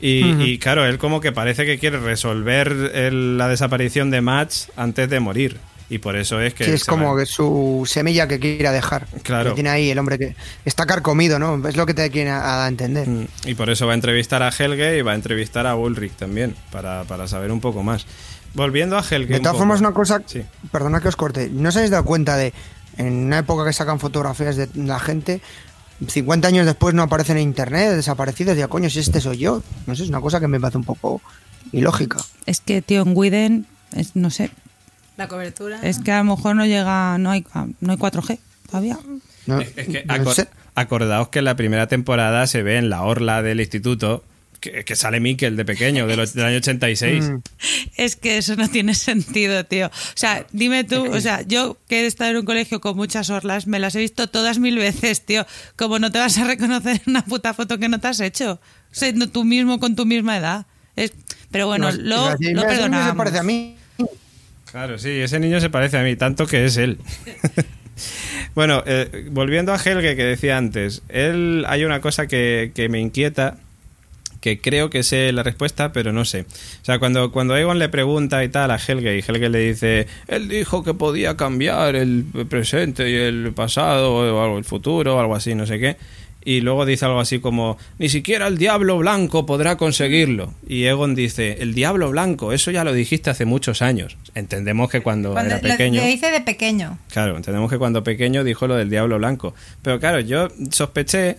Y, 0.01 0.25
y, 0.43 0.57
claro, 0.59 0.85
él 0.85 0.97
como 0.97 1.21
que 1.21 1.31
parece 1.31 1.65
que 1.65 1.79
quiere 1.79 1.99
resolver 1.99 2.67
el- 2.93 3.37
la 3.37 3.47
desaparición 3.47 4.11
de 4.11 4.21
Max 4.21 4.69
antes 4.75 5.09
de 5.09 5.19
morir. 5.19 5.57
Y 5.87 5.99
por 5.99 6.15
eso 6.17 6.41
es 6.41 6.53
que... 6.55 6.65
Sí, 6.65 6.71
es 6.71 6.83
como 6.83 7.13
va- 7.13 7.19
que 7.19 7.27
su 7.27 7.83
semilla 7.87 8.27
que 8.27 8.39
quiera 8.39 8.71
dejar. 8.71 9.05
Claro. 9.21 9.51
Que 9.51 9.55
tiene 9.55 9.69
ahí 9.69 9.89
el 9.91 9.99
hombre 9.99 10.17
que 10.17 10.35
está 10.65 10.85
carcomido, 10.87 11.37
¿no? 11.37 11.65
Es 11.67 11.77
lo 11.77 11.85
que 11.85 11.93
te 11.93 12.09
quiere 12.09 12.31
a, 12.31 12.65
a 12.65 12.67
entender. 12.67 13.07
Mm, 13.07 13.27
Y 13.45 13.53
por 13.53 13.69
eso 13.69 13.85
va 13.85 13.93
a 13.93 13.95
entrevistar 13.95 14.41
a 14.41 14.49
Helge 14.49 14.97
y 14.97 15.01
va 15.03 15.11
a 15.11 15.15
entrevistar 15.15 15.67
a 15.67 15.75
Ulrich 15.75 16.13
también, 16.13 16.55
para, 16.71 17.03
para 17.03 17.27
saber 17.27 17.51
un 17.51 17.61
poco 17.61 17.83
más. 17.83 18.05
Volviendo 18.55 18.97
a 18.97 19.01
Helge... 19.01 19.27
De 19.33 19.35
un 19.35 19.41
todas 19.43 19.53
poco. 19.53 19.59
formas, 19.59 19.79
una 19.79 19.91
cosa, 19.91 20.23
Sí. 20.25 20.41
perdona 20.71 20.99
que 21.01 21.07
os 21.07 21.15
corte, 21.15 21.49
¿no 21.53 21.69
os 21.69 21.75
habéis 21.75 21.91
dado 21.91 22.03
cuenta 22.03 22.35
de, 22.35 22.51
en 22.97 23.13
una 23.25 23.39
época 23.39 23.65
que 23.65 23.73
sacan 23.73 23.99
fotografías 23.99 24.55
de 24.55 24.69
la 24.75 24.99
gente, 24.99 25.41
50 26.07 26.47
años 26.47 26.65
después 26.65 26.93
no 26.93 27.03
aparecen 27.03 27.37
en 27.37 27.43
internet, 27.43 27.91
desaparecidos, 27.95 28.57
ya 28.57 28.67
coño, 28.67 28.89
si 28.89 28.99
este 28.99 29.21
soy 29.21 29.37
yo? 29.37 29.63
No 29.87 29.95
sé, 29.95 30.03
es 30.03 30.09
una 30.09 30.21
cosa 30.21 30.39
que 30.39 30.47
me 30.47 30.59
parece 30.59 30.77
un 30.77 30.83
poco 30.83 31.21
ilógica. 31.71 32.17
Es 32.45 32.59
que, 32.61 32.81
tío, 32.81 33.01
en 33.03 33.15
Widen, 33.15 33.65
es, 33.93 34.15
no 34.15 34.29
sé, 34.29 34.51
La 35.17 35.27
cobertura. 35.27 35.79
es 35.81 35.99
que 35.99 36.11
a 36.11 36.17
lo 36.23 36.35
mejor 36.35 36.55
no 36.55 36.65
llega, 36.65 37.17
no 37.17 37.31
hay, 37.31 37.45
no 37.79 37.91
hay 37.93 37.97
4G 37.97 38.39
todavía. 38.69 38.97
No, 39.47 39.59
Es, 39.61 39.71
es 39.77 39.87
que 39.87 40.03
no 40.05 40.13
acor- 40.15 40.33
sé. 40.33 40.47
acordaos 40.75 41.29
que 41.29 41.39
en 41.39 41.45
la 41.45 41.55
primera 41.55 41.87
temporada 41.87 42.45
se 42.47 42.61
ve 42.63 42.77
en 42.77 42.89
la 42.89 43.03
orla 43.03 43.41
del 43.41 43.59
instituto 43.61 44.23
que, 44.71 44.83
que 44.83 44.95
sale 44.95 45.19
Mikel 45.19 45.55
de 45.55 45.63
pequeño, 45.65 46.07
de 46.07 46.15
los- 46.17 46.33
del 46.33 46.45
año 46.45 46.57
86. 46.57 47.23
Mm. 47.29 47.35
Es 47.97 48.15
que 48.15 48.37
eso 48.37 48.55
no 48.55 48.67
tiene 48.69 48.93
sentido, 48.95 49.63
tío. 49.65 49.87
O 49.87 49.91
sea, 50.15 50.45
dime 50.51 50.83
tú, 50.83 51.05
o 51.11 51.21
sea, 51.21 51.41
yo 51.43 51.77
que 51.87 52.01
he 52.01 52.05
estado 52.05 52.31
en 52.31 52.37
un 52.37 52.45
colegio 52.45 52.81
con 52.81 52.95
muchas 52.97 53.29
orlas, 53.29 53.67
me 53.67 53.79
las 53.79 53.95
he 53.95 53.99
visto 53.99 54.27
todas 54.27 54.59
mil 54.59 54.77
veces, 54.77 55.25
tío. 55.25 55.45
Como 55.75 55.99
no 55.99 56.11
te 56.11 56.19
vas 56.19 56.37
a 56.37 56.43
reconocer 56.45 56.97
en 57.05 57.11
una 57.11 57.23
puta 57.23 57.53
foto 57.53 57.77
que 57.77 57.87
no 57.89 57.99
te 57.99 58.07
has 58.07 58.19
hecho, 58.19 58.59
siendo 58.91 59.29
tú 59.29 59.43
mismo 59.45 59.79
con 59.79 59.95
tu 59.95 60.05
misma 60.05 60.37
edad. 60.37 60.65
Es, 60.95 61.13
pero 61.51 61.67
bueno, 61.67 61.91
lo, 61.91 61.97
lo 61.97 62.17
mira, 62.17 62.33
ese 62.35 62.53
niño 62.53 62.61
perdonamos. 62.67 63.09
se 63.11 63.15
parece 63.17 63.37
a 63.39 63.43
mí. 63.43 63.75
Claro, 64.71 64.97
sí, 64.99 65.09
ese 65.09 65.39
niño 65.39 65.61
se 65.61 65.69
parece 65.69 65.97
a 65.97 66.03
mí, 66.03 66.15
tanto 66.15 66.47
que 66.47 66.65
es 66.65 66.75
él. 66.77 66.97
bueno, 68.55 68.83
eh, 68.85 69.27
volviendo 69.31 69.73
a 69.73 69.77
Helge 69.77 70.15
que 70.15 70.23
decía 70.23 70.57
antes, 70.57 71.01
él 71.09 71.63
hay 71.67 71.83
una 71.85 72.01
cosa 72.01 72.27
que, 72.27 72.71
que 72.75 72.89
me 72.89 72.99
inquieta, 72.99 73.57
que 74.45 74.59
creo 74.59 74.91
que 74.91 75.01
sé 75.01 75.31
la 75.31 75.41
respuesta, 75.41 75.91
pero 75.91 76.13
no 76.13 76.23
sé. 76.23 76.41
O 76.41 76.85
sea, 76.85 76.99
cuando, 76.99 77.31
cuando 77.31 77.57
Egon 77.57 77.79
le 77.79 77.89
pregunta 77.89 78.43
y 78.43 78.49
tal 78.49 78.69
a 78.69 78.75
Helge, 78.77 79.17
y 79.17 79.23
Helge 79.27 79.49
le 79.49 79.57
dice, 79.57 80.05
él 80.27 80.47
dijo 80.47 80.83
que 80.83 80.93
podía 80.93 81.35
cambiar 81.35 81.95
el 81.95 82.25
presente 82.47 83.09
y 83.09 83.15
el 83.15 83.53
pasado, 83.53 84.13
o 84.13 84.43
algo, 84.43 84.59
el 84.59 84.63
futuro, 84.63 85.15
o 85.15 85.19
algo 85.19 85.33
así, 85.33 85.55
no 85.55 85.65
sé 85.65 85.79
qué. 85.79 85.97
Y 86.43 86.61
luego 86.61 86.85
dice 86.85 87.05
algo 87.05 87.19
así 87.19 87.39
como, 87.39 87.79
ni 87.97 88.07
siquiera 88.07 88.45
el 88.45 88.59
diablo 88.59 88.99
blanco 88.99 89.47
podrá 89.47 89.77
conseguirlo. 89.77 90.53
Y 90.67 90.83
Egon 90.83 91.15
dice, 91.15 91.57
el 91.61 91.73
diablo 91.73 92.11
blanco, 92.11 92.53
eso 92.53 92.69
ya 92.69 92.83
lo 92.83 92.93
dijiste 92.93 93.31
hace 93.31 93.45
muchos 93.45 93.81
años. 93.81 94.15
Entendemos 94.35 94.91
que 94.91 95.01
cuando, 95.01 95.33
Cuando 95.33 95.55
era 95.55 95.59
pequeño... 95.59 96.01
le 96.01 96.07
dice 96.07 96.29
de 96.29 96.41
pequeño. 96.41 96.99
Claro, 97.09 97.35
entendemos 97.35 97.71
que 97.71 97.79
cuando 97.79 98.03
pequeño 98.03 98.43
dijo 98.43 98.67
lo 98.67 98.75
del 98.75 98.91
diablo 98.91 99.17
blanco. 99.17 99.55
Pero 99.81 99.99
claro, 99.99 100.19
yo 100.19 100.49
sospeché 100.69 101.37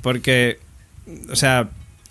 porque, 0.00 0.58
o 1.30 1.36
sea, 1.36 1.68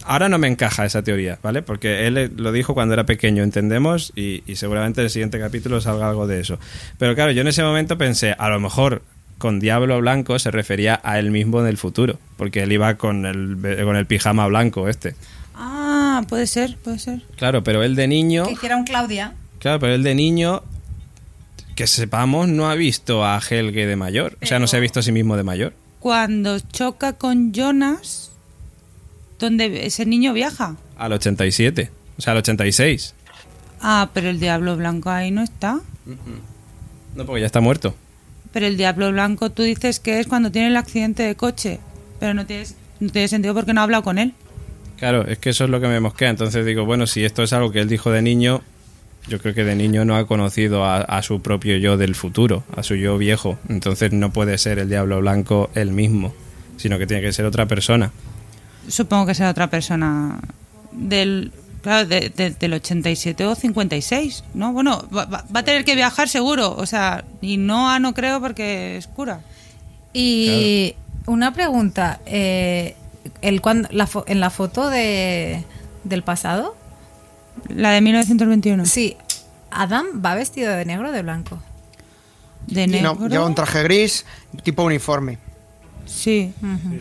ahora 0.09 0.27
no 0.27 0.39
me 0.39 0.47
encaja 0.47 0.85
esa 0.85 1.03
teoría, 1.03 1.37
¿vale? 1.43 1.61
Porque 1.61 2.07
él 2.07 2.31
lo 2.35 2.51
dijo 2.51 2.73
cuando 2.73 2.95
era 2.95 3.05
pequeño, 3.05 3.43
entendemos, 3.43 4.11
y, 4.15 4.43
y 4.47 4.55
seguramente 4.55 5.01
en 5.01 5.05
el 5.05 5.11
siguiente 5.11 5.39
capítulo 5.39 5.79
salga 5.81 6.09
algo 6.09 6.25
de 6.25 6.39
eso. 6.39 6.59
Pero 6.97 7.13
claro, 7.13 7.31
yo 7.31 7.41
en 7.41 7.47
ese 7.47 7.61
momento 7.61 7.97
pensé, 7.97 8.35
a 8.37 8.49
lo 8.49 8.59
mejor 8.59 9.03
con 9.37 9.59
diablo 9.59 10.01
blanco 10.01 10.39
se 10.39 10.49
refería 10.49 10.99
a 11.03 11.19
él 11.19 11.29
mismo 11.29 11.61
en 11.61 11.67
el 11.67 11.77
futuro, 11.77 12.17
porque 12.37 12.63
él 12.63 12.71
iba 12.71 12.95
con 12.95 13.27
el, 13.27 13.57
con 13.85 13.95
el 13.95 14.07
pijama 14.07 14.47
blanco 14.47 14.89
este. 14.89 15.13
Ah, 15.53 16.23
puede 16.27 16.47
ser, 16.47 16.77
puede 16.83 16.97
ser. 16.97 17.21
Claro, 17.37 17.63
pero 17.63 17.83
él 17.83 17.95
de 17.95 18.07
niño... 18.07 18.45
Que 18.45 18.53
hiciera 18.53 18.77
un 18.77 18.85
Claudia. 18.85 19.33
Claro, 19.59 19.79
pero 19.79 19.93
él 19.93 20.01
de 20.01 20.15
niño, 20.15 20.63
que 21.75 21.85
sepamos, 21.85 22.47
no 22.47 22.67
ha 22.67 22.73
visto 22.73 23.23
a 23.23 23.39
Helge 23.39 23.85
de 23.85 23.95
mayor. 23.95 24.37
O 24.41 24.45
sea, 24.47 24.57
no 24.57 24.65
se 24.65 24.77
ha 24.77 24.79
visto 24.79 25.01
a 25.01 25.03
sí 25.03 25.11
mismo 25.11 25.37
de 25.37 25.43
mayor. 25.43 25.73
Cuando 25.99 26.59
choca 26.59 27.13
con 27.13 27.53
Jonas, 27.53 28.28
donde 29.39 29.85
ese 29.85 30.05
niño 30.05 30.33
viaja. 30.33 30.75
al 30.97 31.13
87, 31.13 31.89
o 32.17 32.21
sea, 32.21 32.33
al 32.33 32.39
86. 32.39 33.15
Ah, 33.81 34.09
pero 34.13 34.29
el 34.29 34.39
Diablo 34.39 34.75
Blanco 34.75 35.09
ahí 35.09 35.31
no 35.31 35.41
está. 35.41 35.79
No, 37.15 37.25
porque 37.25 37.41
ya 37.41 37.45
está 37.45 37.61
muerto. 37.61 37.95
Pero 38.51 38.65
el 38.67 38.77
Diablo 38.77 39.11
Blanco 39.11 39.49
tú 39.51 39.63
dices 39.63 39.99
que 39.99 40.19
es 40.19 40.27
cuando 40.27 40.51
tiene 40.51 40.67
el 40.67 40.77
accidente 40.77 41.23
de 41.23 41.35
coche. 41.35 41.79
Pero 42.19 42.33
no 42.33 42.45
tiene, 42.45 42.65
no 42.99 43.09
tiene 43.09 43.27
sentido 43.27 43.53
porque 43.53 43.73
no 43.73 43.81
ha 43.81 43.83
hablado 43.85 44.03
con 44.03 44.17
él. 44.17 44.33
Claro, 44.97 45.25
es 45.25 45.37
que 45.37 45.51
eso 45.51 45.63
es 45.63 45.69
lo 45.69 45.79
que 45.79 45.87
me 45.87 45.99
mosquea. 46.01 46.29
Entonces 46.29 46.65
digo, 46.65 46.85
bueno, 46.85 47.07
si 47.07 47.23
esto 47.23 47.41
es 47.43 47.53
algo 47.53 47.71
que 47.71 47.79
él 47.79 47.87
dijo 47.87 48.11
de 48.11 48.21
niño, 48.21 48.61
yo 49.27 49.39
creo 49.39 49.53
que 49.53 49.63
de 49.63 49.75
niño 49.75 50.03
no 50.03 50.17
ha 50.17 50.27
conocido 50.27 50.83
a, 50.83 50.97
a 51.01 51.21
su 51.23 51.41
propio 51.41 51.77
yo 51.77 51.95
del 51.95 52.15
futuro, 52.15 52.63
a 52.75 52.83
su 52.83 52.95
yo 52.95 53.17
viejo. 53.17 53.57
Entonces 53.69 54.11
no 54.11 54.33
puede 54.33 54.57
ser 54.57 54.79
el 54.79 54.89
Diablo 54.89 55.21
Blanco 55.21 55.69
él 55.75 55.91
mismo, 55.91 56.33
sino 56.75 56.97
que 56.97 57.07
tiene 57.07 57.21
que 57.23 57.31
ser 57.31 57.45
otra 57.45 57.65
persona. 57.65 58.11
Supongo 58.89 59.25
que 59.27 59.35
será 59.35 59.49
otra 59.51 59.69
persona 59.69 60.39
del... 60.91 61.51
Claro, 61.81 62.05
de- 62.09 62.29
de- 62.29 62.49
del 62.51 62.73
87 62.73 63.45
o 63.45 63.55
56, 63.55 64.43
¿no? 64.53 64.73
Bueno, 64.73 65.07
va, 65.15 65.23
va- 65.25 65.45
va 65.55 65.59
a 65.61 65.63
tener 65.63 65.85
que 65.85 65.95
viajar 65.95 66.27
seguro, 66.27 66.75
o 66.75 66.85
sea, 66.85 67.23
y 67.41 67.55
no, 67.55 67.89
ah, 67.89 67.99
no 67.99 68.13
creo 68.13 68.41
porque 68.41 68.97
es 68.97 69.07
cura. 69.07 69.39
Y 70.11 70.93
una 71.25 71.53
pregunta, 71.53 72.19
eh, 72.25 72.95
el, 73.41 73.61
cuando, 73.61 73.87
la 73.93 74.07
fo- 74.07 74.25
en 74.27 74.41
la 74.41 74.49
foto 74.49 74.89
de, 74.89 75.63
del 76.03 76.21
pasado, 76.23 76.75
La 77.69 77.91
de 77.91 78.01
1921. 78.01 78.85
sí, 78.85 79.15
Adam 79.71 80.05
va 80.23 80.35
vestido 80.35 80.73
de 80.73 80.83
negro 80.83 81.09
o 81.09 81.11
de 81.13 81.21
blanco. 81.21 81.59
De 82.67 82.87
negro. 82.87 83.15
No, 83.19 83.27
lleva 83.29 83.45
un 83.45 83.55
traje 83.55 83.83
gris, 83.83 84.25
tipo 84.63 84.83
uniforme. 84.83 85.37
Sí. 86.09 86.53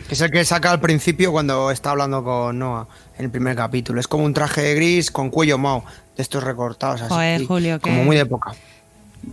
Que 0.07 0.13
es 0.13 0.21
el 0.21 0.31
que 0.31 0.45
saca 0.45 0.71
al 0.71 0.79
principio 0.79 1.31
cuando 1.31 1.71
está 1.71 1.91
hablando 1.91 2.23
con 2.23 2.57
Noah 2.59 2.87
en 3.17 3.25
el 3.25 3.31
primer 3.31 3.55
capítulo. 3.55 3.99
Es 3.99 4.07
como 4.07 4.23
un 4.23 4.33
traje 4.33 4.75
gris 4.75 5.11
con 5.11 5.29
cuello 5.29 5.57
mao, 5.57 5.83
de 6.15 6.23
estos 6.23 6.43
recortados 6.43 7.01
así. 7.01 7.09
Joder, 7.13 7.45
Julio, 7.45 7.81
como 7.81 8.03
muy 8.03 8.15
de 8.15 8.21
época. 8.21 8.53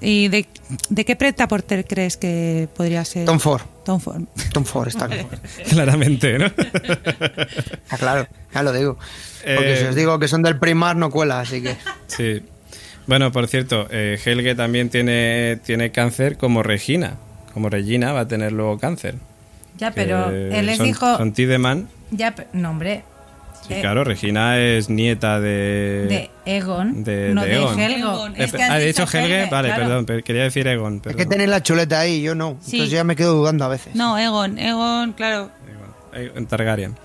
¿Y 0.00 0.26
de, 0.28 0.46
de 0.88 1.04
qué 1.04 1.14
Preta 1.14 1.46
Porter 1.46 1.86
crees 1.86 2.16
que 2.16 2.68
podría 2.76 3.04
ser? 3.04 3.24
Tom 3.24 3.38
Ford. 3.38 3.62
Tom 3.84 4.00
Ford. 4.00 4.22
Tom 4.52 4.64
Ford 4.64 4.88
está 4.88 5.06
claro. 5.06 5.28
Claramente, 5.68 6.38
¿no? 6.38 6.46
Está 6.46 7.96
claro, 7.98 8.26
ya 8.52 8.62
lo 8.64 8.72
digo. 8.72 8.94
Porque 8.94 9.74
Eh, 9.74 9.76
si 9.78 9.84
os 9.84 9.94
digo 9.94 10.18
que 10.18 10.26
son 10.26 10.42
del 10.42 10.58
primar 10.58 10.96
no 10.96 11.10
cuela, 11.10 11.38
así 11.40 11.62
que. 11.62 11.76
Sí. 12.08 12.42
Bueno, 13.06 13.30
por 13.30 13.46
cierto, 13.46 13.86
eh, 13.90 14.18
Helge 14.24 14.56
también 14.56 14.90
tiene, 14.90 15.60
tiene 15.64 15.92
cáncer 15.92 16.36
como 16.36 16.64
Regina. 16.64 17.14
Como 17.54 17.68
Regina 17.70 18.12
va 18.12 18.20
a 18.20 18.28
tener 18.28 18.50
luego 18.50 18.78
cáncer. 18.78 19.14
Ya, 19.78 19.90
pero 19.90 20.30
él 20.30 20.66
les 20.66 20.76
son, 20.78 20.86
dijo... 20.86 21.16
Son 21.16 21.32
Tiedemann. 21.32 21.88
Ya, 22.10 22.34
no, 22.52 22.70
hombre. 22.70 23.04
Sí, 23.66 23.74
eh, 23.74 23.80
claro, 23.80 24.04
Regina 24.04 24.58
es 24.58 24.88
nieta 24.88 25.40
de... 25.40 26.06
De 26.08 26.30
Egon, 26.44 27.02
de- 27.02 27.34
no 27.34 27.42
de 27.42 27.48
de, 27.48 27.56
Egon. 27.56 27.80
Helgo. 27.80 28.12
Egon. 28.12 28.34
Es 28.36 28.52
que 28.52 28.62
has 28.62 28.70
ah, 28.70 28.78
dicho 28.78 29.02
Helge, 29.02 29.48
vale, 29.50 29.68
claro. 29.68 29.82
perdón, 29.82 30.06
pero 30.06 30.22
quería 30.22 30.42
decir 30.44 30.66
Egon. 30.68 30.96
Es 30.96 31.00
Perdón. 31.02 31.18
que 31.18 31.26
tenéis 31.26 31.50
la 31.50 31.62
chuleta 31.62 31.98
ahí, 31.98 32.22
yo 32.22 32.34
no. 32.34 32.56
Sí. 32.60 32.76
Entonces 32.76 32.92
ya 32.92 33.04
me 33.04 33.16
quedo 33.16 33.34
dudando 33.34 33.64
a 33.64 33.68
veces. 33.68 33.94
No, 33.94 34.16
Egon. 34.18 34.58
Egon, 34.58 35.12
claro. 35.14 35.50
Eh, 36.16 36.32
En 36.34 36.46
Targaryen. 36.46 36.96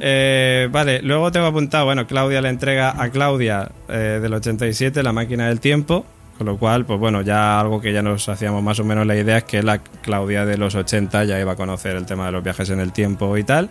Eh, 0.00 0.68
vale, 0.70 1.02
luego 1.02 1.32
tengo 1.32 1.46
apuntado, 1.46 1.84
bueno, 1.86 2.06
Claudia 2.06 2.40
le 2.40 2.48
entrega 2.48 3.02
a 3.02 3.10
Claudia 3.10 3.70
eh, 3.88 4.18
del 4.22 4.32
87 4.34 5.02
la 5.02 5.12
máquina 5.12 5.48
del 5.48 5.60
tiempo, 5.60 6.06
con 6.36 6.46
lo 6.46 6.56
cual, 6.56 6.84
pues 6.84 6.98
bueno, 6.98 7.22
ya 7.22 7.60
algo 7.60 7.80
que 7.80 7.92
ya 7.92 8.02
nos 8.02 8.28
hacíamos 8.28 8.62
más 8.62 8.78
o 8.80 8.84
menos 8.84 9.06
la 9.06 9.16
idea 9.16 9.38
es 9.38 9.44
que 9.44 9.62
la 9.62 9.78
Claudia 9.78 10.44
de 10.44 10.56
los 10.56 10.74
80 10.74 11.24
ya 11.24 11.40
iba 11.40 11.52
a 11.52 11.56
conocer 11.56 11.96
el 11.96 12.06
tema 12.06 12.26
de 12.26 12.32
los 12.32 12.42
viajes 12.42 12.70
en 12.70 12.80
el 12.80 12.92
tiempo 12.92 13.36
y 13.36 13.44
tal. 13.44 13.70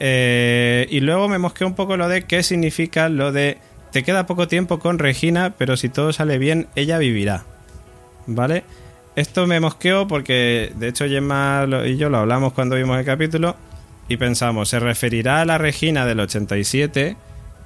Eh, 0.00 0.86
y 0.90 1.00
luego 1.00 1.28
me 1.28 1.38
mosqué 1.38 1.64
un 1.64 1.74
poco 1.74 1.96
lo 1.96 2.08
de 2.08 2.22
qué 2.22 2.42
significa 2.42 3.08
lo 3.08 3.32
de 3.32 3.58
te 3.90 4.02
queda 4.02 4.26
poco 4.26 4.48
tiempo 4.48 4.78
con 4.78 4.98
Regina, 4.98 5.54
pero 5.56 5.76
si 5.76 5.88
todo 5.88 6.12
sale 6.12 6.38
bien, 6.38 6.68
ella 6.76 6.98
vivirá. 6.98 7.44
¿Vale? 8.26 8.64
Esto 9.16 9.46
me 9.46 9.58
mosqueó 9.58 10.06
porque, 10.06 10.72
de 10.76 10.88
hecho, 10.88 11.06
Gemma 11.06 11.66
y 11.86 11.96
yo 11.96 12.10
lo 12.10 12.18
hablamos 12.18 12.52
cuando 12.52 12.76
vimos 12.76 12.98
el 12.98 13.04
capítulo 13.04 13.56
y 14.08 14.16
pensamos, 14.16 14.68
se 14.68 14.78
referirá 14.78 15.40
a 15.40 15.44
la 15.44 15.58
Regina 15.58 16.06
del 16.06 16.20
87 16.20 17.16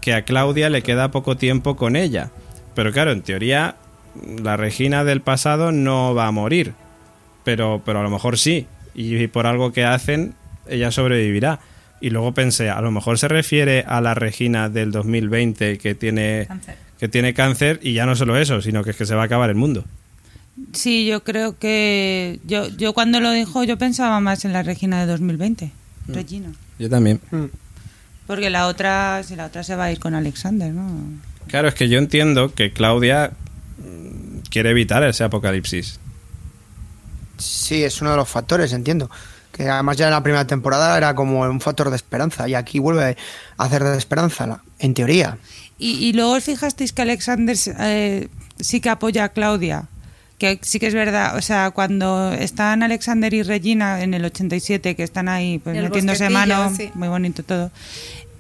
que 0.00 0.14
a 0.14 0.22
Claudia 0.22 0.70
le 0.70 0.82
queda 0.82 1.10
poco 1.10 1.36
tiempo 1.36 1.76
con 1.76 1.96
ella. 1.96 2.30
Pero 2.74 2.92
claro, 2.92 3.12
en 3.12 3.22
teoría, 3.22 3.76
la 4.42 4.56
Regina 4.56 5.04
del 5.04 5.20
pasado 5.20 5.72
no 5.72 6.14
va 6.14 6.26
a 6.26 6.30
morir. 6.30 6.74
Pero, 7.44 7.82
pero 7.84 8.00
a 8.00 8.02
lo 8.02 8.10
mejor 8.10 8.38
sí. 8.38 8.66
Y 8.94 9.26
por 9.28 9.46
algo 9.46 9.72
que 9.72 9.84
hacen, 9.84 10.34
ella 10.68 10.90
sobrevivirá. 10.90 11.60
Y 12.00 12.10
luego 12.10 12.32
pensé, 12.32 12.70
a 12.70 12.80
lo 12.80 12.90
mejor 12.90 13.18
se 13.18 13.28
refiere 13.28 13.84
a 13.86 14.00
la 14.00 14.14
Regina 14.14 14.68
del 14.68 14.90
2020 14.90 15.78
que 15.78 15.94
tiene 15.94 16.46
Cáncer. 16.48 16.76
que 16.98 17.08
tiene 17.08 17.32
cáncer 17.32 17.78
y 17.82 17.92
ya 17.92 18.06
no 18.06 18.16
solo 18.16 18.36
eso, 18.36 18.60
sino 18.60 18.82
que 18.82 18.90
es 18.90 18.96
que 18.96 19.06
se 19.06 19.14
va 19.14 19.22
a 19.22 19.24
acabar 19.26 19.50
el 19.50 19.56
mundo. 19.56 19.84
Sí, 20.72 21.06
yo 21.06 21.22
creo 21.22 21.58
que. 21.58 22.40
Yo, 22.44 22.68
yo 22.68 22.92
cuando 22.92 23.20
lo 23.20 23.30
dijo, 23.30 23.64
yo 23.64 23.78
pensaba 23.78 24.20
más 24.20 24.44
en 24.44 24.52
la 24.52 24.62
Regina 24.62 25.00
de 25.00 25.06
2020. 25.06 25.70
Regina. 26.08 26.52
Yo 26.78 26.90
también. 26.90 27.20
Mm. 27.30 27.44
Porque 28.26 28.50
la 28.50 28.66
otra, 28.66 29.22
si 29.24 29.36
la 29.36 29.46
otra 29.46 29.62
se 29.62 29.76
va 29.76 29.84
a 29.84 29.92
ir 29.92 29.98
con 29.98 30.14
Alexander, 30.14 30.72
¿no? 30.72 30.90
Claro, 31.48 31.68
es 31.68 31.74
que 31.74 31.88
yo 31.88 31.98
entiendo 31.98 32.54
que 32.54 32.72
Claudia 32.72 33.32
mm, 33.32 33.51
quiere 34.52 34.70
evitar 34.70 35.02
ese 35.02 35.24
apocalipsis. 35.24 35.98
Sí, 37.38 37.82
es 37.82 38.00
uno 38.00 38.10
de 38.10 38.16
los 38.18 38.28
factores, 38.28 38.72
entiendo. 38.72 39.10
Que 39.50 39.68
además 39.68 39.96
ya 39.96 40.06
en 40.06 40.12
la 40.12 40.22
primera 40.22 40.46
temporada 40.46 40.96
era 40.96 41.14
como 41.14 41.40
un 41.40 41.60
factor 41.60 41.90
de 41.90 41.96
esperanza 41.96 42.48
y 42.48 42.54
aquí 42.54 42.78
vuelve 42.78 43.16
a 43.56 43.64
hacer 43.64 43.82
de 43.82 43.96
esperanza, 43.98 44.62
en 44.78 44.94
teoría. 44.94 45.38
Y, 45.78 45.92
y 46.06 46.12
luego 46.12 46.32
os 46.32 46.44
fijasteis 46.44 46.92
que 46.92 47.02
Alexander 47.02 47.56
eh, 47.80 48.28
sí 48.60 48.80
que 48.80 48.90
apoya 48.90 49.24
a 49.24 49.28
Claudia. 49.30 49.84
Que 50.38 50.58
sí 50.62 50.80
que 50.80 50.88
es 50.88 50.94
verdad, 50.94 51.36
o 51.36 51.42
sea, 51.42 51.70
cuando 51.70 52.32
están 52.32 52.82
Alexander 52.82 53.32
y 53.32 53.42
Regina 53.44 54.02
en 54.02 54.12
el 54.12 54.24
87, 54.24 54.96
que 54.96 55.02
están 55.02 55.28
ahí 55.28 55.60
pues, 55.60 55.80
metiéndose 55.80 56.28
mano, 56.30 56.72
sí. 56.76 56.90
muy 56.94 57.08
bonito 57.08 57.44
todo. 57.44 57.70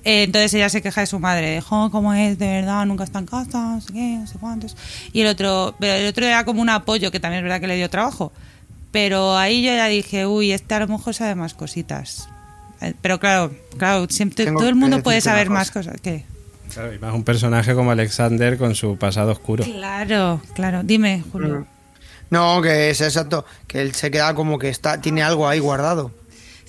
Eh, 0.04 0.24
entonces 0.24 0.52
ella 0.54 0.68
se 0.68 0.82
queja 0.82 1.00
de 1.02 1.06
su 1.06 1.18
madre, 1.18 1.50
de, 1.50 1.60
"Jo, 1.60 1.90
¿cómo 1.90 2.12
es? 2.14 2.38
De 2.38 2.46
verdad, 2.46 2.84
nunca 2.86 3.04
está 3.04 3.18
en 3.18 3.26
casa, 3.26 3.58
no 3.74 3.80
sé 3.80 3.92
qué, 3.92 4.16
no 4.20 4.26
sé 4.26 4.38
cuántos. 4.38 4.76
Y 5.12 5.20
el 5.22 5.28
otro, 5.28 5.74
pero 5.78 5.94
el 5.94 6.06
otro 6.08 6.26
era 6.26 6.44
como 6.44 6.60
un 6.62 6.68
apoyo, 6.68 7.10
que 7.10 7.20
también 7.20 7.38
es 7.38 7.44
verdad 7.44 7.60
que 7.60 7.66
le 7.68 7.76
dio 7.76 7.88
trabajo. 7.90 8.32
Pero 8.90 9.36
ahí 9.38 9.62
yo 9.62 9.72
ya 9.72 9.86
dije, 9.86 10.26
uy, 10.26 10.52
este 10.52 10.74
a 10.74 10.80
lo 10.80 10.88
mejor 10.88 11.14
sabe 11.14 11.34
más 11.34 11.54
cositas. 11.54 12.28
Eh, 12.80 12.94
Pero 13.00 13.18
claro, 13.20 13.52
claro, 13.78 14.06
siempre 14.10 14.44
Tengo 14.44 14.58
todo 14.58 14.68
el 14.68 14.74
mundo 14.74 15.02
puede 15.02 15.20
saber 15.20 15.48
más 15.48 15.70
cosa. 15.70 15.90
cosas. 15.90 16.00
¿Qué? 16.02 16.24
Claro, 16.74 16.92
y 16.92 16.98
más 16.98 17.14
un 17.14 17.22
personaje 17.24 17.74
como 17.74 17.90
Alexander 17.90 18.58
con 18.58 18.74
su 18.74 18.96
pasado 18.96 19.32
oscuro. 19.32 19.62
Claro, 19.64 20.40
claro. 20.54 20.82
Dime, 20.82 21.22
Julio. 21.32 21.60
Mm. 21.60 21.66
No, 22.30 22.60
que 22.62 22.90
es 22.90 23.00
exacto, 23.02 23.44
que 23.66 23.82
él 23.82 23.94
se 23.94 24.10
queda 24.10 24.34
como 24.34 24.58
que 24.58 24.68
está 24.70 25.00
tiene 25.00 25.22
algo 25.22 25.46
ahí 25.48 25.58
guardado. 25.58 26.10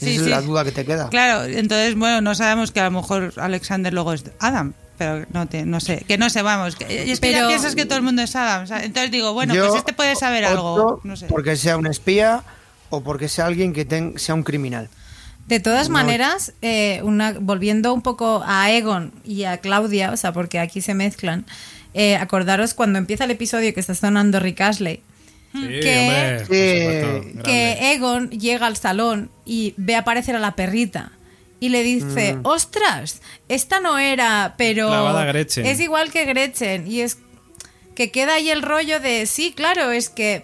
Esa 0.10 0.20
Sí, 0.24 0.26
es 0.26 0.28
la 0.28 0.42
duda 0.42 0.64
que 0.64 0.72
te 0.72 0.86
queda. 0.86 1.10
Claro, 1.10 1.44
entonces, 1.46 1.96
bueno, 1.96 2.22
no 2.22 2.36
sabemos 2.36 2.72
que 2.72 2.80
a 2.80 2.86
lo 2.86 2.92
mejor 2.92 3.34
Alexander 3.38 3.94
luego 3.94 4.14
es 4.14 4.24
Adam, 4.40 4.74
pero 4.98 5.26
no, 5.34 5.48
te, 5.48 5.66
no 5.66 5.80
sé, 5.80 6.04
que 6.08 6.18
no 6.18 6.30
sé, 6.30 6.42
vamos. 6.42 6.76
Que, 6.76 7.12
es 7.12 7.20
que 7.20 7.32
ya 7.32 7.38
Pero- 7.40 7.48
piensas 7.50 7.76
que 7.76 7.86
todo 7.86 7.98
el 7.98 8.04
mundo 8.04 8.22
es 8.22 8.36
Adam. 8.36 8.64
o 8.64 8.68
sea, 8.68 8.84
entonces 8.84 9.12
digo, 9.12 9.34
bueno, 9.34 9.54
Yo 9.56 9.66
pues 9.68 9.80
este 9.80 9.94
puede 9.94 10.16
saber 10.16 10.46
algo. 10.46 11.02
No 11.04 11.16
sé. 11.16 11.26
Porque 11.28 11.56
sea 11.56 11.78
un 11.78 11.88
espía 11.88 12.44
o 12.90 13.02
porque 13.02 13.28
sea 13.30 13.46
alguien 13.48 13.74
que 13.74 13.86
ten- 13.86 14.18
sea 14.18 14.36
un 14.36 14.44
criminal. 14.44 14.90
De 15.48 15.60
todas 15.60 15.90
No. 15.90 15.94
maneras, 15.94 16.54
eh, 16.62 17.02
una, 17.04 17.34
volviendo 17.40 17.94
un 17.94 18.02
poco 18.02 18.44
a 18.46 18.72
Egon 18.72 19.12
y 19.26 19.44
a 19.44 19.58
Claudia, 19.58 20.12
o 20.12 20.18
sea, 20.18 20.32
porque 20.32 20.58
aquí 20.60 20.80
se 20.80 20.94
mezclan, 20.94 21.46
eh, 21.94 22.16
acordaros 22.16 22.74
cuando 22.74 22.98
empieza 22.98 23.26
el 23.26 23.32
episodio 23.32 23.74
que 23.74 23.80
está 23.82 23.94
sonando 23.94 24.40
Rick 24.40 24.62
Ashley, 24.62 25.02
Sí, 25.54 25.68
Que- 27.44 27.94
Egon 27.94 28.30
llega 28.32 28.66
al 28.68 28.78
salón 28.78 29.30
y 29.46 29.74
ve 29.78 29.96
aparecer 29.96 30.36
a 30.36 30.40
la 30.40 30.56
perrita 30.56 31.12
y 31.60 31.70
le 31.70 31.84
dice, 31.84 32.38
ostras, 32.44 33.22
esta 33.50 33.80
no 33.80 33.98
era, 34.00 34.56
pero 34.58 34.90
es 35.66 35.80
igual 35.80 36.12
que 36.12 36.26
Gretchen 36.26 36.88
y 36.92 37.02
es 37.02 37.18
que 37.96 38.12
queda 38.12 38.34
ahí 38.36 38.50
el 38.50 38.62
rollo 38.64 39.00
de, 39.00 39.26
sí, 39.28 39.54
claro, 39.56 39.92
es 39.92 40.10
que 40.10 40.44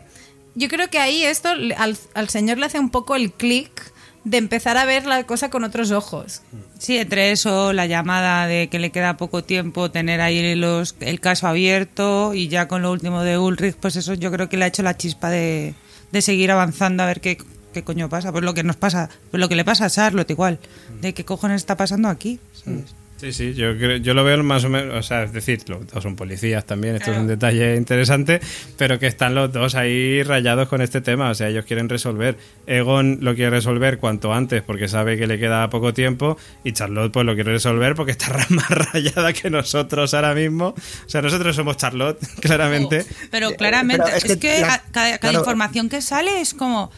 yo 0.55 0.67
creo 0.69 0.89
que 0.89 0.99
ahí 0.99 1.23
esto 1.23 1.49
al, 1.49 1.97
al 2.13 2.29
señor 2.29 2.57
le 2.59 2.67
hace 2.67 2.79
un 2.79 2.89
poco 2.89 3.15
el 3.15 3.31
clic 3.33 3.88
de 4.23 4.37
empezar 4.37 4.77
a 4.77 4.85
ver 4.85 5.05
la 5.05 5.23
cosa 5.23 5.49
con 5.49 5.63
otros 5.63 5.91
ojos. 5.91 6.41
Sí, 6.77 6.97
entre 6.97 7.31
eso, 7.31 7.73
la 7.73 7.85
llamada 7.85 8.47
de 8.47 8.67
que 8.69 8.79
le 8.79 8.91
queda 8.91 9.17
poco 9.17 9.43
tiempo, 9.43 9.91
tener 9.91 10.21
ahí 10.21 10.55
los, 10.55 10.95
el 10.99 11.19
caso 11.19 11.47
abierto 11.47 12.33
y 12.33 12.47
ya 12.47 12.67
con 12.67 12.81
lo 12.81 12.91
último 12.91 13.23
de 13.23 13.37
Ulrich, 13.37 13.75
pues 13.75 13.95
eso 13.95 14.13
yo 14.13 14.31
creo 14.31 14.49
que 14.49 14.57
le 14.57 14.65
ha 14.65 14.67
hecho 14.67 14.83
la 14.83 14.97
chispa 14.97 15.29
de, 15.29 15.73
de 16.11 16.21
seguir 16.21 16.51
avanzando 16.51 17.03
a 17.03 17.05
ver 17.05 17.21
qué, 17.21 17.37
qué 17.73 17.83
coño 17.83 18.09
pasa. 18.09 18.31
Pues 18.31 18.43
lo 18.43 18.53
que 18.53 18.63
nos 18.63 18.75
pasa, 18.75 19.09
pues 19.31 19.39
lo 19.39 19.49
que 19.49 19.55
le 19.55 19.65
pasa 19.65 19.85
a 19.85 19.89
Charlotte 19.89 20.29
igual, 20.29 20.59
de 21.01 21.13
qué 21.13 21.25
cojones 21.25 21.57
está 21.57 21.77
pasando 21.77 22.09
aquí. 22.09 22.39
¿sabes? 22.53 22.95
Sí, 23.19 23.33
sí, 23.33 23.53
yo, 23.53 23.77
creo, 23.77 23.97
yo 23.97 24.13
lo 24.13 24.23
veo 24.23 24.41
más 24.43 24.63
o 24.63 24.69
menos, 24.69 24.95
o 24.95 25.03
sea, 25.03 25.23
es 25.23 25.33
decir, 25.33 25.61
los 25.67 25.85
dos 25.87 26.01
son 26.01 26.15
policías 26.15 26.65
también, 26.65 26.95
esto 26.95 27.11
es 27.11 27.17
un 27.17 27.27
detalle 27.27 27.75
interesante, 27.75 28.39
pero 28.77 28.97
que 28.97 29.07
están 29.07 29.35
los 29.35 29.51
dos 29.51 29.75
ahí 29.75 30.23
rayados 30.23 30.69
con 30.69 30.81
este 30.81 31.01
tema, 31.01 31.29
o 31.29 31.35
sea, 31.35 31.49
ellos 31.49 31.65
quieren 31.65 31.89
resolver. 31.89 32.37
Egon 32.65 33.17
lo 33.19 33.35
quiere 33.35 33.49
resolver 33.51 33.97
cuanto 33.97 34.33
antes 34.33 34.61
porque 34.61 34.87
sabe 34.87 35.17
que 35.17 35.27
le 35.27 35.37
queda 35.37 35.69
poco 35.69 35.93
tiempo 35.93 36.37
y 36.63 36.71
Charlotte 36.71 37.11
pues 37.11 37.25
lo 37.25 37.35
quiere 37.35 37.51
resolver 37.51 37.93
porque 37.93 38.13
está 38.13 38.27
más 38.49 38.69
rayada 38.69 39.33
que 39.33 39.49
nosotros 39.49 40.13
ahora 40.13 40.33
mismo. 40.33 40.67
O 40.67 41.09
sea, 41.09 41.21
nosotros 41.21 41.53
somos 41.57 41.75
Charlotte, 41.75 42.19
claramente. 42.39 43.05
Pero 43.31 43.51
claramente, 43.51 44.03
pero 44.05 44.15
es 44.17 44.23
es 44.23 44.37
que, 44.37 44.61
la- 44.61 44.67
cada, 44.67 44.83
cada 44.91 45.17
claro. 45.17 45.39
información 45.39 45.89
que 45.89 46.01
sale 46.01 46.39
es 46.39 46.53
como. 46.53 46.89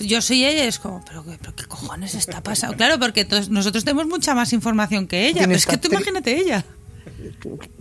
Yo 0.00 0.20
soy 0.22 0.44
ella, 0.44 0.64
y 0.64 0.68
es 0.68 0.78
como, 0.78 1.04
¿pero 1.04 1.24
qué, 1.24 1.36
pero 1.40 1.54
qué 1.54 1.64
cojones 1.64 2.14
está 2.14 2.42
pasando? 2.42 2.76
Claro, 2.76 2.98
porque 2.98 3.26
nosotros 3.48 3.84
tenemos 3.84 4.06
mucha 4.06 4.34
más 4.34 4.52
información 4.52 5.06
que 5.06 5.28
ella. 5.28 5.42
Pero 5.42 5.54
es 5.54 5.66
que 5.66 5.76
tú 5.76 5.88
imagínate 5.88 6.36
ella. 6.36 6.64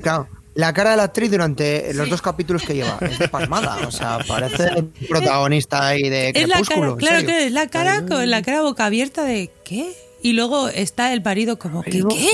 Claro, 0.02 0.28
la 0.56 0.74
cara 0.74 0.92
de 0.92 0.98
la 0.98 1.04
actriz 1.04 1.32
durante 1.32 1.94
los 1.94 2.10
dos 2.10 2.22
capítulos 2.22 2.64
que 2.64 2.76
lleva 2.76 2.98
es 3.02 3.20
de 3.20 3.30
pasmada. 3.30 3.88
O 3.88 3.92
sea, 3.92 4.20
parece 4.28 4.84
protagonista 5.08 5.88
ahí 5.88 6.10
de 6.10 6.30
Es 6.30 6.48
la 6.48 6.56
cara, 6.56 6.66
Crepúsculo. 6.66 6.98
claro, 6.98 7.26
claro, 7.26 7.40
es 7.40 7.52
la 7.52 7.68
cara 7.68 8.06
con 8.06 8.30
la 8.30 8.42
cara 8.42 8.62
boca 8.62 8.86
abierta 8.86 9.24
de 9.24 9.52
¿qué? 9.64 9.96
Y 10.22 10.34
luego 10.34 10.68
está 10.68 11.14
el 11.14 11.24
marido 11.24 11.58
como 11.58 11.82
¿qué? 11.82 12.04
¿Qué? 12.10 12.30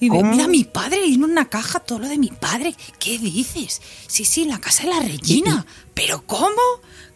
Y 0.00 0.10
mira 0.10 0.46
mi 0.46 0.64
padre 0.64 1.04
y 1.06 1.14
en 1.14 1.24
una 1.24 1.48
caja 1.50 1.80
todo 1.80 1.98
lo 1.98 2.08
de 2.08 2.18
mi 2.18 2.28
padre. 2.28 2.74
¿Qué 3.00 3.18
dices? 3.18 3.82
Sí, 4.06 4.24
sí, 4.24 4.42
en 4.42 4.50
la 4.50 4.60
casa 4.60 4.84
de 4.84 4.90
la 4.90 5.00
Regina. 5.00 5.66
¿Pero 5.92 6.22
cómo? 6.24 6.62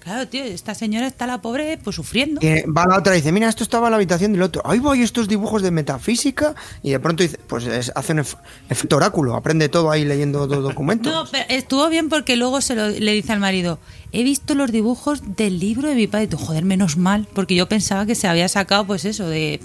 Claro, 0.02 0.26
tío, 0.26 0.42
esta 0.42 0.74
señora 0.74 1.06
está 1.06 1.26
la 1.28 1.40
pobre 1.40 1.78
pues 1.82 1.94
sufriendo. 1.94 2.40
Y 2.42 2.62
va 2.68 2.86
la 2.88 2.98
otra 2.98 3.14
y 3.14 3.18
dice, 3.18 3.30
mira, 3.30 3.48
esto 3.48 3.62
estaba 3.62 3.86
en 3.86 3.92
la 3.92 3.96
habitación 3.96 4.32
del 4.32 4.42
otro. 4.42 4.60
Ahí 4.64 4.80
voy 4.80 5.00
estos 5.02 5.28
dibujos 5.28 5.62
de 5.62 5.70
metafísica. 5.70 6.54
Y 6.82 6.90
de 6.90 6.98
pronto 6.98 7.22
dice, 7.22 7.38
pues 7.46 7.66
es- 7.66 7.92
hace 7.94 8.12
un 8.12 8.18
ef- 8.18 8.36
efecto 8.68 8.96
oráculo. 8.96 9.36
Aprende 9.36 9.68
todo 9.68 9.90
ahí 9.92 10.04
leyendo 10.04 10.46
dos 10.48 10.62
documentos. 10.62 11.12
No, 11.12 11.24
pero 11.30 11.44
estuvo 11.48 11.88
bien 11.88 12.08
porque 12.08 12.34
luego 12.36 12.60
se 12.60 12.74
lo, 12.74 12.88
le 12.88 13.12
dice 13.12 13.32
al 13.32 13.38
marido, 13.38 13.78
he 14.10 14.24
visto 14.24 14.54
los 14.56 14.72
dibujos 14.72 15.36
del 15.36 15.60
libro 15.60 15.88
de 15.88 15.94
mi 15.94 16.08
padre. 16.08 16.24
Y 16.24 16.28
tú, 16.28 16.36
joder, 16.36 16.64
menos 16.64 16.96
mal, 16.96 17.28
porque 17.32 17.54
yo 17.54 17.68
pensaba 17.68 18.04
que 18.04 18.16
se 18.16 18.26
había 18.26 18.48
sacado 18.48 18.84
pues 18.86 19.04
eso 19.04 19.28
de, 19.28 19.60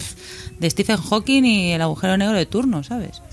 de 0.60 0.70
Stephen 0.70 0.98
Hawking 0.98 1.44
y 1.46 1.72
el 1.72 1.82
agujero 1.82 2.16
negro 2.16 2.38
de 2.38 2.46
turno, 2.46 2.84
¿sabes? 2.84 3.24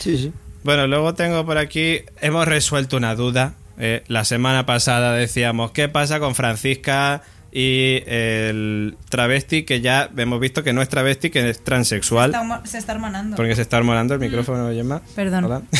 Sí, 0.00 0.18
sí. 0.18 0.32
Bueno, 0.64 0.86
luego 0.86 1.14
tengo 1.14 1.44
por 1.46 1.58
aquí, 1.58 2.00
hemos 2.20 2.46
resuelto 2.46 2.96
una 2.98 3.14
duda. 3.14 3.54
Eh, 3.78 4.04
la 4.08 4.24
semana 4.24 4.66
pasada 4.66 5.12
decíamos, 5.14 5.72
¿qué 5.72 5.88
pasa 5.88 6.20
con 6.20 6.34
Francisca 6.34 7.22
y 7.52 8.02
el 8.06 8.96
travesti? 9.08 9.64
Que 9.64 9.80
ya 9.80 10.10
hemos 10.16 10.40
visto 10.40 10.62
que 10.62 10.72
no 10.72 10.82
es 10.82 10.88
travesti, 10.88 11.30
que 11.30 11.48
es 11.48 11.62
transexual. 11.62 12.30
Está 12.30 12.66
se 12.66 12.78
está 12.78 12.92
hermanando. 12.92 13.36
Porque 13.36 13.56
se 13.56 13.62
está 13.62 13.78
hormonando 13.78 14.14
el 14.14 14.20
micrófono, 14.20 14.70
Gemma. 14.70 15.02
Perdón. 15.14 15.44
Hola. 15.44 15.62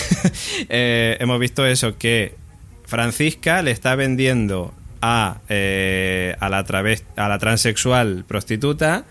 Eh, 0.69 1.17
hemos 1.21 1.39
visto 1.39 1.67
eso, 1.67 1.99
que 1.99 2.37
Francisca 2.85 3.63
le 3.63 3.71
está 3.71 3.95
vendiendo 3.95 4.73
a, 5.01 5.41
eh, 5.49 6.37
a, 6.41 6.49
la 6.49 6.65
a 7.17 7.29
la 7.29 7.39
transexual 7.39 8.25
prostituta 8.27 9.05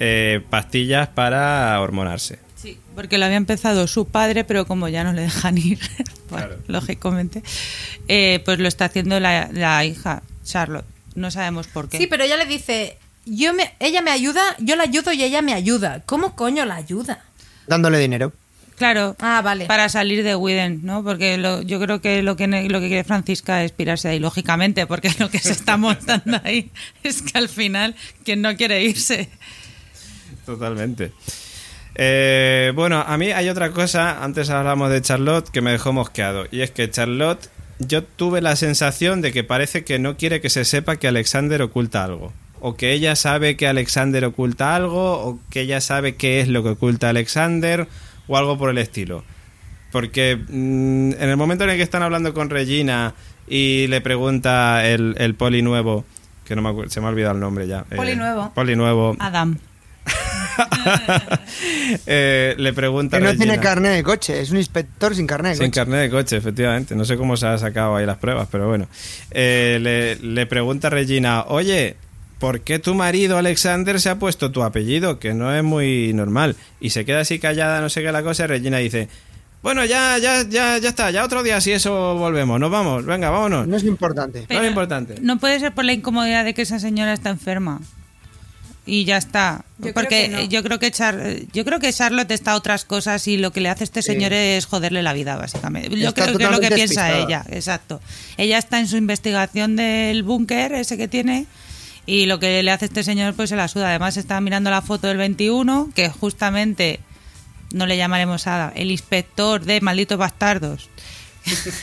eh, 0.00 0.40
pastillas 0.48 1.08
para 1.08 1.80
hormonarse. 1.80 2.38
Porque 2.98 3.16
lo 3.16 3.26
había 3.26 3.36
empezado 3.36 3.86
su 3.86 4.08
padre, 4.08 4.42
pero 4.42 4.66
como 4.66 4.88
ya 4.88 5.04
no 5.04 5.12
le 5.12 5.22
dejan 5.22 5.56
ir, 5.56 5.78
bueno, 6.30 6.46
Claro. 6.48 6.62
lógicamente, 6.66 7.44
eh, 8.08 8.42
pues 8.44 8.58
lo 8.58 8.66
está 8.66 8.86
haciendo 8.86 9.20
la, 9.20 9.48
la 9.52 9.84
hija, 9.84 10.24
Charlotte. 10.44 10.84
No 11.14 11.30
sabemos 11.30 11.68
por 11.68 11.88
qué. 11.88 11.96
Sí, 11.98 12.08
pero 12.08 12.24
ella 12.24 12.36
le 12.36 12.44
dice, 12.46 12.98
yo 13.24 13.54
me, 13.54 13.72
ella 13.78 14.02
me 14.02 14.10
ayuda, 14.10 14.42
yo 14.58 14.74
la 14.74 14.82
ayudo 14.82 15.12
y 15.12 15.22
ella 15.22 15.42
me 15.42 15.54
ayuda. 15.54 16.02
¿Cómo 16.06 16.34
coño 16.34 16.64
la 16.64 16.74
ayuda? 16.74 17.24
Dándole 17.68 18.00
dinero. 18.00 18.32
Claro, 18.76 19.14
Ah, 19.20 19.42
vale. 19.44 19.66
para 19.66 19.88
salir 19.88 20.24
de 20.24 20.34
Widen, 20.34 20.80
¿no? 20.82 21.04
Porque 21.04 21.38
lo- 21.38 21.62
yo 21.62 21.78
creo 21.78 22.00
que 22.00 22.22
lo 22.22 22.34
que 22.34 22.48
lo 22.48 22.80
que 22.80 22.88
quiere 22.88 23.04
Francisca 23.04 23.62
es 23.62 23.70
pirarse 23.70 24.08
ahí, 24.08 24.18
lógicamente, 24.18 24.88
porque 24.88 25.12
lo 25.20 25.30
que 25.30 25.38
se 25.38 25.52
está 25.52 25.76
montando 25.76 26.40
ahí 26.42 26.72
es 27.04 27.22
que 27.22 27.38
al 27.38 27.48
final, 27.48 27.94
quien 28.24 28.42
no 28.42 28.56
quiere 28.56 28.82
irse? 28.82 29.28
Totalmente. 30.46 31.12
Eh, 32.00 32.70
bueno, 32.76 33.04
a 33.04 33.18
mí 33.18 33.32
hay 33.32 33.48
otra 33.48 33.72
cosa, 33.72 34.22
antes 34.22 34.48
hablamos 34.50 34.88
de 34.88 35.02
Charlotte, 35.02 35.50
que 35.50 35.60
me 35.60 35.72
dejó 35.72 35.92
mosqueado. 35.92 36.46
Y 36.52 36.60
es 36.60 36.70
que 36.70 36.88
Charlotte, 36.88 37.50
yo 37.80 38.04
tuve 38.04 38.40
la 38.40 38.54
sensación 38.54 39.20
de 39.20 39.32
que 39.32 39.42
parece 39.42 39.84
que 39.84 39.98
no 39.98 40.16
quiere 40.16 40.40
que 40.40 40.48
se 40.48 40.64
sepa 40.64 40.96
que 40.96 41.08
Alexander 41.08 41.60
oculta 41.60 42.04
algo. 42.04 42.32
O 42.60 42.76
que 42.76 42.92
ella 42.92 43.16
sabe 43.16 43.56
que 43.56 43.66
Alexander 43.66 44.24
oculta 44.24 44.76
algo, 44.76 45.18
o 45.18 45.40
que 45.50 45.62
ella 45.62 45.80
sabe 45.80 46.14
qué 46.14 46.40
es 46.40 46.46
lo 46.46 46.62
que 46.62 46.70
oculta 46.70 47.08
Alexander, 47.08 47.88
o 48.28 48.36
algo 48.36 48.56
por 48.56 48.70
el 48.70 48.78
estilo. 48.78 49.24
Porque 49.90 50.36
mm, 50.36 51.12
en 51.14 51.28
el 51.28 51.36
momento 51.36 51.64
en 51.64 51.70
el 51.70 51.76
que 51.76 51.82
están 51.82 52.04
hablando 52.04 52.32
con 52.32 52.48
Regina 52.48 53.14
y 53.48 53.88
le 53.88 54.00
pregunta 54.00 54.86
el, 54.86 55.16
el 55.18 55.34
poli 55.34 55.62
nuevo, 55.62 56.04
que 56.44 56.54
no 56.54 56.62
me 56.62 56.68
acuerdo, 56.68 56.90
se 56.90 57.00
me 57.00 57.06
ha 57.06 57.10
olvidado 57.10 57.34
el 57.34 57.40
nombre 57.40 57.66
ya. 57.66 57.82
Poli 57.84 58.14
nuevo. 58.14 58.52
Poli 58.54 58.76
nuevo. 58.76 59.16
Adam. 59.18 59.58
Eh, 62.06 62.54
le 62.58 62.72
pregunta 62.72 63.16
Que 63.16 63.22
no 63.24 63.30
Regina. 63.30 63.44
tiene 63.46 63.60
carnet 63.62 63.92
de 63.94 64.02
coche. 64.02 64.40
Es 64.40 64.50
un 64.50 64.58
inspector 64.58 65.14
sin 65.14 65.26
carnet 65.26 65.52
de 65.52 65.56
Sin 65.58 65.66
coche. 65.66 65.80
carnet 65.80 66.00
de 66.02 66.10
coche, 66.10 66.36
efectivamente. 66.36 66.94
No 66.94 67.04
sé 67.04 67.16
cómo 67.16 67.36
se 67.36 67.46
ha 67.46 67.58
sacado 67.58 67.96
ahí 67.96 68.06
las 68.06 68.18
pruebas, 68.18 68.48
pero 68.50 68.68
bueno. 68.68 68.88
Eh, 69.30 69.78
le, 69.80 70.16
le 70.16 70.46
pregunta 70.46 70.90
Regina, 70.90 71.44
oye, 71.48 71.96
¿por 72.38 72.60
qué 72.60 72.78
tu 72.78 72.94
marido 72.94 73.38
Alexander 73.38 74.00
se 74.00 74.10
ha 74.10 74.18
puesto 74.18 74.50
tu 74.52 74.62
apellido? 74.62 75.18
Que 75.18 75.34
no 75.34 75.54
es 75.54 75.62
muy 75.64 76.12
normal. 76.12 76.56
Y 76.80 76.90
se 76.90 77.04
queda 77.04 77.20
así 77.20 77.38
callada, 77.38 77.80
no 77.80 77.88
sé 77.88 78.02
qué 78.02 78.12
la 78.12 78.22
cosa, 78.22 78.44
y 78.44 78.46
Regina 78.48 78.78
dice, 78.78 79.08
bueno, 79.62 79.84
ya, 79.84 80.18
ya, 80.18 80.42
ya, 80.48 80.78
ya 80.78 80.88
está, 80.88 81.10
ya 81.10 81.24
otro 81.24 81.42
día 81.42 81.60
si 81.60 81.72
eso 81.72 82.14
volvemos, 82.16 82.60
nos 82.60 82.70
vamos, 82.70 83.04
venga, 83.04 83.30
vámonos. 83.30 83.66
No 83.66 83.76
es 83.76 83.84
importante. 83.84 84.46
No 84.48 84.60
es 84.62 84.68
importante. 84.68 85.16
No 85.20 85.38
puede 85.38 85.58
ser 85.58 85.72
por 85.72 85.84
la 85.84 85.92
incomodidad 85.94 86.44
de 86.44 86.54
que 86.54 86.62
esa 86.62 86.78
señora 86.78 87.12
está 87.12 87.30
enferma. 87.30 87.80
Y 88.90 89.04
ya 89.04 89.18
está. 89.18 89.66
Yo 89.76 89.92
Porque 89.92 90.28
no. 90.28 90.40
yo 90.44 90.62
creo 90.62 90.78
que 90.78 90.90
Char- 90.90 91.46
yo 91.52 91.64
creo 91.66 91.78
que 91.78 91.92
Charlotte 91.92 92.30
está 92.30 92.52
a 92.52 92.56
otras 92.56 92.86
cosas 92.86 93.28
y 93.28 93.36
lo 93.36 93.52
que 93.52 93.60
le 93.60 93.68
hace 93.68 93.84
este 93.84 94.00
señor 94.00 94.32
es 94.32 94.64
joderle 94.64 95.02
la 95.02 95.12
vida, 95.12 95.36
básicamente. 95.36 95.94
Yo 95.98 96.14
creo 96.14 96.38
que 96.38 96.44
es 96.44 96.50
lo 96.50 96.58
que 96.58 96.70
piensa 96.70 97.12
ella, 97.18 97.44
exacto. 97.50 98.00
Ella 98.38 98.56
está 98.56 98.80
en 98.80 98.88
su 98.88 98.96
investigación 98.96 99.76
del 99.76 100.22
búnker 100.22 100.72
ese 100.72 100.96
que 100.96 101.06
tiene 101.06 101.44
y 102.06 102.24
lo 102.24 102.38
que 102.40 102.62
le 102.62 102.70
hace 102.70 102.86
este 102.86 103.04
señor 103.04 103.34
pues 103.34 103.50
se 103.50 103.56
la 103.56 103.68
suda. 103.68 103.90
Además 103.90 104.16
está 104.16 104.40
mirando 104.40 104.70
la 104.70 104.80
foto 104.80 105.06
del 105.08 105.18
21, 105.18 105.90
que 105.94 106.08
justamente 106.08 107.00
no 107.74 107.84
le 107.84 107.98
llamaremos 107.98 108.46
Ada, 108.46 108.72
el 108.74 108.90
inspector 108.90 109.62
de 109.66 109.82
Malditos 109.82 110.16
Bastardos. 110.16 110.88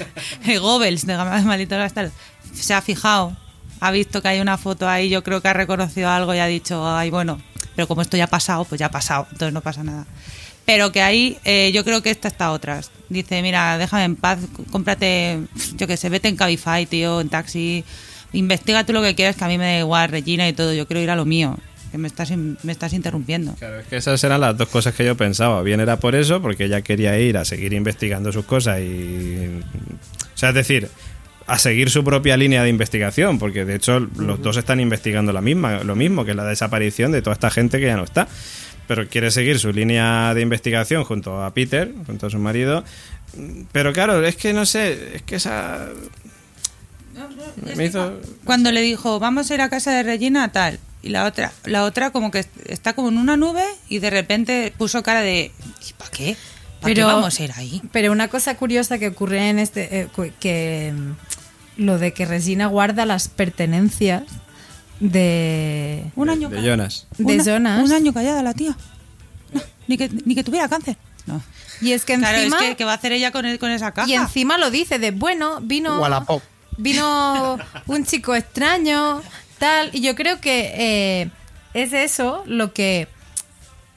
Goebbels 0.60 1.06
de 1.06 1.16
Malditos 1.18 1.78
Bastardos. 1.78 2.14
Se 2.54 2.74
ha 2.74 2.82
fijado, 2.82 3.38
ha 3.86 3.92
visto 3.92 4.22
que 4.22 4.28
hay 4.28 4.40
una 4.40 4.58
foto 4.58 4.90
ahí, 4.90 5.10
yo 5.10 5.24
creo 5.24 5.42
que 5.42 5.48
ha 5.48 5.54
reconocido 5.54 6.10
algo 6.10 6.34
y 6.34 6.40
ha 6.40 6.48
dicho, 6.48 6.88
ay, 6.88 7.12
bueno, 7.12 7.40
pero 7.76 7.88
como 7.88 8.02
esto 8.02 8.18
ya 8.18 8.24
ha 8.24 8.28
pasado, 8.28 8.66
pues 8.66 8.80
ya 8.80 8.88
ha 8.88 8.92
pasado, 8.92 9.28
entonces 9.32 9.54
no 9.54 9.62
pasa 9.62 9.84
nada. 9.84 10.06
Pero 10.66 10.92
que 10.92 11.04
ahí 11.04 11.38
eh, 11.46 11.72
yo 11.72 11.84
creo 11.84 12.02
que 12.02 12.10
esta 12.10 12.28
está 12.28 12.52
otras. 12.52 12.90
Dice, 13.10 13.44
mira, 13.44 13.78
déjame 13.78 14.06
en 14.06 14.16
paz, 14.16 14.40
cómprate, 14.72 15.40
yo 15.76 15.86
qué 15.86 15.98
sé, 15.98 16.10
vete 16.10 16.28
en 16.28 16.36
Cabify, 16.36 16.88
tío, 16.88 17.22
en 17.22 17.30
taxi, 17.30 17.84
investiga 18.34 18.84
tú 18.84 18.94
lo 18.94 19.04
que 19.04 19.14
quieras, 19.14 19.36
que 19.36 19.44
a 19.44 19.48
mí 19.48 19.60
me 19.60 19.66
da 19.66 19.80
igual, 19.80 20.10
Regina 20.10 20.48
y 20.48 20.54
todo, 20.54 20.74
yo 20.74 20.88
quiero 20.88 21.02
ir 21.02 21.12
a 21.12 21.16
lo 21.16 21.26
mío, 21.26 21.60
que 21.92 22.00
me 22.00 22.08
estás, 22.08 22.32
me 22.32 22.72
estás 22.72 22.94
interrumpiendo. 22.94 23.54
Claro, 23.54 23.82
es 23.82 23.86
que 23.86 23.98
esas 23.98 24.24
eran 24.24 24.42
las 24.42 24.58
dos 24.58 24.70
cosas 24.70 24.96
que 24.96 25.06
yo 25.06 25.16
pensaba. 25.16 25.62
Bien 25.62 25.80
era 25.80 26.00
por 26.00 26.16
eso, 26.16 26.42
porque 26.42 26.66
ella 26.66 26.82
quería 26.82 27.20
ir 27.20 27.38
a 27.38 27.46
seguir 27.46 27.74
investigando 27.74 28.32
sus 28.32 28.46
cosas 28.46 28.80
y... 28.80 29.62
O 30.34 30.38
sea, 30.38 30.50
es 30.50 30.56
decir, 30.56 30.90
a 31.48 31.60
seguir 31.60 31.90
su 31.90 32.04
propia 32.04 32.38
línea 32.38 32.64
de 32.64 32.70
investigación, 32.70 33.38
porque 33.38 33.66
de 33.66 33.76
hecho 33.76 34.00
los 34.00 34.42
dos 34.42 34.58
están 34.58 34.80
investigando 34.80 35.32
la 35.32 35.42
misma, 35.42 35.84
lo 35.84 35.96
mismo, 35.96 36.26
que 36.26 36.32
es 36.32 36.38
la 36.38 36.46
desaparición 36.46 37.12
de 37.12 37.22
toda 37.22 37.34
esta 37.34 37.52
gente 37.52 37.80
que 37.80 37.86
ya 37.86 37.98
no 37.98 38.04
está. 38.04 38.28
Pero 38.88 39.08
quiere 39.08 39.32
seguir 39.32 39.60
su 39.60 39.72
línea 39.72 40.34
de 40.34 40.42
investigación 40.42 41.04
junto 41.04 41.44
a 41.44 41.54
Peter, 41.54 41.92
junto 42.06 42.28
a 42.28 42.30
su 42.30 42.38
marido. 42.38 42.84
Pero 43.72 43.94
claro, 43.94 44.24
es 44.24 44.36
que 44.36 44.54
no 44.54 44.66
sé, 44.66 45.16
es 45.16 45.22
que 45.24 45.36
esa... 45.36 45.88
Me 47.76 47.86
hizo... 47.86 48.20
Cuando 48.44 48.72
le 48.72 48.82
dijo, 48.82 49.20
vamos 49.20 49.50
a 49.50 49.54
ir 49.56 49.62
a 49.62 49.70
casa 49.70 49.92
de 49.92 50.04
Regina, 50.04 50.52
tal. 50.52 50.80
Y 51.02 51.10
la 51.10 51.26
otra, 51.26 51.52
la 51.66 51.84
otra 51.84 52.12
como 52.12 52.32
que 52.32 52.46
está 52.66 52.94
como 52.94 53.10
en 53.10 53.18
una 53.18 53.38
nube 53.38 53.64
y 53.90 54.00
de 54.00 54.10
repente 54.10 54.74
puso 54.78 55.04
cara 55.04 55.22
de, 55.22 55.52
¿y 55.88 55.94
para 55.94 56.12
qué? 56.12 56.36
¿Para 56.82 56.94
qué 56.94 57.02
Pero- 57.02 57.08
vamos 57.08 57.40
a 57.40 57.44
ir 57.44 57.52
ahí? 57.56 57.82
Pero 57.92 58.12
una 58.12 58.28
cosa 58.28 58.56
curiosa 58.58 58.98
que 59.00 59.08
ocurre 59.08 59.50
en 59.50 59.60
este, 59.60 60.02
eh, 60.02 60.32
que 60.40 60.94
mm, 60.96 61.84
lo 61.84 61.98
de 61.98 62.14
que 62.14 62.26
Regina 62.26 62.68
guarda 62.68 63.06
las 63.06 63.28
pertenencias 63.28 64.24
de, 65.00 66.06
Un 66.16 66.30
año 66.30 66.50
de 66.50 66.62
Jonas. 66.62 67.08
de 67.18 67.24
una- 67.36 67.44
Jonas. 67.44 67.84
Un 67.86 67.92
año 67.94 68.14
callada 68.14 68.42
la 68.44 68.54
tía. 68.54 68.78
No, 69.54 69.62
ni, 69.88 69.98
que, 69.98 70.10
ni 70.26 70.36
que 70.36 70.44
tuviera 70.44 70.68
cáncer. 70.68 70.98
No. 71.26 71.42
Y 71.82 71.92
es 71.92 72.06
que 72.06 72.18
Claro, 72.18 72.38
encima, 72.38 72.60
es 72.60 72.70
que, 72.70 72.76
¿qué 72.78 72.86
va 72.86 72.92
a 72.94 72.96
hacer 72.96 73.12
ella 73.12 73.32
con, 73.32 73.46
el- 73.46 73.60
con 73.60 73.72
esa 73.72 73.92
caja? 73.92 74.08
y 74.10 74.14
encima 74.14 74.58
lo 74.58 74.70
dice 74.72 75.00
de 75.00 75.12
bueno, 75.12 75.60
vino, 75.62 76.00
Wallapop. 76.00 76.42
vino 76.78 77.58
un 77.88 78.06
chico 78.06 78.36
extraño, 78.36 79.22
tal. 79.58 79.90
Y 79.94 80.02
yo 80.02 80.16
creo 80.16 80.40
que 80.40 80.72
eh, 81.24 81.30
es 81.74 81.92
eso 81.94 82.44
lo 82.46 82.74
que 82.74 83.08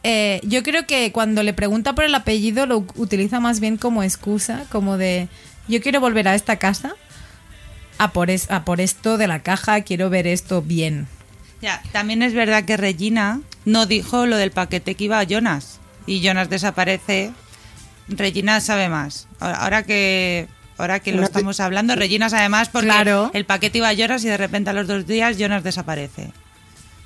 eh, 0.04 0.40
yo 0.44 0.62
creo 0.62 0.86
que 0.86 1.12
cuando 1.12 1.42
le 1.42 1.52
pregunta 1.52 1.94
por 1.94 2.04
el 2.04 2.14
apellido 2.14 2.66
lo 2.66 2.84
utiliza 2.96 3.40
más 3.40 3.60
bien 3.60 3.76
como 3.76 4.02
excusa, 4.02 4.64
como 4.70 4.96
de 4.96 5.28
yo 5.68 5.80
quiero 5.82 6.00
volver 6.00 6.28
a 6.28 6.34
esta 6.34 6.56
casa 6.56 6.92
a 7.98 8.12
por, 8.12 8.30
es- 8.30 8.50
a 8.50 8.64
por 8.64 8.80
esto 8.80 9.18
de 9.18 9.26
la 9.26 9.42
caja, 9.42 9.80
quiero 9.82 10.08
ver 10.10 10.26
esto 10.26 10.62
bien. 10.62 11.08
Ya, 11.60 11.82
también 11.92 12.22
es 12.22 12.32
verdad 12.34 12.64
que 12.64 12.76
Regina 12.76 13.40
no 13.64 13.86
dijo 13.86 14.26
lo 14.26 14.36
del 14.36 14.52
paquete 14.52 14.94
que 14.94 15.04
iba 15.04 15.18
a 15.18 15.24
Jonas. 15.24 15.80
Y 16.06 16.20
Jonas 16.20 16.48
desaparece. 16.48 17.32
Regina 18.06 18.60
sabe 18.60 18.88
más. 18.88 19.26
Ahora, 19.40 19.56
ahora 19.58 19.82
que 19.82 20.46
ahora 20.78 21.00
que 21.00 21.10
lo 21.12 21.18
te- 21.18 21.24
estamos 21.24 21.58
hablando, 21.58 21.96
Regina 21.96 22.30
sabe 22.30 22.48
más 22.48 22.68
porque 22.68 22.86
Claro. 22.86 23.30
el 23.34 23.44
paquete 23.44 23.78
iba 23.78 23.88
a 23.88 23.92
Jonas 23.94 24.24
y 24.24 24.28
de 24.28 24.36
repente 24.36 24.70
a 24.70 24.72
los 24.72 24.86
dos 24.86 25.06
días 25.06 25.36
Jonas 25.36 25.64
desaparece. 25.64 26.30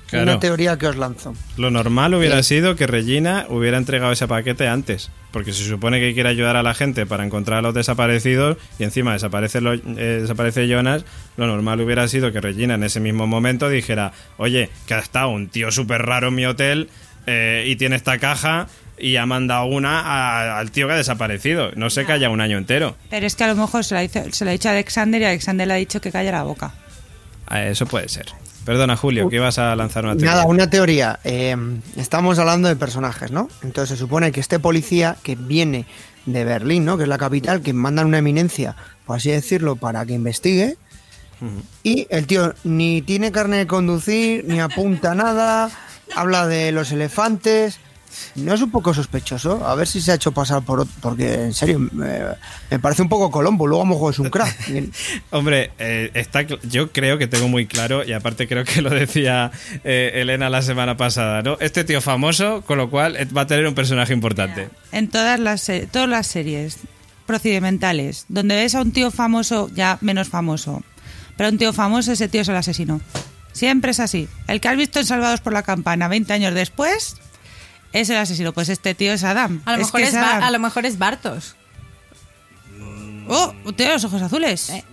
Claro. 0.07 0.31
Una 0.31 0.39
teoría 0.39 0.77
que 0.77 0.87
os 0.87 0.95
lanzo. 0.95 1.33
Lo 1.57 1.71
normal 1.71 2.13
hubiera 2.13 2.43
sido 2.43 2.75
que 2.75 2.85
Regina 2.87 3.45
hubiera 3.49 3.77
entregado 3.77 4.11
ese 4.11 4.27
paquete 4.27 4.67
antes, 4.67 5.09
porque 5.31 5.53
se 5.53 5.63
supone 5.63 5.99
que 5.99 6.13
quiere 6.13 6.29
ayudar 6.29 6.55
a 6.55 6.61
la 6.61 6.73
gente 6.75 7.05
para 7.07 7.25
encontrar 7.25 7.59
a 7.59 7.61
los 7.63 7.73
desaparecidos 7.73 8.57
y 8.77 8.83
encima 8.83 9.13
desaparece, 9.13 9.59
lo- 9.61 9.73
eh, 9.73 10.19
desaparece 10.21 10.67
Jonas. 10.67 11.03
Lo 11.37 11.47
normal 11.47 11.81
hubiera 11.81 12.07
sido 12.07 12.31
que 12.31 12.41
Regina 12.41 12.75
en 12.75 12.83
ese 12.83 12.99
mismo 12.99 13.25
momento 13.25 13.69
dijera, 13.69 14.11
oye, 14.37 14.69
que 14.85 14.93
ha 14.93 14.99
estado 14.99 15.29
un 15.29 15.47
tío 15.49 15.71
súper 15.71 16.03
raro 16.03 16.27
en 16.27 16.35
mi 16.35 16.45
hotel 16.45 16.89
eh, 17.25 17.63
y 17.67 17.75
tiene 17.77 17.95
esta 17.95 18.19
caja 18.19 18.67
y 18.99 19.15
ha 19.15 19.25
mandado 19.25 19.65
una 19.65 19.99
a- 20.01 20.59
al 20.59 20.69
tío 20.69 20.85
que 20.85 20.93
ha 20.93 20.97
desaparecido. 20.97 21.71
No 21.75 21.89
se 21.89 22.05
calla 22.05 22.29
un 22.29 22.39
año 22.41 22.59
entero. 22.59 22.95
Pero 23.09 23.25
es 23.25 23.35
que 23.35 23.45
a 23.45 23.47
lo 23.47 23.55
mejor 23.55 23.83
se 23.83 23.95
la, 23.95 24.03
hizo- 24.03 24.31
se 24.31 24.45
la 24.45 24.51
ha 24.51 24.53
dicho 24.53 24.69
a 24.69 24.73
Alexander 24.73 25.19
y 25.21 25.25
Alexander 25.25 25.67
le 25.67 25.73
ha 25.73 25.77
dicho 25.77 25.99
que 26.01 26.11
calla 26.11 26.31
la 26.31 26.43
boca. 26.43 26.71
Ah, 27.47 27.63
Eso 27.65 27.85
puede 27.87 28.07
ser. 28.09 28.27
Perdona, 28.65 28.95
Julio, 28.95 29.29
que 29.29 29.35
ibas 29.35 29.59
a 29.59 29.75
lanzar 29.75 30.05
una 30.05 30.13
teoría. 30.13 30.31
Nada, 30.31 30.45
una 30.45 30.69
teoría. 30.69 31.19
Eh, 31.23 31.55
estamos 31.97 32.39
hablando 32.39 32.69
de 32.69 32.75
personajes, 32.75 33.31
¿no? 33.31 33.49
Entonces 33.61 33.97
se 33.97 34.01
supone 34.01 34.31
que 34.31 34.39
este 34.39 34.59
policía 34.59 35.17
que 35.21 35.35
viene 35.35 35.85
de 36.25 36.45
Berlín, 36.45 36.85
¿no? 36.85 36.97
Que 36.97 37.03
es 37.03 37.09
la 37.09 37.17
capital, 37.17 37.61
que 37.61 37.73
mandan 37.73 38.07
una 38.07 38.19
eminencia, 38.19 38.75
por 39.05 39.17
así 39.17 39.31
decirlo, 39.31 39.75
para 39.75 40.05
que 40.05 40.13
investigue. 40.13 40.77
Y 41.83 42.07
el 42.09 42.25
tío 42.25 42.53
ni 42.63 43.01
tiene 43.01 43.33
carne 43.33 43.57
de 43.57 43.67
conducir, 43.67 44.45
ni 44.47 44.61
apunta 44.61 45.13
nada, 45.13 45.69
habla 46.15 46.47
de 46.47 46.71
los 46.71 46.93
elefantes. 46.93 47.81
¿No 48.35 48.53
es 48.53 48.61
un 48.61 48.71
poco 48.71 48.93
sospechoso? 48.93 49.65
A 49.67 49.75
ver 49.75 49.87
si 49.87 50.01
se 50.01 50.11
ha 50.11 50.15
hecho 50.15 50.31
pasar 50.31 50.61
por 50.63 50.79
otro, 50.81 50.93
porque 51.01 51.33
en 51.33 51.53
serio, 51.53 51.79
me, 51.79 52.19
me 52.69 52.79
parece 52.79 53.01
un 53.01 53.09
poco 53.09 53.29
Colombo, 53.31 53.67
luego 53.67 53.83
a 53.83 53.87
lo 53.87 53.93
mejor 53.93 54.13
es 54.13 54.19
un 54.19 54.29
crack. 54.29 54.55
Hombre, 55.31 55.71
eh, 55.79 56.11
está, 56.13 56.41
yo 56.41 56.91
creo 56.91 57.17
que 57.17 57.27
tengo 57.27 57.47
muy 57.47 57.65
claro, 57.67 58.03
y 58.03 58.13
aparte 58.13 58.47
creo 58.47 58.63
que 58.65 58.81
lo 58.81 58.89
decía 58.89 59.51
eh, 59.83 60.11
Elena 60.15 60.49
la 60.49 60.61
semana 60.61 60.97
pasada, 60.97 61.41
¿no? 61.41 61.57
Este 61.59 61.83
tío 61.83 62.01
famoso, 62.01 62.61
con 62.65 62.77
lo 62.77 62.89
cual 62.89 63.15
eh, 63.15 63.25
va 63.25 63.41
a 63.41 63.47
tener 63.47 63.65
un 63.67 63.75
personaje 63.75 64.13
importante. 64.13 64.69
En 64.91 65.09
todas 65.09 65.39
las, 65.39 65.61
se- 65.61 65.87
todas 65.87 66.09
las 66.09 66.27
series 66.27 66.77
procedimentales, 67.25 68.25
donde 68.29 68.55
ves 68.55 68.75
a 68.75 68.81
un 68.81 68.91
tío 68.91 69.09
famoso, 69.11 69.69
ya 69.73 69.97
menos 70.01 70.27
famoso, 70.29 70.83
pero 71.35 71.49
un 71.49 71.57
tío 71.57 71.73
famoso, 71.73 72.11
ese 72.11 72.27
tío 72.27 72.41
es 72.41 72.47
el 72.49 72.55
asesino. 72.55 73.01
Siempre 73.53 73.91
es 73.91 73.99
así. 73.99 74.27
El 74.47 74.61
que 74.61 74.67
has 74.67 74.77
visto 74.77 74.99
en 74.99 75.05
Salvados 75.05 75.41
por 75.41 75.53
la 75.53 75.63
Campana 75.63 76.07
20 76.07 76.31
años 76.33 76.53
después 76.53 77.17
es 77.93 78.09
el 78.09 78.17
asesino. 78.17 78.51
Pues 78.53 78.69
este 78.69 78.93
tío 78.95 79.13
es 79.13 79.23
Adam. 79.23 79.61
A 79.65 79.71
lo, 79.73 79.77
mejor 79.79 80.01
que 80.01 80.07
es, 80.07 80.13
Ba- 80.13 80.31
Adam. 80.31 80.43
a 80.43 80.51
lo 80.51 80.59
mejor 80.59 80.85
es 80.85 80.97
Bartos. 80.97 81.55
Oh, 83.27 83.53
tiene 83.75 83.93
los 83.93 84.03
ojos 84.03 84.21
azules. 84.21 84.69
Eh. 84.69 84.83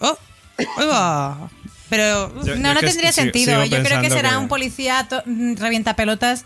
Oh, 0.00 0.18
ahí 0.58 0.86
va. 0.86 1.50
Pero 1.88 2.28
Yo- 2.44 2.56
no, 2.56 2.68
yo 2.68 2.74
no 2.74 2.80
tendría 2.80 3.12
sigo- 3.12 3.22
sentido. 3.24 3.64
sigo 3.64 3.76
Yo 3.76 3.82
creo 3.84 4.00
que 4.02 4.10
será 4.10 4.30
que- 4.30 4.36
un 4.36 4.48
policía 4.48 5.08
revienta 5.56 5.94
pelotas 5.96 6.44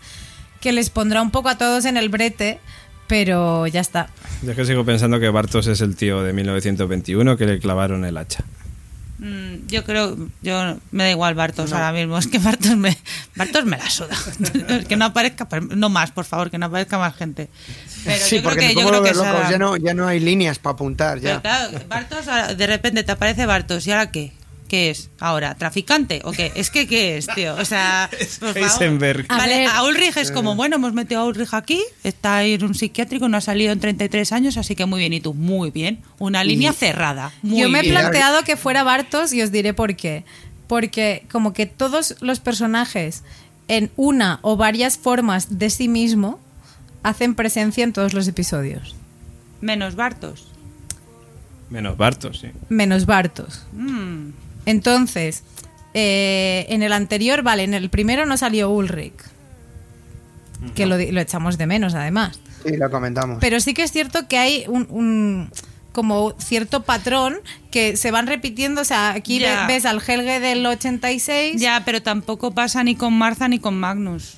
que 0.61 0.71
les 0.71 0.89
pondrá 0.89 1.21
un 1.21 1.31
poco 1.31 1.49
a 1.49 1.57
todos 1.57 1.85
en 1.85 1.97
el 1.97 2.09
brete, 2.09 2.59
pero 3.07 3.67
ya 3.67 3.81
está. 3.81 4.09
Yo 4.43 4.51
es 4.51 4.55
que 4.57 4.65
sigo 4.65 4.85
pensando 4.85 5.19
que 5.19 5.29
Bartos 5.29 5.67
es 5.67 5.81
el 5.81 5.95
tío 5.95 6.21
de 6.23 6.31
1921 6.33 7.35
que 7.35 7.45
le 7.45 7.59
clavaron 7.59 8.05
el 8.05 8.17
hacha. 8.17 8.43
Mm, 9.19 9.67
yo 9.67 9.83
creo, 9.83 10.17
yo 10.41 10.77
me 10.91 11.03
da 11.03 11.11
igual 11.11 11.35
Bartos 11.35 11.71
ahora 11.71 11.91
mismo, 11.91 12.17
es 12.17 12.27
que 12.27 12.39
Bartos 12.39 12.75
me, 12.75 12.97
Bartos 13.35 13.63
me 13.65 13.77
la 13.77 13.89
suda. 13.89 14.15
que 14.87 14.95
no 14.95 15.05
aparezca, 15.05 15.47
no 15.75 15.89
más, 15.89 16.11
por 16.11 16.25
favor, 16.25 16.49
que 16.49 16.57
no 16.57 16.65
aparezca 16.65 16.97
más 16.97 17.15
gente. 17.15 17.49
Pero 18.03 18.25
sí, 18.25 18.37
yo 18.37 18.41
creo 18.41 18.43
porque 18.43 18.59
que, 18.69 18.75
me 18.75 18.81
yo 18.81 18.87
creo 18.87 19.03
que 19.03 19.13
ya 19.51 19.57
no, 19.57 19.77
ya 19.77 19.93
no 19.93 20.07
hay 20.07 20.19
líneas 20.19 20.59
para 20.59 20.73
apuntar. 20.73 21.19
Pero 21.21 21.35
Ya. 21.35 21.41
claro, 21.41 21.79
Bartos, 21.87 22.25
de 22.57 22.67
repente 22.67 23.03
te 23.03 23.11
aparece 23.11 23.45
Bartos, 23.45 23.85
¿y 23.87 23.91
ahora 23.91 24.11
qué? 24.11 24.33
¿Qué 24.73 24.89
es 24.89 25.11
ahora? 25.19 25.53
¿Traficante 25.53 26.21
o 26.23 26.31
qué? 26.31 26.51
Es 26.55 26.71
que, 26.71 26.87
¿qué 26.87 27.15
es, 27.15 27.27
tío? 27.27 27.53
O 27.57 27.63
sea, 27.63 28.09
por 28.39 28.55
favor. 28.55 28.57
Heisenberg. 28.57 29.27
A 29.29 29.37
Vale, 29.37 29.57
ver. 29.59 29.67
a 29.67 29.83
Ulrich 29.83 30.17
es 30.17 30.31
como, 30.31 30.55
bueno, 30.55 30.77
hemos 30.77 30.93
metido 30.93 31.21
a 31.21 31.25
Ulrich 31.25 31.53
aquí, 31.53 31.79
está 32.03 32.37
ahí 32.37 32.53
en 32.53 32.63
un 32.63 32.73
psiquiátrico, 32.73 33.29
no 33.29 33.37
ha 33.37 33.41
salido 33.41 33.71
en 33.71 33.79
33 33.79 34.31
años, 34.31 34.57
así 34.57 34.75
que 34.75 34.87
muy 34.87 34.97
bien. 35.01 35.13
¿Y 35.13 35.19
tú? 35.19 35.35
Muy 35.35 35.69
bien. 35.69 35.99
Una 36.17 36.43
línea 36.43 36.73
cerrada. 36.73 37.31
Muy 37.43 37.61
Yo 37.61 37.69
me 37.69 37.77
he 37.77 37.81
bien. 37.83 37.93
planteado 37.93 38.41
que 38.41 38.57
fuera 38.57 38.81
Bartos 38.81 39.31
y 39.31 39.43
os 39.43 39.51
diré 39.51 39.75
por 39.75 39.95
qué. 39.95 40.25
Porque 40.65 41.27
como 41.31 41.53
que 41.53 41.67
todos 41.67 42.15
los 42.21 42.39
personajes 42.39 43.21
en 43.67 43.91
una 43.95 44.39
o 44.41 44.57
varias 44.57 44.97
formas 44.97 45.59
de 45.59 45.69
sí 45.69 45.87
mismo 45.87 46.39
hacen 47.03 47.35
presencia 47.35 47.83
en 47.83 47.93
todos 47.93 48.15
los 48.15 48.27
episodios. 48.27 48.95
Menos 49.61 49.93
Bartos. 49.95 50.47
Menos 51.69 51.95
Bartos, 51.95 52.39
sí. 52.39 52.47
Menos 52.69 53.05
Bartos. 53.05 53.67
Mm. 53.71 54.29
Entonces, 54.65 55.43
eh, 55.93 56.65
en 56.69 56.83
el 56.83 56.93
anterior, 56.93 57.43
vale, 57.43 57.63
en 57.63 57.73
el 57.73 57.89
primero 57.89 58.25
no 58.25 58.37
salió 58.37 58.69
Ulrich. 58.69 59.13
Que 60.75 60.85
lo, 60.85 60.95
di- 60.97 61.11
lo 61.11 61.19
echamos 61.19 61.57
de 61.57 61.67
menos, 61.67 61.93
además. 61.93 62.39
Sí, 62.65 62.77
lo 62.77 62.89
comentamos. 62.89 63.39
Pero 63.41 63.59
sí 63.59 63.73
que 63.73 63.83
es 63.83 63.91
cierto 63.91 64.27
que 64.29 64.37
hay 64.37 64.63
un, 64.67 64.87
un- 64.89 65.49
como 65.91 66.33
cierto 66.39 66.83
patrón 66.83 67.35
que 67.69 67.97
se 67.97 68.11
van 68.11 68.27
repitiendo. 68.27 68.81
O 68.81 68.85
sea, 68.85 69.11
aquí 69.11 69.39
ves 69.67 69.85
al 69.85 69.97
Helge 70.05 70.39
del 70.39 70.65
86. 70.65 71.59
Ya, 71.61 71.81
pero 71.85 72.01
tampoco 72.01 72.51
pasa 72.51 72.83
ni 72.83 72.95
con 72.95 73.13
Martha 73.13 73.47
ni 73.49 73.59
con 73.59 73.77
Magnus. 73.77 74.37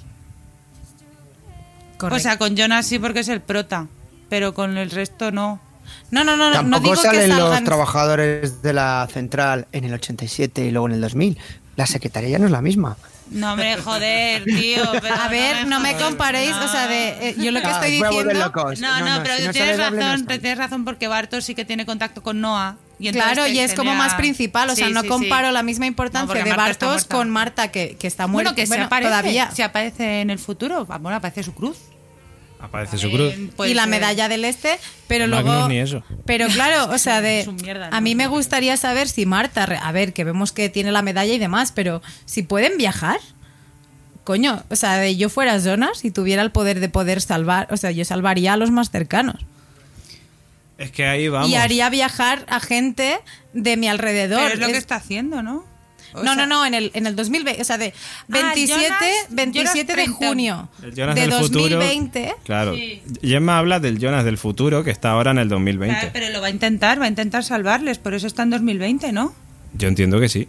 Correcto. 1.97 2.15
O 2.15 2.19
sea, 2.19 2.37
con 2.37 2.55
Jonas 2.57 2.85
sí 2.87 2.99
porque 2.99 3.19
es 3.21 3.29
el 3.29 3.41
prota, 3.41 3.87
pero 4.29 4.53
con 4.53 4.77
el 4.77 4.89
resto 4.91 5.31
no. 5.31 5.61
No, 6.11 6.23
no, 6.23 6.35
no, 6.35 6.63
no, 6.63 6.79
digo 6.79 6.93
que 6.95 7.01
salen 7.01 7.29
los 7.29 7.39
salgan. 7.39 7.63
trabajadores 7.63 8.61
de 8.61 8.73
la 8.73 9.07
central 9.11 9.67
en 9.71 9.85
el 9.85 9.93
87 9.93 10.65
y 10.65 10.71
luego 10.71 10.87
en 10.87 10.93
el 10.93 11.01
2000. 11.01 11.37
La 11.75 11.85
secretaría 11.85 12.29
ya 12.29 12.39
no 12.39 12.45
es 12.45 12.51
la 12.51 12.61
misma. 12.61 12.97
No 13.31 13.55
me 13.55 13.75
joder, 13.77 14.43
tío. 14.45 14.83
pero 15.01 15.15
A 15.15 15.27
ver, 15.29 15.67
no 15.67 15.79
me 15.79 15.93
jodas. 15.93 16.03
comparéis, 16.09 16.55
o 16.55 16.67
sea, 16.67 16.87
de, 16.87 17.29
eh, 17.29 17.35
yo 17.39 17.51
lo 17.51 17.59
que 17.59 17.67
Ah, 17.67 17.71
estoy 17.71 17.91
diciendo... 17.91 18.51
No, 18.79 18.99
no, 18.99 19.23
pero 19.23 19.35
si 19.37 19.45
no 19.45 19.51
tienes 19.51 19.77
sale 19.77 19.83
doble, 19.83 19.99
no 19.99 20.11
razón, 20.11 20.27
te 20.27 20.39
tienes 20.39 20.57
razón 20.59 20.85
porque 20.85 21.07
Bartos 21.07 21.43
sí 21.43 21.55
que 21.55 21.65
tiene 21.65 21.85
contacto 21.85 22.21
con 22.23 22.39
Noah. 22.39 22.77
Y 22.97 23.11
Claro, 23.11 23.45
y 23.47 23.59
es 23.59 23.73
como 23.73 23.93
más 23.95 24.13
principal, 24.13 24.69
o 24.69 24.75
sea, 24.75 24.87
Sí, 24.87 24.93
no 24.93 25.01
sí, 25.01 25.07
sí. 25.07 25.09
comparo 25.09 25.51
la 25.51 25.63
misma 25.63 25.85
importancia 25.85 26.43
de 26.43 26.53
Bartos 26.53 27.03
con 27.05 27.29
Marta, 27.29 27.69
que, 27.69 27.97
que 27.99 28.07
está 28.07 28.27
muerta. 28.27 28.51
Bueno, 28.51 28.55
que 28.55 28.67
se 28.67 28.81
aparece, 28.81 29.09
todavía. 29.09 29.51
se 29.51 29.63
aparece 29.63 30.21
en 30.21 30.29
el 30.29 30.39
futuro. 30.39 30.85
Bueno, 30.85 31.17
aparece 31.17 31.43
su 31.43 31.53
cruz. 31.53 31.77
Aparece 32.59 32.97
su 32.97 33.11
cruz. 33.11 33.33
Eh, 33.33 33.49
y 33.69 33.73
la 33.73 33.85
medalla 33.85 34.27
del 34.27 34.43
este, 34.45 34.79
pero 35.07 35.27
Magnus 35.27 35.53
luego... 35.53 35.67
ni 35.69 35.77
eso. 35.79 36.03
Pero 36.25 36.47
claro, 36.47 36.91
o 36.91 36.97
sea, 36.97 37.21
de... 37.21 37.41
A 37.91 37.95
¿no? 37.95 38.01
mí 38.01 38.15
me 38.15 38.27
gustaría 38.27 38.75
saber 38.77 39.07
si 39.07 39.25
Marta, 39.25 39.63
a 39.63 39.91
ver, 39.91 40.13
que 40.13 40.23
vemos 40.23 40.51
que 40.51 40.69
tiene 40.69 40.91
la 40.91 41.01
medalla 41.01 41.33
y 41.33 41.37
demás, 41.37 41.71
pero 41.73 42.01
si 42.25 42.43
pueden 42.43 42.77
viajar. 42.77 43.19
Coño, 44.23 44.63
o 44.69 44.75
sea, 44.75 44.97
de 44.97 45.15
yo 45.17 45.29
fuera 45.29 45.59
Jonas 45.59 46.03
y 46.03 46.09
tuviera 46.09 46.41
el 46.41 46.51
poder 46.51 46.79
de 46.79 46.89
poder 46.89 47.21
salvar, 47.21 47.67
o 47.71 47.77
sea, 47.77 47.91
yo 47.91 48.03
salvaría 48.05 48.53
a 48.53 48.57
los 48.57 48.71
más 48.71 48.89
cercanos. 48.89 49.45
Es 50.79 50.89
que 50.91 51.05
ahí 51.05 51.27
vamos. 51.27 51.47
Y 51.49 51.55
haría 51.55 51.89
viajar 51.91 52.45
a 52.49 52.59
gente 52.59 53.19
de 53.53 53.77
mi 53.77 53.87
alrededor. 53.87 54.41
Pero 54.41 54.53
es 54.55 54.59
lo 54.59 54.65
que 54.65 54.71
Es- 54.73 54.77
está 54.79 54.95
haciendo, 54.95 55.43
¿no? 55.43 55.63
O 56.15 56.23
no, 56.23 56.33
sea, 56.33 56.45
no, 56.45 56.55
no, 56.59 56.65
en 56.65 56.73
el, 56.73 56.91
en 56.93 57.07
el 57.07 57.15
2020, 57.15 57.61
o 57.61 57.65
sea, 57.65 57.77
de 57.77 57.93
27, 58.27 58.83
Jonas- 58.87 59.01
27 59.29 59.95
de 59.95 60.07
junio 60.07 60.69
El 60.81 60.93
Jonas 60.95 61.15
de 61.15 61.21
del 61.21 61.31
futuro. 61.33 61.77
2020. 61.77 62.35
Claro. 62.43 62.75
Sí. 62.75 63.01
Gemma 63.21 63.57
habla 63.57 63.79
del 63.79 63.99
Jonas 63.99 64.23
del 64.25 64.37
futuro 64.37 64.83
que 64.83 64.91
está 64.91 65.11
ahora 65.11 65.31
en 65.31 65.39
el 65.39 65.49
2020. 65.49 65.93
Claro, 65.95 66.09
pero 66.13 66.29
lo 66.29 66.41
va 66.41 66.47
a 66.47 66.49
intentar, 66.51 66.99
va 67.01 67.05
a 67.05 67.09
intentar 67.09 67.43
salvarles, 67.43 67.97
por 67.97 68.13
eso 68.13 68.27
está 68.27 68.43
en 68.43 68.49
2020, 68.51 69.11
¿no? 69.11 69.33
Yo 69.73 69.87
entiendo 69.87 70.19
que 70.19 70.29
sí. 70.29 70.47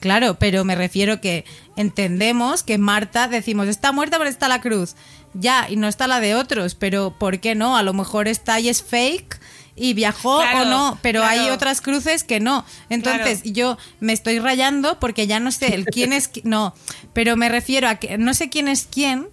Claro, 0.00 0.34
pero 0.38 0.64
me 0.64 0.74
refiero 0.76 1.20
que 1.20 1.44
entendemos 1.76 2.62
que 2.62 2.78
Marta, 2.78 3.28
decimos, 3.28 3.66
está 3.68 3.92
muerta 3.92 4.18
pero 4.18 4.30
está 4.30 4.48
la 4.48 4.60
cruz. 4.60 4.94
Ya, 5.34 5.66
y 5.68 5.76
no 5.76 5.88
está 5.88 6.06
la 6.06 6.20
de 6.20 6.34
otros, 6.34 6.74
pero 6.74 7.14
¿por 7.18 7.38
qué 7.40 7.54
no? 7.54 7.76
A 7.76 7.82
lo 7.82 7.92
mejor 7.92 8.28
está 8.28 8.58
y 8.60 8.68
es 8.68 8.82
fake 8.82 9.38
y 9.78 9.94
viajó 9.94 10.40
Claro, 10.40 10.62
o 10.62 10.64
no, 10.66 10.98
pero 11.02 11.20
claro. 11.20 11.40
hay 11.42 11.50
otras 11.50 11.80
cruces 11.80 12.24
que 12.24 12.40
no. 12.40 12.64
Entonces 12.88 13.42
yo 13.44 13.78
me 14.00 14.12
estoy 14.12 14.38
rayando 14.38 14.98
porque 14.98 15.26
ya 15.26 15.40
no 15.40 15.50
sé 15.52 15.74
el 15.74 15.84
quién 15.86 16.12
es 16.12 16.30
no, 16.44 16.74
pero 17.12 17.36
me 17.36 17.48
refiero 17.48 17.88
a 17.88 17.96
que 17.96 18.18
no 18.18 18.34
sé 18.34 18.48
quién 18.50 18.68
es 18.68 18.88
quién 18.90 19.28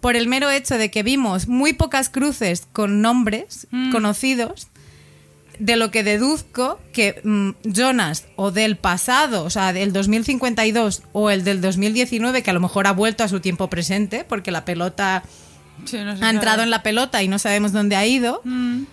por 0.00 0.16
el 0.16 0.26
mero 0.26 0.50
hecho 0.50 0.78
de 0.78 0.90
que 0.90 1.02
vimos 1.04 1.46
muy 1.46 1.72
pocas 1.74 2.08
cruces 2.08 2.66
con 2.72 3.00
nombres 3.02 3.68
Mm. 3.70 3.92
conocidos 3.92 4.68
de 5.58 5.76
lo 5.76 5.90
que 5.92 6.02
deduzco 6.02 6.80
que 6.92 7.20
mm, 7.22 7.50
Jonas 7.64 8.24
o 8.36 8.50
del 8.50 8.76
pasado, 8.76 9.44
o 9.44 9.50
sea, 9.50 9.72
del 9.72 9.92
2052 9.92 11.02
o 11.12 11.30
el 11.30 11.44
del 11.44 11.60
2019, 11.60 12.42
que 12.42 12.50
a 12.50 12.54
lo 12.54 12.58
mejor 12.60 12.86
ha 12.88 12.92
vuelto 12.92 13.22
a 13.22 13.28
su 13.28 13.38
tiempo 13.40 13.68
presente, 13.70 14.24
porque 14.24 14.50
la 14.50 14.64
pelota 14.64 15.22
Sí, 15.84 15.98
no 15.98 16.16
sé 16.16 16.24
ha 16.24 16.30
entrado 16.30 16.62
en 16.62 16.70
la 16.70 16.82
pelota 16.82 17.22
y 17.22 17.28
no 17.28 17.38
sabemos 17.38 17.72
dónde 17.72 17.94
ha 17.96 18.04
ido, 18.06 18.40
Mm. 18.44 18.84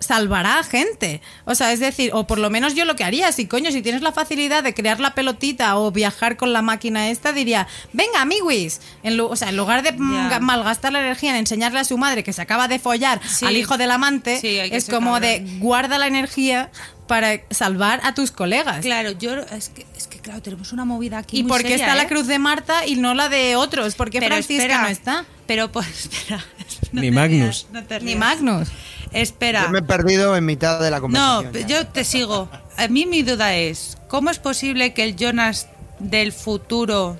Salvará 0.00 0.58
a 0.60 0.62
gente. 0.64 1.20
O 1.44 1.54
sea, 1.54 1.72
es 1.72 1.80
decir, 1.80 2.10
o 2.14 2.26
por 2.26 2.38
lo 2.38 2.50
menos 2.50 2.74
yo 2.74 2.84
lo 2.84 2.94
que 2.96 3.04
haría, 3.04 3.32
si 3.32 3.46
coño, 3.46 3.70
si 3.72 3.82
tienes 3.82 4.02
la 4.02 4.12
facilidad 4.12 4.62
de 4.62 4.72
crear 4.74 5.00
la 5.00 5.14
pelotita 5.14 5.76
o 5.76 5.90
viajar 5.90 6.36
con 6.36 6.52
la 6.52 6.62
máquina 6.62 7.08
esta, 7.10 7.32
diría, 7.32 7.66
venga, 7.92 8.22
amiguis. 8.22 8.80
En 9.02 9.18
o 9.20 9.34
sea, 9.36 9.48
en 9.48 9.56
lugar 9.56 9.82
de 9.82 9.92
malgastar 9.92 10.92
la 10.92 11.00
energía 11.00 11.30
en 11.30 11.36
enseñarle 11.36 11.80
a 11.80 11.84
su 11.84 11.98
madre 11.98 12.22
que 12.22 12.32
se 12.32 12.42
acaba 12.42 12.68
de 12.68 12.78
follar 12.78 13.20
Sí. 13.26 13.44
al 13.46 13.56
hijo 13.56 13.76
del 13.76 13.90
amante, 13.90 14.40
Sí, 14.40 14.58
es 14.58 14.86
como 14.88 15.12
cabrón. 15.14 15.22
de 15.22 15.58
guarda 15.58 15.98
la 15.98 16.06
energía 16.06 16.70
para 17.06 17.40
salvar 17.50 18.00
a 18.04 18.14
tus 18.14 18.30
colegas. 18.30 18.80
Claro, 18.84 19.12
yo 19.12 19.34
es 19.38 19.70
que, 19.70 19.86
es 19.96 20.06
que 20.06 20.18
claro, 20.20 20.42
tenemos 20.42 20.72
una 20.72 20.84
movida 20.84 21.18
aquí. 21.18 21.38
¿Y 21.38 21.42
por 21.42 21.62
qué 21.62 21.74
está 21.74 21.94
la 21.94 22.02
¿eh? 22.02 22.06
cruz 22.06 22.26
de 22.26 22.38
Marta 22.38 22.86
y 22.86 22.96
no 22.96 23.14
la 23.14 23.28
de 23.30 23.56
otros? 23.56 23.94
¿Por 23.94 24.10
qué 24.10 24.20
Pero 24.20 24.34
Francisca 24.34 24.62
espera, 24.62 24.82
no 24.82 24.88
está? 24.88 25.24
Pero 25.46 25.72
pues 25.72 25.88
espera. 25.88 26.44
no 26.92 27.00
Ni 27.00 27.08
te 27.08 27.14
Magnus. 27.14 27.40
rías, 27.40 27.66
no 27.72 27.84
te 27.84 28.00
Ni. 28.00 28.14
Magnus. 28.14 28.68
Espera. 29.12 29.62
Yo 29.62 29.70
me 29.70 29.78
he 29.80 29.82
perdido 29.82 30.36
en 30.36 30.44
mitad 30.44 30.80
de 30.80 30.90
la 30.90 30.96
No, 30.98 31.02
conversación. 31.02 31.52
ya. 31.52 31.66
yo 31.66 31.86
te 31.86 32.04
sigo. 32.04 32.48
A 32.76 32.88
mí 32.88 33.06
mi 33.06 33.22
duda 33.22 33.54
es, 33.54 33.96
¿cómo 34.08 34.30
es 34.30 34.38
posible 34.38 34.92
que 34.94 35.04
el 35.04 35.16
Jonas 35.16 35.68
del 35.98 36.32
futuro, 36.32 37.18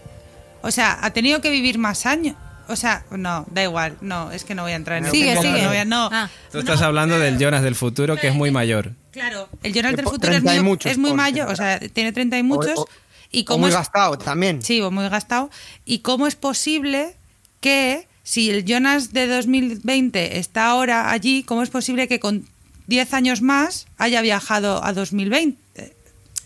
o 0.62 0.70
sea, 0.70 0.98
ha 1.02 1.10
tenido 1.12 1.40
que 1.40 1.50
vivir 1.50 1.78
más 1.78 2.06
años? 2.06 2.36
O 2.70 2.76
sea, 2.76 3.02
no, 3.10 3.46
da 3.50 3.62
igual, 3.62 3.96
no, 4.02 4.30
es 4.30 4.44
que 4.44 4.54
no 4.54 4.62
voy 4.62 4.72
a 4.72 4.76
entrar 4.76 4.98
en 4.98 5.06
el 5.06 5.10
Sigue, 5.10 5.30
tema, 5.30 5.40
sigue. 5.42 5.62
No, 5.62 5.68
voy 5.68 5.76
a- 5.78 5.84
no. 5.86 6.10
Ah. 6.12 6.28
Tú 6.52 6.58
estás 6.58 6.82
hablando 6.82 7.18
del 7.18 7.38
Jonas 7.38 7.62
del 7.62 7.74
futuro, 7.74 8.16
que 8.16 8.28
es 8.28 8.34
muy 8.34 8.50
mayor. 8.50 8.92
Claro, 9.10 9.48
el 9.62 9.72
Jonas 9.72 9.96
del 9.96 10.04
futuro 10.04 10.32
es 10.32 10.42
30 10.42 10.54
y 10.54 10.58
muy, 10.60 10.64
muchos, 10.68 10.92
es 10.92 10.98
muy 10.98 11.14
mayor, 11.14 11.48
o 11.50 11.56
sea, 11.56 11.80
tiene 11.80 12.12
30 12.12 12.36
y 12.38 12.42
muchos. 12.42 12.78
O- 12.78 12.82
o- 12.82 12.88
y 13.30 13.42
o 13.42 13.44
cómo 13.46 13.58
muy 13.60 13.70
es, 13.70 13.74
gastado 13.74 14.18
también. 14.18 14.60
Sí, 14.62 14.80
o 14.82 14.90
muy 14.90 15.08
gastado. 15.08 15.48
¿Y 15.86 16.00
cómo 16.00 16.26
es 16.26 16.34
posible 16.36 17.16
que 17.60 18.06
si 18.30 18.50
el 18.50 18.66
Jonas 18.66 19.14
de 19.14 19.26
2020 19.26 20.38
está 20.38 20.66
ahora 20.66 21.10
allí, 21.10 21.44
cómo 21.44 21.62
es 21.62 21.70
posible 21.70 22.08
que 22.08 22.20
con 22.20 22.44
10 22.86 23.14
años 23.14 23.40
más 23.40 23.86
haya 23.96 24.20
viajado 24.20 24.84
a 24.84 24.92
2020? 24.92 25.56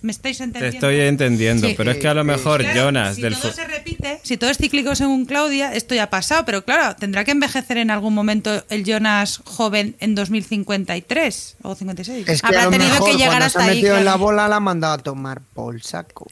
¿Me 0.03 0.11
estáis 0.13 0.39
Te 0.39 0.45
entendiendo? 0.45 0.77
estoy 0.79 1.01
entendiendo, 1.01 1.67
Sí. 1.69 1.75
pero 1.77 1.91
es 1.93 1.99
que 1.99 2.07
a 2.09 2.15
lo 2.15 2.23
mejor 2.25 2.61
Claro, 2.61 2.81
Jonas 2.87 3.17
si 3.17 3.23
del 3.23 3.37
todo 3.37 3.53
se 3.53 3.65
repite, 3.67 4.21
si 4.23 4.37
todo 4.37 4.51
es 4.51 4.59
cíclico 4.59 4.95
según 4.95 5.27
Claudia, 5.27 5.73
esto 5.75 5.95
ya 5.97 6.05
ha 6.05 6.11
pasado, 6.11 6.45
pero 6.45 6.65
claro, 6.65 6.95
tendrá 6.97 7.25
que 7.25 7.31
envejecer 7.33 7.77
en 7.79 7.91
algún 7.91 8.15
momento 8.15 8.65
el 8.69 8.85
Jonas 8.85 9.41
joven 9.45 9.97
en 10.01 10.15
2053 10.17 11.57
o 11.63 11.75
56. 11.75 12.29
Es 12.29 12.43
que 12.43 12.47
Habrá 12.47 12.63
a 12.63 12.65
lo 12.67 12.71
tenido 12.73 12.91
que 12.91 13.01
mejor 13.01 13.13
llegar 13.13 13.29
cuando 13.31 13.47
hasta 13.47 13.61
se 13.61 13.65
ha 13.65 13.69
ahí, 13.71 13.77
metido 13.77 13.97
en 13.99 14.05
la 14.05 14.17
bola 14.17 14.49
la 14.49 14.57
ha 14.57 14.61
mandado 14.61 14.95
a 14.95 14.99
tomar 14.99 15.41
por 15.55 15.81
saco. 15.83 16.27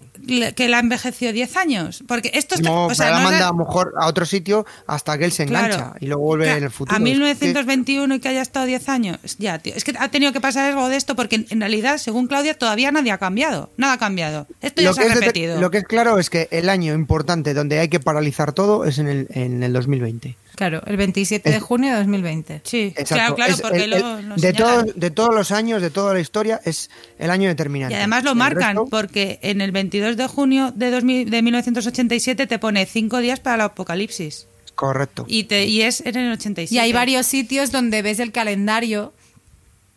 Que 0.54 0.68
la 0.68 0.78
envejeció 0.78 1.32
10 1.32 1.56
años, 1.56 2.04
porque 2.06 2.30
esto 2.34 2.54
está, 2.54 2.68
No, 2.68 2.86
o 2.86 2.94
sea, 2.94 3.10
la 3.10 3.18
no 3.18 3.24
manda 3.24 3.38
de- 3.38 3.44
a 3.44 3.48
lo 3.48 3.54
mejor 3.54 3.92
a 4.00 4.06
otro 4.06 4.24
sitio 4.24 4.64
hasta 4.86 5.18
que 5.18 5.24
él 5.24 5.32
se 5.32 5.42
engancha 5.42 5.76
Claro. 5.76 5.94
y 6.00 6.06
luego 6.06 6.22
vuelve 6.22 6.50
en 6.56 6.64
el 6.64 6.70
futuro. 6.70 6.94
A 6.94 6.98
Es 6.98 7.04
que- 7.04 7.10
1921 7.10 8.14
y 8.14 8.20
que 8.20 8.28
haya 8.28 8.42
estado 8.42 8.66
10 8.66 8.88
años. 8.88 9.18
Ya, 9.38 9.58
tío. 9.58 9.74
Es 9.74 9.84
que 9.84 9.92
ha 9.98 10.08
tenido 10.08 10.32
que 10.32 10.40
pasar 10.40 10.66
algo 10.70 10.88
de 10.88 10.96
esto 10.96 11.16
porque 11.16 11.44
en, 11.48 11.60
realidad, 11.60 11.98
según 11.98 12.26
Claudia, 12.26 12.54
todavía 12.54 12.90
nadie 12.92 13.10
ha 13.12 13.18
cambiado. 13.18 13.70
Nada 13.76 13.94
ha 13.94 13.98
cambiado. 13.98 14.46
Esto 14.60 14.82
ya 14.82 14.88
lo, 14.88 14.94
se 14.94 15.02
ha 15.02 15.08
de- 15.08 15.14
repetido. 15.14 15.60
lo 15.60 15.70
que 15.70 15.78
es 15.78 15.84
claro 15.84 16.18
es 16.18 16.30
que 16.30 16.48
el 16.50 16.68
año 16.68 16.94
importante 16.94 17.54
donde 17.54 17.78
hay 17.80 17.88
que 17.88 18.00
paralizar 18.00 18.52
todo 18.52 18.84
es 18.84 18.98
en 18.98 19.08
el, 19.08 19.26
en 19.30 19.62
el 19.62 19.72
2020. 19.72 20.36
Claro, 20.56 20.82
el 20.86 20.96
27 20.96 21.50
de 21.50 21.60
junio 21.60 21.92
de 21.92 21.98
2020. 21.98 22.60
Sí, 22.64 22.92
Exacto. 22.96 23.14
claro, 23.14 23.34
claro, 23.36 23.56
porque 23.62 23.84
el- 23.84 23.90
lo, 23.90 24.18
el- 24.18 24.28
lo 24.28 24.34
de, 24.36 24.52
todos, 24.52 24.84
de 24.94 25.10
todos 25.10 25.34
los 25.34 25.50
años, 25.52 25.80
de 25.80 25.90
toda 25.90 26.12
la 26.14 26.20
historia, 26.20 26.60
es 26.64 26.90
el 27.18 27.30
año 27.30 27.48
determinante. 27.48 27.94
Y 27.94 27.96
además 27.96 28.24
lo 28.24 28.32
El 28.32 28.36
marcan 28.36 28.76
resto- 28.76 28.88
porque 28.90 29.38
en 29.42 29.60
el 29.60 29.72
22 29.72 30.16
de 30.16 30.26
junio 30.26 30.72
de, 30.74 30.90
2000 30.90 31.30
de 31.30 31.42
1987 31.42 32.46
te 32.46 32.58
pone 32.58 32.84
cinco 32.86 33.18
días 33.18 33.40
para 33.40 33.54
el 33.56 33.60
apocalipsis. 33.62 34.46
Correcto. 34.74 35.24
Y, 35.28 35.44
te, 35.44 35.66
y 35.66 35.82
es 35.82 36.00
en 36.00 36.16
el 36.16 36.32
87. 36.32 36.74
Y 36.74 36.78
hay 36.78 36.92
varios 36.92 37.26
sitios 37.26 37.70
donde 37.72 38.02
ves 38.02 38.18
el 38.18 38.32
calendario. 38.32 39.12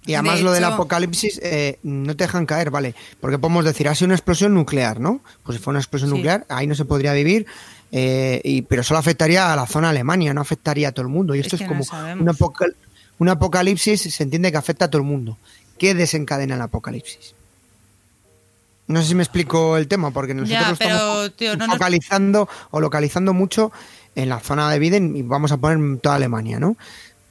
Y 0.06 0.16
además 0.16 0.40
De 0.40 0.44
lo 0.44 0.52
del 0.52 0.66
apocalipsis 0.66 1.40
eh, 1.42 1.80
no 1.84 2.14
te 2.18 2.26
dejan 2.26 2.46
caer, 2.46 2.70
¿vale? 2.72 2.94
Porque 3.22 3.38
podemos 3.40 3.64
decir, 3.64 3.88
ha 3.88 3.96
sido 3.96 4.08
una 4.08 4.16
explosión 4.16 4.54
nuclear, 4.54 5.00
¿no? 5.00 5.22
Pues 5.44 5.58
si 5.58 5.64
fue 5.64 5.72
una 5.72 5.80
explosión 5.80 6.10
Sí. 6.10 6.16
nuclear, 6.18 6.46
ahí 6.50 6.68
no 6.68 6.76
se 6.76 6.84
podría 6.84 7.14
vivir, 7.14 7.46
eh, 7.96 8.42
y, 8.44 8.64
pero 8.64 8.82
solo 8.82 9.00
afectaría 9.00 9.54
a 9.54 9.56
la 9.56 9.68
zona 9.68 9.90
Alemania, 9.92 10.34
no 10.34 10.42
afectaría 10.42 10.88
a 10.88 10.92
todo 10.92 11.04
el 11.06 11.12
mundo. 11.12 11.36
Y 11.36 11.40
Es 11.42 11.46
esto 11.46 11.58
es, 11.58 11.62
que 11.62 11.68
como 11.68 11.82
un, 11.84 12.28
apocal- 12.28 12.74
un 13.20 13.30
apocalipsis, 13.30 14.02
se 14.02 14.24
entiende 14.24 14.52
que 14.52 14.58
afecta 14.58 14.86
a 14.86 14.88
todo 14.90 15.02
el 15.02 15.08
mundo. 15.08 15.38
¿Qué 15.78 15.94
desencadena 15.94 16.56
el 16.56 16.62
apocalipsis? 16.62 17.36
No 18.88 19.02
sé 19.02 19.10
si 19.10 19.16
me 19.16 19.24
explico 19.24 19.78
el 19.78 19.88
tema, 19.88 20.12
porque 20.12 20.34
nosotros 20.34 20.60
Ya, 20.60 20.68
lo 20.68 20.74
estamos 20.74 20.98
pero, 20.98 21.32
tío, 21.32 21.56
no 21.56 21.68
nos- 21.68 21.76
focalizando 21.76 22.50
o 22.72 22.82
localizando 22.82 23.34
mucho 23.34 23.72
en 24.16 24.28
la 24.30 24.40
zona 24.40 24.70
de 24.72 24.80
Biden 24.80 25.16
y 25.16 25.22
vamos 25.22 25.52
a 25.52 25.58
poner 25.58 26.00
toda 26.00 26.16
Alemania, 26.16 26.60
¿no? 26.60 26.76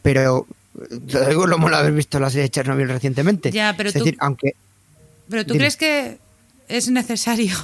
Pero 0.03 0.47
te 1.09 1.19
lo 1.21 1.29
digo, 1.29 1.47
lo 1.47 1.57
hemos 1.57 1.73
haber 1.73 1.93
visto 1.93 2.19
la 2.19 2.31
serie 2.31 2.45
de 2.45 2.51
Chernobyl 2.51 2.89
recientemente. 2.89 3.51
Ya, 3.51 3.75
pero 3.77 3.89
es 3.89 3.93
tú- 3.95 3.99
decir, 4.01 4.17
aunque 4.21 4.55
Pero 5.29 5.43
tú 5.45 5.53
Dime. 5.55 5.59
crees 5.65 5.77
que 5.77 6.19
es 6.69 6.89
necesario 6.89 7.55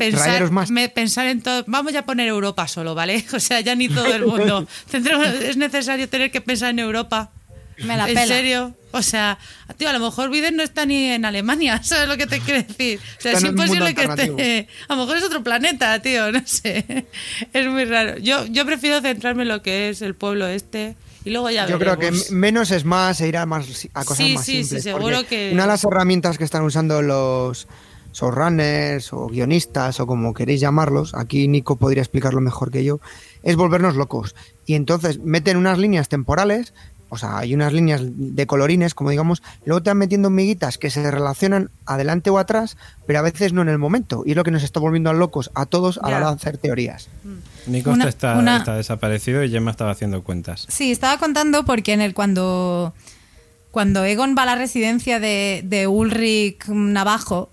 pensar, 0.00 0.26
Rayeros 0.28 0.50
más. 0.50 0.70
me- 0.70 0.88
pensar 0.88 1.26
en 1.26 1.40
todo. 1.42 1.64
Vamos 1.66 1.92
ya 1.92 2.00
a 2.00 2.04
poner 2.06 2.26
Europa 2.28 2.66
solo, 2.68 2.94
¿vale? 2.94 3.24
O 3.32 3.40
sea, 3.40 3.60
ya 3.60 3.74
ni 3.74 3.88
todo 3.88 4.06
el 4.14 4.24
mundo. 4.26 4.66
Tendremos- 4.90 5.26
es 5.28 5.56
necesario 5.56 6.08
tener 6.08 6.30
que 6.30 6.40
pensar 6.40 6.70
en 6.70 6.78
Europa. 6.80 7.30
Me 7.78 7.96
la 7.96 8.06
¿En 8.08 8.14
pela. 8.14 8.26
serio? 8.26 8.76
O 8.92 9.00
sea, 9.02 9.38
tío, 9.78 9.88
a 9.88 9.92
lo 9.94 10.00
mejor 10.00 10.28
Biden 10.30 10.56
no 10.56 10.62
está 10.62 10.84
ni 10.84 11.04
en 11.12 11.24
Alemania, 11.24 11.80
¿sabes 11.82 12.08
lo 12.08 12.16
que 12.18 12.26
te 12.26 12.40
quiero 12.40 12.62
decir? 12.62 12.98
O 12.98 13.20
sea, 13.22 13.32
Está 13.32 13.38
es 13.38 13.44
en 13.44 13.50
imposible 13.50 13.94
que 13.94 14.02
esté. 14.04 14.68
A 14.88 14.94
lo 14.94 15.00
mejor 15.02 15.16
es 15.16 15.24
otro 15.24 15.42
planeta, 15.42 15.98
tío, 16.02 16.30
no 16.32 16.42
sé. 16.44 17.06
Es 17.54 17.66
muy 17.68 17.84
raro. 17.86 18.18
Yo, 18.18 18.44
yo 18.46 18.66
prefiero 18.66 19.00
centrarme 19.00 19.42
en 19.42 19.48
lo 19.48 19.62
que 19.62 19.88
es 19.88 20.02
el 20.02 20.14
pueblo 20.14 20.46
este 20.46 20.96
y 21.24 21.30
luego 21.30 21.48
ya 21.50 21.66
yo 21.68 21.78
creo 21.78 21.98
que 21.98 22.12
menos 22.30 22.70
es 22.70 22.84
más 22.84 23.20
e 23.22 23.28
ir 23.28 23.36
a, 23.38 23.46
más, 23.46 23.66
a 23.94 24.04
cosas 24.04 24.26
Sí, 24.26 24.34
más 24.34 24.44
sí, 24.44 24.52
sí, 24.52 24.60
simples. 24.64 24.82
seguro 24.84 25.16
porque 25.16 25.28
que- 25.28 25.50
Una 25.54 25.62
de 25.62 25.68
las 25.68 25.84
herramientas 25.84 26.36
que 26.36 26.44
están 26.44 26.62
usando 26.64 27.00
los 27.02 27.66
showrunners 28.12 29.12
o 29.12 29.26
guionistas 29.28 30.00
o 30.00 30.06
como 30.06 30.34
queréis 30.34 30.60
llamarlos, 30.60 31.14
aquí 31.14 31.48
Nico 31.48 31.76
podría 31.76 32.02
explicarlo 32.02 32.40
mejor 32.40 32.70
que 32.70 32.84
yo, 32.84 33.00
es 33.42 33.56
volvernos 33.56 33.96
locos. 33.96 34.34
Y 34.66 34.74
entonces 34.74 35.18
meten 35.20 35.56
unas 35.56 35.78
líneas 35.78 36.08
temporales, 36.08 36.74
o 37.12 37.16
sea, 37.18 37.38
hay 37.38 37.54
unas 37.54 37.72
líneas 37.72 38.02
de 38.04 38.46
colorines, 38.46 38.94
como 38.94 39.10
digamos, 39.10 39.42
luego 39.64 39.82
te 39.82 39.90
van 39.90 39.98
metiendo 39.98 40.30
miguitas 40.30 40.78
que 40.78 40.90
se 40.90 41.10
relacionan 41.10 41.70
adelante 41.84 42.30
o 42.30 42.38
atrás, 42.38 42.76
pero 43.04 43.18
a 43.18 43.22
veces 43.22 43.52
no 43.52 43.62
en 43.62 43.68
el 43.68 43.78
momento. 43.78 44.22
Y 44.24 44.30
es 44.30 44.36
lo 44.36 44.44
que 44.44 44.52
nos 44.52 44.62
está 44.62 44.78
volviendo 44.78 45.10
a 45.10 45.12
locos 45.12 45.50
a 45.54 45.66
todos 45.66 45.98
a 46.04 46.08
la 46.10 46.18
hora 46.18 46.26
de 46.28 46.34
hacer 46.36 46.58
teorías. 46.58 47.08
Nico 47.66 47.90
Una- 47.90 48.08
está, 48.08 48.38
una- 48.38 48.58
está 48.58 48.76
desaparecido 48.76 49.42
y 49.42 49.50
Gemma 49.50 49.72
estaba 49.72 49.90
haciendo 49.90 50.22
cuentas. 50.22 50.66
Sí, 50.68 50.92
estaba 50.92 51.18
contando 51.18 51.64
porque 51.64 51.92
en 51.94 52.00
el 52.00 52.14
cuando 52.14 52.94
cuando 53.72 54.04
Egon 54.04 54.34
va 54.38 54.42
a 54.42 54.46
la 54.46 54.54
residencia 54.56 55.20
de, 55.20 55.62
de 55.64 55.86
Ulrich 55.86 56.66
Navajo, 56.68 57.50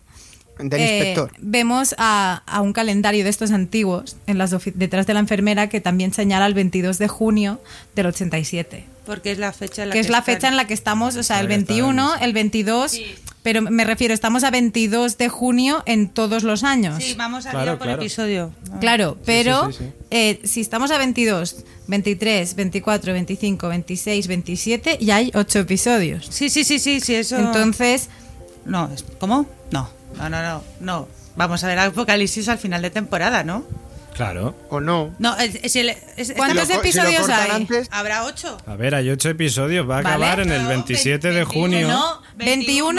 Del 0.60 0.80
eh, 0.82 0.98
inspector. 0.98 1.32
vemos 1.40 1.96
a, 1.98 2.44
a 2.46 2.62
un 2.62 2.74
calendario 2.74 3.24
de 3.24 3.30
estos 3.30 3.52
antiguos 3.52 4.18
en 4.28 4.38
las 4.38 4.56
detrás 4.76 5.08
de 5.08 5.14
la 5.14 5.20
enfermera 5.20 5.70
que 5.70 5.82
también 5.82 6.14
señala 6.14 6.46
el 6.48 6.54
22 6.54 6.98
de 6.98 7.08
junio 7.08 7.60
del 7.96 8.08
87. 8.08 8.84
Porque 9.06 9.32
es 9.32 9.38
la 9.38 9.54
fecha 9.54 9.84
en 9.84 9.90
la 9.90 9.94
que 9.94 10.00
es 10.00 10.10
la 10.10 10.18
están. 10.20 10.36
fecha 10.36 10.48
en 10.50 10.58
la 10.58 10.68
que 10.68 10.74
estamos, 10.74 11.16
o 11.16 11.24
sea, 11.24 11.40
el 11.40 11.46
La 11.48 11.56
que 11.56 11.62
está 11.62 11.74
21, 11.74 12.16
en- 12.18 12.24
el 12.24 12.34
22, 12.34 13.00
pero 13.42 13.62
me 13.62 13.86
refiero, 13.86 14.14
estamos 14.14 14.44
a 14.44 14.52
22 14.52 15.18
de 15.18 15.30
junio 15.30 15.82
en 15.86 16.10
todos 16.10 16.44
los 16.44 16.66
años. 16.66 17.02
Sí, 17.02 17.14
vamos 17.18 17.46
a 17.46 17.52
Claro, 17.52 17.72
ir 17.74 17.78
por 17.78 17.88
claro. 17.88 18.02
episodio. 18.02 18.52
Claro, 18.82 19.18
pero 19.26 19.72
sí, 19.72 19.78
sí. 19.80 19.86
eh, 20.12 20.40
si 20.44 20.60
estamos 20.60 20.92
a 20.92 20.98
22, 20.98 21.64
23, 21.88 22.56
24, 22.56 23.14
25, 23.14 23.70
26, 23.70 24.28
27, 24.28 24.98
ya 25.00 25.16
hay 25.16 25.32
8 25.34 25.60
episodios. 25.60 26.28
Sí, 26.30 26.50
sí, 26.50 26.66
sí, 26.66 26.78
sí, 26.78 27.00
sí, 27.00 27.16
eso. 27.16 27.38
Entonces, 27.38 28.10
No, 28.66 28.90
¿cómo? 29.20 29.46
No, 29.72 29.90
no, 30.16 30.30
no, 30.30 30.42
no, 30.42 30.64
no. 30.80 31.08
Vamos 31.36 31.64
a 31.64 31.68
ver 31.68 31.78
Apocalipsis 31.80 32.48
al 32.50 32.58
final 32.58 32.82
de 32.82 32.90
temporada, 32.90 33.44
¿no? 33.44 33.66
Claro. 34.16 34.56
¿O 34.70 34.80
no? 34.80 35.14
No, 35.20 35.38
es, 35.38 35.60
es 35.62 35.76
el- 35.76 35.90
es- 36.16 36.34
¿Cuántos 36.36 36.68
Si 36.68 36.74
lo 36.74 36.82
si 36.82 36.88
episodios 36.90 37.22
cortan 37.22 37.42
hay? 37.42 37.52
antes, 37.52 37.88
¿Habrá 37.92 38.26
ocho? 38.26 38.58
A 38.66 38.76
ver, 38.76 38.96
hay 38.96 39.12
ocho 39.12 39.30
episodios. 39.30 39.88
Va 39.88 40.00
a 40.00 40.02
Vale. 40.02 40.16
acabar 40.26 40.40
en 40.40 40.52
el 40.52 40.64
No, 40.64 40.70
27 40.70 41.28
de 41.28 41.34
21, 41.36 41.52
junio. 41.62 41.88
no, 41.88 42.22
21, 42.36 42.48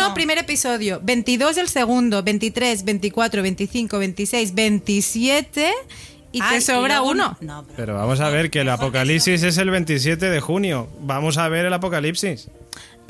21 0.07 0.15
primer 0.15 0.39
episodio, 0.39 1.01
22 1.03 1.57
el 1.59 1.69
segundo, 1.69 2.23
23, 2.23 2.85
24, 2.85 3.43
25, 3.43 3.99
26, 3.99 4.55
27 4.55 5.73
y 6.31 6.41
Ah, 6.41 6.51
te 6.51 6.61
sobra 6.61 6.99
luego- 6.99 7.11
uno. 7.11 7.37
No, 7.41 7.65
pero- 7.65 7.77
Pero 7.77 7.95
vamos 7.97 8.21
a 8.21 8.29
ver 8.29 8.49
que 8.51 8.61
el 8.61 8.69
apocalipsis 8.69 9.43
es 9.43 9.59
el 9.59 9.71
27 9.71 10.31
de 10.31 10.39
junio. 10.41 10.89
Vamos 11.01 11.37
a 11.39 11.49
ver 11.49 11.65
el 11.67 11.73
apocalipsis. 11.73 12.47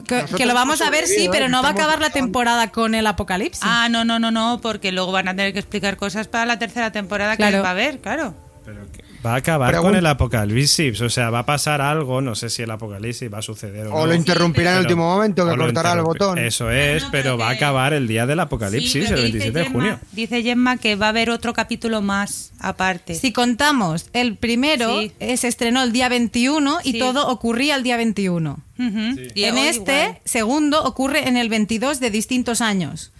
Que, 0.06 0.46
lo 0.46 0.54
vamos 0.54 0.80
a 0.80 0.90
ver, 0.90 1.06
sí, 1.06 1.28
pero 1.30 1.48
no 1.48 1.62
va 1.62 1.68
a 1.68 1.72
acabar 1.72 2.00
la 2.00 2.10
temporada 2.10 2.70
con 2.70 2.94
el 2.94 3.06
apocalipsis. 3.06 3.62
Ah, 3.64 3.88
no, 3.90 4.04
no, 4.04 4.18
no, 4.18 4.30
no, 4.30 4.58
porque 4.62 4.92
luego 4.92 5.12
van 5.12 5.28
a 5.28 5.36
tener 5.36 5.52
que 5.52 5.58
explicar 5.58 5.96
cosas 5.96 6.28
para 6.28 6.46
la 6.46 6.58
tercera 6.58 6.92
temporada 6.92 7.32
que 7.36 7.42
Claro. 7.42 7.62
va 7.62 7.68
a 7.68 7.72
haber, 7.72 7.98
claro. 8.00 8.34
Pero 8.64 8.80
que 8.92 9.02
va 9.26 9.32
a 9.34 9.36
acabar 9.36 9.74
con 9.78 9.94
el 9.96 10.06
apocalipsis, 10.06 11.00
o 11.00 11.08
sea, 11.10 11.30
va 11.30 11.40
a 11.40 11.46
pasar 11.46 11.80
algo, 11.80 12.20
no 12.20 12.34
sé 12.34 12.48
si 12.50 12.62
el 12.62 12.70
apocalipsis 12.70 13.32
va 13.32 13.38
a 13.38 13.42
suceder 13.42 13.86
o, 13.88 13.94
O 13.94 14.00
no. 14.00 14.06
lo 14.08 14.14
interrumpirá 14.14 14.70
en 14.72 14.76
el 14.76 14.82
último 14.82 15.08
momento, 15.08 15.46
que 15.48 15.56
cortará 15.56 15.92
el 15.92 16.02
botón. 16.02 16.38
Eso 16.38 16.70
es, 16.70 17.02
No, 17.04 17.10
pero 17.10 17.22
pero 17.24 17.38
va 17.38 17.48
a 17.48 17.52
acabar 17.52 17.92
el 17.94 18.06
día 18.06 18.26
del 18.26 18.40
apocalipsis, 18.40 19.10
el 19.10 19.16
dice 19.16 19.22
27 19.22 19.58
de 19.58 19.64
Gemma- 19.64 19.72
junio. 19.72 20.00
Dice 20.12 20.42
Gemma 20.42 20.76
que 20.76 20.96
va 20.96 21.06
a 21.06 21.08
haber 21.10 21.30
otro 21.30 21.52
capítulo 21.52 22.00
más 22.02 22.52
aparte. 22.60 23.14
Si 23.14 23.32
contamos 23.32 24.06
el 24.12 24.36
primero, 24.36 25.00
Sí. 25.00 25.12
eh, 25.18 25.36
se 25.36 25.48
estrenó 25.48 25.82
el 25.82 25.92
día 25.92 26.08
21 26.08 26.78
y 26.84 26.92
Sí. 26.92 26.98
todo 26.98 27.26
ocurría 27.28 27.74
el 27.76 27.82
día 27.82 27.96
21. 27.96 28.60
Y 28.78 29.44
en 29.44 29.54
hoy 29.56 29.66
este 29.66 30.02
igual. 30.02 30.18
segundo 30.24 30.84
ocurre 30.84 31.28
en 31.28 31.36
el 31.36 31.48
22 31.48 31.98
de 31.98 32.10
distintos 32.10 32.60
años. 32.60 33.10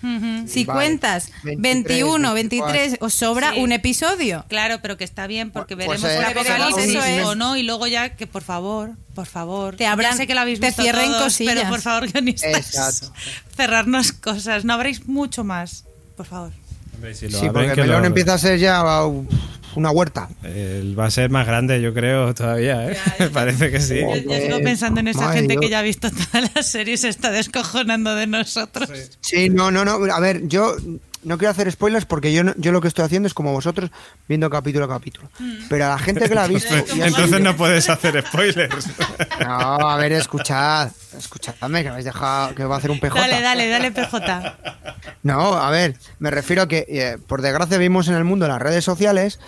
Si 0.47 0.65
Vale. 0.65 0.79
cuentas 0.79 1.31
23, 1.43 1.63
21, 1.85 2.33
23, 2.35 2.97
os 3.01 3.13
sobra 3.15 3.53
Sí. 3.55 3.61
un 3.61 3.73
episodio. 3.73 4.45
Claro, 4.49 4.79
pero 4.81 4.97
que 4.97 5.05
está 5.05 5.27
bien 5.27 5.51
porque 5.51 5.75
Pues, 5.77 5.89
veremos 5.89 6.11
eh, 6.11 6.19
el 6.19 6.25
apocalipsis 6.25 6.85
eso 6.95 7.05
es. 7.05 7.25
o 7.27 7.35
no 7.35 7.57
y 7.57 7.65
luego 7.65 7.87
ya 7.89 8.11
que 8.17 8.27
por 8.29 8.43
favor, 8.43 8.93
por 9.15 9.27
favor, 9.27 9.75
Te 9.77 9.87
abran- 9.87 10.13
ya 10.13 10.17
sé 10.17 10.27
que 10.29 10.35
lo 10.35 10.41
habéis 10.43 10.61
te 10.61 10.67
visto 10.67 10.83
cierren 10.83 11.07
todos, 11.11 11.25
cosillas. 11.25 11.55
pero 11.57 11.69
por 11.69 11.81
favor 11.81 12.09
guionistas, 12.13 12.55
Exacto. 12.55 13.13
cerrarnos 13.57 14.13
cosas, 14.13 14.65
no 14.65 14.73
habréis 14.75 15.09
mucho 15.09 15.43
más, 15.43 15.85
por 16.17 16.27
favor. 16.27 16.53
Hombre, 16.95 17.15
si 17.15 17.27
lo 17.29 17.39
Sí, 17.39 17.47
abren, 17.47 17.53
porque 17.53 17.75
que 17.75 17.81
Melón 17.83 18.01
lo- 18.03 18.07
empieza 18.07 18.35
a 18.35 18.39
ser 18.39 18.59
ya 18.59 19.05
uh, 19.07 19.27
una 19.79 19.91
huerta. 19.91 20.29
eh, 20.45 20.95
va 20.99 21.07
a 21.07 21.11
ser 21.11 21.31
más 21.31 21.47
grande, 21.47 21.81
yo 21.81 21.95
creo, 21.95 22.35
todavía, 22.35 22.91
¿eh? 22.91 22.97
Parece 23.33 23.71
que 23.71 23.81
sí. 23.81 24.01
Yo, 24.01 24.35
sigo 24.35 24.59
pensando 24.63 25.01
en 25.01 25.09
esa 25.09 25.21
Madre 25.23 25.41
gente 25.41 25.57
que 25.57 25.69
ya 25.71 25.79
ha 25.79 25.83
visto 25.83 26.11
todas 26.11 26.51
las 26.55 26.67
series 26.67 27.01
y 27.01 27.03
se 27.03 27.09
está 27.09 27.31
descojonando 27.31 28.15
de 28.15 28.27
nosotros. 28.27 28.91
Sí, 29.21 29.49
no, 29.49 29.71
no, 29.71 29.85
no. 29.85 29.93
A 30.13 30.21
ver, 30.21 30.47
yo 30.49 30.77
no 31.25 31.37
quiero 31.37 31.51
hacer 31.51 31.71
spoilers 31.71 32.07
porque 32.07 32.33
yo, 32.33 32.45
no- 32.45 32.55
yo 32.57 32.71
lo 32.73 32.81
que 32.81 32.89
estoy 32.89 33.05
haciendo 33.05 33.27
es 33.27 33.35
como 33.35 33.53
vosotros 33.53 33.91
viendo 34.29 34.49
capítulo 34.51 34.85
a 34.85 34.89
capítulo. 34.89 35.29
Pero 35.69 35.85
a 35.87 35.89
la 35.89 35.99
gente 35.99 36.29
que 36.29 36.35
la 36.35 36.45
ha 36.45 36.49
visto. 36.49 36.75
ya 36.97 37.07
Entonces 37.07 37.41
no 37.41 37.57
puedes 37.57 37.89
hacer 37.89 38.25
spoilers. 38.27 38.87
No, 39.41 39.89
a 39.91 39.97
ver, 39.97 40.13
escuchad. 40.13 40.91
Escuchadme, 41.17 41.79
que 41.83 41.85
me 41.85 41.91
habéis 41.91 42.05
dejado 42.07 42.55
que 42.55 42.65
va 42.65 42.75
a 42.75 42.79
hacer 42.79 42.91
un 42.91 42.99
PJ. 43.01 43.19
Dale, 43.19 43.41
dale, 43.41 43.69
dale, 43.69 43.91
PJ. 43.93 44.57
No, 45.23 45.55
a 45.55 45.71
ver, 45.71 45.95
me 46.19 46.31
refiero 46.31 46.63
a 46.63 46.69
que, 46.69 46.85
eh, 46.89 47.19
por 47.27 47.41
desgracia, 47.43 47.79
vivimos 47.79 48.09
en 48.09 48.15
el 48.15 48.25
mundo 48.25 48.47
las 48.49 48.61
redes 48.61 48.85
sociales 48.85 49.39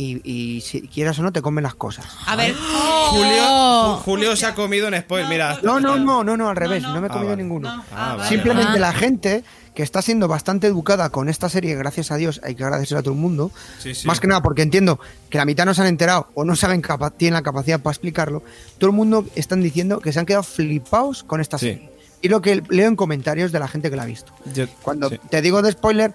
y, 0.00 0.20
y 0.56 0.60
si 0.62 0.82
quieras 0.88 1.18
o 1.18 1.22
no, 1.22 1.32
te 1.32 1.42
comen 1.42 1.64
las 1.64 1.74
cosas. 1.74 2.06
A 2.26 2.36
ver, 2.36 2.54
Julio, 2.54 3.42
Oh. 3.42 3.96
Ju- 3.98 4.02
Julio 4.04 4.36
se 4.36 4.46
ha 4.46 4.54
comido 4.54 4.88
un 4.88 4.94
spoiler, 4.96 5.28
mira. 5.28 5.58
No, 5.62 5.80
no, 5.80 5.96
no, 5.98 6.22
no, 6.24 6.36
no, 6.36 6.48
al 6.48 6.56
revés, 6.56 6.82
no. 6.82 6.94
no, 6.94 7.00
me 7.00 7.06
he 7.06 7.10
Ah, 7.10 7.12
comido 7.12 7.30
vale. 7.30 7.42
ninguno. 7.42 7.74
no, 7.76 7.82
Ah, 7.92 8.12
ah, 8.12 8.16
vale. 8.16 8.28
Simplemente 8.28 8.72
Ah. 8.76 8.78
la 8.78 8.92
gente 8.92 9.44
que 9.74 9.82
está 9.82 10.02
siendo 10.02 10.28
bastante 10.28 10.66
educada 10.66 11.10
con 11.10 11.28
esta 11.28 11.48
serie, 11.48 11.74
gracias 11.76 12.10
a 12.10 12.16
Dios, 12.16 12.40
hay 12.44 12.54
que 12.54 12.64
agradecer 12.64 12.98
a 12.98 13.02
todo 13.02 13.14
el 13.14 13.20
mundo. 13.20 13.50
Sí, 13.78 13.94
sí. 13.94 14.06
Más 14.06 14.20
que 14.20 14.26
nada 14.26 14.42
porque 14.42 14.62
entiendo 14.62 14.98
que 15.30 15.38
la 15.38 15.44
mitad 15.44 15.64
no 15.64 15.74
se 15.74 15.80
han 15.82 15.86
enterado 15.88 16.28
o 16.34 16.44
no 16.44 16.56
saben 16.56 16.80
capa- 16.82 17.10
tienen 17.10 17.34
la 17.34 17.42
capacidad 17.42 17.80
para 17.80 17.92
explicarlo. 17.92 18.42
Todo 18.78 18.90
el 18.90 18.96
mundo 18.96 19.24
están 19.34 19.62
diciendo 19.62 20.00
que 20.00 20.12
se 20.12 20.18
han 20.18 20.26
quedado 20.26 20.42
flipados 20.42 21.22
con 21.24 21.40
esta 21.40 21.58
Sí. 21.58 21.66
serie. 21.66 21.90
Y 22.22 22.28
lo 22.28 22.42
que 22.42 22.62
leo 22.68 22.88
en 22.88 22.96
comentarios 22.96 23.50
de 23.52 23.58
la 23.60 23.68
gente 23.68 23.88
que 23.90 23.96
la 23.96 24.02
ha 24.02 24.06
visto. 24.06 24.32
Yo- 24.54 24.66
Cuando 24.82 25.08
sí. 25.08 25.18
te 25.30 25.40
digo 25.40 25.62
de 25.62 25.72
spoiler, 25.72 26.12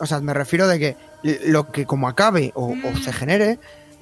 o 0.00 0.06
sea, 0.06 0.20
me 0.20 0.34
refiero 0.34 0.66
de 0.66 0.78
que 0.80 0.96
lo 1.46 1.70
que 1.72 1.86
como 1.86 2.08
acabe 2.08 2.52
o, 2.54 2.72
o 2.74 2.96
se 3.02 3.12
genere, 3.12 3.58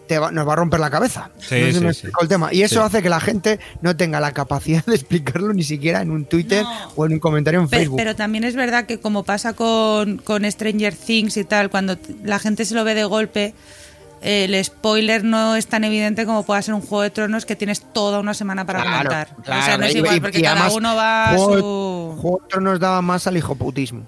te 0.09 0.19
va- 0.19 0.33
nos 0.33 0.47
va 0.47 0.55
a 0.55 0.57
romper 0.57 0.81
la 0.81 0.91
cabeza. 0.91 1.31
Sí, 1.39 1.55
no 1.55 1.67
sé 1.67 1.73
si 1.73 1.79
sí, 1.79 1.85
me 1.85 1.95
sí. 1.95 2.09
el 2.21 2.29
tema. 2.29 2.53
Y 2.53 2.63
eso 2.63 2.81
Sí. 2.81 2.81
hace 2.87 3.03
que 3.03 3.09
la 3.09 3.21
gente 3.21 3.61
no 3.81 3.97
tenga 3.97 4.19
la 4.21 4.33
capacidad 4.33 4.85
de 4.87 4.95
explicarlo 4.97 5.53
ni 5.55 5.63
siquiera 5.63 6.03
en 6.03 6.11
un 6.11 6.25
Twitter 6.25 6.65
No. 6.65 6.71
o 6.97 7.07
en 7.07 7.13
un 7.15 7.19
comentario 7.21 7.61
en 7.61 7.69
Facebook. 7.69 7.97
Pero 7.99 8.17
también 8.17 8.45
es 8.45 8.57
verdad 8.57 8.85
que 8.87 8.99
como 9.01 9.23
pasa 9.23 9.53
con, 9.55 10.19
con 10.19 10.45
Stranger 10.51 10.95
Things 10.95 11.37
y 11.37 11.45
tal, 11.45 11.71
cuando 11.71 11.97
la 12.25 12.39
gente 12.41 12.65
se 12.65 12.75
lo 12.75 12.83
ve 12.85 12.95
de 12.95 13.05
golpe, 13.05 13.55
eh, 14.25 14.45
el 14.45 14.65
spoiler 14.65 15.25
no 15.25 15.57
es 15.57 15.67
tan 15.69 15.83
evidente 15.85 16.27
como 16.27 16.45
pueda 16.45 16.61
ser 16.63 16.75
un 16.75 16.81
Juego 16.81 17.03
de 17.03 17.11
Tronos 17.11 17.45
que 17.47 17.57
tienes 17.57 17.81
toda 17.93 18.21
una 18.21 18.35
semana 18.35 18.65
para 18.67 18.83
Claro, 18.83 18.97
comentar. 19.11 19.29
o 19.33 19.45
sea, 19.45 19.45
claro, 19.65 19.79
no 19.79 19.87
es 19.87 19.95
y- 19.95 19.99
igual 19.99 20.21
porque 20.21 20.39
y 20.39 20.43
cada 20.43 20.55
además, 20.57 20.75
uno 20.75 20.95
va 20.97 21.31
a 21.31 21.39
su... 21.39 22.19
Juego 22.21 22.39
de 22.43 22.49
Tronos 22.49 22.81
daba 22.81 23.03
más 23.03 23.27
al 23.27 23.37
hijoputismo. 23.37 24.03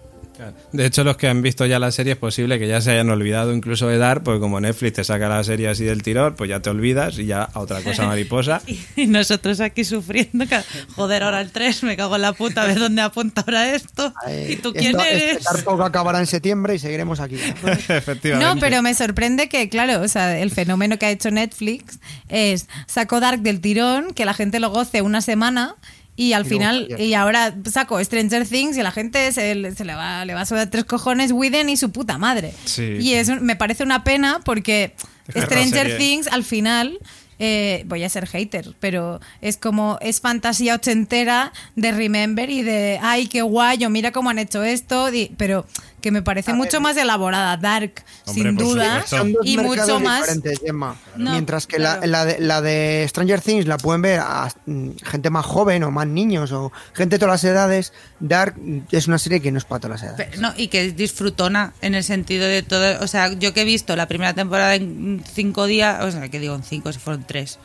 De 0.73 0.87
hecho, 0.87 1.05
los 1.05 1.17
que 1.17 1.29
han 1.29 1.43
visto 1.43 1.65
ya 1.67 1.79
la 1.79 1.93
serie 1.93 2.13
es 2.15 2.19
posible 2.19 2.59
que 2.59 2.67
ya 2.67 2.81
se 2.81 2.91
hayan 2.91 3.09
olvidado 3.11 3.53
incluso 3.55 3.87
de 3.89 3.99
dar, 3.99 4.23
porque 4.23 4.41
como 4.41 4.61
Netflix 4.61 4.95
te 4.95 5.05
saca 5.05 5.29
la 5.29 5.43
serie 5.45 5.69
así 5.69 5.85
del 5.85 6.03
tirón, 6.03 6.35
pues 6.35 6.51
ya 6.51 6.61
te 6.61 6.71
olvidas 6.71 7.19
y 7.19 7.27
ya 7.27 7.43
a 7.45 7.61
otra 7.61 7.81
cosa 7.83 8.07
mariposa. 8.07 8.61
Y 8.97 9.07
nosotros 9.07 9.61
aquí 9.61 9.85
sufriendo. 9.85 10.47
que- 10.47 10.61
Joder, 10.97 11.23
ahora 11.23 11.41
el 11.41 11.51
3, 11.51 11.83
me 11.85 11.97
cago 11.97 12.17
en 12.17 12.23
la 12.23 12.33
puta, 12.33 12.63
a 12.63 12.67
ver 12.67 12.79
dónde 12.79 13.03
apunta 13.03 13.43
ahora 13.47 13.75
esto. 13.75 14.13
¿Y 14.49 14.57
tú 14.57 14.73
quién 14.73 14.87
esto- 14.99 15.03
eres? 15.05 15.37
Este 15.39 15.45
Tarkov 15.45 15.83
acabará 15.83 16.19
en 16.19 16.27
septiembre 16.27 16.75
y 16.75 16.79
seguiremos 16.79 17.21
aquí. 17.21 17.37
Efectivamente. 17.89 18.55
No, 18.55 18.61
pero 18.61 18.83
me 18.83 18.95
sorprende 18.95 19.49
que, 19.49 19.69
claro, 19.69 20.01
o 20.03 20.09
sea, 20.09 20.39
el 20.39 20.51
fenómeno 20.51 20.99
que 20.99 21.07
ha 21.07 21.11
hecho 21.11 21.31
Netflix 21.31 21.99
es 22.29 22.69
sacó 22.87 23.21
Dark 23.21 23.41
del 23.43 23.61
tirón, 23.61 24.13
que 24.15 24.25
la 24.25 24.35
gente 24.35 24.61
lo 24.61 24.71
goce 24.71 25.03
una 25.03 25.21
semana 25.21 25.77
y 26.17 26.33
al 26.33 26.47
Y 26.47 26.49
final, 26.49 26.89
y 26.99 27.15
ahora 27.15 27.55
saco 27.71 28.03
Stranger 28.03 28.47
Things 28.47 28.77
y 28.77 28.83
la 28.83 28.93
gente 28.93 29.33
se, 29.33 29.75
se 29.75 29.85
le 29.85 29.95
va 29.95 30.25
le 30.25 30.35
va 30.35 30.43
a 30.43 30.47
sudar 30.47 30.71
tres 30.71 30.85
cojones 30.85 31.33
Widen 31.33 31.69
y 31.69 31.77
su 31.77 31.91
puta 31.91 32.19
madre. 32.19 32.53
Sí. 32.65 32.99
Y 33.01 33.15
eso 33.15 33.37
me 33.41 33.57
parece 33.57 33.83
una 33.83 34.05
pena 34.05 34.41
porque 34.45 34.95
Stranger 35.29 35.99
Things 35.99 36.29
al 36.29 36.45
final 36.45 36.99
eh, 37.41 37.83
voy 37.87 38.05
a 38.05 38.09
ser 38.09 38.29
hater, 38.29 38.75
pero 38.79 39.21
es 39.41 39.57
como 39.57 39.99
es 40.01 40.21
fantasía 40.21 40.77
ochentera 40.77 41.53
de 41.75 41.91
Remember 41.91 42.49
y 42.49 42.63
de 42.63 43.01
ay 43.03 43.27
qué 43.27 43.43
guay, 43.43 43.79
mira 43.91 44.13
cómo 44.13 44.31
han 44.31 44.39
hecho 44.39 44.63
esto, 44.63 45.09
pero 45.37 45.67
que 46.05 46.11
me 46.11 46.21
parece 46.21 46.53
mucho 46.53 46.83
más 46.83 46.99
elaborada, 46.99 47.57
dark, 47.57 48.05
Hombre, 48.27 48.51
sin 48.51 48.57
duda, 48.57 49.03
y 49.43 49.57
mucho 49.57 50.01
más. 50.01 50.21
diferentes, 50.21 50.61
Gemma. 50.61 50.97
No, 51.17 51.31
Mientras 51.31 51.67
que 51.67 51.77
claro. 51.77 52.03
la, 52.03 52.07
la 52.07 52.25
de, 52.27 52.41
la 52.41 52.61
de 52.61 53.07
Stranger 53.09 53.41
Things 53.41 53.67
la 53.67 53.79
pueden 53.79 54.03
ver 54.03 54.21
a 54.21 54.51
mm, 54.67 54.91
gente 55.03 55.31
más 55.31 55.47
joven 55.47 55.83
o 55.83 55.91
más 55.91 56.07
niños 56.07 56.53
o 56.53 56.71
gente 56.93 57.15
de 57.15 57.21
todas 57.21 57.43
las 57.43 57.45
edades. 57.51 57.95
Dark 58.21 58.55
es 58.91 59.09
una 59.09 59.17
serie 59.17 59.41
que 59.41 59.51
no 59.51 59.57
es 59.57 59.65
para 59.65 59.81
todas 59.81 60.03
las 60.03 60.11
edades. 60.11 60.39
No, 60.39 60.53
y 60.59 60.69
que 60.69 60.85
es 60.85 60.95
disfrutona 60.95 61.73
en 61.81 61.95
el 61.95 62.05
sentido 62.05 62.47
de 62.47 62.63
todo. 62.63 63.01
O 63.03 63.07
sea, 63.07 63.33
yo 63.33 63.55
que 63.55 63.63
he 63.63 63.65
visto 63.65 63.97
la 63.97 64.07
primera 64.07 64.35
temporada 64.35 64.75
en 64.75 65.25
cinco 65.33 65.65
días, 65.65 66.05
o 66.05 66.11
sea, 66.11 66.29
que 66.29 66.39
digo 66.39 66.55
en 66.55 66.65
cinco 66.65 66.93
si 66.93 66.99
fueron 66.99 67.25
tres. 67.27 67.59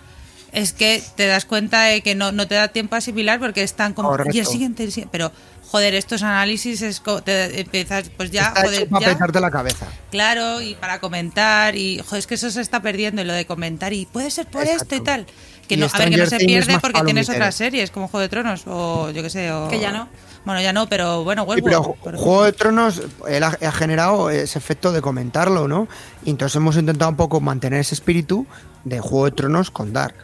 Es 0.51 0.73
que 0.73 1.01
te 1.15 1.27
das 1.27 1.45
cuenta 1.45 1.83
de 1.83 2.01
que 2.01 2.15
no, 2.15 2.31
no 2.31 2.47
te 2.47 2.55
da 2.55 2.69
tiempo 2.69 2.95
a 2.95 2.97
asimilar 2.99 3.39
porque 3.39 3.63
están 3.63 3.93
como. 3.93 4.09
Correcto. 4.09 4.35
Y 4.35 4.39
el 4.39 4.45
siguiente, 4.45 4.83
el 4.83 4.91
siguiente", 4.91 5.11
Pero, 5.11 5.31
joder, 5.69 5.93
estos 5.93 6.23
análisis 6.23 6.81
es 6.81 7.01
te 7.23 7.61
empiezas, 7.61 8.09
pues 8.17 8.31
ya, 8.31 8.47
Está 8.47 8.61
joder, 8.63 8.81
hecho 8.81 8.89
para 8.89 9.05
ya. 9.05 9.13
petarte 9.13 9.39
la 9.39 9.51
cabeza. 9.51 9.85
Claro, 10.11 10.61
y 10.61 10.75
para 10.75 10.99
comentar, 10.99 11.75
y 11.75 11.99
joder, 11.99 12.19
es 12.19 12.27
que 12.27 12.35
eso 12.35 12.49
se 12.49 12.61
está 12.61 12.81
perdiendo, 12.81 13.21
y 13.21 13.25
lo 13.25 13.33
de 13.33 13.45
comentar, 13.45 13.93
y 13.93 14.05
puede 14.05 14.31
ser 14.31 14.47
por 14.47 14.63
Exacto. 14.63 14.83
esto 14.83 14.95
y 14.95 15.01
tal. 15.01 15.25
Que 15.67 15.75
Y 15.75 15.77
no, 15.77 15.85
a 15.85 15.97
ver, 15.99 16.09
que 16.09 16.17
no 16.17 16.25
se 16.25 16.37
pierde 16.37 16.79
porque 16.79 17.01
tienes 17.03 17.29
otras 17.29 17.53
series, 17.53 17.91
como 17.91 18.07
Juego 18.07 18.21
de 18.23 18.29
Tronos, 18.29 18.63
o 18.65 19.11
yo 19.11 19.21
qué 19.21 19.29
sé, 19.29 19.51
o... 19.51 19.67
Que 19.69 19.79
ya 19.79 19.91
no. 19.91 20.09
Bueno, 20.45 20.61
ya 20.61 20.73
no, 20.73 20.87
pero 20.89 21.23
bueno, 21.23 21.45
Sí, 21.53 21.61
pero 21.61 21.83
por 21.83 22.15
ejemplo. 22.15 22.19
Juego 22.19 22.43
de 22.45 22.53
Tronos 22.53 23.01
él 23.27 23.43
ha, 23.43 23.55
ha 23.61 23.71
generado 23.71 24.31
ese 24.31 24.57
efecto 24.57 24.91
de 24.91 25.01
comentarlo, 25.01 25.67
¿no? 25.67 25.87
Y 26.25 26.31
entonces 26.31 26.55
hemos 26.55 26.75
intentado 26.77 27.11
un 27.11 27.17
poco 27.17 27.39
mantener 27.39 27.81
ese 27.81 27.93
espíritu 27.93 28.47
de 28.83 28.99
Juego 28.99 29.25
de 29.25 29.31
Tronos 29.31 29.69
con 29.69 29.93
Dark. 29.93 30.15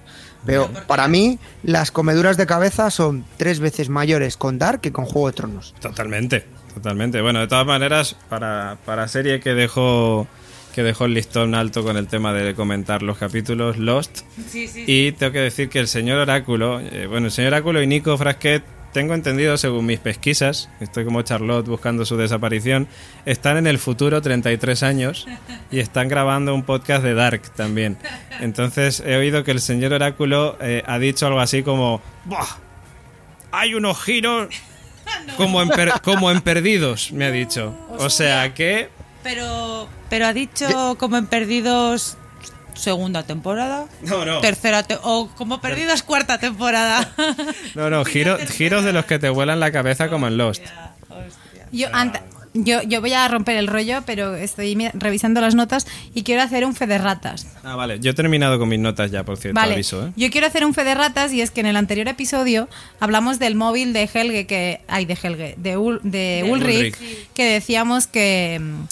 Pero 0.45 0.69
para 0.87 1.07
mí, 1.07 1.39
las 1.63 1.91
comeduras 1.91 2.37
de 2.37 2.45
cabeza 2.45 2.89
son 2.91 3.25
tres 3.37 3.59
veces 3.59 3.89
mayores 3.89 4.37
con 4.37 4.59
Dark 4.59 4.81
que 4.81 4.91
con 4.91 5.05
Juego 5.05 5.27
de 5.27 5.33
Tronos. 5.33 5.73
Totalmente, 5.79 6.45
totalmente. 6.73 7.21
Bueno, 7.21 7.39
de 7.39 7.47
todas 7.47 7.65
maneras, 7.65 8.15
para, 8.29 8.77
para 8.85 9.07
serie 9.07 9.39
que 9.39 9.53
dejó 9.53 10.27
que 10.75 10.83
dejó 10.83 11.05
el 11.05 11.13
listón 11.13 11.55
alto 11.55 11.85
con 11.85 11.95
el 11.95 12.07
tema 12.07 12.33
de 12.33 12.53
comentar 12.53 13.01
los 13.01 13.17
capítulos 13.17 13.77
Lost. 13.77 14.23
Sí, 14.49 14.67
sí. 14.67 14.83
Y 14.85 15.13
tengo 15.13 15.31
que 15.31 15.39
decir 15.39 15.69
que 15.69 15.79
el 15.79 15.87
señor 15.87 16.17
Oráculo, 16.17 16.81
eh, 16.81 17.07
bueno, 17.07 17.27
el 17.27 17.31
señor 17.31 17.53
Oráculo 17.53 17.81
y 17.81 17.87
Nico 17.87 18.17
Frasquet, 18.17 18.61
tengo 18.95 19.13
entendido 19.13 19.57
según 19.57 19.85
mis 19.85 19.99
pesquisas, 19.99 20.69
estoy 20.79 21.03
como 21.03 21.21
Charlotte 21.21 21.67
buscando 21.67 22.05
su 22.05 22.15
desaparición, 22.15 22.87
están 23.25 23.57
en 23.57 23.67
el 23.67 23.77
futuro 23.77 24.21
33 24.21 24.83
años 24.83 25.27
y 25.69 25.79
están 25.79 26.07
grabando 26.07 26.55
un 26.55 26.63
podcast 26.63 27.03
de 27.03 27.13
Dark 27.13 27.41
también. 27.57 27.97
Entonces 28.39 29.03
he 29.05 29.17
oído 29.17 29.43
que 29.43 29.51
el 29.51 29.59
señor 29.59 29.91
Oráculo 29.91 30.57
eh, 30.61 30.81
ha 30.87 30.97
dicho 30.97 31.27
algo 31.27 31.41
así 31.41 31.61
como, 31.61 32.01
¡Buah! 32.23 32.45
Hay 33.51 33.73
unos 33.73 34.01
giros 34.01 34.47
como 35.35 35.61
en, 35.61 35.67
per- 35.67 35.99
como 36.01 36.31
en 36.31 36.39
perdidos, 36.39 37.11
me 37.11 37.25
ha 37.25 37.31
dicho. 37.31 37.75
O 37.97 38.09
sea 38.09 38.53
que... 38.53 38.87
Pero, 39.23 39.89
pero 40.09 40.27
ha 40.27 40.31
dicho 40.33 40.95
como 40.97 41.17
en 41.17 41.25
Perdidos 41.27 42.17
segunda 42.75 43.23
temporada, 43.23 43.85
No, 44.01 44.25
no. 44.25 44.39
tercera 44.41 44.83
te- 44.83 44.97
o 45.01 45.29
como 45.35 45.61
Perdidos 45.61 46.03
cuarta 46.03 46.37
temporada. 46.37 47.09
No, 47.75 47.89
no, 47.89 48.05
giro- 48.05 48.37
giros 48.47 48.83
de 48.83 48.93
los 48.93 49.05
que 49.05 49.19
te 49.19 49.29
vuelan 49.29 49.59
la 49.59 49.71
cabeza 49.71 50.09
como 50.09 50.27
en 50.27 50.37
Lost. 50.37 50.63
Yo, 51.71 51.89
ant- 51.89 52.21
yo, 52.53 52.81
yo 52.83 53.01
voy 53.01 53.11
a 53.11 53.27
romper 53.27 53.57
el 53.57 53.67
rollo, 53.67 54.03
pero 54.05 54.35
estoy 54.35 54.77
revisando 54.93 55.41
las 55.41 55.55
notas 55.55 55.85
y 56.13 56.23
quiero 56.23 56.41
hacer 56.41 56.63
un 56.65 56.73
fe 56.73 56.87
de 56.87 56.97
ratas. 56.97 57.47
Ah, 57.63 57.75
vale. 57.75 57.99
Yo 57.99 58.11
he 58.11 58.13
terminado 58.13 58.57
con 58.59 58.69
mis 58.69 58.79
notas 58.79 59.11
ya, 59.11 59.23
por 59.25 59.35
cierto, 59.37 59.59
Vale, 59.59 59.73
aviso, 59.73 60.07
¿eh? 60.07 60.11
yo 60.15 60.29
quiero 60.29 60.47
hacer 60.47 60.65
un 60.65 60.73
fe 60.73 60.83
de 60.85 60.95
ratas 60.95 61.33
y 61.33 61.41
es 61.41 61.51
que 61.51 61.59
en 61.59 61.65
el 61.65 61.75
anterior 61.75 62.07
episodio 62.07 62.69
hablamos 63.01 63.39
del 63.39 63.55
móvil 63.55 63.91
de 63.91 64.03
Helge, 64.13 64.47
que 64.47 64.81
ay, 64.87 65.05
de 65.05 65.17
Helge, 65.21 65.55
de, 65.57 65.77
Ul- 65.77 65.99
de 66.03 66.43
De 66.43 66.49
Ulrich, 66.49 66.95
Ulrich. 66.99 67.27
que 67.33 67.43
decíamos 67.45 68.07
que, 68.07 68.59
mm, 68.61 68.83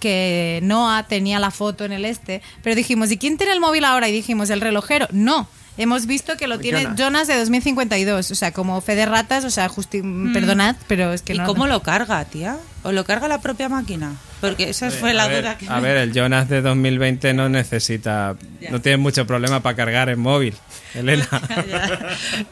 que 0.00 0.58
Noah 0.64 1.04
tenía 1.06 1.38
la 1.38 1.50
foto 1.52 1.84
en 1.84 1.92
el 1.92 2.04
este, 2.04 2.42
pero 2.62 2.74
dijimos, 2.74 3.10
¿y 3.12 3.18
quién 3.18 3.36
tiene 3.36 3.52
el 3.52 3.60
móvil 3.60 3.84
ahora? 3.84 4.08
Y 4.08 4.12
dijimos, 4.12 4.50
el 4.50 4.60
relojero. 4.60 5.06
No. 5.12 5.46
Hemos 5.78 6.04
visto 6.06 6.36
que 6.36 6.46
lo 6.46 6.58
tiene 6.58 6.82
Jonas. 6.82 6.98
Jonas, 6.98 7.28
de 7.28 7.38
2052, 7.38 8.30
o 8.32 8.34
sea, 8.34 8.52
como 8.52 8.80
fe 8.82 8.96
de 8.96 9.06
ratas, 9.06 9.44
o 9.44 9.50
sea, 9.50 9.68
justi- 9.70 10.02
perdonad, 10.32 10.76
pero 10.88 11.12
es 11.14 11.22
que 11.22 11.32
¿Y 11.34 11.38
no. 11.38 11.46
cómo 11.46 11.66
lo 11.66 11.80
carga, 11.82 12.22
tía? 12.26 12.58
¿O 12.82 12.92
lo 12.92 13.04
carga 13.04 13.28
la 13.28 13.40
propia 13.40 13.68
máquina? 13.70 14.14
Porque 14.42 14.68
esa 14.70 14.90
fue 14.90 15.14
la 15.14 15.24
a 15.24 15.28
ver, 15.28 15.42
duda 15.42 15.56
que 15.56 15.68
A 15.68 15.76
me- 15.76 15.80
ver, 15.88 15.96
el 15.98 16.12
Jonas 16.12 16.48
de 16.50 16.60
2020 16.60 17.32
no 17.32 17.48
necesita, 17.48 18.36
no 18.70 18.80
tiene 18.82 18.98
mucho 18.98 19.26
problema 19.26 19.60
para 19.62 19.74
cargar 19.76 20.10
el 20.10 20.16
móvil, 20.18 20.54
Elena. 20.92 21.26
Ya. 21.70 21.98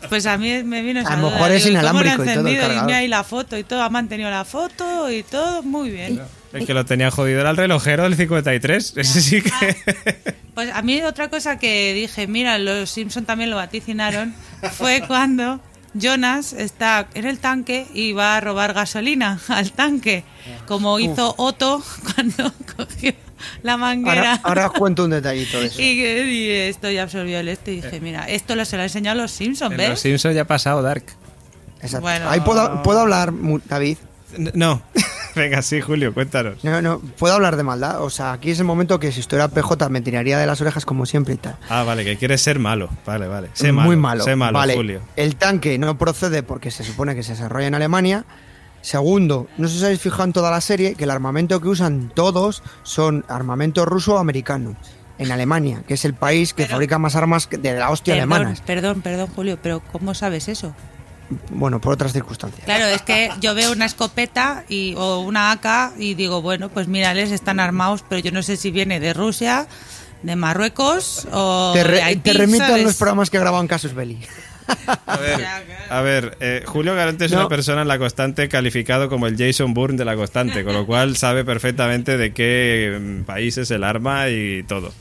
Pues 0.08 0.24
a 0.24 0.38
mí 0.38 0.62
me 0.62 0.80
vino 0.82 1.00
esa 1.00 1.14
A 1.14 1.16
lo 1.16 1.22
duda, 1.26 1.32
mejor 1.32 1.50
es 1.52 1.66
¿y 1.66 1.70
inalámbrico 1.70 2.22
y 2.24 2.28
todo 2.28 2.46
el 2.48 2.82
mira 2.84 2.96
ahí 2.98 3.08
la 3.08 3.24
foto 3.24 3.58
y 3.58 3.64
todo, 3.64 3.82
ha 3.82 3.90
mantenido 3.90 4.30
la 4.30 4.44
foto 4.46 5.10
y 5.10 5.22
todo, 5.22 5.62
muy 5.62 5.90
bien. 5.90 6.20
El 6.52 6.66
que 6.66 6.74
lo 6.74 6.84
tenía 6.84 7.10
jodido 7.10 7.40
era 7.40 7.50
el 7.50 7.56
relojero 7.56 8.04
del 8.04 8.16
53. 8.16 8.94
Ese 8.96 9.20
sí 9.20 9.42
que. 9.42 9.50
Pues 10.58 10.74
a 10.74 10.82
mí 10.82 11.00
otra 11.02 11.30
cosa 11.30 11.56
que 11.56 11.94
dije, 11.94 12.26
mira, 12.26 12.58
los 12.58 12.90
Simpson 12.90 13.24
también 13.24 13.48
lo 13.48 13.54
vaticinaron, 13.54 14.34
fue 14.72 15.04
cuando 15.06 15.60
Jonas 15.94 16.52
está 16.52 17.06
en 17.14 17.26
el 17.26 17.38
tanque 17.38 17.86
y 17.94 18.12
va 18.12 18.36
a 18.36 18.40
robar 18.40 18.72
gasolina 18.72 19.38
al 19.48 19.70
tanque, 19.70 20.24
como 20.66 20.98
hizo 20.98 21.32
Otto 21.38 21.80
cuando 22.14 22.52
cogió 22.76 23.12
la 23.62 23.76
manguera. 23.76 24.32
Ahora, 24.32 24.40
ahora 24.42 24.66
os 24.66 24.72
cuento 24.72 25.04
un 25.04 25.10
detallito 25.10 25.60
de 25.60 25.66
eso. 25.66 25.80
Y, 25.80 25.84
y 25.84 26.50
esto 26.50 26.90
ya 26.90 27.04
absorbió 27.04 27.38
el 27.38 27.46
este 27.46 27.74
y 27.74 27.80
dije, 27.80 28.00
mira, 28.00 28.28
esto 28.28 28.56
lo 28.56 28.64
se 28.64 28.74
lo 28.74 28.82
ha 28.82 28.86
enseñado 28.86 29.20
a 29.20 29.22
los 29.22 29.30
Simpsons, 29.30 29.70
En 29.70 29.78
¿ves? 29.78 29.90
Los 29.90 30.00
Simpsons 30.00 30.34
ya 30.34 30.42
ha 30.42 30.46
pasado 30.46 30.82
Dark. 30.82 31.04
Exacto. 31.82 32.00
Bueno. 32.00 32.28
Ahí 32.28 32.40
puedo, 32.40 32.82
puedo 32.82 32.98
hablar, 32.98 33.32
David. 33.68 33.98
No. 34.54 34.82
Venga, 35.38 35.62
sí, 35.62 35.80
Julio, 35.80 36.12
cuéntanos. 36.12 36.62
No, 36.64 36.82
no, 36.82 36.98
puedo 37.00 37.34
hablar 37.34 37.56
de 37.56 37.62
maldad. 37.62 38.02
O 38.02 38.10
sea, 38.10 38.32
aquí 38.32 38.50
es 38.50 38.58
el 38.58 38.64
momento 38.66 38.98
que 39.00 39.12
si 39.12 39.20
estuviera 39.20 39.48
PJ 39.48 39.88
me 39.88 40.00
tiraría 40.00 40.38
de 40.38 40.46
las 40.46 40.60
orejas 40.60 40.84
como 40.84 41.06
siempre 41.06 41.34
y 41.34 41.36
tal. 41.38 41.56
Ah, 41.68 41.84
vale, 41.84 42.04
que 42.04 42.16
quieres 42.16 42.42
ser 42.42 42.58
malo. 42.58 42.88
Vale, 43.06 43.28
vale. 43.28 43.48
Sé 43.54 43.72
malo. 43.72 43.86
Muy 43.86 43.96
malo. 43.96 44.24
Sé 44.24 44.36
malo, 44.36 44.58
vale. 44.58 44.74
Julio. 44.74 45.00
El 45.16 45.36
tanque 45.36 45.78
no 45.78 45.96
procede 45.96 46.42
porque 46.42 46.70
se 46.70 46.84
supone 46.84 47.14
que 47.14 47.22
se 47.22 47.32
desarrolla 47.32 47.68
en 47.68 47.74
Alemania. 47.74 48.24
Segundo, 48.80 49.48
no 49.58 49.66
sé 49.68 49.72
si 49.74 49.78
os 49.80 49.84
habéis 49.84 50.00
fijado 50.00 50.24
en 50.24 50.32
toda 50.32 50.50
la 50.50 50.60
serie 50.60 50.94
que 50.94 51.04
el 51.04 51.10
armamento 51.10 51.60
que 51.60 51.68
usan 51.68 52.10
todos 52.14 52.62
son 52.84 53.24
armamento 53.28 53.84
ruso 53.84 54.14
o 54.14 54.18
americano. 54.18 54.76
En 55.18 55.32
Alemania, 55.32 55.82
que 55.86 55.94
es 55.94 56.04
el 56.04 56.14
país 56.14 56.54
que 56.54 56.62
Pero- 56.62 56.74
fabrica 56.74 56.96
más 56.98 57.16
armas 57.16 57.48
de 57.50 57.74
la 57.76 57.90
hostia 57.90 58.14
Perdón, 58.14 58.32
alemanas. 58.32 58.60
perdón, 58.60 59.02
perdón, 59.02 59.28
Julio, 59.34 59.58
pero 59.60 59.80
¿cómo 59.90 60.14
sabes 60.14 60.46
eso? 60.48 60.74
Bueno, 61.50 61.80
por 61.80 61.92
otras 61.92 62.12
circunstancias. 62.12 62.64
Claro, 62.64 62.86
es 62.86 63.02
que 63.02 63.30
yo 63.40 63.54
veo 63.54 63.72
una 63.72 63.84
escopeta 63.84 64.64
y, 64.68 64.94
o 64.96 65.20
una 65.20 65.50
AK 65.52 65.92
y 65.98 66.14
digo, 66.14 66.40
bueno, 66.42 66.68
pues 66.70 66.88
mírales, 66.88 67.30
están 67.32 67.60
armados, 67.60 68.02
pero 68.08 68.20
yo 68.20 68.32
no 68.32 68.42
sé 68.42 68.56
si 68.56 68.70
viene 68.70 68.98
de 69.00 69.12
Rusia, 69.12 69.66
de 70.22 70.36
Marruecos 70.36 71.28
o 71.30 71.72
Te, 71.74 71.84
de 71.84 72.02
Haití, 72.02 72.20
te 72.20 72.32
remito 72.32 72.64
a 72.64 72.78
los 72.78 72.96
programas 72.96 73.28
que 73.30 73.38
grababan 73.38 73.66
Casus 73.68 73.94
Belli. 73.94 74.18
A 75.06 75.16
ver, 75.16 75.46
a 75.88 76.00
ver 76.02 76.36
eh, 76.40 76.62
Julio 76.66 76.94
Galante 76.94 77.24
es 77.24 77.32
No. 77.32 77.38
una 77.40 77.48
persona 77.48 77.82
en 77.82 77.88
la 77.88 77.98
constante 77.98 78.48
calificado 78.50 79.08
como 79.08 79.26
el 79.26 79.36
Jason 79.38 79.72
Bourne 79.72 79.96
de 79.96 80.04
la 80.04 80.14
constante, 80.16 80.62
con 80.64 80.74
lo 80.74 80.84
cual 80.86 81.16
sabe 81.16 81.44
perfectamente 81.44 82.18
de 82.18 82.32
qué 82.34 82.98
mm, 83.00 83.22
país 83.24 83.56
es 83.58 83.70
el 83.70 83.82
arma 83.84 84.28
y 84.28 84.62
todo. 84.64 84.92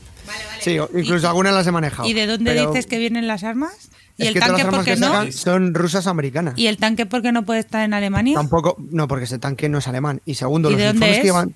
Sí, 0.60 0.78
o- 0.78 0.88
incluso 0.96 1.28
algunas 1.28 1.52
las 1.54 1.66
he 1.66 1.72
manejado. 1.72 2.08
¿Y 2.08 2.12
de 2.14 2.26
dónde 2.26 2.50
pero 2.54 2.68
dices 2.70 2.86
que 2.86 2.98
vienen 2.98 3.26
las 3.26 3.44
armas? 3.44 3.90
¿Y 4.18 4.22
es 4.22 4.28
el 4.28 4.34
que 4.34 4.40
todas 4.40 4.50
tanque 4.56 4.62
las 4.64 4.70
por 4.70 4.74
armas 4.80 4.84
qué 4.84 4.94
que 4.94 5.00
no? 5.00 5.06
sacan 5.06 5.32
son 5.32 5.74
rusas 5.74 6.06
americanas. 6.06 6.54
¿Y 6.56 6.66
el 6.66 6.76
tanque 6.76 7.06
por 7.06 7.22
qué 7.22 7.32
no 7.32 7.44
puede 7.44 7.60
estar 7.60 7.82
en 7.84 7.94
Alemania? 7.94 8.34
Tampoco, 8.34 8.76
no, 8.90 9.08
porque 9.08 9.24
ese 9.24 9.38
tanque 9.38 9.68
no 9.68 9.78
es 9.78 9.88
alemán. 9.88 10.20
Y 10.26 10.34
segundo, 10.34 10.68
¿Y 10.68 10.72
los 10.72 10.80
de 10.80 10.86
dónde 10.88 10.98
uniformes 11.06 11.16
que 11.16 11.20
es? 11.20 11.24
llevan 11.24 11.54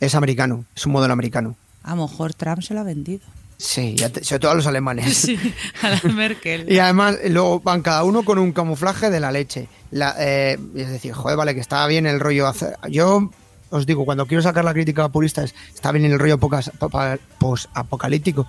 es 0.00 0.14
americano, 0.14 0.64
es 0.76 0.86
un 0.86 0.92
modelo 0.92 1.12
americano. 1.14 1.56
A 1.82 1.94
lo 1.96 2.02
mejor 2.06 2.34
Trump 2.34 2.60
se 2.62 2.74
lo 2.74 2.80
ha 2.80 2.84
vendido. 2.84 3.20
Sí, 3.58 3.94
ya 3.96 4.10
te- 4.10 4.22
sobre 4.22 4.40
todo 4.40 4.50
a 4.50 4.54
los 4.54 4.66
alemanes. 4.66 5.16
Sí, 5.16 5.38
a 5.82 5.88
la 5.88 6.00
Merkel. 6.12 6.66
Y 6.70 6.78
además, 6.78 7.16
luego 7.30 7.60
van 7.60 7.80
cada 7.80 8.04
uno 8.04 8.22
con 8.22 8.38
un 8.38 8.52
camuflaje 8.52 9.08
de 9.08 9.18
la 9.20 9.32
leche. 9.32 9.68
La, 9.90 10.14
eh, 10.18 10.58
es 10.74 10.90
decir, 10.90 11.12
joder, 11.14 11.38
vale, 11.38 11.54
que 11.54 11.60
está 11.60 11.86
bien 11.86 12.06
el 12.06 12.20
rollo. 12.20 12.46
hacer- 12.48 12.76
Yo 12.90 13.30
os 13.70 13.86
digo, 13.86 14.04
cuando 14.04 14.26
quiero 14.26 14.42
sacar 14.42 14.64
la 14.64 14.74
crítica 14.74 15.08
purista, 15.08 15.42
es, 15.42 15.54
está 15.74 15.90
bien 15.92 16.04
el 16.04 16.18
rollo 16.18 16.36
pocas- 16.38 16.70
pa- 16.78 16.90
pa- 16.90 17.18
post-apocalíptico. 17.38 18.46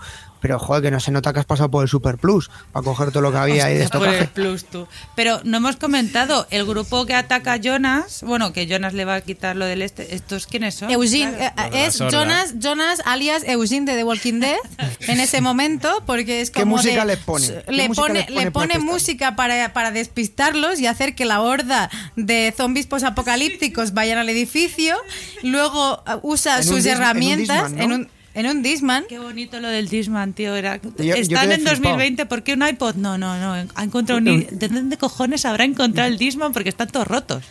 Pero 0.47 0.59
joder, 0.59 0.81
que 0.83 0.91
no 0.91 0.99
se 0.99 1.11
nota 1.11 1.33
que 1.33 1.39
has 1.39 1.45
pasado 1.45 1.69
por 1.69 1.83
el 1.83 1.89
Super 1.89 2.17
Plus 2.17 2.49
para 2.71 2.83
coger 2.83 3.11
todo 3.11 3.21
lo 3.21 3.31
que 3.31 3.37
había 3.37 3.65
ahí 3.65 3.77
de 3.77 3.83
Hostia, 3.83 3.99
por 3.99 4.07
el 4.09 4.27
plus, 4.29 4.63
tú. 4.65 4.87
Pero 5.15 5.41
no 5.43 5.57
hemos 5.57 5.75
comentado, 5.75 6.47
el 6.51 6.65
grupo 6.65 7.05
que 7.05 7.13
ataca 7.15 7.53
a 7.53 7.57
Jonas, 7.57 8.21
bueno, 8.23 8.53
que 8.53 8.65
Jonas 8.67 8.93
le 8.93 9.03
va 9.05 9.15
a 9.15 9.21
quitar 9.21 9.55
lo 9.55 9.65
del 9.65 9.81
este, 9.81 10.15
¿estos 10.15 10.47
quiénes 10.47 10.75
son? 10.75 10.89
Eugene 10.89 11.33
Claro. 11.35 11.75
eh, 11.75 11.85
es. 11.87 11.97
Jonas, 11.97 12.53
Jonas 12.59 13.01
alias 13.05 13.43
Eugene 13.45 13.85
de 13.91 13.97
The 13.97 14.03
Walking 14.03 14.39
Dead 14.39 14.57
en 15.01 15.19
ese 15.19 15.41
momento 15.41 16.03
porque 16.05 16.41
es 16.41 16.49
¿Qué 16.49 16.61
como 16.61 16.77
música 16.77 17.01
de- 17.05 17.15
les 17.15 17.17
pone? 17.25 17.47
¿Qué 17.47 17.71
le 17.71 17.87
música 17.89 18.01
pone 18.07 18.19
les 18.19 18.27
pone 18.29 18.43
le 18.45 18.51
pone 18.51 18.79
música 18.79 19.35
para, 19.35 19.73
para 19.73 19.91
despistarlos 19.91 20.79
y 20.79 20.87
hacer 20.87 21.13
que 21.15 21.25
la 21.25 21.41
horda 21.41 21.89
de 22.15 22.53
zombies 22.55 22.87
posapocalípticos 22.87 23.93
vayan 23.93 24.17
al 24.17 24.29
edificio 24.29 24.95
luego 25.43 26.03
uh, 26.07 26.19
usa 26.23 26.53
En 26.59 26.59
un 26.59 26.63
sus 26.63 26.83
dis- 26.85 26.87
en 26.91 26.95
un 26.97 27.01
herramientas 27.01 27.71
en 27.73 27.91
un 27.91 28.09
en 28.37 28.45
un 28.47 28.63
Disman 28.63 29.05
Qué 29.09 29.19
bonito 29.19 29.59
lo 29.59 29.67
del 29.67 29.89
Disman, 29.89 30.33
tío. 30.33 30.55
Era... 30.55 30.79
yo 30.81 31.15
Están 31.15 31.51
en 31.51 31.61
flipado. 31.61 31.75
2020, 31.75 32.25
¿por 32.27 32.43
qué 32.43 32.53
un 32.53 32.67
iPod? 32.67 32.95
No, 32.95 33.17
no, 33.17 33.37
no. 33.37 33.69
Ha 33.73 33.83
encontrado 33.83 34.19
un... 34.19 34.47
¿De 34.51 34.67
dónde 34.67 34.97
cojones 34.97 35.45
habrá 35.45 35.63
encontrado 35.63 36.09
el 36.09 36.17
Disman? 36.17 36.53
Porque 36.53 36.69
están 36.69 36.87
todos 36.87 37.07
rotos. 37.07 37.43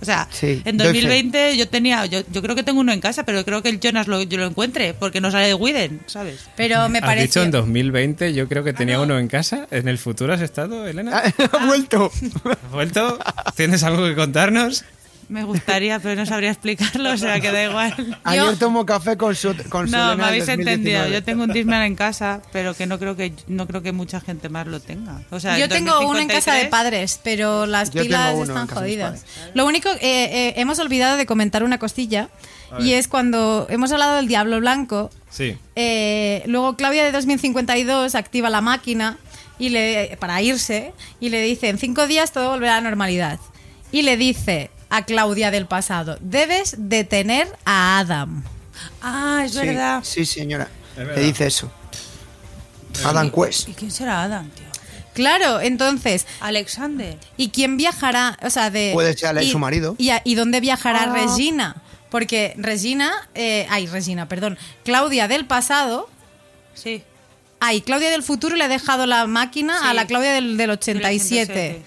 O 0.00 0.04
sea, 0.04 0.28
Sí, 0.30 0.60
en 0.64 0.76
doy 0.76 0.88
fe. 0.88 0.92
2020 0.92 1.56
yo 1.56 1.68
tenía, 1.68 2.04
yo, 2.04 2.20
yo 2.30 2.42
creo 2.42 2.54
que 2.54 2.62
tengo 2.62 2.80
uno 2.80 2.92
en 2.92 3.00
casa, 3.00 3.24
pero 3.24 3.44
creo 3.44 3.62
que 3.62 3.70
el 3.70 3.80
Jonas 3.80 4.06
lo, 4.08 4.22
yo 4.22 4.38
lo 4.38 4.46
encuentre, 4.46 4.92
porque 4.92 5.22
no 5.22 5.30
sale 5.30 5.46
de 5.46 5.54
Widen, 5.54 6.00
¿sabes? 6.06 6.48
pero 6.54 6.88
me 6.90 6.98
Has 6.98 7.04
parece 7.04 7.26
dicho 7.26 7.42
en 7.42 7.50
2020, 7.50 8.34
yo 8.34 8.46
creo 8.46 8.62
que 8.62 8.74
tenía 8.74 9.00
uno 9.00 9.18
en 9.18 9.28
casa. 9.28 9.66
¿En 9.70 9.88
el 9.88 9.96
futuro 9.96 10.34
has 10.34 10.42
estado, 10.42 10.86
Elena? 10.86 11.22
ha 11.52 11.66
vuelto. 11.66 12.12
¿Has 12.44 12.70
vuelto? 12.70 13.18
¿Tienes 13.56 13.82
algo 13.84 14.04
que 14.04 14.14
contarnos? 14.14 14.84
Me 15.28 15.42
gustaría, 15.42 15.98
pero 15.98 16.14
no 16.14 16.24
sabría 16.24 16.50
explicarlo, 16.50 17.10
o 17.12 17.16
sea 17.16 17.40
que 17.40 17.50
da 17.50 17.64
igual. 17.64 18.18
Ayer 18.22 18.56
tomo 18.58 18.86
café 18.86 19.16
con 19.16 19.34
su 19.34 19.54
con 19.68 19.88
su 19.88 19.96
No, 19.96 20.16
me 20.16 20.24
habéis 20.24 20.46
2019. 20.46 20.60
entendido. 20.72 21.08
Yo 21.08 21.24
tengo 21.24 21.42
un 21.44 21.52
Disman 21.52 21.82
en 21.82 21.96
casa, 22.04 22.42
pero 22.52 22.74
que 22.74 22.86
no 22.86 22.98
creo 22.98 23.16
que 23.16 23.32
no 23.48 23.66
creo 23.66 23.82
que 23.82 23.90
mucha 23.92 24.20
gente 24.20 24.48
más 24.48 24.66
lo 24.68 24.78
tenga. 24.80 25.22
O 25.30 25.40
sea, 25.40 25.58
Yo 25.58 25.64
en 25.64 25.70
tengo 25.70 25.98
uno 26.08 26.18
en 26.20 26.28
casa 26.28 26.52
de 26.54 26.64
2053, 26.64 26.70
padres, 26.70 27.20
pero 27.24 27.66
las 27.66 27.90
Yo 27.90 28.02
pilas 28.02 28.38
están 28.38 28.68
jodidas. 28.68 29.24
Lo 29.54 29.66
único, 29.66 29.88
eh, 29.90 29.98
eh, 30.02 30.54
hemos 30.58 30.78
olvidado 30.78 31.16
de 31.16 31.26
comentar 31.26 31.64
una 31.64 31.78
costilla, 31.78 32.28
y 32.78 32.92
es 32.92 33.08
cuando 33.08 33.66
hemos 33.70 33.90
hablado 33.92 34.16
del 34.16 34.28
Diablo 34.28 34.60
Blanco, 34.60 35.10
Sí. 35.30 35.56
eh, 35.74 36.42
luego 36.46 36.76
Claudia 36.76 37.04
de 37.04 37.12
2052 37.12 38.14
activa 38.14 38.48
la 38.50 38.60
máquina 38.60 39.18
y 39.58 39.68
le, 39.70 40.16
para 40.20 40.40
irse 40.42 40.92
y 41.20 41.28
le 41.30 41.42
dice, 41.42 41.68
en 41.68 41.78
cinco 41.78 42.06
días 42.06 42.32
todo 42.32 42.50
volverá 42.50 42.76
a 42.76 42.80
la 42.80 42.88
normalidad. 42.88 43.38
Y 43.92 44.02
le 44.02 44.16
dice 44.16 44.70
a 44.90 45.04
Claudia 45.04 45.50
del 45.50 45.66
pasado, 45.66 46.16
debes 46.20 46.74
detener 46.78 47.48
a 47.64 47.98
Adam. 47.98 48.44
Ah, 49.02 49.42
es 49.44 49.52
Sí, 49.52 49.58
verdad. 49.66 50.00
Sí, 50.04 50.24
señora. 50.26 50.68
verdad. 50.96 51.16
Le 51.16 51.22
dice 51.22 51.46
eso. 51.46 51.70
Adam 53.04 53.30
Quest. 53.30 53.68
¿Y 53.68 53.72
quién 53.74 53.90
será 53.90 54.22
Adam, 54.22 54.48
tío? 54.50 54.64
Claro, 55.12 55.60
entonces, 55.60 56.26
Alexander. 56.40 57.18
¿Y 57.36 57.48
quién 57.48 57.76
viajará? 57.76 58.38
O 58.42 58.50
sea, 58.50 58.70
de. 58.70 58.90
Puede 58.92 59.16
ser 59.16 59.42
y- 59.42 59.50
su 59.50 59.58
marido. 59.58 59.94
¿Y, 59.98 60.10
a- 60.10 60.20
y 60.24 60.34
dónde 60.34 60.60
viajará 60.60 61.04
Ah. 61.04 61.12
Regina? 61.12 61.76
Porque 62.10 62.54
Regina. 62.56 63.12
eh, 63.34 63.66
ay, 63.70 63.86
Regina, 63.86 64.28
perdón. 64.28 64.58
Claudia 64.84 65.26
del 65.28 65.46
pasado. 65.46 66.08
Sí. 66.74 67.02
Ay, 67.60 67.80
Claudia 67.80 68.10
del 68.10 68.22
futuro 68.22 68.56
le 68.56 68.64
ha 68.64 68.68
dejado 68.68 69.06
la 69.06 69.26
máquina 69.26 69.78
Sí. 69.80 69.86
a 69.88 69.94
la 69.94 70.06
Claudia 70.06 70.32
del, 70.32 70.56
del 70.58 70.70
87. 70.70 71.52
87. 71.52 71.82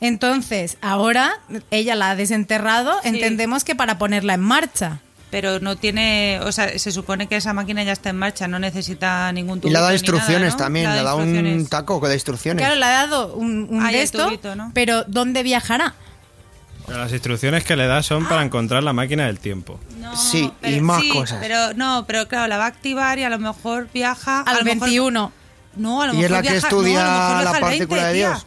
Entonces, 0.00 0.78
ahora 0.80 1.32
ella 1.70 1.94
la 1.94 2.10
ha 2.10 2.16
desenterrado. 2.16 2.94
Sí. 3.02 3.08
Entendemos 3.08 3.64
que 3.64 3.74
para 3.74 3.98
ponerla 3.98 4.34
en 4.34 4.40
marcha. 4.40 5.00
Pero 5.30 5.60
no 5.60 5.76
tiene, 5.76 6.40
o 6.42 6.52
sea, 6.52 6.78
se 6.78 6.90
supone 6.90 7.26
que 7.26 7.36
esa 7.36 7.52
máquina 7.52 7.82
ya 7.82 7.92
está 7.92 8.08
en 8.08 8.16
marcha, 8.16 8.48
no 8.48 8.58
necesita 8.58 9.30
ningún 9.32 9.58
Y 9.58 9.60
tubito 9.60 9.76
le 9.78 9.82
da 9.82 9.88
ni 9.88 9.94
instrucciones 9.96 10.40
nada, 10.40 10.50
¿no? 10.52 10.56
también. 10.56 10.90
Le 10.96 11.02
da 11.02 11.14
un 11.16 11.24
instrucciones. 11.28 11.68
taco 11.68 12.00
de 12.08 12.14
instrucciones. 12.14 12.62
Claro, 12.64 12.76
le 12.80 12.84
ha 12.86 12.90
dado 12.90 13.34
un, 13.34 13.66
un 13.68 13.82
de 13.82 13.88
el 13.90 13.94
esto, 13.96 14.24
tubito, 14.26 14.56
¿no? 14.56 14.70
pero 14.72 15.04
¿dónde 15.06 15.42
viajará? 15.42 15.94
Pero 16.86 17.00
las 17.00 17.12
instrucciones 17.12 17.62
que 17.64 17.76
le 17.76 17.86
da 17.86 18.02
son 18.02 18.24
para 18.26 18.42
encontrar 18.42 18.82
la 18.82 18.94
máquina 18.94 19.26
del 19.26 19.38
tiempo. 19.38 19.78
No, 19.98 20.16
Sí, 20.16 20.50
y 20.62 20.80
más 20.80 21.02
sí, 21.02 21.10
cosas. 21.10 21.36
Pero 21.42 21.74
no, 21.74 22.04
pero 22.06 22.26
claro, 22.26 22.46
la 22.46 22.56
va 22.56 22.64
a 22.64 22.68
activar 22.68 23.18
y 23.18 23.24
a 23.24 23.28
lo 23.28 23.38
mejor 23.38 23.88
viaja 23.92 24.38
a 24.40 24.42
Al 24.44 24.58
lo 24.60 24.64
mejor- 24.64 24.80
21. 24.88 25.32
No, 25.76 26.00
a 26.02 26.06
lo 26.06 26.14
Y 26.14 26.16
es 26.16 26.22
mejor 26.22 26.30
la 26.30 26.42
que 26.42 26.50
viaja, 26.52 26.66
estudia 26.68 27.04
no, 27.04 27.10
a 27.10 27.12
lo 27.12 27.28
mejor 27.28 27.44
la 27.44 27.60
partícula 27.60 28.06
de 28.06 28.14
tía. 28.14 28.38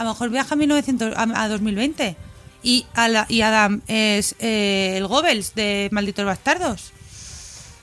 A 0.00 0.04
lo 0.04 0.10
mejor 0.10 0.30
viaja 0.30 0.54
a 0.54 0.56
1900 0.56 1.14
a, 1.14 1.42
a 1.42 1.48
2020. 1.48 2.16
Y, 2.62 2.86
a 2.94 3.08
la- 3.08 3.26
y 3.28 3.42
Adam 3.42 3.82
es 3.86 4.34
eh, 4.38 4.94
el 4.96 5.06
Goebbels 5.06 5.54
de 5.54 5.88
Malditos 5.92 6.24
Bastardos. 6.24 6.92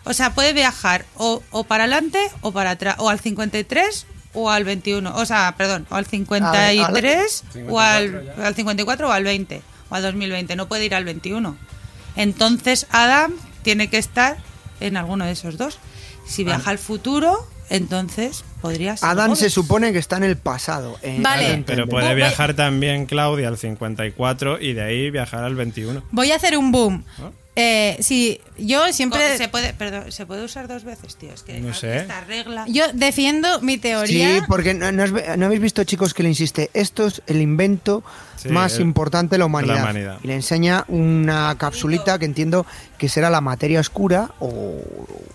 O 0.03 0.13
sea, 0.13 0.33
puede 0.33 0.53
viajar 0.53 1.05
o, 1.15 1.43
o 1.51 1.63
para 1.63 1.83
adelante 1.83 2.19
o 2.41 2.51
para 2.51 2.71
atrás, 2.71 2.95
o 2.99 3.09
al 3.09 3.19
53 3.19 4.05
o 4.33 4.49
al 4.49 4.63
21. 4.63 5.15
O 5.15 5.25
sea, 5.25 5.53
perdón, 5.57 5.85
o 5.89 5.95
al 5.95 6.05
53 6.05 7.43
o 7.69 7.79
al, 7.79 8.33
al 8.43 8.55
54 8.55 9.07
o 9.09 9.11
al 9.11 9.23
20 9.23 9.61
o 9.89 9.95
al 9.95 10.01
2020. 10.01 10.55
No 10.55 10.67
puede 10.67 10.85
ir 10.85 10.95
al 10.95 11.05
21. 11.05 11.55
Entonces 12.15 12.87
Adam 12.91 13.33
tiene 13.63 13.89
que 13.89 13.97
estar 13.97 14.37
en 14.79 14.97
alguno 14.97 15.25
de 15.25 15.31
esos 15.33 15.57
dos. 15.57 15.77
Si 16.25 16.43
viaja 16.43 16.71
al 16.71 16.77
futuro, 16.77 17.47
entonces 17.69 18.43
podría 18.61 18.95
ser. 18.97 19.09
Adán 19.09 19.35
se 19.35 19.49
supone 19.49 19.91
que 19.93 19.99
está 19.99 20.17
en 20.17 20.23
el 20.23 20.37
pasado. 20.37 20.97
eh, 21.01 21.17
Vale. 21.21 21.63
Pero 21.65 21.87
puede 21.87 22.13
viajar 22.15 22.53
también 22.53 23.05
Claudia 23.05 23.47
al 23.47 23.57
54 23.57 24.59
y 24.61 24.73
de 24.73 24.81
ahí 24.81 25.09
viajar 25.11 25.43
al 25.43 25.55
21. 25.55 26.03
Voy 26.11 26.31
a 26.31 26.35
hacer 26.35 26.57
un 26.57 26.71
boom. 26.71 27.03
Eh, 27.59 27.97
sí, 28.01 28.39
yo 28.59 28.93
siempre... 28.93 29.35
Se 29.35 29.47
puede, 29.47 29.73
perdón, 29.73 30.11
se 30.11 30.27
puede 30.27 30.43
usar 30.45 30.67
dos 30.67 30.83
veces, 30.83 31.15
tío. 31.15 31.33
Es 31.33 31.41
que 31.41 31.59
No 31.59 31.73
sé. 31.73 31.97
esta 31.97 32.21
regla. 32.21 32.65
Yo 32.67 32.83
defiendo 32.93 33.61
mi 33.61 33.79
teoría. 33.79 34.35
Sí, 34.35 34.41
porque 34.47 34.75
no, 34.75 34.91
no 34.91 35.01
has- 35.03 35.37
no 35.39 35.45
habéis 35.47 35.59
visto, 35.61 35.83
chicos, 35.83 36.13
que 36.13 36.21
le 36.21 36.29
insiste, 36.29 36.69
esto 36.75 37.07
es 37.07 37.23
el 37.25 37.41
invento 37.41 38.03
Sí, 38.35 38.49
más 38.49 38.75
el- 38.75 38.81
importante 38.83 39.35
de 39.35 39.39
la 39.39 39.45
humanidad. 39.47 39.73
de 39.73 39.79
la 39.79 39.83
humanidad. 39.85 40.19
Y 40.23 40.27
le 40.27 40.35
enseña 40.35 40.85
una 40.87 41.55
capsulita 41.57 42.19
que 42.19 42.25
entiendo 42.25 42.67
que 42.99 43.09
será 43.09 43.31
la 43.31 43.41
materia 43.41 43.79
oscura 43.79 44.29
o... 44.39 44.79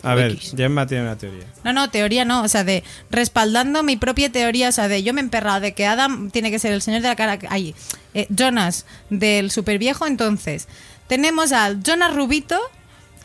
A 0.05 0.15
ver, 0.15 0.31
X. 0.33 0.55
Gemma 0.57 0.87
tiene 0.87 1.03
una 1.03 1.17
teoría. 1.19 1.45
No, 1.65 1.73
no, 1.73 1.91
teoría 1.91 2.25
no, 2.25 2.43
o 2.45 2.49
sea, 2.49 2.63
de 2.63 2.85
respaldando 3.11 3.83
mi 3.83 3.97
propia 3.97 4.31
teoría, 4.31 4.69
o 4.69 4.73
sea, 4.73 4.87
de 4.87 5.03
yo 5.03 5.13
me 5.13 5.21
he 5.21 5.25
emperrado 5.25 5.59
de 5.61 5.73
que 5.75 5.87
Adam 5.87 6.31
tiene 6.31 6.53
que 6.53 6.61
ser 6.61 6.73
el 6.73 6.83
señor 6.83 7.03
de 7.03 7.09
la 7.09 7.17
cara, 7.17 7.39
ahí, 7.51 7.75
eh, 8.15 8.27
Jonas 8.31 8.87
del 9.11 9.51
super 9.51 9.79
viejo, 9.79 10.07
entonces, 10.07 10.69
tenemos 11.13 11.53
al 11.53 11.83
Jonas 11.83 12.15
Rubito, 12.15 12.59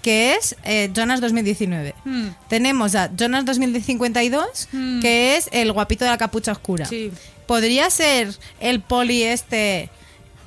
que 0.02 0.36
es 0.36 0.58
eh, 0.66 0.92
Jonas 0.94 1.22
2019. 1.22 1.96
Hmm. 2.04 2.28
Tenemos 2.50 2.96
a 2.96 3.10
Jonas 3.16 3.46
2052, 3.46 4.68
Hmm. 4.74 5.00
que 5.00 5.38
es 5.38 5.48
el 5.54 5.72
guapito 5.72 6.04
de 6.04 6.12
la 6.12 6.18
capucha 6.18 6.52
oscura. 6.52 6.86
Sí. 6.86 7.14
¿Podría 7.46 7.90
ser 7.90 8.36
el 8.60 8.82
poli 8.82 9.24
este 9.24 9.90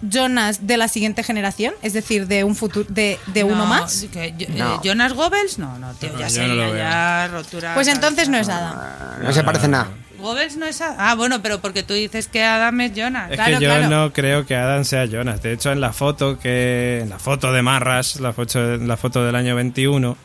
Jonas 0.02 0.66
de 0.66 0.76
la 0.76 0.88
siguiente 0.88 1.22
generación? 1.22 1.72
Es 1.80 1.94
decir, 1.94 2.26
de 2.26 2.44
un 2.44 2.54
futuro, 2.54 2.84
de, 2.90 3.18
de 3.28 3.42
uno 3.44 3.56
No, 3.64 3.66
más. 3.66 4.04
que 4.12 4.34
yo- 4.36 4.46
No. 4.50 4.74
eh, 4.74 4.78
Jonas 4.84 5.14
Goebbels, 5.14 5.58
no, 5.58 5.78
no, 5.78 5.94
tío, 5.94 6.12
No, 6.12 6.18
ya 6.18 6.24
no 6.26 6.30
sería 6.30 6.76
ya 6.76 7.28
rotura. 7.28 7.72
Pues 7.74 7.88
entonces 7.88 8.28
no 8.28 8.36
es. 8.36 8.50
Ah, 8.50 9.16
No 9.22 9.32
se 9.32 9.42
parece 9.42 9.66
nada. 9.66 9.88
Goebbels 10.20 10.56
no 10.56 10.66
es 10.66 10.80
Adam. 10.80 10.96
Ah, 10.98 11.14
bueno, 11.14 11.42
pero 11.42 11.60
porque 11.60 11.82
tú 11.82 11.94
dices 11.94 12.28
que 12.28 12.42
Adam 12.44 12.80
es 12.82 12.92
Jonas. 12.94 13.30
Es 13.30 13.36
Claro, 13.36 13.58
que 13.58 13.64
yo 13.64 13.70
claro. 13.70 13.88
no 13.88 14.12
creo 14.12 14.46
que 14.46 14.54
Adam 14.56 14.84
sea 14.84 15.06
Jonas. 15.06 15.42
De 15.42 15.52
hecho, 15.52 15.72
en 15.72 15.80
la 15.80 15.92
foto 15.92 16.38
que 16.38 17.00
en 17.02 17.10
la 17.10 17.18
foto 17.18 17.52
de 17.52 17.62
Marras, 17.62 18.20
la 18.20 18.32
foto, 18.32 18.76
la 18.76 18.96
foto 18.96 19.24
del 19.24 19.34
año 19.34 19.54
21, 19.56 20.16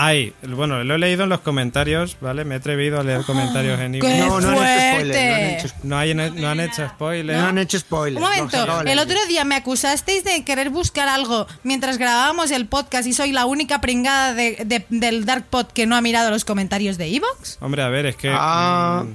hay, 0.00 0.32
bueno, 0.46 0.84
lo 0.84 0.94
he 0.94 0.98
leído 0.98 1.24
en 1.24 1.28
los 1.28 1.40
comentarios, 1.40 2.18
¿vale? 2.20 2.44
Me 2.44 2.54
he 2.54 2.58
atrevido 2.58 3.00
a 3.00 3.02
leer 3.02 3.22
comentarios 3.24 3.80
en 3.80 3.94
¡Qué 3.94 3.98
email. 3.98 4.28
No, 4.28 4.40
no 4.40 4.50
han 4.60 4.60
hecho 4.60 4.68
spoiler. 4.68 5.18
No 5.18 5.34
han 5.34 5.40
hecho, 5.50 5.68
No, 5.82 5.98
hay, 5.98 6.14
no 6.14 6.48
han 6.50 6.60
hecho 6.60 6.88
spoiler. 6.88 7.36
no 7.36 7.46
han 7.48 7.58
hecho 7.58 7.78
spoiler. 7.80 8.22
Un 8.22 8.28
momento, 8.28 8.80
el 8.86 8.98
otro 9.00 9.16
día 9.26 9.44
me 9.44 9.56
acusasteis 9.56 10.22
de 10.22 10.44
querer 10.44 10.70
buscar 10.70 11.08
algo 11.08 11.48
mientras 11.64 11.98
grabábamos 11.98 12.52
el 12.52 12.66
podcast 12.66 13.08
y 13.08 13.12
soy 13.12 13.32
la 13.32 13.44
única 13.46 13.80
pringada 13.80 14.34
de- 14.34 14.62
de- 14.66 14.86
del 14.88 15.24
Dark 15.24 15.46
Pod 15.50 15.66
que 15.66 15.84
no 15.86 15.96
ha 15.96 16.00
mirado 16.00 16.30
los 16.30 16.44
comentarios 16.44 16.96
de 16.96 17.16
Evox. 17.16 17.58
Hombre, 17.60 17.82
a 17.82 17.88
ver, 17.88 18.06
es 18.06 18.14
que. 18.14 18.30
Ah. 18.32 19.02
mm, 19.04 19.14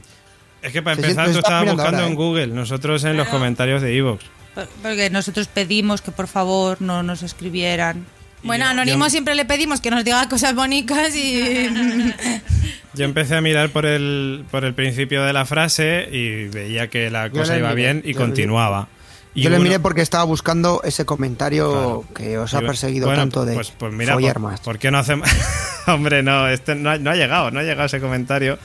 es 0.63 0.71
que 0.71 0.81
para 0.81 0.95
empezar, 0.95 1.31
tú 1.31 1.37
estabas 1.39 1.65
buscando 1.65 1.97
ahora, 1.97 2.07
en 2.07 2.13
¿eh? 2.13 2.15
Google, 2.15 2.47
nosotros 2.47 3.03
en 3.03 3.17
los 3.17 3.27
comentarios 3.27 3.81
de 3.81 3.95
Evox. 3.97 4.23
Por- 4.55 4.67
Porque 4.81 5.09
nosotros 5.09 5.47
pedimos 5.47 6.01
que 6.01 6.11
por 6.11 6.27
favor 6.27 6.81
no 6.81 7.03
nos 7.03 7.21
escribieran. 7.23 8.05
Bueno, 8.43 8.65
a 8.65 8.71
Anónimo 8.71 9.05
yo- 9.05 9.09
siempre 9.09 9.35
le 9.35 9.45
pedimos 9.45 9.79
que 9.81 9.89
nos 9.91 10.03
diga 10.03 10.27
cosas 10.27 10.53
bonitas 10.55 11.15
y... 11.15 11.69
Yo 12.95 13.05
empecé 13.05 13.35
a 13.35 13.41
mirar 13.41 13.69
por 13.69 13.85
el, 13.87 14.45
por 14.51 14.65
el 14.65 14.75
principio 14.75 15.23
de 15.23 15.33
la 15.33 15.45
frase 15.45 16.07
y 16.11 16.45
veía 16.49 16.89
que 16.89 17.09
la 17.09 17.29
cosa 17.31 17.57
iba 17.57 17.69
miré, 17.69 17.81
bien 17.81 18.01
y 18.05 18.13
yo 18.13 18.19
continuaba. 18.19 18.87
Y 19.33 19.41
Yo 19.41 19.49
le 19.49 19.55
uno- 19.55 19.63
miré 19.63 19.79
porque 19.79 20.01
estaba 20.03 20.23
buscando 20.25 20.79
ese 20.83 21.03
comentario 21.05 21.71
Claro. 21.71 22.05
que 22.13 22.37
os 22.37 22.53
ha 22.53 22.59
perseguido 22.61 23.07
bueno, 23.07 23.21
tanto 23.23 23.45
de 23.45 23.55
pues, 23.55 23.71
pues 23.71 23.91
mira, 23.91 24.13
follar 24.13 24.33
por, 24.33 24.41
más. 24.43 24.59
¿por 24.59 24.77
qué 24.77 24.91
no 24.91 24.99
hacemos...? 24.99 25.27
Hombre, 25.87 26.21
no, 26.21 26.47
este 26.47 26.75
no 26.75 26.91
ha, 26.91 26.97
no 26.99 27.09
ha 27.09 27.15
llegado, 27.15 27.49
no 27.49 27.59
ha 27.61 27.63
llegado 27.63 27.85
ese 27.87 27.99
comentario. 27.99 28.59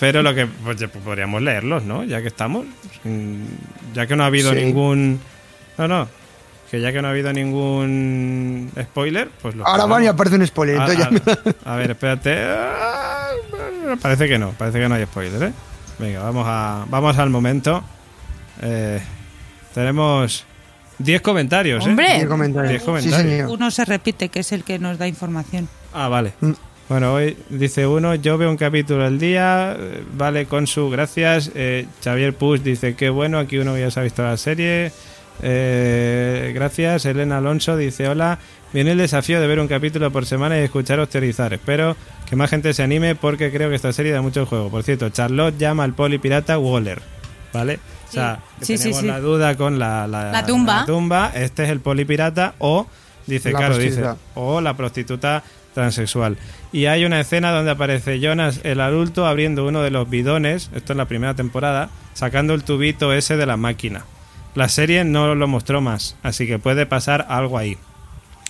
Pero 0.00 0.22
lo 0.22 0.34
que 0.34 0.46
pues, 0.46 0.82
podríamos 1.04 1.42
leerlos, 1.42 1.84
¿no? 1.84 2.02
Ya 2.04 2.20
que 2.22 2.28
estamos. 2.28 2.66
Ya 3.94 4.06
que 4.06 4.16
no 4.16 4.24
ha 4.24 4.26
habido 4.26 4.52
Sí. 4.52 4.56
ningún... 4.64 5.20
No, 5.78 5.88
no. 5.88 6.08
Que 6.70 6.80
ya 6.80 6.90
que 6.92 7.02
no 7.02 7.08
ha 7.08 7.10
habido 7.10 7.32
ningún 7.32 8.70
spoiler, 8.82 9.28
pues 9.42 9.54
lo 9.54 9.66
Ahora 9.66 9.84
van 9.84 10.04
y 10.04 10.06
aparece 10.06 10.36
un 10.36 10.46
spoiler. 10.46 10.80
a, 10.80 10.86
entonces 10.90 11.22
ya- 11.44 11.54
a- 11.66 11.74
a 11.74 11.76
ver, 11.76 11.90
espérate. 11.90 12.34
Ah, 12.44 13.28
Parece 14.00 14.26
que 14.26 14.38
no, 14.38 14.52
parece 14.52 14.80
que 14.80 14.88
no 14.88 14.94
hay 14.94 15.04
spoiler, 15.04 15.42
¿eh? 15.42 15.52
Venga, 15.98 16.22
vamos, 16.22 16.46
a, 16.48 16.86
vamos 16.88 17.18
al 17.18 17.28
momento. 17.30 17.84
Eh, 18.62 19.00
tenemos 19.74 20.44
10 20.98 21.20
comentarios, 21.20 21.84
¿eh? 21.86 21.90
Hombre. 21.90 22.14
Diez 22.14 22.26
comentarios. 22.26 22.70
Diez 22.70 22.82
Sí, 22.82 22.86
comentarios. 22.86 23.20
señor. 23.30 23.50
Uno 23.50 23.70
se 23.70 23.84
repite, 23.84 24.30
que 24.30 24.40
es 24.40 24.52
el 24.52 24.64
que 24.64 24.78
nos 24.78 24.96
da 24.98 25.06
información. 25.06 25.68
Ah, 25.92 26.08
vale. 26.08 26.32
Mm. 26.40 26.52
Bueno, 26.92 27.14
hoy 27.14 27.38
dice 27.48 27.86
uno, 27.86 28.14
yo 28.16 28.36
veo 28.36 28.50
un 28.50 28.58
capítulo 28.58 29.02
al 29.06 29.18
día, 29.18 29.74
vale, 30.14 30.44
con 30.44 30.66
su 30.66 30.90
gracias. 30.90 31.50
Eh, 31.54 31.86
Xavier 32.04 32.34
Push 32.34 32.60
dice, 32.60 32.94
qué 32.96 33.08
bueno, 33.08 33.38
aquí 33.38 33.56
uno 33.56 33.78
ya 33.78 33.90
se 33.90 33.98
ha 33.98 34.02
visto 34.02 34.22
la 34.22 34.36
serie. 34.36 34.92
Eh, 35.40 36.52
gracias. 36.54 37.06
Elena 37.06 37.38
Alonso 37.38 37.78
dice, 37.78 38.08
hola, 38.08 38.38
viene 38.74 38.90
el 38.92 38.98
desafío 38.98 39.40
de 39.40 39.46
ver 39.46 39.58
un 39.58 39.68
capítulo 39.68 40.10
por 40.10 40.26
semana 40.26 40.58
y 40.60 40.64
escucharos 40.64 41.08
teorizar. 41.08 41.54
Espero 41.54 41.96
que 42.28 42.36
más 42.36 42.50
gente 42.50 42.74
se 42.74 42.82
anime 42.82 43.14
porque 43.14 43.50
creo 43.50 43.70
que 43.70 43.76
esta 43.76 43.94
serie 43.94 44.12
da 44.12 44.20
mucho 44.20 44.44
juego. 44.44 44.68
Por 44.68 44.82
cierto, 44.82 45.08
Charlotte 45.08 45.56
llama 45.56 45.84
al 45.84 45.94
polipirata 45.94 46.58
Waller, 46.58 47.00
¿vale? 47.54 47.78
O 48.10 48.12
sea, 48.12 48.40
que 48.58 48.66
Sí, 48.66 48.76
tenemos 48.76 49.00
sí. 49.00 49.06
la 49.06 49.18
duda 49.20 49.56
con 49.56 49.78
la, 49.78 50.06
La 50.06 50.44
tumba. 50.44 50.80
la 50.80 50.84
tumba. 50.84 51.32
Este 51.34 51.64
es 51.64 51.70
el 51.70 51.80
polipirata 51.80 52.52
o, 52.58 52.86
dice, 53.26 53.50
La 53.50 53.58
claro, 53.60 53.78
dice, 53.78 54.02
prostituta. 54.02 54.16
o 54.34 54.60
la 54.60 54.74
prostituta 54.76 55.42
transexual. 55.72 56.36
Y 56.72 56.86
hay 56.86 57.04
una 57.04 57.20
escena 57.20 57.50
donde 57.52 57.70
aparece 57.70 58.18
Jonas 58.18 58.60
el 58.64 58.80
adulto 58.80 59.26
abriendo 59.26 59.66
uno 59.66 59.82
de 59.82 59.90
los 59.90 60.08
bidones, 60.08 60.70
esto 60.74 60.94
es 60.94 60.96
la 60.96 61.04
primera 61.06 61.34
temporada, 61.34 61.90
sacando 62.14 62.54
el 62.54 62.64
tubito 62.64 63.12
ese 63.12 63.36
de 63.36 63.44
la 63.46 63.56
máquina. 63.58 64.04
La 64.54 64.68
serie 64.68 65.04
no 65.04 65.34
lo 65.34 65.48
mostró 65.48 65.80
más, 65.80 66.16
así 66.22 66.46
que 66.46 66.58
puede 66.58 66.86
pasar 66.86 67.26
algo 67.28 67.58
ahí. 67.58 67.76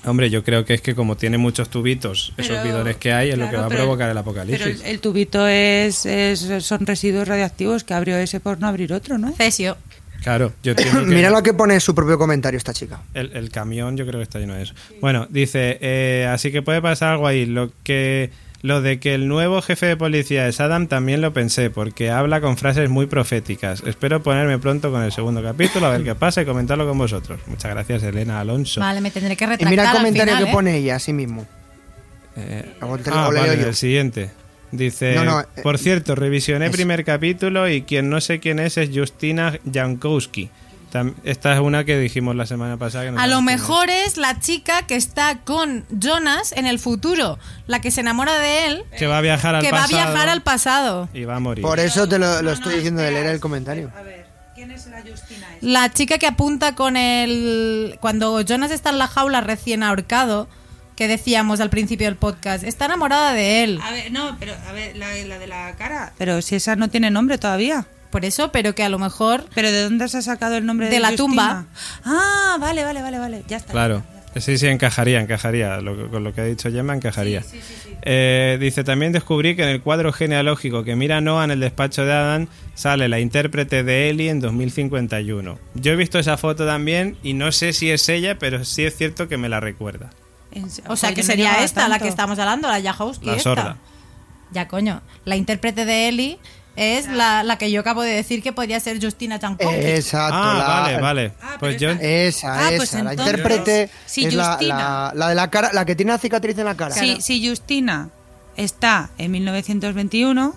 Hombre, 0.04 0.30
yo 0.30 0.42
creo 0.42 0.64
que 0.64 0.74
es 0.74 0.80
que 0.82 0.96
como 0.96 1.16
tiene 1.16 1.38
muchos 1.38 1.68
tubitos, 1.68 2.32
esos 2.36 2.56
Pero- 2.56 2.64
bidones 2.64 2.96
que 2.96 3.12
hay, 3.12 3.30
es 3.30 3.38
lo 3.38 3.48
que 3.50 3.56
va 3.56 3.66
a 3.66 3.68
pero- 3.68 3.82
provocar 3.82 4.08
el 4.08 4.14
Pero 4.14 4.20
apocalipsis. 4.20 4.80
el, 4.80 4.86
el 4.86 5.00
tubito 5.00 5.46
es, 5.46 6.06
es- 6.06 6.64
son 6.64 6.86
residuos 6.86 7.26
radiactivos 7.28 7.84
que 7.84 7.94
abrió 7.94 8.16
ese 8.16 8.40
por 8.40 8.58
no 8.60 8.66
abrir 8.66 8.92
otro, 8.92 9.18
¿no? 9.18 9.32
Cesio. 9.32 9.76
Claro, 10.22 10.52
yo 10.62 10.72
entiendo 10.76 11.00
que 11.00 11.06
Mira 11.06 11.30
lo 11.30 11.42
que 11.42 11.54
pone 11.54 11.74
en 11.74 11.80
su 11.80 11.94
propio 11.94 12.18
comentario 12.18 12.58
esta 12.58 12.72
chica. 12.72 13.00
el, 13.14 13.32
el 13.34 13.50
camión 13.50 13.96
yo 13.96 14.06
creo 14.06 14.18
que 14.18 14.24
está 14.24 14.38
lleno 14.38 14.54
de 14.54 14.62
eso. 14.62 14.74
Bueno, 15.00 15.26
dice, 15.30 15.78
eh, 15.80 16.28
así 16.32 16.52
que 16.52 16.62
puede 16.62 16.80
pasar 16.80 17.12
algo 17.12 17.26
ahí. 17.26 17.46
Lo 17.46 17.70
que 17.82 18.30
lo 18.62 18.80
de 18.80 19.00
que 19.00 19.14
el 19.14 19.26
nuevo 19.26 19.60
jefe 19.60 19.86
de 19.86 19.96
policía 19.96 20.46
es 20.46 20.60
Adam 20.60 20.86
también 20.86 21.20
lo 21.20 21.32
pensé, 21.32 21.68
porque 21.68 22.10
habla 22.10 22.40
con 22.40 22.56
frases 22.56 22.88
muy 22.88 23.06
proféticas. 23.06 23.82
Espero 23.84 24.22
ponerme 24.22 24.56
pronto 24.60 24.92
con 24.92 25.02
el 25.02 25.10
segundo 25.10 25.42
capítulo, 25.42 25.86
a 25.86 25.90
ver 25.90 26.04
qué 26.04 26.14
pasa 26.14 26.42
y 26.42 26.44
comentarlo 26.44 26.86
con 26.86 26.96
vosotros. 26.96 27.40
Muchas 27.48 27.72
gracias, 27.72 28.04
Elena 28.04 28.38
Alonso. 28.38 28.80
Vale, 28.80 29.00
me 29.00 29.10
tendré 29.10 29.36
que 29.36 29.44
Y 29.44 29.48
retractar 29.48 29.70
mira 29.70 29.82
el 29.82 29.88
al 29.88 29.96
comentario 29.96 30.34
final, 30.34 30.44
que 30.44 30.50
¿eh? 30.50 30.54
pone 30.54 30.76
ella, 30.76 30.94
así 30.96 31.12
mismo. 31.12 31.44
Eh, 32.36 32.76
ah, 32.80 33.30
vale, 33.34 33.60
yo. 33.60 33.68
el 33.68 33.74
siguiente. 33.74 34.30
Dice, 34.72 35.14
No, 35.14 35.24
no, 35.24 35.40
eh, 35.40 35.46
por 35.62 35.78
cierto, 35.78 36.14
revisioné 36.14 36.70
primer 36.70 37.04
capítulo 37.04 37.68
y 37.68 37.82
quien 37.82 38.08
no 38.10 38.20
sé 38.20 38.40
quién 38.40 38.58
es 38.58 38.76
es 38.78 38.90
Justina 38.92 39.58
Jankowski. 39.70 40.50
Esta 41.24 41.54
es 41.54 41.60
una 41.60 41.84
que 41.84 41.98
dijimos 41.98 42.36
la 42.36 42.44
semana 42.44 42.76
pasada. 42.76 43.04
que 43.06 43.10
no 43.12 43.18
A 43.20 43.26
lo 43.26 43.38
es. 43.38 43.42
mejor 43.44 43.88
es 43.88 44.18
la 44.18 44.40
chica 44.40 44.82
que 44.86 44.94
está 44.94 45.38
con 45.38 45.86
Jonas 45.90 46.52
en 46.52 46.66
el 46.66 46.78
futuro, 46.78 47.38
la 47.66 47.80
que 47.80 47.90
se 47.90 48.02
enamora 48.02 48.38
de 48.38 48.66
él, 48.66 48.84
Que 48.98 49.06
va 49.06 49.16
a 49.18 49.20
viajar 49.22 49.54
al 49.54 49.62
que 49.62 49.70
va 49.72 49.78
a 49.78 49.82
pasado 49.88 49.96
viajar 50.12 50.28
al 50.28 50.42
pasado. 50.42 51.08
y 51.14 51.24
va 51.24 51.36
a 51.36 51.40
morir. 51.40 51.62
Por 51.62 51.80
eso 51.80 52.06
te 52.06 52.18
lo, 52.18 52.42
lo 52.42 52.52
estoy 52.52 52.74
diciendo 52.74 53.00
de 53.00 53.10
leer 53.10 53.26
el 53.26 53.40
comentario. 53.40 53.90
A 53.96 54.02
ver, 54.02 54.26
¿quién 54.54 54.70
es 54.70 54.86
la 54.88 55.00
Justina? 55.00 55.46
La 55.62 55.90
chica 55.92 56.18
que 56.18 56.26
apunta 56.26 56.74
con 56.74 56.98
el... 56.98 57.96
Cuando 58.00 58.42
Jonas 58.42 58.70
está 58.70 58.90
en 58.90 58.98
la 58.98 59.06
jaula 59.08 59.40
recién 59.40 59.82
ahorcado, 59.82 60.46
que 61.02 61.08
decíamos 61.08 61.58
al 61.58 61.68
principio 61.68 62.06
del 62.06 62.14
podcast, 62.14 62.62
está 62.62 62.84
enamorada 62.84 63.32
de 63.32 63.64
él. 63.64 63.80
A 63.82 63.90
ver, 63.90 64.12
no, 64.12 64.36
pero 64.38 64.52
a 64.68 64.70
ver, 64.72 64.96
la, 64.96 65.12
la 65.26 65.36
de 65.40 65.46
la 65.48 65.74
cara. 65.76 66.12
Pero 66.16 66.40
si 66.42 66.54
esa 66.54 66.76
no 66.76 66.90
tiene 66.90 67.10
nombre 67.10 67.38
todavía. 67.38 67.86
Por 68.10 68.24
eso, 68.24 68.52
pero 68.52 68.76
que 68.76 68.84
a 68.84 68.88
lo 68.88 69.00
mejor... 69.00 69.46
¿Pero 69.52 69.72
de 69.72 69.82
dónde 69.82 70.06
se 70.08 70.18
ha 70.18 70.22
sacado 70.22 70.56
el 70.56 70.64
nombre 70.64 70.86
de 70.86 70.92
De 70.92 71.00
la 71.00 71.08
Justina? 71.08 71.26
tumba. 71.26 71.66
Ah, 72.04 72.56
vale, 72.60 72.84
vale, 72.84 73.02
vale, 73.02 73.18
vale. 73.18 73.42
Ya 73.48 73.56
está. 73.56 73.72
Claro. 73.72 74.04
Sí, 74.36 74.58
sí, 74.58 74.68
encajaría, 74.68 75.20
encajaría. 75.20 75.80
Lo 75.80 76.08
con 76.08 76.22
lo 76.22 76.32
que 76.32 76.40
ha 76.42 76.44
dicho 76.44 76.70
Gemma, 76.70 76.94
encajaría. 76.94 77.42
Eh, 78.02 78.58
dice, 78.60 78.84
también 78.84 79.10
descubrí 79.12 79.56
que 79.56 79.64
en 79.64 79.70
el 79.70 79.82
cuadro 79.82 80.12
genealógico 80.12 80.84
que 80.84 80.94
mira 80.94 81.20
Noah 81.20 81.44
en 81.44 81.50
el 81.50 81.60
despacho 81.60 82.04
de 82.04 82.12
Adam 82.12 82.46
sale 82.74 83.08
la 83.08 83.18
intérprete 83.18 83.82
de 83.82 84.08
Ellie 84.08 84.30
en 84.30 84.38
2051. 84.40 85.58
Yo 85.74 85.92
he 85.92 85.96
visto 85.96 86.18
esa 86.20 86.36
foto 86.36 86.64
también 86.64 87.16
y 87.24 87.34
no 87.34 87.50
sé 87.50 87.72
si 87.72 87.90
es 87.90 88.08
ella, 88.08 88.38
pero 88.38 88.64
sí 88.64 88.84
es 88.84 88.96
cierto 88.96 89.26
que 89.28 89.36
me 89.36 89.48
la 89.48 89.58
recuerda. 89.60 90.10
O 90.88 90.96
sea, 90.96 91.14
que 91.14 91.22
no 91.22 91.26
sería 91.26 91.62
esta 91.64 91.88
la 91.88 91.98
que 91.98 92.08
estamos 92.08 92.38
hablando, 92.38 92.68
la 92.68 92.78
Yahowski. 92.78 93.26
La 93.26 93.32
esta. 93.32 93.42
sorda. 93.42 93.76
Ya, 94.50 94.68
coño. 94.68 95.00
La 95.24 95.36
intérprete 95.36 95.84
de 95.84 96.08
Ellie 96.08 96.38
es 96.76 97.06
la, 97.08 97.42
la 97.42 97.56
que 97.58 97.70
yo 97.70 97.80
acabo 97.80 98.02
de 98.02 98.10
decir 98.12 98.42
que 98.42 98.52
podría 98.52 98.80
ser 98.80 99.02
Justina 99.02 99.38
Chankovsky. 99.38 99.74
Exacto. 99.74 100.34
Ah, 100.36 100.54
la- 100.58 100.64
vale, 100.66 101.00
vale. 101.00 101.32
Ah, 101.42 101.56
pues 101.58 101.78
yo... 101.78 101.90
esta- 101.90 102.04
Esa, 102.04 102.54
Ah, 102.54 102.68
esa. 102.68 102.76
pues 102.76 102.92
la 103.04 103.12
intérprete 103.14 103.90
es 104.14 104.34
la, 104.34 104.44
Justina. 104.52 104.74
la- 104.76 105.12
la 105.14 105.28
de 105.30 105.34
la 105.34 105.50
cara, 105.50 105.70
la 105.72 105.84
que 105.84 105.94
tiene 105.94 106.12
la 106.12 106.18
cicatriz 106.18 106.56
en 106.58 106.64
la 106.66 106.76
cara. 106.76 106.94
Si, 106.94 107.20
si 107.22 107.46
Justina 107.48 108.10
está 108.56 109.10
en 109.18 109.30
1921, 109.32 110.54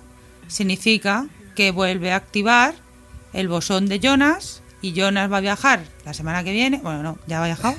significa 0.47 1.26
que 1.55 1.72
vuelve 1.72 2.11
a 2.11 2.17
activar 2.17 2.73
el 3.34 3.47
bosón 3.47 3.88
de 3.88 3.99
Jonas 3.99 4.61
y 4.81 4.93
Jonas 4.93 5.31
va 5.31 5.38
a 5.38 5.41
viajar 5.41 5.84
la 6.05 6.13
semana 6.13 6.43
que 6.43 6.51
viene, 6.51 6.77
bueno, 6.84 7.01
no, 7.03 7.17
ya 7.27 7.41
ha 7.41 7.45
viajado, 7.45 7.76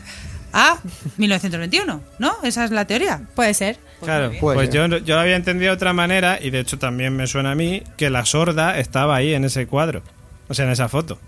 a 0.52 0.78
1921, 1.16 2.02
¿no? 2.18 2.32
Esa 2.42 2.64
es 2.64 2.70
la 2.70 2.86
teoría. 2.86 3.22
Puede 3.34 3.54
ser. 3.54 3.78
Claro, 4.02 4.32
Puede 4.40 4.56
pues 4.56 4.70
ser. 4.70 4.90
yo, 4.90 4.98
yo 4.98 5.14
lo 5.14 5.20
había 5.20 5.36
entendido 5.36 5.70
de 5.70 5.76
otra 5.76 5.92
manera 5.92 6.38
y 6.42 6.50
de 6.50 6.60
hecho 6.60 6.78
también 6.78 7.16
me 7.16 7.26
suena 7.26 7.52
a 7.52 7.54
mí 7.54 7.82
que 7.96 8.10
la 8.10 8.24
sorda 8.26 8.78
estaba 8.78 9.16
ahí 9.16 9.32
en 9.34 9.44
ese 9.44 9.66
cuadro, 9.66 10.02
o 10.48 10.54
sea, 10.54 10.66
en 10.66 10.70
esa 10.72 10.88
foto. 10.88 11.18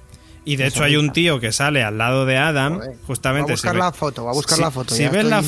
Y 0.45 0.57
de 0.57 0.67
hecho 0.67 0.83
hay 0.85 0.97
un 0.97 1.13
tío 1.13 1.41
que 1.41 1.53
sale 1.53 1.83
al 1.83 1.99
lado 1.99 2.25
de 2.25 2.39
Adam, 2.39 2.81
justamente. 3.07 3.49
Va 3.53 3.53
a 3.53 3.57
buscar 3.57 3.73
si 3.73 3.77
ve- 3.77 3.83
la 3.85 3.93
foto, 3.93 4.25
va 4.25 4.31
a 4.31 4.35
buscar 4.35 4.57
si- 4.57 4.63
la 4.63 4.71
foto, 4.71 4.95
Si 4.95 5.03
ves 5.09 5.25
la 5.27 5.41
intrigado. 5.41 5.43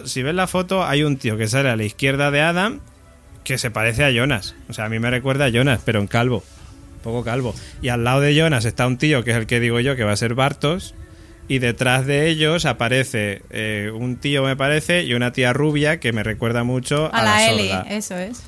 foto, 0.00 0.06
si 0.06 0.22
ves 0.22 0.34
la 0.34 0.46
foto, 0.46 0.84
hay 0.84 1.02
un 1.02 1.16
tío 1.18 1.36
que 1.36 1.46
sale 1.46 1.68
a 1.68 1.76
la 1.76 1.84
izquierda 1.84 2.30
de 2.30 2.40
Adam 2.40 2.80
que 3.44 3.58
se 3.58 3.70
parece 3.70 4.04
a 4.04 4.10
Jonas. 4.10 4.54
O 4.68 4.72
sea, 4.72 4.86
a 4.86 4.88
mí 4.88 4.98
me 4.98 5.10
recuerda 5.10 5.44
a 5.46 5.48
Jonas, 5.50 5.80
pero 5.84 6.00
en 6.00 6.06
calvo, 6.06 6.42
un 6.96 7.00
poco 7.02 7.22
calvo. 7.22 7.54
Y 7.82 7.88
al 7.90 8.02
lado 8.04 8.20
de 8.20 8.34
Jonas 8.34 8.64
está 8.64 8.86
un 8.86 8.96
tío 8.96 9.24
que 9.24 9.32
es 9.32 9.36
el 9.36 9.46
que 9.46 9.60
digo 9.60 9.78
yo 9.80 9.94
que 9.94 10.04
va 10.04 10.12
a 10.12 10.16
ser 10.16 10.34
Bartos. 10.34 10.94
Y 11.48 11.58
detrás 11.60 12.06
de 12.06 12.28
ellos 12.28 12.64
aparece 12.66 13.42
eh, 13.50 13.90
un 13.94 14.16
tío, 14.16 14.42
me 14.42 14.56
parece, 14.56 15.04
y 15.04 15.14
una 15.14 15.32
tía 15.32 15.52
rubia 15.52 16.00
que 16.00 16.12
me 16.12 16.22
recuerda 16.24 16.64
mucho 16.64 17.06
a, 17.12 17.18
A 17.20 17.22
la 17.24 17.46
Ellie, 17.48 17.70
sorda. 17.70 17.86
eso 17.90 18.16
es. 18.18 18.42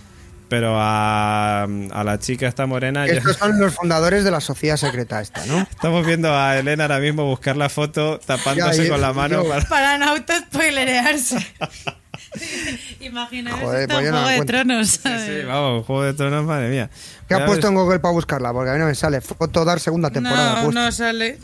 Pero 0.49 0.77
a, 0.79 1.65
a 1.65 2.05
la 2.05 2.19
chica 2.19 2.49
esta 2.49 2.65
morena. 2.67 3.07
ya- 3.07 3.13
Estos 3.13 3.37
son 3.37 3.59
los 3.61 3.75
fundadores 3.75 4.25
de 4.25 4.31
la 4.31 4.41
sociedad 4.41 4.77
secreta 4.79 5.21
esta, 5.21 5.45
¿no? 5.47 5.59
Estamos 5.71 6.07
viendo 6.07 6.35
a 6.35 6.59
Elena 6.59 6.85
ahora 6.85 6.99
mismo 7.01 7.25
buscar 7.27 7.57
la 7.57 7.69
foto 7.69 8.19
tapándose 8.19 8.85
Ya, 8.85 8.91
con 8.91 9.01
la 9.01 9.13
mano. 9.13 9.43
yo- 9.45 9.49
para- 9.49 9.65
Para 9.67 9.99
no 9.99 10.07
auto-spoilerearse. 10.11 11.37
Imaginaos 13.01 13.61
Joder, 13.61 13.83
esto 13.83 13.95
pues 13.95 14.11
no 14.11 14.23
Juego 14.23 14.41
de. 14.41 14.47
Tronos. 14.47 14.89
Sí, 14.89 14.99
sí, 15.27 15.43
vamos, 15.47 15.87
Juego 15.87 16.03
de 16.03 16.15
Tronos, 16.15 16.45
madre 16.45 16.69
mía. 16.69 16.91
¿Qué 17.29 17.35
ha 17.35 17.39
a 17.39 17.47
puesto 17.47 17.69
en 17.69 17.75
Google 17.75 17.99
para 18.01 18.13
buscarla? 18.13 18.53
Porque 18.53 18.71
a 18.71 18.73
mí 18.75 18.79
no 18.79 18.87
me 18.87 18.95
sale. 18.95 19.21
Foto 19.21 19.65
dar 19.65 19.81
segunda 19.81 20.11
temporada. 20.11 20.63
No, 20.63 20.73
no 20.73 20.93
sale. 20.93 21.39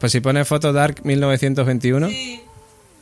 Pues 0.00 0.12
si 0.12 0.20
pone 0.20 0.44
foto 0.44 0.72
Dark 0.72 1.00
1921, 1.04 2.08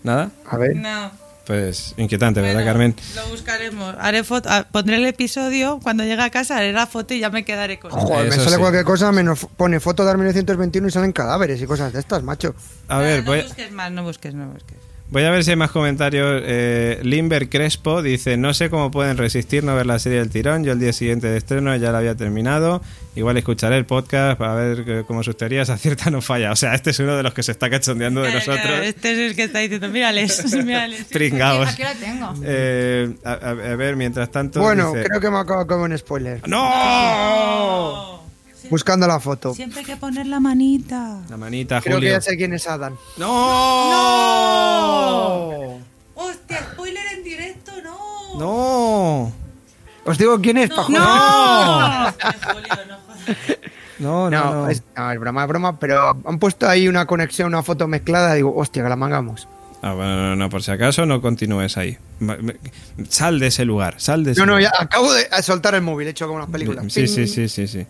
¿nada? 0.03 0.31
A 0.49 0.57
ver. 0.57 0.77
No. 0.77 1.11
Pues 1.47 1.95
inquietante, 1.97 2.41
¿verdad, 2.41 2.65
Carmen? 2.65 2.97
Lo 3.15 3.29
buscaremos. 3.29 3.95
Haré 4.01 4.25
foto, 4.25 4.49
ah, 4.51 4.67
pondré 4.69 4.97
el 4.97 5.07
episodio, 5.07 5.79
cuando 5.81 6.03
llegue 6.03 6.21
a 6.21 6.31
casa 6.31 6.57
haré 6.57 6.73
la 6.73 6.89
foto 6.89 7.15
y 7.15 7.21
ya 7.21 7.31
me 7.31 7.45
quedaré 7.45 7.79
con. 7.79 7.93
Joder, 7.93 8.31
me 8.31 8.35
sale 8.35 8.57
sí. 8.57 8.57
cualquier 8.57 8.85
cosa, 8.85 9.13
menos 9.13 9.47
pone 9.57 9.79
foto 9.79 10.05
dar 10.05 10.17
1921 10.17 10.89
y 10.89 10.91
salen 10.91 11.13
cadáveres 11.13 11.63
y 11.63 11.67
cosas 11.67 11.93
de 11.93 12.01
estas, 12.01 12.25
macho. 12.25 12.57
A 12.89 12.99
ver, 12.99 13.21
no 13.21 13.31
voy, 13.31 13.43
busques 13.43 13.71
más, 13.71 13.93
no 13.93 14.03
busques, 14.03 14.35
no 14.35 14.49
busques. 14.49 14.86
Voy 15.11 15.23
a 15.25 15.31
ver 15.31 15.45
si 15.45 15.51
hay 15.51 15.57
más 15.57 15.71
comentarios. 15.71 16.43
Eh, 16.45 16.99
Limber 17.03 17.49
Crespo 17.49 18.03
dice: 18.03 18.37
No 18.37 18.53
sé 18.55 18.71
cómo 18.71 18.91
pueden 18.91 19.17
resistir 19.17 19.65
no 19.65 19.75
ver 19.77 19.87
la 19.87 19.99
serie 19.99 20.19
del 20.19 20.31
tirón. 20.31 20.65
Yo 20.65 20.73
el 20.73 20.79
día 20.81 20.93
siguiente 20.93 21.27
de 21.29 21.37
estreno 21.39 21.75
ya 21.77 21.93
la 21.93 21.99
había 21.99 22.15
terminado. 22.15 22.83
Igual 23.15 23.37
escucharé 23.39 23.77
el 23.79 23.87
podcast 23.87 24.39
para 24.39 24.55
ver 24.55 25.05
cómo 25.07 25.23
sus 25.23 25.37
teorías 25.37 25.71
aciertan 25.71 26.15
o 26.17 26.21
falla. 26.21 26.53
O 26.53 26.57
sea, 26.57 26.75
este 26.75 26.91
es 26.91 26.99
uno 26.99 27.17
de 27.17 27.23
los 27.23 27.33
que 27.33 27.43
se 27.43 27.53
está 27.53 27.71
cachondeando 27.71 28.21
de 28.23 28.33
nosotros. 28.33 28.81
este 28.83 29.13
es 29.13 29.19
el 29.31 29.37
que 29.37 29.45
está 29.45 29.61
diciendo, 29.61 29.89
mírales, 29.89 30.45
mírales. 30.65 31.05
Pringaos. 31.05 31.69
Aquí 31.69 31.83
lo 31.83 31.95
tengo. 31.95 32.35
Eh, 32.45 33.15
a, 33.25 33.33
a- 33.33 33.55
ver, 33.55 33.97
mientras 33.97 34.31
tanto. 34.31 34.61
bueno, 34.61 34.93
dice- 34.93 35.09
creo 35.09 35.21
que 35.21 35.31
me 35.31 35.39
acabo 35.39 35.67
comer 35.67 35.93
un 35.93 35.99
spoiler. 35.99 36.47
¡No! 36.49 38.26
Buscando 38.71 39.07
la 39.07 39.21
foto. 39.21 39.55
Siempre 39.55 39.81
hay 39.81 39.87
que 39.87 39.97
poner 39.97 40.27
la 40.27 40.41
manita. 40.41 41.21
La 41.29 41.37
manita, 41.37 41.81
Creo 41.81 42.01
que 42.01 42.11
ya 42.11 42.21
sé 42.21 42.37
quién 42.37 42.53
es 42.53 42.67
Adam. 42.67 42.97
¡No! 43.17 43.29
Hostia, 46.15 46.61
spoiler 46.73 47.05
en 47.15 47.25
directo, 47.25 47.73
no. 47.83 48.39
¡No! 48.39 49.33
Os 50.05 50.19
digo 50.19 50.41
quién 50.41 50.59
es, 50.59 50.71
pa' 50.71 50.87
¡No! 50.89 50.99
No. 52.09 52.15
No, 53.99 54.29
no, 54.29 54.31
No, 54.31 54.53
no. 54.53 54.69
Es, 54.69 54.83
no, 54.95 55.11
es 55.11 55.19
broma, 55.19 55.43
es 55.43 55.49
broma, 55.49 55.79
pero 55.79 56.11
han 56.27 56.39
puesto 56.39 56.69
ahí 56.69 56.87
una 56.87 57.07
conexión, 57.07 57.49
una 57.49 57.63
foto 57.63 57.89
mezclada. 57.89 58.35
Digo, 58.35 58.55
hostia, 58.55 58.83
que 58.83 58.89
la 58.91 58.97
mangamos. 58.97 59.49
Ah, 59.81 59.95
bueno, 59.95 60.17
no, 60.17 60.37
no, 60.37 60.51
por 60.51 60.63
si 60.63 60.71
acaso 60.71 61.07
no 61.07 61.23
continúes 61.23 61.77
ahí. 61.79 61.97
Sal 63.09 63.39
de 63.39 63.49
ese 63.49 63.65
lugar, 63.65 63.95
sal 63.99 64.25
de 64.25 64.33
ese 64.33 64.41
No, 64.41 64.47
no, 64.47 64.59
ya 64.59 64.69
lugar. 64.71 64.83
acabo 64.85 65.13
de 65.13 65.27
soltar 65.43 65.75
el 65.75 65.83
móvil, 65.83 66.09
hecho 66.09 66.27
como 66.27 66.39
las 66.39 66.49
películas. 66.49 66.85
Sí, 66.89 67.07
sí, 67.07 67.27
sí, 67.27 67.49
sí, 67.49 67.67
sí. 67.69 67.87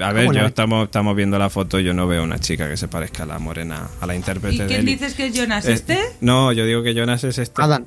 A 0.00 0.12
ver, 0.12 0.26
¿Cómo 0.26 0.38
yo 0.38 0.46
estamos, 0.46 0.84
estamos 0.86 1.14
viendo 1.16 1.38
la 1.38 1.48
foto 1.50 1.78
y 1.78 1.84
yo 1.84 1.94
no 1.94 2.06
veo 2.06 2.22
una 2.22 2.38
chica 2.38 2.68
que 2.68 2.76
se 2.76 2.88
parezca 2.88 3.22
a 3.22 3.26
la 3.26 3.38
morena, 3.38 3.88
a 4.00 4.06
la 4.06 4.14
intérprete 4.16 4.56
¿Y 4.56 4.58
de 4.58 4.66
quién 4.66 4.84
dices 4.84 5.14
que 5.14 5.26
es 5.26 5.34
Jonas? 5.34 5.66
Eh, 5.66 5.72
¿Este? 5.72 5.98
No, 6.20 6.52
yo 6.52 6.64
digo 6.66 6.82
que 6.82 6.94
Jonas 6.94 7.22
es 7.24 7.38
este. 7.38 7.62
Adam. 7.62 7.86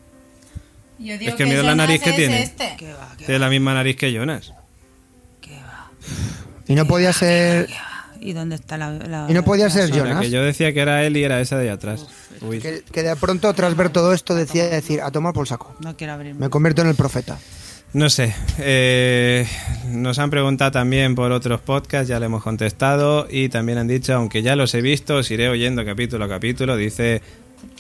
Yo 1.00 1.18
digo 1.18 1.32
Es 1.32 1.36
que 1.36 1.46
mira 1.46 1.64
la 1.64 1.76
nariz 1.76 2.02
que 2.02 2.12
es 2.12 2.16
tiene. 2.16 2.44
Este. 2.44 2.76
¿Qué 2.78 2.94
va, 2.94 3.14
qué 3.18 3.26
Tiene 3.26 3.40
la 3.40 3.50
misma 3.50 3.74
nariz 3.74 3.96
que 3.98 4.14
Jonas. 4.14 4.54
qué 5.42 5.58
va? 5.58 5.92
Y 6.68 6.76
no 6.76 6.86
podía 6.86 7.12
ser. 7.14 7.68
¿Y 8.24 8.34
dónde 8.34 8.56
está 8.56 8.78
la.? 8.78 8.92
la- 8.92 9.26
Y 9.30 9.34
no 9.34 9.44
podía 9.44 9.66
la 9.66 9.70
ser 9.72 9.92
Jonas. 9.92 10.22
que 10.22 10.30
yo 10.30 10.44
decía 10.44 10.74
que 10.74 10.80
era 10.80 11.04
él 11.06 11.18
y 11.18 11.24
era 11.24 11.40
esa 11.42 11.58
de 11.58 11.64
allá 11.64 11.74
atrás. 11.74 12.08
Uy. 12.42 12.60
Que, 12.60 12.84
que 12.92 13.04
de 13.04 13.16
pronto, 13.16 13.54
tras 13.54 13.76
ver 13.76 13.90
todo 13.90 14.14
esto, 14.14 14.34
decía 14.36 14.66
decir, 14.68 15.02
a 15.02 15.12
tomar 15.12 15.34
por 15.34 15.48
saco. 15.48 15.76
No 15.82 15.96
quiero 15.96 16.14
abrirme. 16.14 16.40
Me 16.40 16.50
convierto 16.50 16.82
en 16.82 16.88
el 16.90 16.96
profeta. 16.96 17.38
No 17.94 18.10
sé. 18.10 18.34
eh, 18.60 19.48
nos 19.90 20.18
han 20.18 20.30
preguntado 20.32 20.72
también 20.72 21.14
por 21.14 21.32
otros 21.32 21.62
podcasts, 21.62 22.08
ya 22.08 22.20
le 22.20 22.26
hemos 22.26 22.42
contestado. 22.42 23.28
Y 23.30 23.50
también 23.50 23.78
han 23.78 23.88
dicho, 23.88 24.14
aunque 24.16 24.42
ya 24.42 24.56
los 24.56 24.74
he 24.74 24.82
visto, 24.82 25.18
os 25.18 25.30
iré 25.30 25.48
oyendo 25.50 25.86
capítulo 25.86 26.26
a 26.26 26.30
capítulo. 26.30 26.76
Dice 26.76 27.22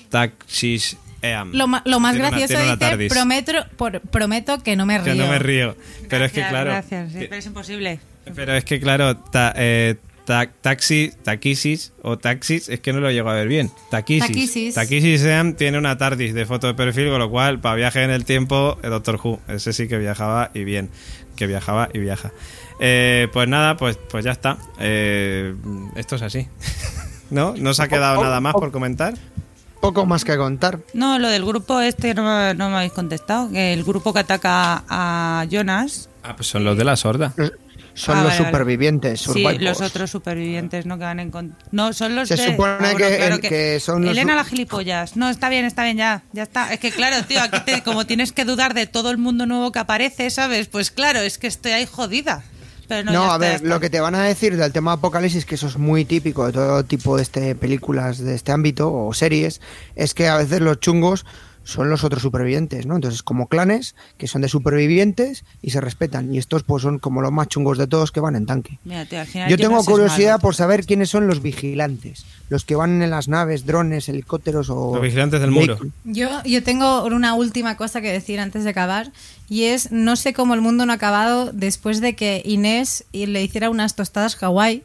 Taxis 0.09 0.97
Eam. 1.21 1.51
Lo, 1.53 1.65
lo 1.85 1.99
más 1.99 2.13
Tiene 2.13 2.29
gracioso 2.29 2.53
una 2.55 2.63
dice, 2.63 2.77
TARDIS. 2.77 3.11
prometo, 3.13 3.51
por- 3.77 4.01
prometo 4.01 4.61
que 4.61 4.75
no 4.75 4.85
me 4.85 4.97
río. 4.99 5.13
Que 5.13 5.15
no 5.19 5.27
me 5.27 5.39
río. 5.39 5.75
Pero 6.09 6.25
es 6.25 6.31
que, 6.31 6.45
claro. 6.47 6.71
Gracias, 6.71 7.11
sí, 7.13 7.19
que- 7.19 7.25
pero 7.25 7.39
es 7.39 7.45
imposible. 7.45 7.99
pero 8.35 8.53
es 8.55 8.65
que, 8.65 8.79
claro, 8.79 9.17
ta- 9.17 9.53
eh, 9.55 9.95
ta- 10.25 10.51
taxi, 10.61 11.11
taquisis 11.23 11.93
o 12.01 12.17
taxis, 12.17 12.69
es 12.69 12.79
que 12.79 12.93
no 12.93 12.99
lo 12.99 13.11
llego 13.11 13.29
a 13.29 13.33
ver 13.33 13.47
bien. 13.47 13.71
Taquisis. 13.91 14.27
Taquisis. 14.27 14.75
Taquisis 14.75 15.23
Eam 15.23 15.53
tiene 15.55 15.77
una 15.77 15.97
TARDIS 15.97 16.33
de 16.33 16.45
foto 16.45 16.67
de 16.67 16.73
perfil, 16.73 17.09
con 17.09 17.19
lo 17.19 17.29
cual, 17.29 17.59
para 17.59 17.75
viaje 17.75 18.03
en 18.03 18.11
el 18.11 18.25
tiempo, 18.25 18.77
el 18.83 18.89
Doctor 18.89 19.19
Who. 19.23 19.39
Ese 19.47 19.73
sí 19.73 19.87
que 19.87 19.97
viajaba 19.97 20.51
y 20.53 20.63
bien. 20.63 20.89
Que 21.35 21.47
viajaba 21.47 21.89
y 21.93 21.99
viaja. 21.99 22.31
Eh, 22.79 23.27
pues 23.33 23.47
nada, 23.47 23.77
pues, 23.77 23.97
pues 24.09 24.23
ya 24.25 24.31
está. 24.31 24.57
Eh, 24.79 25.55
esto 25.95 26.15
es 26.15 26.21
así. 26.21 26.47
¿No? 27.29 27.53
¿No 27.57 27.71
os 27.71 27.79
ha 27.79 27.87
quedado 27.87 28.21
nada 28.21 28.39
más 28.39 28.53
por 28.53 28.71
comentar? 28.71 29.13
Poco 29.81 30.05
más 30.05 30.23
que 30.23 30.37
contar. 30.37 30.79
No, 30.93 31.19
lo 31.19 31.27
del 31.27 31.43
grupo 31.43 31.81
este 31.81 32.13
no, 32.13 32.23
me- 32.23 32.53
no 32.53 32.69
me 32.69 32.75
habéis 32.77 32.93
contestado. 32.93 33.49
Que 33.51 33.73
el 33.73 33.83
grupo 33.83 34.13
que 34.13 34.19
ataca 34.19 34.83
a 34.87 35.45
Jonas. 35.49 36.09
Ah, 36.23 36.35
pues 36.37 36.47
son 36.47 36.63
los 36.63 36.77
de 36.77 36.83
la 36.85 36.95
sorda. 36.95 37.33
Los- 37.93 38.01
Son 38.01 38.17
Ah, 38.17 38.23
los 38.23 38.33
vale, 38.33 38.45
supervivientes. 38.45 39.21
Sí, 39.21 39.43
los 39.59 39.81
otros 39.81 40.09
supervivientes 40.09 40.85
no 40.87 40.97
que 40.97 41.03
van 41.03 41.19
en 41.19 41.31
No, 41.71 41.93
son 41.93 42.15
los 42.15 42.27
Se 42.27 42.35
de- 42.35 42.45
supone 42.47 42.71
Ah, 42.73 42.77
bueno, 42.79 42.97
que- 42.97 43.17
claro 43.17 43.35
el- 43.35 43.41
que 43.41 43.79
son 43.79 44.01
los 44.03 44.11
Elena 44.11 44.33
su- 44.33 44.37
la 44.37 44.43
gilipollas. 44.45 45.15
No, 45.15 45.29
está 45.29 45.49
bien, 45.49 45.65
está 45.65 45.83
bien, 45.83 45.97
ya. 45.97 46.23
Ya 46.33 46.43
está. 46.43 46.73
Es 46.73 46.79
que 46.79 46.91
claro, 46.91 47.23
tío, 47.25 47.39
aquí 47.41 47.59
te- 47.65 47.83
como 47.83 48.05
tienes 48.07 48.31
que 48.31 48.45
dudar 48.45 48.73
de 48.73 48.87
todo 48.87 49.11
el 49.11 49.17
mundo 49.19 49.45
nuevo 49.45 49.71
que 49.71 49.79
aparece, 49.79 50.29
¿sabes? 50.31 50.67
Pues 50.67 50.89
claro, 50.89 51.19
es 51.19 51.37
que 51.37 51.47
estoy 51.47 51.71
ahí 51.73 51.85
jodida. 51.85 52.43
Pero 52.87 53.05
no, 53.05 53.11
No, 53.13 53.21
a 53.31 53.35
está, 53.35 53.37
ver, 53.37 53.61
lo 53.61 53.79
que 53.79 53.89
te 53.89 54.01
van 54.01 54.13
a 54.15 54.23
decir 54.23 54.57
del 54.57 54.71
tema 54.73 54.93
apocalipsis, 54.93 55.45
que 55.45 55.55
eso 55.55 55.67
es 55.67 55.77
muy 55.77 56.03
típico 56.03 56.45
de 56.47 56.51
todo 56.51 56.83
tipo 56.83 57.15
de 57.15 57.23
este, 57.23 57.55
películas 57.55 58.17
de 58.17 58.35
este 58.35 58.51
ámbito 58.51 58.91
o 58.91 59.13
series, 59.13 59.61
es 59.95 60.13
que 60.13 60.27
a 60.27 60.35
veces 60.37 60.59
los 60.61 60.79
chungos 60.81 61.25
son 61.63 61.89
los 61.89 62.03
otros 62.03 62.21
supervivientes, 62.21 62.85
¿no? 62.85 62.95
Entonces, 62.95 63.23
como 63.23 63.47
clanes 63.47 63.95
que 64.17 64.27
son 64.27 64.41
de 64.41 64.49
supervivientes 64.49 65.45
y 65.61 65.71
se 65.71 65.81
respetan. 65.81 66.33
Y 66.33 66.37
estos, 66.37 66.63
pues, 66.63 66.83
son 66.83 66.99
como 66.99 67.21
los 67.21 67.31
más 67.31 67.47
chungos 67.47 67.77
de 67.77 67.87
todos 67.87 68.11
que 68.11 68.19
van 68.19 68.35
en 68.35 68.45
tanque. 68.45 68.79
Al 68.89 69.27
final 69.27 69.49
Yo 69.49 69.57
tengo 69.57 69.83
curiosidad 69.83 70.33
malo. 70.33 70.41
por 70.41 70.55
saber 70.55 70.85
quiénes 70.85 71.09
son 71.09 71.27
los 71.27 71.41
vigilantes, 71.41 72.25
los 72.49 72.65
que 72.65 72.75
van 72.75 73.01
en 73.01 73.09
las 73.09 73.27
naves, 73.27 73.65
drones, 73.65 74.09
helicópteros 74.09 74.69
o... 74.69 74.93
Los 74.93 75.01
vigilantes 75.01 75.39
del 75.39 75.51
muro. 75.51 75.79
Yo, 76.03 76.43
yo 76.43 76.63
tengo 76.63 77.05
una 77.05 77.33
última 77.33 77.77
cosa 77.77 78.01
que 78.01 78.11
decir 78.11 78.39
antes 78.39 78.63
de 78.63 78.69
acabar 78.69 79.11
y 79.49 79.63
es 79.65 79.91
no 79.91 80.15
sé 80.15 80.33
cómo 80.33 80.53
el 80.53 80.61
mundo 80.61 80.85
no 80.85 80.91
ha 80.91 80.95
acabado 80.95 81.51
después 81.53 82.01
de 82.01 82.15
que 82.15 82.41
Inés 82.45 83.05
le 83.13 83.43
hiciera 83.43 83.69
unas 83.69 83.95
tostadas 83.95 84.35
Hawái 84.35 84.83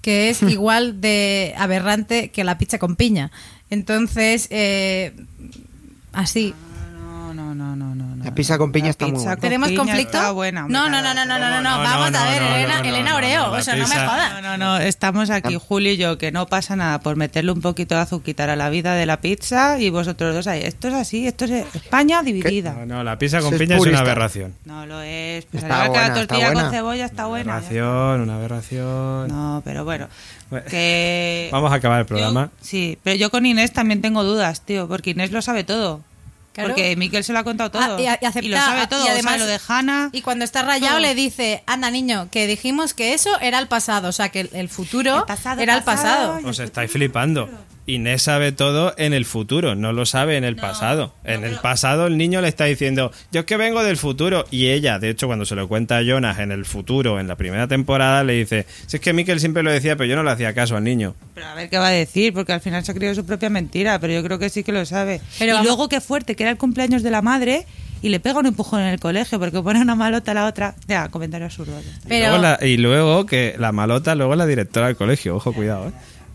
que 0.00 0.30
es 0.30 0.42
igual 0.42 1.00
de 1.00 1.54
aberrante 1.56 2.30
que 2.30 2.44
la 2.44 2.58
pizza 2.58 2.78
con 2.78 2.96
piña. 2.96 3.30
Entonces, 3.70 4.46
eh, 4.50 5.12
así. 6.16 6.54
La 8.26 8.34
pizza 8.34 8.58
con 8.58 8.72
piña 8.72 8.86
La 8.86 8.90
está 8.90 9.06
muy 9.06 9.14
buena. 9.14 9.30
con 9.32 9.40
¿Tenemos 9.40 9.68
piña 9.68 9.78
conflicto? 9.84 10.16
está 10.18 10.30
buena, 10.32 10.64
hombre, 10.64 10.78
no, 10.78 10.88
no, 10.90 11.00
no, 11.02 11.14
no, 11.14 11.24
no, 11.24 11.38
no, 11.38 11.38
no, 11.38 11.60
No, 11.62 11.76
no, 11.76 11.82
Vamos 11.82 12.10
no, 12.10 12.18
a 12.18 12.24
ver, 12.24 12.42
Elena, 12.42 12.76
no, 12.78 12.82
no, 12.82 12.88
Elena 12.88 13.10
no, 13.10 13.16
Oreo. 13.16 13.52
o 13.52 13.62
sea, 13.62 13.76
no 13.76 13.86
me 13.88 13.94
jodas. 13.94 14.32
No, 14.34 14.42
no, 14.42 14.56
no, 14.58 14.78
estamos 14.78 15.30
aquí, 15.30 15.56
Julio 15.56 15.92
y 15.92 15.96
yo, 15.96 16.18
que 16.18 16.32
no 16.32 16.46
pasa 16.46 16.74
nada 16.76 16.98
por 17.00 17.14
meterle 17.16 17.52
un 17.52 17.60
poquito 17.60 17.94
de 17.94 18.00
azuquitar 18.00 18.50
a 18.50 18.56
la 18.56 18.68
vida 18.68 18.94
de 18.94 19.06
la 19.06 19.20
pizza 19.20 19.78
y 19.78 19.90
vosotros 19.90 20.34
dos 20.34 20.46
ahí. 20.48 20.62
Esto 20.64 20.88
es 20.88 20.94
así, 20.94 21.26
esto 21.26 21.44
es 21.44 21.52
España 21.74 22.22
dividida. 22.22 22.72
No, 22.72 22.86
no, 22.86 23.04
la 23.04 23.16
pizza 23.16 23.40
con 23.40 23.56
piña 23.56 23.76
es 23.76 23.82
una 23.86 24.00
aberración. 24.00 24.54
No 24.64 24.84
lo 24.86 25.00
es. 25.02 25.44
Pues 25.46 25.62
Está 25.62 25.82
al 25.82 25.86
igual 25.86 25.92
que 25.92 26.08
buena, 26.08 26.08
la 26.08 26.26
tortilla 26.26 26.52
con 26.52 26.70
cebolla 26.72 27.04
está 27.04 27.26
buena. 27.26 27.44
ya 27.44 27.56
Aberración, 27.58 28.20
una 28.22 28.34
aberración. 28.36 29.28
No, 29.28 29.62
pero 29.64 29.84
bueno. 29.84 30.08
Bueno, 30.50 30.66
Que... 30.68 31.48
Vamos 31.52 31.70
a 31.72 31.76
acabar 31.76 32.00
el 32.00 32.06
programa. 32.06 32.50
Yo- 32.60 32.64
sí, 32.66 32.98
pero 33.02 33.16
yo 33.16 33.30
con 33.30 33.46
Inés 33.46 33.72
también 33.72 34.00
tengo 34.00 34.24
dudas, 34.24 34.62
tío, 34.62 34.88
porque 34.88 35.10
Inés 35.10 35.30
lo 35.32 35.42
sabe 35.42 35.64
todo. 35.64 36.00
Claro. 36.56 36.70
Porque 36.70 36.96
Miquel 36.96 37.22
se 37.22 37.32
lo 37.34 37.38
ha 37.38 37.44
contado 37.44 37.70
todo. 37.70 37.96
Ah, 37.96 38.00
y, 38.00 38.06
a- 38.06 38.18
y 38.20 38.24
acepta- 38.24 38.48
lo 38.48 38.56
sabe 38.56 38.86
todo. 38.86 39.04
y 39.04 39.08
además, 39.08 39.34
o 39.34 39.36
sea, 39.36 39.44
lo 39.44 39.52
de 39.52 39.60
Hannah. 39.68 40.08
Y 40.12 40.22
cuando 40.22 40.44
está 40.44 40.62
rayado 40.62 40.94
todo. 40.96 41.00
le 41.00 41.14
dice, 41.14 41.62
anda 41.66 41.90
niño, 41.90 42.28
que 42.30 42.46
dijimos 42.46 42.94
que 42.94 43.12
eso 43.12 43.38
era 43.40 43.58
el 43.58 43.68
pasado, 43.68 44.08
o 44.08 44.12
sea, 44.12 44.30
que 44.30 44.40
el, 44.40 44.50
el 44.54 44.68
futuro 44.70 45.18
El 45.18 45.24
pasado, 45.24 45.60
era 45.60 45.76
el 45.76 45.82
pasado. 45.84 46.40
Os 46.44 46.58
estáis 46.58 46.90
flipando. 46.90 47.48
Inés 47.86 48.22
sabe 48.22 48.50
todo 48.52 48.94
en 48.98 49.12
el 49.14 49.24
futuro, 49.24 49.76
no 49.76 49.92
lo 49.92 50.06
sabe 50.06 50.36
en 50.36 50.42
el 50.44 50.56
pasado. 50.56 51.14
En 51.24 51.44
el 51.44 51.54
pasado 51.56 52.06
el 52.08 52.16
niño 52.18 52.40
le 52.40 52.48
está 52.48 52.64
diciendo, 52.64 53.12
yo 53.30 53.40
es 53.40 53.46
que 53.46 53.56
vengo 53.56 53.84
del 53.84 53.96
futuro. 53.96 54.44
Y 54.50 54.68
ella, 54.68 54.98
de 54.98 55.10
hecho, 55.10 55.28
cuando 55.28 55.44
se 55.44 55.54
lo 55.54 55.68
cuenta 55.68 55.98
a 55.98 56.02
Jonas 56.02 56.40
en 56.40 56.50
el 56.50 56.64
futuro, 56.64 57.20
en 57.20 57.28
la 57.28 57.36
primera 57.36 57.68
temporada, 57.68 58.24
le 58.24 58.32
dice, 58.32 58.66
si 58.86 58.96
es 58.96 59.00
que 59.00 59.12
Mikel 59.12 59.38
siempre 59.38 59.62
lo 59.62 59.70
decía, 59.70 59.94
pero 59.96 60.08
yo 60.10 60.16
no 60.16 60.24
le 60.24 60.30
hacía 60.32 60.52
caso 60.52 60.76
al 60.76 60.82
niño. 60.84 61.14
Pero 61.34 61.46
a 61.46 61.54
ver 61.54 61.68
qué 61.70 61.78
va 61.78 61.86
a 61.88 61.90
decir, 61.92 62.32
porque 62.32 62.52
al 62.52 62.60
final 62.60 62.84
se 62.84 62.90
ha 62.90 62.94
creído 62.94 63.14
su 63.14 63.24
propia 63.24 63.50
mentira, 63.50 63.98
pero 64.00 64.12
yo 64.12 64.22
creo 64.24 64.38
que 64.38 64.48
sí 64.50 64.64
que 64.64 64.72
lo 64.72 64.84
sabe. 64.84 65.20
Pero 65.38 65.50
y 65.50 65.52
vamos- 65.52 65.66
luego 65.66 65.88
qué 65.88 66.00
fuerte, 66.00 66.34
que 66.34 66.42
era 66.42 66.50
el 66.50 66.58
cumpleaños 66.58 67.02
de 67.04 67.10
la 67.12 67.22
madre 67.22 67.66
y 68.02 68.08
le 68.08 68.18
pega 68.20 68.38
un 68.40 68.46
empujón 68.46 68.80
en 68.80 68.88
el 68.88 68.98
colegio 69.00 69.38
porque 69.38 69.62
pone 69.62 69.80
una 69.80 69.94
malota 69.94 70.32
a 70.32 70.34
la 70.34 70.46
otra. 70.46 70.74
Ya, 70.88 71.08
comentario 71.08 71.46
absurdo. 71.46 71.72
Y, 72.04 72.08
Pero- 72.08 72.28
luego 72.30 72.42
la- 72.42 72.58
y 72.66 72.76
luego 72.78 73.26
que 73.26 73.54
la 73.58 73.70
malota, 73.70 74.14
luego 74.16 74.34
la 74.34 74.46
directora 74.46 74.88
del 74.88 74.96
colegio. 74.96 75.36
Ojo, 75.36 75.52
cuidado, 75.52 75.88
¿eh? 75.88 75.92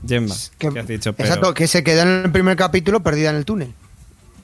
Gemma, 0.07 0.36
Que- 0.57 0.69
¿qué 0.69 0.80
has 0.80 0.88
dicho? 0.88 1.14
Pero- 1.14 1.28
Exacto, 1.30 1.53
que 1.53 1.68
se 1.68 1.84
quedó 1.84 2.02
en 2.03 2.23
el 2.26 2.32
primer 2.32 2.56
capítulo 2.57 3.02
perdida 3.03 3.30
en 3.30 3.36
el 3.36 3.45
túnel. 3.45 3.73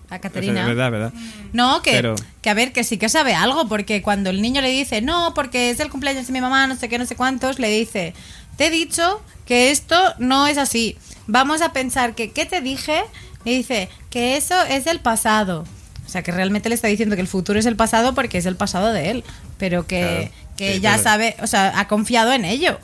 A 0.10 0.16
Es 0.16 0.22
Caterina. 0.22 0.66
verdad, 0.66 0.90
verdad. 0.92 1.14
No, 1.52 1.82
que, 1.82 1.92
Pero- 1.92 2.16
que 2.42 2.50
a 2.50 2.54
ver, 2.54 2.72
que 2.72 2.84
sí 2.86 2.98
que 2.98 3.10
sabe 3.10 3.34
algo, 3.36 3.68
porque 3.68 4.02
cuando 4.02 4.30
el 4.30 4.42
niño 4.42 4.62
le 4.62 4.70
dice, 4.70 5.02
no, 5.02 5.34
porque 5.34 5.70
es 5.70 5.80
el 5.82 5.90
cumpleaños 5.90 6.28
de 6.28 6.34
mi 6.34 6.40
mamá, 6.40 6.66
no 6.68 6.76
sé 6.78 6.88
qué, 6.88 6.98
no 6.98 7.06
sé 7.06 7.16
cuántos, 7.18 7.60
le 7.60 7.70
dice, 7.70 8.14
te 8.56 8.68
he 8.68 8.70
dicho 8.70 9.22
que 9.46 9.72
esto 9.72 9.98
no 10.20 10.48
es 10.48 10.58
así. 10.58 10.98
Vamos 11.28 11.62
a 11.62 11.74
pensar 11.74 12.16
que, 12.16 12.32
¿qué 12.32 12.46
te 12.46 12.62
dije? 12.62 13.02
Le 13.44 13.52
dice, 13.52 13.90
que 14.10 14.38
eso 14.38 14.62
es 14.64 14.88
el 14.88 15.00
pasado. 15.02 15.66
O 16.06 16.10
sea, 16.10 16.22
que 16.24 16.32
realmente 16.32 16.70
le 16.70 16.76
está 16.76 16.88
diciendo 16.88 17.16
que 17.16 17.22
el 17.22 17.28
futuro 17.28 17.60
es 17.60 17.66
el 17.66 17.76
pasado 17.76 18.14
porque 18.16 18.38
es 18.38 18.46
el 18.46 18.56
pasado 18.56 18.94
de 18.94 19.10
él, 19.12 19.24
pero 19.58 19.86
que, 19.88 20.30
Claro. 20.30 20.56
que 20.56 20.74
Sí, 20.76 20.80
ya 20.80 20.92
pero- 20.92 21.04
sabe, 21.04 21.36
o 21.42 21.48
sea, 21.48 21.78
ha 21.78 21.88
confiado 21.90 22.32
en 22.32 22.46
ello. 22.46 22.80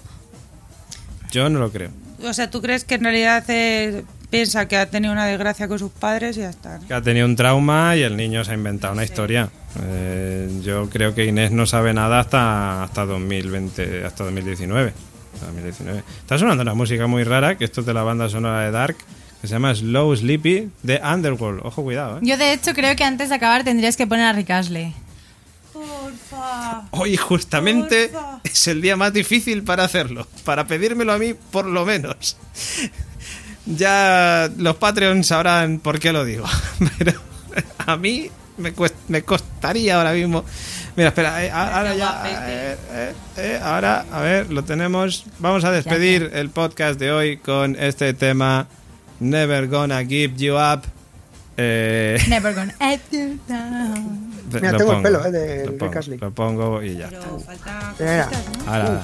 Yo 1.31 1.49
no 1.49 1.59
lo 1.59 1.71
creo. 1.71 1.91
O 2.23 2.33
sea, 2.33 2.49
¿tú 2.49 2.61
crees 2.61 2.85
que 2.85 2.95
en 2.95 3.03
realidad 3.03 3.43
eh, 3.49 4.03
piensa 4.29 4.67
que 4.67 4.77
ha 4.77 4.89
tenido 4.89 5.13
una 5.13 5.25
desgracia 5.25 5.67
con 5.67 5.77
sus 5.77 5.91
padres 5.91 6.37
y 6.37 6.41
ya 6.41 6.49
está? 6.49 6.79
¿no? 6.79 6.87
Que 6.87 6.93
ha 6.93 7.01
tenido 7.01 7.25
un 7.25 7.35
trauma 7.35 7.95
y 7.95 8.01
el 8.01 8.15
niño 8.15 8.43
se 8.43 8.51
ha 8.51 8.53
inventado 8.53 8.93
una 8.93 9.03
historia. 9.03 9.49
Eh, 9.81 10.49
yo 10.63 10.89
creo 10.89 11.13
que 11.13 11.25
Inés 11.25 11.51
no 11.51 11.65
sabe 11.65 11.93
nada 11.93 12.19
hasta 12.19 12.83
hasta 12.83 13.05
2020, 13.05 14.05
hasta 14.05 14.23
2019. 14.23 14.93
Hasta 15.33 15.45
2019. 15.47 16.03
Está 16.21 16.37
sonando 16.37 16.61
una 16.61 16.73
música 16.73 17.07
muy 17.07 17.23
rara, 17.23 17.57
que 17.57 17.65
esto 17.65 17.81
es 17.81 17.87
de 17.87 17.93
la 17.93 18.03
banda 18.03 18.29
sonora 18.29 18.61
de 18.61 18.71
Dark, 18.71 18.97
que 19.41 19.47
se 19.47 19.53
llama 19.53 19.75
Slow 19.75 20.15
Sleepy 20.15 20.71
de 20.83 21.01
Underworld. 21.03 21.61
Ojo, 21.63 21.83
cuidado, 21.83 22.17
¿eh? 22.17 22.21
Yo 22.21 22.37
de 22.37 22.53
hecho 22.53 22.73
creo 22.73 22.95
que 22.95 23.03
antes 23.03 23.29
de 23.29 23.35
acabar 23.35 23.63
tendrías 23.63 23.97
que 23.97 24.07
poner 24.07 24.25
a 24.25 24.33
Rick 24.33 24.51
Astley. 24.51 24.93
Porfa. 26.03 26.87
Hoy 26.91 27.15
justamente 27.17 28.09
Porfa. 28.09 28.39
es 28.43 28.67
el 28.67 28.81
día 28.81 28.95
más 28.95 29.13
difícil 29.13 29.63
para 29.63 29.83
hacerlo, 29.85 30.27
para 30.43 30.67
pedírmelo 30.67 31.13
a 31.13 31.17
mí 31.17 31.33
por 31.33 31.65
lo 31.65 31.85
menos. 31.85 32.37
Ya 33.65 34.49
los 34.57 34.75
Patreons 34.75 35.27
sabrán 35.27 35.79
por 35.79 35.99
qué 35.99 36.11
lo 36.11 36.25
digo, 36.25 36.45
pero 36.97 37.13
a 37.77 37.95
mí 37.95 38.29
me, 38.57 38.73
me 39.07 39.21
costaría 39.23 39.95
ahora 39.97 40.11
mismo. 40.13 40.43
Mira, 40.95 41.09
espera, 41.09 41.43
eh, 41.43 41.49
ahora 41.49 41.95
ya, 41.95 42.23
eh, 42.25 42.77
eh, 42.91 43.13
eh, 43.37 43.59
ahora, 43.63 44.05
a 44.11 44.19
ver, 44.21 44.51
lo 44.51 44.63
tenemos. 44.63 45.25
Vamos 45.39 45.63
a 45.63 45.71
despedir 45.71 46.31
el 46.33 46.49
podcast 46.49 46.99
de 46.99 47.11
hoy 47.11 47.37
con 47.37 47.75
este 47.79 48.13
tema, 48.13 48.67
Never 49.19 49.67
Gonna 49.69 50.03
Give 50.05 50.33
You 50.35 50.55
Up. 50.55 50.81
Eh, 51.57 52.17
Never 52.29 52.53
gonna 52.53 52.73
let 52.79 52.99
you 53.11 53.37
down. 53.47 54.31
Mira, 54.51 54.71
lo 54.71 54.77
tengo 54.77 54.93
el 54.93 55.01
pelo, 55.03 55.25
eh, 55.25 55.31
de 55.31 55.65
lo 55.65 55.71
Rick 55.71 55.79
pongo, 55.79 55.99
Astley. 55.99 56.17
lo 56.19 56.31
pongo 56.31 56.81
y 56.83 56.97
ya 56.97 57.05
está. 57.05 57.19
Pero 57.19 57.39
falta 57.39 57.95
Mira. 57.97 59.03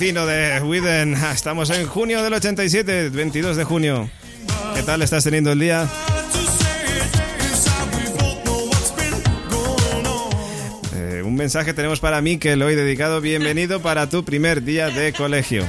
Vecino 0.00 0.24
de 0.24 0.62
Widen. 0.62 1.12
Estamos 1.12 1.68
en 1.68 1.86
junio 1.86 2.22
del 2.22 2.32
87, 2.32 3.10
22 3.10 3.54
de 3.58 3.64
junio. 3.64 4.10
¿Qué 4.74 4.82
tal 4.82 5.02
estás 5.02 5.24
teniendo 5.24 5.52
el 5.52 5.58
día? 5.58 5.86
Eh, 10.94 11.22
un 11.22 11.34
mensaje 11.34 11.74
tenemos 11.74 12.00
para 12.00 12.22
mí 12.22 12.38
que 12.38 12.56
lo 12.56 12.70
he 12.70 12.76
dedicado. 12.76 13.20
Bienvenido 13.20 13.82
para 13.82 14.08
tu 14.08 14.24
primer 14.24 14.62
día 14.62 14.88
de 14.88 15.12
colegio. 15.12 15.66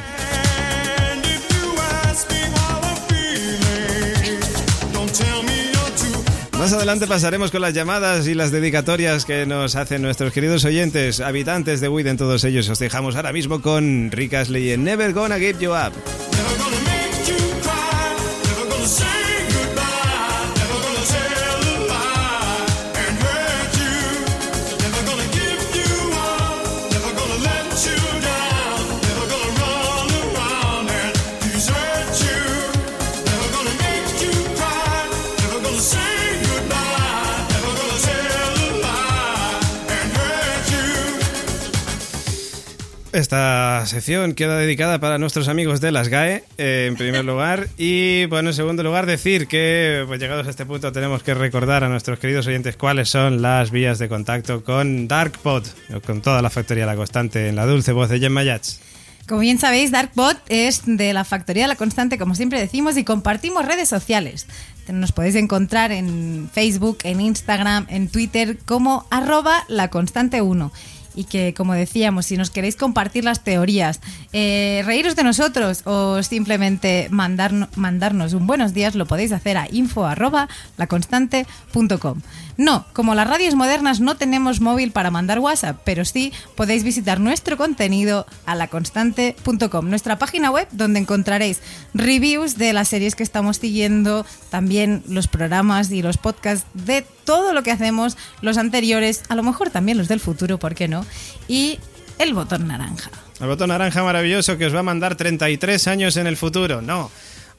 Adelante 6.73 7.05
pasaremos 7.05 7.51
con 7.51 7.61
las 7.61 7.73
llamadas 7.73 8.27
y 8.27 8.33
las 8.33 8.51
dedicatorias 8.51 9.25
que 9.25 9.45
nos 9.45 9.75
hacen 9.75 10.01
nuestros 10.01 10.31
queridos 10.31 10.63
oyentes, 10.63 11.19
habitantes 11.19 11.81
de 11.81 11.89
Widen, 11.89 12.17
todos 12.17 12.43
ellos. 12.45 12.69
Os 12.69 12.79
dejamos 12.79 13.15
ahora 13.15 13.33
mismo 13.33 13.61
con 13.61 14.09
Rick 14.09 14.35
Astley 14.35 14.71
en 14.71 14.83
Never 14.83 15.11
Gonna 15.11 15.37
Give 15.37 15.59
You 15.59 15.71
Up. 15.71 15.91
Esta 43.21 43.85
sección 43.85 44.33
queda 44.33 44.57
dedicada 44.57 44.99
para 44.99 45.19
nuestros 45.19 45.47
amigos 45.47 45.79
de 45.79 45.91
las 45.91 46.07
GAE, 46.07 46.43
eh, 46.57 46.87
en 46.89 46.95
primer 46.95 47.23
lugar. 47.23 47.67
Y 47.77 48.25
bueno, 48.25 48.49
en 48.49 48.55
segundo 48.55 48.81
lugar, 48.81 49.05
decir 49.05 49.45
que, 49.45 50.03
pues 50.07 50.19
llegados 50.19 50.47
a 50.47 50.49
este 50.49 50.65
punto, 50.65 50.91
tenemos 50.91 51.21
que 51.21 51.35
recordar 51.35 51.83
a 51.83 51.87
nuestros 51.87 52.17
queridos 52.17 52.47
oyentes 52.47 52.77
cuáles 52.77 53.09
son 53.09 53.43
las 53.43 53.69
vías 53.69 53.99
de 53.99 54.09
contacto 54.09 54.63
con 54.63 55.07
DarkPod, 55.07 55.67
con 56.03 56.23
toda 56.23 56.41
la 56.41 56.49
factoría 56.49 56.87
La 56.87 56.95
Constante, 56.95 57.47
en 57.47 57.55
la 57.55 57.67
dulce 57.67 57.91
voz 57.91 58.09
de 58.09 58.19
Gemma 58.19 58.41
Yats. 58.43 58.81
Como 59.27 59.41
bien 59.41 59.59
sabéis, 59.59 59.91
Darkbot 59.91 60.41
es 60.49 60.81
de 60.85 61.13
la 61.13 61.23
Factoría 61.23 61.67
la 61.67 61.75
Constante, 61.75 62.17
como 62.17 62.33
siempre 62.33 62.59
decimos, 62.59 62.97
y 62.97 63.03
compartimos 63.03 63.67
redes 63.67 63.87
sociales. 63.87 64.47
Nos 64.91 65.11
podéis 65.11 65.35
encontrar 65.35 65.91
en 65.91 66.49
Facebook, 66.51 66.97
en 67.03 67.21
Instagram, 67.21 67.85
en 67.87 68.09
Twitter 68.09 68.57
como 68.65 69.05
arroba 69.11 69.63
la 69.67 69.89
constante 69.89 70.41
1. 70.41 70.71
Y 71.15 71.25
que, 71.25 71.53
como 71.53 71.73
decíamos, 71.73 72.25
si 72.25 72.37
nos 72.37 72.49
queréis 72.49 72.75
compartir 72.75 73.25
las 73.25 73.43
teorías, 73.43 73.99
eh, 74.31 74.81
reíros 74.85 75.15
de 75.15 75.23
nosotros 75.23 75.81
o 75.85 76.23
simplemente 76.23 77.09
mandarno- 77.11 77.67
mandarnos 77.75 78.33
un 78.33 78.47
buenos 78.47 78.73
días, 78.73 78.95
lo 78.95 79.05
podéis 79.05 79.31
hacer 79.31 79.57
a 79.57 79.67
info. 79.71 80.05
No, 82.61 82.85
como 82.93 83.15
las 83.15 83.27
radios 83.27 83.55
modernas 83.55 84.01
no 84.01 84.17
tenemos 84.17 84.61
móvil 84.61 84.91
para 84.91 85.09
mandar 85.09 85.39
WhatsApp, 85.39 85.81
pero 85.83 86.05
sí 86.05 86.31
podéis 86.53 86.83
visitar 86.83 87.19
nuestro 87.19 87.57
contenido 87.57 88.27
a 88.45 88.53
laconstante.com, 88.53 89.89
nuestra 89.89 90.19
página 90.19 90.51
web 90.51 90.67
donde 90.69 90.99
encontraréis 90.99 91.59
reviews 91.95 92.59
de 92.59 92.73
las 92.73 92.87
series 92.87 93.15
que 93.15 93.23
estamos 93.23 93.57
siguiendo, 93.57 94.27
también 94.51 95.01
los 95.07 95.27
programas 95.27 95.89
y 95.89 96.03
los 96.03 96.17
podcasts 96.17 96.67
de 96.75 97.03
todo 97.25 97.53
lo 97.53 97.63
que 97.63 97.71
hacemos, 97.71 98.15
los 98.41 98.59
anteriores, 98.59 99.23
a 99.29 99.33
lo 99.33 99.41
mejor 99.41 99.71
también 99.71 99.97
los 99.97 100.07
del 100.07 100.19
futuro, 100.19 100.59
¿por 100.59 100.75
qué 100.75 100.87
no? 100.87 101.03
Y 101.47 101.79
el 102.19 102.35
botón 102.35 102.67
naranja. 102.67 103.09
El 103.39 103.47
botón 103.47 103.69
naranja 103.69 104.03
maravilloso 104.03 104.59
que 104.59 104.67
os 104.67 104.75
va 104.75 104.81
a 104.81 104.83
mandar 104.83 105.15
33 105.15 105.87
años 105.87 106.15
en 106.15 106.27
el 106.27 106.37
futuro. 106.37 106.83
No. 106.83 107.09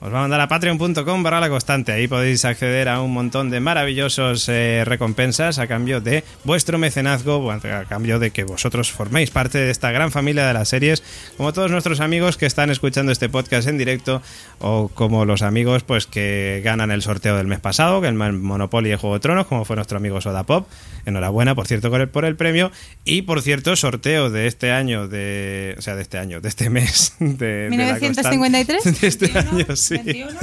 Os 0.03 0.13
va 0.13 0.19
a 0.19 0.23
mandar 0.23 0.41
a 0.41 0.49
patreon.com 0.49 1.23
barra 1.23 1.39
la 1.39 1.49
constante. 1.49 1.93
Ahí 1.93 2.09
podéis 2.09 2.45
acceder 2.45 2.89
a 2.89 3.01
un 3.01 3.13
montón 3.13 3.51
de 3.51 3.61
maravillosos 3.61 4.49
eh, 4.49 4.83
recompensas 4.85 5.61
a 5.61 5.69
cambio 5.69 6.01
de 6.01 6.25
vuestro 6.43 6.77
mecenazgo, 6.77 7.53
a 7.53 7.85
cambio 7.85 8.19
de 8.19 8.33
que 8.33 8.43
vosotros 8.43 8.91
forméis 8.91 9.31
parte 9.31 9.59
de 9.59 9.71
esta 9.71 9.93
gran 9.93 10.11
familia 10.11 10.45
de 10.45 10.55
las 10.55 10.71
series, 10.71 11.05
como 11.37 11.53
todos 11.53 11.71
nuestros 11.71 12.01
amigos 12.01 12.37
que 12.37 12.47
están 12.47 12.71
escuchando 12.71 13.13
este 13.13 13.29
podcast 13.29 13.69
en 13.69 13.79
directo, 13.79 14.23
o 14.59 14.89
como 14.93 15.25
los 15.25 15.43
amigos 15.43 15.85
pues 15.85 16.09
que 16.09 16.63
ganan 16.65 16.91
el 16.91 17.03
sorteo 17.03 17.37
del 17.37 17.47
mes 17.47 17.61
pasado, 17.61 18.01
que 18.01 18.09
el 18.09 18.15
Monopoly 18.15 18.91
de 18.91 18.97
Juego 18.97 19.15
de 19.15 19.21
Tronos, 19.21 19.47
como 19.47 19.65
fue 19.65 19.77
nuestro 19.77 19.99
amigo 19.99 20.21
Soda 20.21 20.43
Pop. 20.43 20.67
Enhorabuena, 21.05 21.55
por 21.55 21.67
cierto, 21.67 21.91
por 21.91 22.01
el, 22.01 22.09
por 22.09 22.25
el 22.25 22.37
premio. 22.37 22.71
Y 23.05 23.23
por 23.23 23.43
cierto, 23.43 23.75
sorteo 23.75 24.31
de 24.31 24.47
este 24.47 24.71
año, 24.71 25.09
de, 25.09 25.75
o 25.79 25.83
sea, 25.83 25.97
de 25.97 26.03
este 26.03 26.19
año, 26.19 26.41
de 26.41 26.49
este 26.49 26.71
mes. 26.71 27.15
De, 27.23 27.71
de 27.71 27.77
la 27.77 27.95
1953? 27.99 29.01
De 29.01 29.07
este 29.07 29.27
21, 29.29 29.57
año, 29.57 29.77
sí. 29.77 29.92
21. 29.93 30.31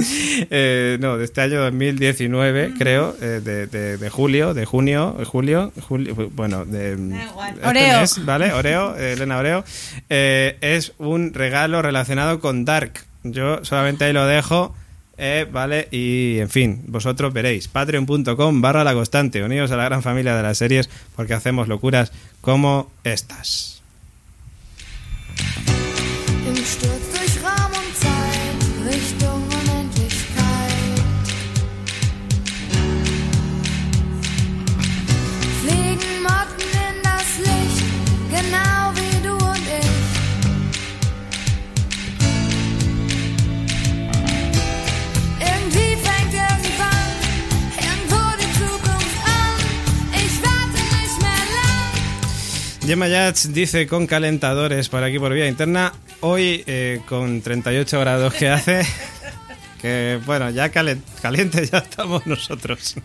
Eh, 0.50 0.96
no, 1.00 1.18
de 1.18 1.24
este 1.24 1.40
año 1.42 1.60
2019, 1.60 2.72
creo, 2.78 3.14
eh, 3.20 3.40
de, 3.44 3.66
de- 3.66 3.96
de 3.98 4.10
julio, 4.10 4.54
de 4.54 4.64
junio, 4.64 5.16
julio, 5.26 5.72
julio 5.88 6.30
bueno, 6.34 6.64
de 6.64 6.92
este 6.94 7.66
Oreo. 7.66 8.00
mes, 8.00 8.24
¿vale? 8.24 8.52
Oreo, 8.54 8.96
eh, 8.96 9.12
Elena 9.12 9.38
Oreo, 9.38 9.64
eh, 10.08 10.56
es 10.60 10.92
un 10.98 11.34
regalo 11.34 11.82
relacionado 11.82 12.40
con 12.40 12.64
Dark. 12.64 13.04
Yo 13.22 13.64
solamente 13.64 14.04
ahí 14.04 14.12
lo 14.12 14.26
dejo. 14.26 14.74
eh, 15.18 15.46
vale, 15.52 15.88
y 15.90 16.38
en 16.38 16.48
fin, 16.48 16.82
vosotros 16.86 17.32
veréis, 17.34 17.68
patreon.com 17.68 18.62
barra 18.62 18.84
la 18.84 18.94
constante, 18.94 19.42
unidos 19.44 19.70
a 19.70 19.76
la 19.76 19.84
gran 19.84 20.02
familia 20.02 20.34
de 20.34 20.42
las 20.42 20.56
series 20.58 20.88
porque 21.14 21.34
hacemos 21.34 21.68
locuras 21.68 22.12
como 22.40 22.90
estas. 23.04 23.79
Gemma 52.90 53.06
Yats 53.06 53.52
dice 53.52 53.86
con 53.86 54.08
calentadores 54.08 54.88
por 54.88 55.04
aquí 55.04 55.20
por 55.20 55.32
vía 55.32 55.46
interna, 55.46 55.92
hoy 56.18 56.64
eh, 56.66 57.00
con 57.06 57.40
38 57.40 58.00
grados 58.00 58.34
que 58.34 58.48
hace, 58.48 58.84
que 59.80 60.18
bueno, 60.26 60.50
ya 60.50 60.70
calientes 60.70 61.70
ya 61.70 61.78
estamos 61.78 62.26
nosotros. 62.26 62.96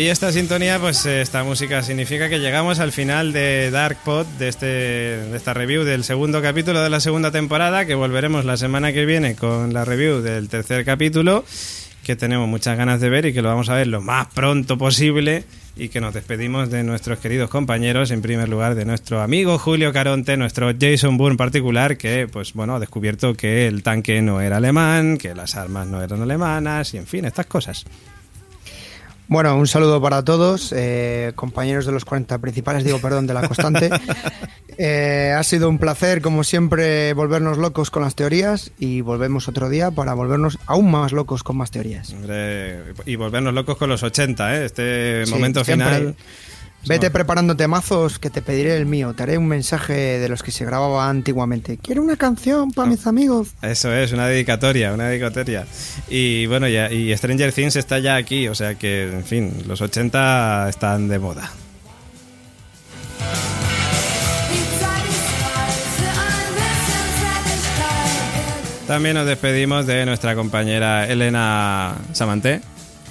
Y 0.00 0.06
esta 0.08 0.32
sintonía, 0.32 0.78
pues 0.78 1.04
esta 1.04 1.44
música 1.44 1.82
significa 1.82 2.30
que 2.30 2.38
llegamos 2.38 2.78
al 2.78 2.90
final 2.90 3.34
de 3.34 3.70
Dark 3.70 3.98
Pod, 4.02 4.24
de, 4.38 4.48
este, 4.48 4.64
de 4.64 5.36
esta 5.36 5.52
review 5.52 5.84
del 5.84 6.04
segundo 6.04 6.40
capítulo 6.40 6.82
de 6.82 6.88
la 6.88 7.00
segunda 7.00 7.30
temporada, 7.30 7.84
que 7.84 7.94
volveremos 7.94 8.46
la 8.46 8.56
semana 8.56 8.94
que 8.94 9.04
viene 9.04 9.36
con 9.36 9.74
la 9.74 9.84
review 9.84 10.22
del 10.22 10.48
tercer 10.48 10.86
capítulo, 10.86 11.44
que 12.02 12.16
tenemos 12.16 12.48
muchas 12.48 12.78
ganas 12.78 13.02
de 13.02 13.10
ver 13.10 13.26
y 13.26 13.34
que 13.34 13.42
lo 13.42 13.50
vamos 13.50 13.68
a 13.68 13.74
ver 13.74 13.88
lo 13.88 14.00
más 14.00 14.28
pronto 14.28 14.78
posible 14.78 15.44
y 15.76 15.90
que 15.90 16.00
nos 16.00 16.14
despedimos 16.14 16.70
de 16.70 16.82
nuestros 16.82 17.18
queridos 17.18 17.50
compañeros, 17.50 18.10
en 18.10 18.22
primer 18.22 18.48
lugar 18.48 18.76
de 18.76 18.86
nuestro 18.86 19.20
amigo 19.20 19.58
Julio 19.58 19.92
Caronte, 19.92 20.38
nuestro 20.38 20.72
Jason 20.80 21.18
Bourne 21.18 21.36
particular, 21.36 21.98
que 21.98 22.26
pues 22.26 22.54
bueno, 22.54 22.76
ha 22.76 22.80
descubierto 22.80 23.34
que 23.34 23.66
el 23.66 23.82
tanque 23.82 24.22
no 24.22 24.40
era 24.40 24.56
alemán, 24.56 25.18
que 25.18 25.34
las 25.34 25.56
armas 25.56 25.86
no 25.86 26.02
eran 26.02 26.22
alemanas 26.22 26.94
y 26.94 26.96
en 26.96 27.06
fin, 27.06 27.26
estas 27.26 27.44
cosas. 27.44 27.84
Bueno, 29.30 29.56
un 29.56 29.68
saludo 29.68 30.02
para 30.02 30.24
todos, 30.24 30.74
eh, 30.76 31.30
compañeros 31.36 31.86
de 31.86 31.92
los 31.92 32.04
40 32.04 32.36
principales, 32.38 32.82
digo, 32.82 32.98
perdón, 32.98 33.28
de 33.28 33.34
la 33.34 33.46
constante. 33.46 33.88
Eh, 34.82 35.34
ha 35.36 35.42
sido 35.42 35.68
un 35.68 35.78
placer, 35.78 36.22
como 36.22 36.42
siempre, 36.42 37.12
volvernos 37.12 37.58
locos 37.58 37.90
con 37.90 38.02
las 38.02 38.14
teorías 38.14 38.72
y 38.78 39.02
volvemos 39.02 39.46
otro 39.46 39.68
día 39.68 39.90
para 39.90 40.14
volvernos 40.14 40.58
aún 40.64 40.90
más 40.90 41.12
locos 41.12 41.42
con 41.42 41.58
más 41.58 41.70
teorías. 41.70 42.14
Hombre, 42.14 42.94
y 43.04 43.16
volvernos 43.16 43.52
locos 43.52 43.76
con 43.76 43.90
los 43.90 44.02
80, 44.02 44.56
¿eh? 44.56 44.64
Este 44.64 45.26
Sí, 45.26 45.32
momento 45.32 45.64
siempre. 45.64 46.14
Vete 46.86 47.10
preparándote 47.10 47.68
mazos 47.68 48.18
que 48.18 48.30
te 48.30 48.40
pediré 48.40 48.76
el 48.76 48.86
mío. 48.86 49.12
Te 49.14 49.22
haré 49.22 49.38
un 49.38 49.46
mensaje 49.46 50.18
de 50.18 50.28
los 50.28 50.42
que 50.42 50.50
se 50.50 50.64
grababa 50.64 51.08
antiguamente. 51.08 51.78
Quiero 51.78 52.02
una 52.02 52.16
canción 52.16 52.72
para 52.72 52.88
mis 52.88 53.06
amigos. 53.06 53.48
Eso 53.60 53.92
es, 53.94 54.12
una 54.12 54.26
dedicatoria, 54.26 54.92
una 54.94 55.08
dedicatoria. 55.08 55.66
Y 56.08 56.46
bueno, 56.46 56.68
ya, 56.68 56.90
y 56.90 57.14
Stranger 57.16 57.52
Things 57.52 57.76
está 57.76 57.98
ya 57.98 58.16
aquí, 58.16 58.48
o 58.48 58.54
sea 58.54 58.76
que, 58.76 59.12
en 59.12 59.24
fin, 59.24 59.52
los 59.66 59.80
80 59.80 60.68
están 60.70 61.08
de 61.08 61.18
moda. 61.18 61.50
También 68.86 69.14
nos 69.14 69.26
despedimos 69.26 69.86
de 69.86 70.04
nuestra 70.04 70.34
compañera 70.34 71.06
Elena 71.06 71.94
Samanté. 72.12 72.60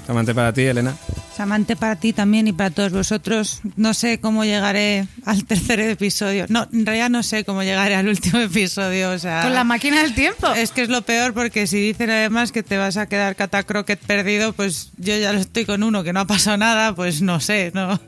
Samanté 0.05 0.33
para 0.33 0.51
ti, 0.51 0.63
Elena. 0.63 0.93
Samante 1.39 1.77
para 1.77 1.95
ti 1.95 2.11
también 2.11 2.49
y 2.49 2.51
para 2.51 2.69
todos 2.69 2.91
vosotros. 2.91 3.61
No 3.77 3.93
sé 3.93 4.19
cómo 4.19 4.43
llegaré 4.43 5.07
al 5.23 5.45
tercer 5.45 5.79
episodio. 5.79 6.45
No, 6.49 6.67
en 6.73 6.85
realidad 6.85 7.09
no 7.09 7.23
sé 7.23 7.45
cómo 7.45 7.63
llegaré 7.63 7.95
al 7.95 8.09
último 8.09 8.39
episodio. 8.41 9.11
O 9.11 9.19
sea, 9.19 9.43
Con 9.43 9.53
la 9.53 9.63
máquina 9.63 10.01
del 10.03 10.13
tiempo. 10.13 10.51
Es 10.51 10.71
que 10.71 10.81
es 10.81 10.89
lo 10.89 11.01
peor 11.03 11.33
porque 11.33 11.65
si 11.65 11.79
dicen 11.79 12.09
además 12.09 12.51
que 12.51 12.61
te 12.61 12.77
vas 12.77 12.97
a 12.97 13.05
quedar 13.07 13.37
catacroquet 13.37 14.01
perdido, 14.01 14.51
pues 14.51 14.89
yo 14.97 15.17
ya 15.17 15.31
lo 15.31 15.39
estoy 15.39 15.63
con 15.63 15.81
uno 15.81 16.03
que 16.03 16.11
no 16.11 16.19
ha 16.19 16.27
pasado 16.27 16.57
nada, 16.57 16.93
pues 16.93 17.21
no 17.21 17.39
sé, 17.39 17.71
no. 17.73 18.01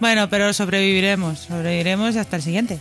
Bueno, 0.00 0.28
pero 0.28 0.52
sobreviviremos, 0.52 1.38
sobreviviremos 1.38 2.16
y 2.16 2.18
hasta 2.18 2.34
el 2.34 2.42
siguiente. 2.42 2.80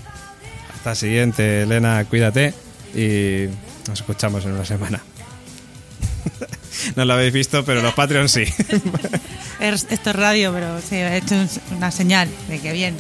Hasta 0.78 0.90
el 0.90 0.98
siguiente, 0.98 1.62
Elena, 1.62 2.04
cuídate 2.06 2.56
y 2.96 3.46
nos 3.88 4.00
escuchamos 4.00 4.44
en 4.46 4.54
una 4.54 4.66
semana. 4.66 5.00
no 6.96 7.06
lo 7.06 7.14
habéis 7.14 7.34
visto, 7.34 7.64
pero 7.66 7.82
los 7.82 7.94
Patreons 7.94 8.32
sí. 8.32 8.44
Es- 9.60 9.86
Esto 9.90 10.10
es 10.10 10.16
radio, 10.16 10.52
pero 10.54 10.80
sí, 10.82 10.96
he 10.96 11.18
hecho 11.18 11.36
un- 11.36 11.50
una 11.78 11.92
señal 11.92 12.28
de 12.48 12.60
que 12.60 12.74
bien. 12.74 12.96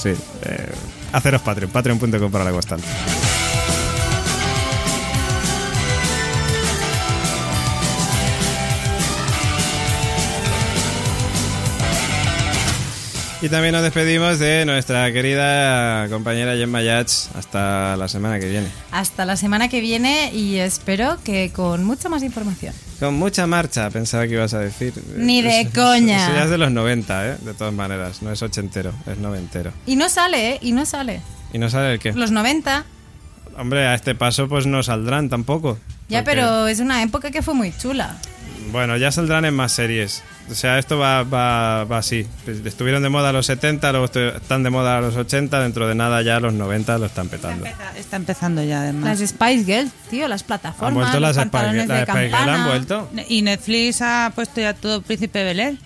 Sí, 0.00 0.10
eh, 0.44 0.72
haceros 1.12 1.42
Patreon, 1.42 1.70
patreon.com 1.70 2.30
para 2.32 2.44
la 2.44 2.50
constante. 2.50 2.86
Y 13.42 13.48
también 13.48 13.72
nos 13.72 13.82
despedimos 13.82 14.38
de 14.38 14.64
nuestra 14.64 15.12
querida 15.12 16.08
compañera 16.08 16.54
Gemma 16.54 16.80
Yats 16.80 17.28
hasta 17.34 17.96
la 17.96 18.06
semana 18.06 18.38
que 18.38 18.48
viene. 18.48 18.68
Hasta 18.92 19.24
la 19.24 19.36
semana 19.36 19.68
que 19.68 19.80
viene 19.80 20.30
y 20.32 20.58
espero 20.58 21.18
que 21.24 21.50
con 21.52 21.82
mucha 21.82 22.08
más 22.08 22.22
información. 22.22 22.72
Con 23.00 23.14
mucha 23.14 23.48
marcha, 23.48 23.90
pensaba 23.90 24.28
que 24.28 24.34
ibas 24.34 24.54
a 24.54 24.60
decir. 24.60 24.94
Ni 25.16 25.42
de 25.42 25.68
coña. 25.74 26.24
Eso 26.28 26.36
ya 26.36 26.44
es 26.44 26.50
de 26.50 26.58
los 26.58 26.70
90, 26.70 27.30
¿eh? 27.30 27.36
De 27.40 27.52
todas 27.54 27.74
maneras, 27.74 28.22
no 28.22 28.30
es 28.30 28.40
ochentero, 28.42 28.92
es 29.10 29.18
noventero. 29.18 29.72
Y 29.86 29.96
no 29.96 30.08
sale, 30.08 30.52
¿eh? 30.52 30.58
Y 30.62 30.70
no 30.70 30.86
sale. 30.86 31.20
¿Y 31.52 31.58
no 31.58 31.68
sale 31.68 31.94
el 31.94 31.98
qué? 31.98 32.12
Los 32.12 32.30
90. 32.30 32.84
Hombre, 33.58 33.88
a 33.88 33.94
este 33.96 34.14
paso 34.14 34.48
pues 34.48 34.66
no 34.66 34.84
saldrán 34.84 35.28
tampoco. 35.28 35.78
Ya, 36.08 36.20
porque- 36.20 36.36
pero 36.36 36.68
es 36.68 36.78
una 36.78 37.02
época 37.02 37.32
que 37.32 37.42
fue 37.42 37.54
muy 37.54 37.72
chula. 37.76 38.16
Bueno, 38.70 38.96
ya 38.96 39.10
saldrán 39.12 39.44
en 39.44 39.54
más 39.54 39.72
series. 39.72 40.22
O 40.50 40.54
sea, 40.54 40.78
esto 40.78 40.98
va, 40.98 41.22
va, 41.24 41.84
va 41.84 41.98
así. 41.98 42.26
Estuvieron 42.64 43.02
de 43.02 43.08
moda 43.08 43.30
a 43.30 43.32
los 43.32 43.46
70, 43.46 43.90
luego 43.92 44.06
están 44.06 44.62
de 44.62 44.70
moda 44.70 44.98
a 44.98 45.00
los 45.00 45.16
80, 45.16 45.60
dentro 45.60 45.88
de 45.88 45.94
nada 45.94 46.22
ya 46.22 46.36
a 46.36 46.40
los 46.40 46.52
90 46.52 46.98
lo 46.98 47.06
están 47.06 47.28
petando. 47.28 47.64
Está, 47.66 47.96
está 47.98 48.16
empezando 48.16 48.62
ya, 48.62 48.80
además. 48.82 49.18
Las 49.20 49.28
Spice 49.30 49.64
Girls, 49.64 49.92
tío, 50.10 50.28
las 50.28 50.42
plataformas. 50.42 50.88
¿Han 50.88 50.94
vuelto 50.94 51.20
las 51.20 51.36
Spice 51.36 51.50
pantalones 51.50 51.88
las 51.88 51.98
de 51.98 52.04
Spice 52.04 52.18
Girls? 52.20 52.32
campana. 52.36 52.62
¿Han 52.62 52.68
vuelto? 52.68 53.08
Y 53.28 53.42
Netflix 53.42 54.02
ha 54.02 54.32
puesto 54.34 54.60
ya 54.60 54.74
todo 54.74 55.02
Príncipe 55.02 55.42
Belén. 55.44 55.78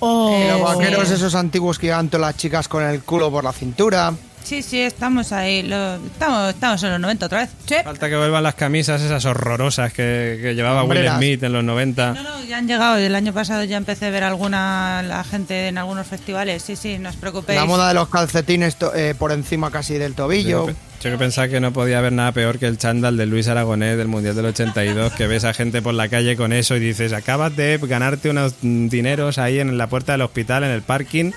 Oh. 0.00 0.36
Y 0.36 0.48
los 0.48 0.58
Eh, 0.60 0.62
vaqueros 0.62 1.08
sí. 1.08 1.14
esos 1.14 1.34
antiguos 1.34 1.78
que 1.78 1.86
llevan 1.88 2.08
todas 2.08 2.26
las 2.26 2.36
chicas 2.36 2.66
con 2.68 2.82
el 2.82 3.02
culo 3.02 3.30
por 3.30 3.44
la 3.44 3.52
cintura. 3.52 4.12
Sí, 4.44 4.62
sí, 4.62 4.80
estamos 4.80 5.32
ahí. 5.32 5.62
lo- 5.62 5.94
estamos, 5.94 6.50
estamos 6.54 6.82
en 6.82 6.90
los 6.90 7.00
90 7.00 7.26
otra 7.26 7.40
vez. 7.40 7.50
Sí. 7.66 7.76
Falta 7.84 8.08
que 8.08 8.16
vuelvan 8.16 8.42
las 8.42 8.54
camisas 8.54 9.00
esas 9.00 9.24
horrorosas 9.24 9.92
que, 9.92 10.38
que 10.42 10.54
llevaba 10.54 10.82
Will 10.82 10.90
Hombreras. 10.98 11.16
Smith 11.16 11.42
en 11.42 11.52
los 11.52 11.64
90. 11.64 12.12
No, 12.14 12.22
no, 12.22 12.44
ya 12.44 12.58
han 12.58 12.66
llegado. 12.66 12.96
El 12.98 13.14
año 13.14 13.32
pasado 13.32 13.64
ya 13.64 13.76
empecé 13.76 14.06
a 14.06 14.10
ver 14.10 14.24
alguna 14.24 15.02
la 15.02 15.24
gente 15.24 15.68
en 15.68 15.78
algunos 15.78 16.06
festivales. 16.06 16.62
Sí, 16.62 16.76
sí, 16.76 16.98
no 16.98 17.08
os 17.10 17.16
preocupéis. 17.16 17.58
La 17.58 17.64
moda 17.66 17.88
de 17.88 17.94
los 17.94 18.08
calcetines 18.08 18.76
to- 18.76 18.94
eh, 18.94 19.14
por 19.14 19.32
encima 19.32 19.70
casi 19.70 19.94
del 19.94 20.14
tobillo. 20.14 20.66
Yo, 20.68 20.74
yo 21.02 21.10
que 21.10 21.18
pensaba 21.18 21.48
que 21.48 21.60
no 21.60 21.72
podía 21.72 21.98
haber 21.98 22.12
nada 22.12 22.32
peor 22.32 22.58
que 22.58 22.66
el 22.66 22.78
chándal 22.78 23.16
de 23.16 23.26
Luis 23.26 23.48
Aragonés 23.48 23.96
del 23.96 24.08
Mundial 24.08 24.34
del 24.36 24.46
82, 24.46 25.12
que 25.12 25.26
ves 25.26 25.44
a 25.44 25.54
gente 25.54 25.82
por 25.82 25.94
la 25.94 26.08
calle 26.08 26.36
con 26.36 26.52
eso 26.52 26.76
y 26.76 26.80
dices, 26.80 27.12
acabas 27.12 27.56
de 27.56 27.78
ganarte 27.82 28.28
unos 28.30 28.54
dineros 28.60 29.38
ahí 29.38 29.58
en 29.60 29.78
la 29.78 29.86
puerta 29.88 30.12
del 30.12 30.22
hospital, 30.22 30.62
en 30.64 30.70
el 30.70 30.82
parking, 30.82 31.32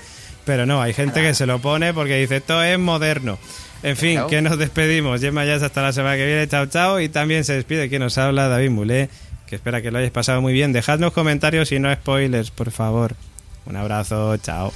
pero 0.46 0.64
no, 0.64 0.80
hay 0.80 0.94
gente 0.94 1.20
que 1.20 1.34
se 1.34 1.44
lo 1.44 1.58
pone 1.58 1.92
porque 1.92 2.16
dice, 2.18 2.36
esto 2.36 2.62
es 2.62 2.78
moderno. 2.78 3.36
En 3.82 3.96
fin, 3.96 4.20
que 4.30 4.40
nos 4.40 4.56
despedimos. 4.56 5.20
Gemma 5.20 5.44
ya 5.44 5.56
hasta 5.56 5.82
la 5.82 5.92
semana 5.92 6.16
que 6.16 6.24
viene. 6.24 6.48
Chao, 6.48 6.66
chao. 6.66 7.00
Y 7.00 7.08
también 7.08 7.44
se 7.44 7.52
despide 7.54 7.88
quien 7.88 8.00
nos 8.00 8.16
habla, 8.16 8.48
David 8.48 8.70
Mulé, 8.70 9.10
que 9.46 9.56
espera 9.56 9.82
que 9.82 9.90
lo 9.90 9.98
hayáis 9.98 10.12
pasado 10.12 10.40
muy 10.40 10.52
bien. 10.52 10.72
Dejadnos 10.72 11.12
comentarios 11.12 11.72
y 11.72 11.80
no 11.80 11.92
spoilers, 11.92 12.50
por 12.52 12.70
favor. 12.70 13.16
Un 13.66 13.76
abrazo, 13.76 14.36
chao. 14.38 14.72